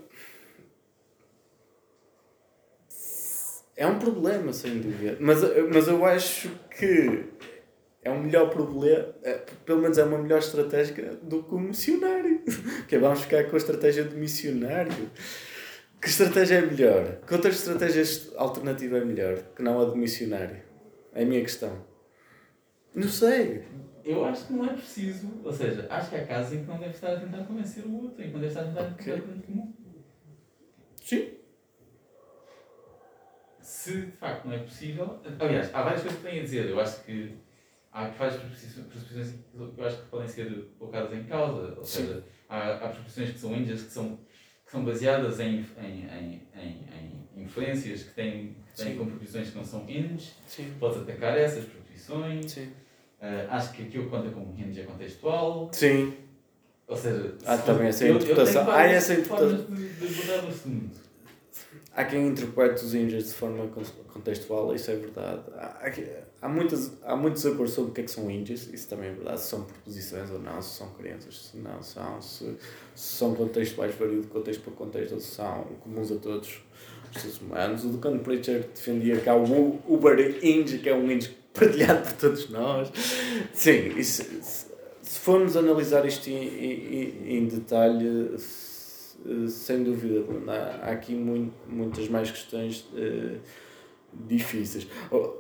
É 3.76 3.88
um 3.88 3.98
problema, 3.98 4.54
sem 4.54 4.80
dúvida. 4.80 5.18
Mas, 5.20 5.40
mas 5.74 5.88
eu 5.88 6.06
acho 6.06 6.52
que 6.78 7.24
é 8.04 8.12
um 8.12 8.22
melhor 8.22 8.52
problema, 8.52 9.16
é, 9.24 9.44
pelo 9.66 9.82
menos 9.82 9.98
é 9.98 10.04
uma 10.04 10.20
melhor 10.20 10.38
estratégia 10.38 11.18
do 11.24 11.42
que 11.42 11.56
o 11.56 11.60
missionário. 11.60 12.44
Que 12.88 12.98
é, 12.98 13.00
vamos 13.00 13.22
ficar 13.22 13.44
com 13.46 13.56
a 13.56 13.58
estratégia 13.58 14.04
do 14.04 14.16
missionário. 14.16 15.10
Que 16.00 16.08
estratégia 16.08 16.58
é 16.58 16.62
melhor? 16.62 17.22
Que 17.26 17.34
outra 17.34 17.50
estratégia 17.50 18.04
alternativa 18.38 19.00
é 19.00 19.04
melhor 19.04 19.38
que 19.56 19.64
não 19.64 19.82
a 19.82 19.86
do 19.86 19.96
missionário? 19.96 20.62
É 21.16 21.24
a 21.24 21.26
minha 21.26 21.42
questão. 21.42 21.74
Não 22.94 23.08
sei. 23.08 23.64
Eu 24.10 24.26
acho 24.26 24.48
que 24.48 24.54
não 24.54 24.66
é 24.66 24.74
preciso. 24.74 25.30
Ou 25.44 25.54
seja, 25.54 25.86
acho 25.90 26.10
que 26.10 26.16
há 26.16 26.26
casos 26.26 26.54
em 26.54 26.62
que 26.64 26.68
não 26.68 26.80
deve 26.80 26.94
estar 26.96 27.14
a 27.14 27.20
tentar 27.20 27.44
convencer 27.44 27.86
o 27.86 28.04
outro, 28.04 28.22
em 28.24 28.28
que 28.28 28.34
não 28.34 28.40
deve 28.40 28.48
estar 28.48 28.62
a 28.62 28.66
tentar 28.66 28.82
Ok. 28.94 29.14
encontrar 29.14 29.34
ponto 29.34 29.46
comum. 29.46 29.74
Sim. 31.00 31.34
Se 33.62 34.02
de 34.08 34.12
facto 34.14 34.46
não 34.46 34.54
é 34.56 34.60
possível. 34.60 35.20
Aliás, 35.40 35.70
há 35.74 35.84
várias 35.84 36.02
coisas 36.02 36.20
que 36.20 36.26
tenho 36.28 36.42
a 36.42 36.44
dizer. 36.44 36.66
Eu 36.70 36.80
acho 36.80 37.04
que 37.04 37.36
há 37.92 38.08
várias 38.08 38.42
pressuposições 38.42 38.88
que 39.32 39.80
eu 39.82 39.86
acho 39.86 39.98
que 39.98 40.08
podem 40.10 40.28
ser 40.28 40.70
colocadas 40.80 41.14
em 41.14 41.24
causa. 41.26 41.76
Ou 41.78 41.86
Sim. 41.86 42.02
seja, 42.08 42.24
há, 42.48 42.74
há 42.76 42.88
pressuposições 42.90 43.32
que 43.32 43.40
são 43.40 43.56
índias 43.56 43.84
que 43.84 43.92
são, 43.92 44.18
que 44.66 44.72
são 44.72 44.84
baseadas 44.84 45.40
em, 45.40 45.64
em, 45.78 46.06
em, 46.08 46.48
em, 46.56 47.30
em 47.38 47.44
influências 47.44 48.04
que 48.04 48.14
têm, 48.16 48.56
que 48.76 48.84
têm 48.84 48.96
proposições 48.96 49.52
que 49.52 49.56
não 49.58 49.64
são 49.66 49.88
índias. 49.88 50.34
Sim. 50.48 50.74
Podes 50.80 51.04
atacar 51.04 51.38
essas 51.38 51.66
proposições. 51.66 52.52
Sim. 52.52 52.74
Ah, 53.22 53.48
acho 53.58 53.74
que 53.74 53.84
aquilo 53.84 54.10
conta 54.10 54.30
como 54.30 54.54
índia 54.58 54.86
contextual. 54.86 55.70
Sim. 55.74 56.14
Ou 56.88 56.96
seja, 56.98 57.36
Há 57.46 57.58
também 57.58 57.88
essa 57.88 58.06
eu- 58.06 58.16
interpretação. 58.16 58.70
Há 58.72 58.84
essa 58.84 59.16
formas 59.24 59.66
de. 59.68 60.90
Há 61.96 62.06
quem 62.06 62.28
interprete 62.28 62.84
os 62.86 62.94
índios 62.96 63.26
de 63.26 63.34
forma 63.34 63.68
con- 63.68 63.82
contextual, 64.14 64.74
isso 64.74 64.90
é 64.90 64.96
verdade. 64.96 65.42
Há, 65.56 65.92
há, 66.42 66.48
muitas, 66.50 66.94
há 67.04 67.16
muitos 67.16 67.46
acordos 67.46 67.74
sobre 67.74 67.92
o 67.92 67.94
que 67.94 68.02
é 68.02 68.04
que 68.06 68.12
são 68.12 68.30
índios, 68.32 68.68
isso 68.74 68.88
também 68.88 69.10
é 69.10 69.14
verdade. 69.14 69.42
Se 69.42 69.48
são 69.50 69.64
proposições 69.64 70.30
ou 70.32 70.40
não, 70.40 70.62
se 70.62 70.78
são 70.78 70.90
crenças, 70.92 71.50
se 71.52 71.58
não 71.58 71.84
são, 71.84 72.22
se, 72.22 72.46
se 72.96 73.16
são 73.18 73.36
contextuais, 73.36 73.94
variam 73.96 74.22
de 74.22 74.28
contexto 74.28 74.62
para 74.62 74.74
contexto, 74.74 75.14
ou 75.16 75.20
se 75.20 75.36
são 75.36 75.64
comuns 75.82 76.12
a 76.12 76.16
todos 76.16 76.62
os 77.14 77.22
seres 77.22 77.42
humanos. 77.42 77.84
O 77.84 77.90
Ducano 77.90 78.20
Preacher 78.20 78.70
defendia 78.74 79.18
que 79.20 79.28
há 79.28 79.36
o 79.36 79.82
Uber 79.88 80.40
Índio, 80.44 80.80
que 80.80 80.88
é 80.90 80.96
um 80.96 81.12
índio 81.12 81.32
partilhado 81.54 82.02
por 82.04 82.14
todos 82.14 82.50
nós. 82.50 82.92
Sim, 83.54 83.98
isso, 83.98 84.24
se, 84.42 85.20
formos 85.20 85.58
analisar 85.58 86.06
isto 86.06 86.30
em, 86.30 86.48
em, 86.48 87.38
em 87.38 87.46
detalhe, 87.48 88.38
se- 88.38 89.50
sem 89.50 89.84
dúvida, 89.84 90.24
há, 90.82 90.92
aqui 90.92 91.14
muito, 91.14 91.54
muitas 91.68 92.08
mais 92.08 92.32
questões 92.32 92.86
eh, 92.96 93.38
difíceis. 94.14 94.88
Oh, 95.12 95.34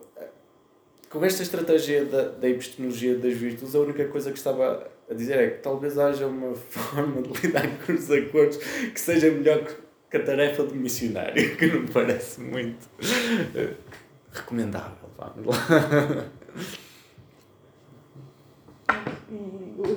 com 1.09 1.25
esta 1.25 1.41
estratégia 1.41 2.05
da, 2.05 2.23
da 2.29 2.47
epistemologia 2.49 3.17
das 3.17 3.33
virtudes, 3.33 3.73
a 3.73 3.79
única 3.79 4.05
coisa 4.05 4.31
que 4.31 4.37
estava 4.37 4.87
a 5.09 5.13
dizer 5.13 5.39
é 5.39 5.49
que 5.49 5.57
talvez 5.63 5.97
haja 5.97 6.27
uma 6.27 6.53
forma 6.69 7.21
de 7.21 7.29
lidar 7.41 7.67
com 7.85 7.93
os 7.93 8.11
acordos 8.11 8.57
que 8.57 8.99
seja 8.99 9.31
melhor 9.31 9.63
que, 9.63 10.17
a 10.17 10.23
tarefa 10.23 10.63
do 10.63 10.75
missionário, 10.75 11.33
que 11.57 11.67
não 11.67 11.85
parece 11.87 12.41
muito 12.41 12.87
eh, 13.55 13.73
recomendável. 14.31 14.98
Vamos 15.19 15.45
lá. 15.47 16.29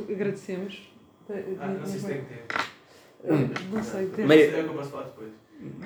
E 0.09 0.13
agradecemos. 0.15 0.93
Ah, 1.61 1.67
não 1.69 1.87
sei 1.87 2.01
se 2.01 2.07
tem 2.07 2.25
tempo. 2.25 2.55
Não 3.73 3.83
sei, 3.83 4.07
Meia- 4.17 4.27
Meio... 4.27 4.57
É 4.57 4.61
o 4.61 4.65
que 4.65 4.71
eu 4.71 4.75
posso 4.75 4.91
falar 4.91 5.05
depois. 5.05 5.33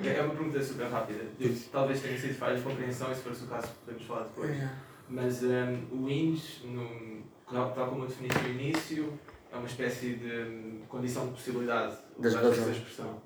É 0.05 0.21
uma 0.21 0.33
pergunta 0.35 0.63
super 0.63 0.87
rápida. 0.87 1.23
Eu, 1.39 1.55
talvez 1.71 2.01
tenha 2.01 2.17
sido 2.17 2.33
falha 2.33 2.55
de 2.57 2.63
compreensão 2.63 3.11
e 3.11 3.15
se 3.15 3.21
for 3.21 3.31
o 3.31 3.47
caso 3.47 3.67
podemos 3.85 4.05
falar 4.05 4.23
depois. 4.23 4.57
Mas 5.07 5.43
um, 5.43 6.03
o 6.03 6.09
INS, 6.09 6.63
no, 6.65 7.21
tal, 7.49 7.71
como 7.89 8.03
eu 8.03 8.07
defini 8.07 8.27
no 8.43 8.49
início, 8.59 9.13
é 9.51 9.55
uma 9.55 9.67
espécie 9.67 10.15
de 10.15 10.25
hum, 10.31 10.81
condição 10.89 11.27
de 11.27 11.31
possibilidade, 11.33 11.95
razões. 12.21 12.75
expressão. 12.77 13.21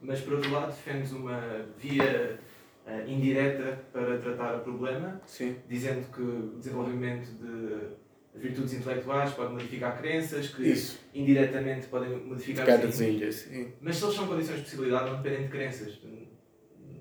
Mas 0.00 0.20
por 0.20 0.34
outro 0.34 0.52
lado 0.52 0.66
defendes 0.66 1.10
uma 1.12 1.40
via 1.78 2.38
eh, 2.86 3.04
indireta 3.08 3.80
para 3.92 4.18
tratar 4.18 4.56
o 4.56 4.60
problema, 4.60 5.20
Sim. 5.26 5.56
dizendo 5.68 6.06
que 6.12 6.20
o 6.22 6.58
desenvolvimento 6.58 7.26
de 7.32 7.96
virtudes 8.38 8.74
intelectuais 8.74 9.32
pode 9.32 9.52
modificar 9.54 9.98
crenças, 9.98 10.48
que 10.48 10.62
Isso. 10.62 11.00
indiretamente 11.14 11.86
podem 11.88 12.10
modificar 12.16 12.68
índios, 12.84 13.34
sim. 13.36 13.72
mas 13.80 13.96
se 13.96 14.04
eles 14.04 14.14
são 14.14 14.26
condições 14.26 14.56
de 14.58 14.62
possibilidade, 14.62 15.10
não 15.10 15.22
dependem 15.22 15.46
de 15.46 15.52
crenças. 15.52 15.98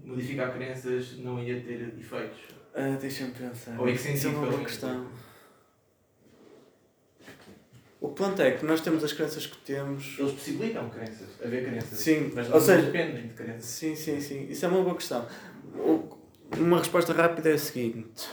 Modificar 0.03 0.53
crenças 0.53 1.17
não 1.17 1.39
ia 1.41 1.59
ter 1.61 1.93
efeitos. 1.99 2.39
Ah, 2.73 2.97
Deixa-me 2.99 3.31
pensar. 3.31 3.79
Ou 3.79 3.87
em 3.89 3.95
que 3.95 4.07
é 4.07 4.29
uma 4.29 4.47
boa 4.47 4.63
questão. 4.63 5.07
O 7.99 8.09
ponto 8.09 8.39
é 8.41 8.51
que 8.51 8.63
nós 8.65 8.81
temos 8.81 9.03
as 9.03 9.13
crenças 9.13 9.47
que 9.47 9.57
temos. 9.57 10.15
Eles 10.19 10.33
possibilitam 10.33 10.89
crenças, 10.89 11.27
haver 11.43 11.65
crenças. 11.65 11.97
Sim, 11.97 12.31
mas 12.35 12.51
ou 12.51 12.61
seja- 12.61 12.83
dependem 12.83 13.27
de 13.27 13.33
crenças. 13.33 13.65
Sim, 13.65 13.95
sim, 13.95 14.21
sim. 14.21 14.47
Isso 14.47 14.63
é 14.63 14.67
uma 14.67 14.83
boa 14.83 14.95
questão. 14.95 15.25
O- 15.77 16.15
Uma 16.57 16.77
resposta 16.79 17.11
rápida 17.13 17.49
é 17.49 17.53
a 17.53 17.57
seguinte: 17.57 18.27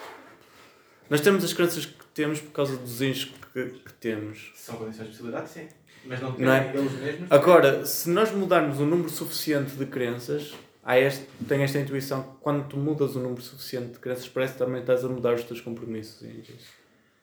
Nós 1.10 1.20
temos 1.20 1.42
as 1.44 1.52
crenças 1.52 1.86
que 1.86 2.04
temos 2.14 2.40
por 2.40 2.52
causa 2.52 2.76
dos 2.76 3.00
índios 3.02 3.24
que, 3.52 3.64
que 3.70 3.92
temos. 3.94 4.52
São 4.54 4.76
condições 4.76 5.04
de 5.06 5.10
possibilidade, 5.12 5.50
sim. 5.50 5.68
Mas 6.04 6.20
não 6.20 6.36
Não 6.36 6.52
é? 6.52 6.72
deles 6.72 6.92
mesmos. 6.92 7.30
Agora, 7.32 7.84
se 7.86 8.10
nós 8.10 8.30
mudarmos 8.32 8.80
um 8.80 8.86
número 8.86 9.08
suficiente 9.08 9.72
de 9.76 9.86
crenças, 9.86 10.52
há 10.82 10.98
este, 10.98 11.26
tenho 11.48 11.62
esta 11.62 11.78
intuição 11.78 12.22
que 12.22 12.28
quando 12.40 12.66
tu 12.68 12.76
mudas 12.76 13.14
um 13.16 13.20
número 13.22 13.40
suficiente 13.42 13.92
de 13.92 13.98
crenças, 13.98 14.28
parece 14.28 14.54
que 14.54 14.58
também 14.58 14.80
estás 14.80 15.04
a 15.04 15.08
mudar 15.08 15.34
os 15.34 15.44
teus 15.44 15.60
compromissos 15.60 16.22
índios. 16.22 16.64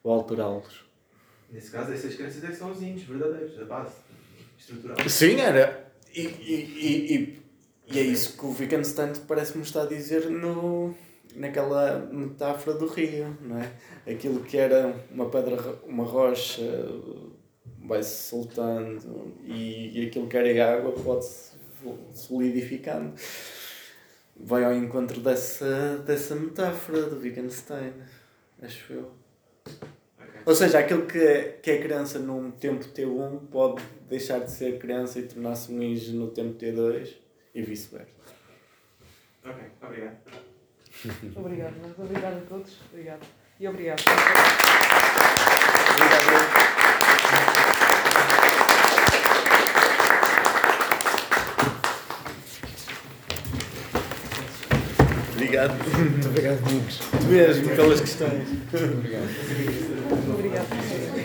Ou 0.04 0.14
alterá-los. 0.14 0.86
Nesse 1.52 1.72
caso, 1.72 1.92
essas 1.92 2.16
crenças 2.16 2.44
é 2.44 2.48
que 2.48 2.56
são 2.56 2.72
os 2.72 2.82
índios 2.82 3.04
verdadeiros, 3.04 3.60
a 3.60 3.66
base 3.66 3.96
estrutural. 4.58 4.98
Sim, 5.10 5.40
era. 5.42 5.92
E, 6.14 6.22
e, 6.22 7.16
e, 7.16 7.39
e, 7.92 8.00
é 8.00 8.02
isso 8.02 8.38
que 8.38 8.46
o 8.46 8.50
Wittgenstein 8.50 9.14
parece-me 9.28 9.64
estar 9.64 9.84
a 9.84 9.86
dizer 9.86 10.30
no, 10.30 10.94
naquela 11.36 12.08
metáfora 12.12 12.78
do 12.78 12.88
rio, 12.88 13.36
não 13.42 13.58
é? 13.60 13.72
Aquilo 14.12 14.42
que 14.42 14.58
era 14.58 14.96
uma 15.12 15.30
pedra, 15.30 15.58
uma 15.86 16.04
rocha 16.04 16.62
vai-se 17.84 18.30
soltando 18.30 19.34
e, 19.44 20.00
e 20.00 20.08
aquilo 20.08 20.28
que 20.28 20.38
era 20.38 20.78
água 20.78 20.92
pode-se 20.92 21.52
solidificando. 22.14 23.14
Vai 24.36 24.64
ao 24.64 24.74
encontro 24.74 25.20
dessa, 25.20 25.98
dessa 26.06 26.36
metáfora 26.36 27.04
do 27.04 27.20
Wittgenstein, 27.20 27.94
acho 28.62 28.94
eu. 28.94 29.12
Ou 30.46 30.56
seja, 30.56 30.80
aquilo 30.80 31.06
que 31.06 31.18
é, 31.18 31.60
que 31.62 31.72
é 31.72 31.82
criança 31.82 32.20
num 32.20 32.52
tempo 32.52 32.86
T1 32.86 33.48
pode 33.52 33.84
deixar 34.08 34.40
de 34.40 34.52
ser 34.52 34.80
criança 34.80 35.20
e 35.20 35.24
tornar-se 35.24 35.72
um 35.72 35.82
índio 35.82 36.14
no 36.14 36.28
tempo 36.30 36.58
T2 36.58 37.29
e 37.60 37.64
vice-versa. 37.64 38.08
Ok, 39.44 39.64
obrigado. 39.82 40.18
obrigado, 41.36 41.74
mas 41.82 42.00
obrigado 42.00 42.38
a 42.38 42.42
todos. 42.48 42.78
Obrigado. 42.92 43.22
E 43.60 43.68
obrigado. 43.68 44.02
Obrigado. 45.92 46.70
Obrigado. 55.34 55.74
Muito 56.00 56.28
obrigado, 56.30 56.64
Domingos. 56.64 57.00
Tu 57.00 57.28
mesmo 57.28 57.76
pelas 57.76 58.02
questões. 58.02 58.48
Obrigado. 58.74 59.28
Obrigado. 60.34 61.19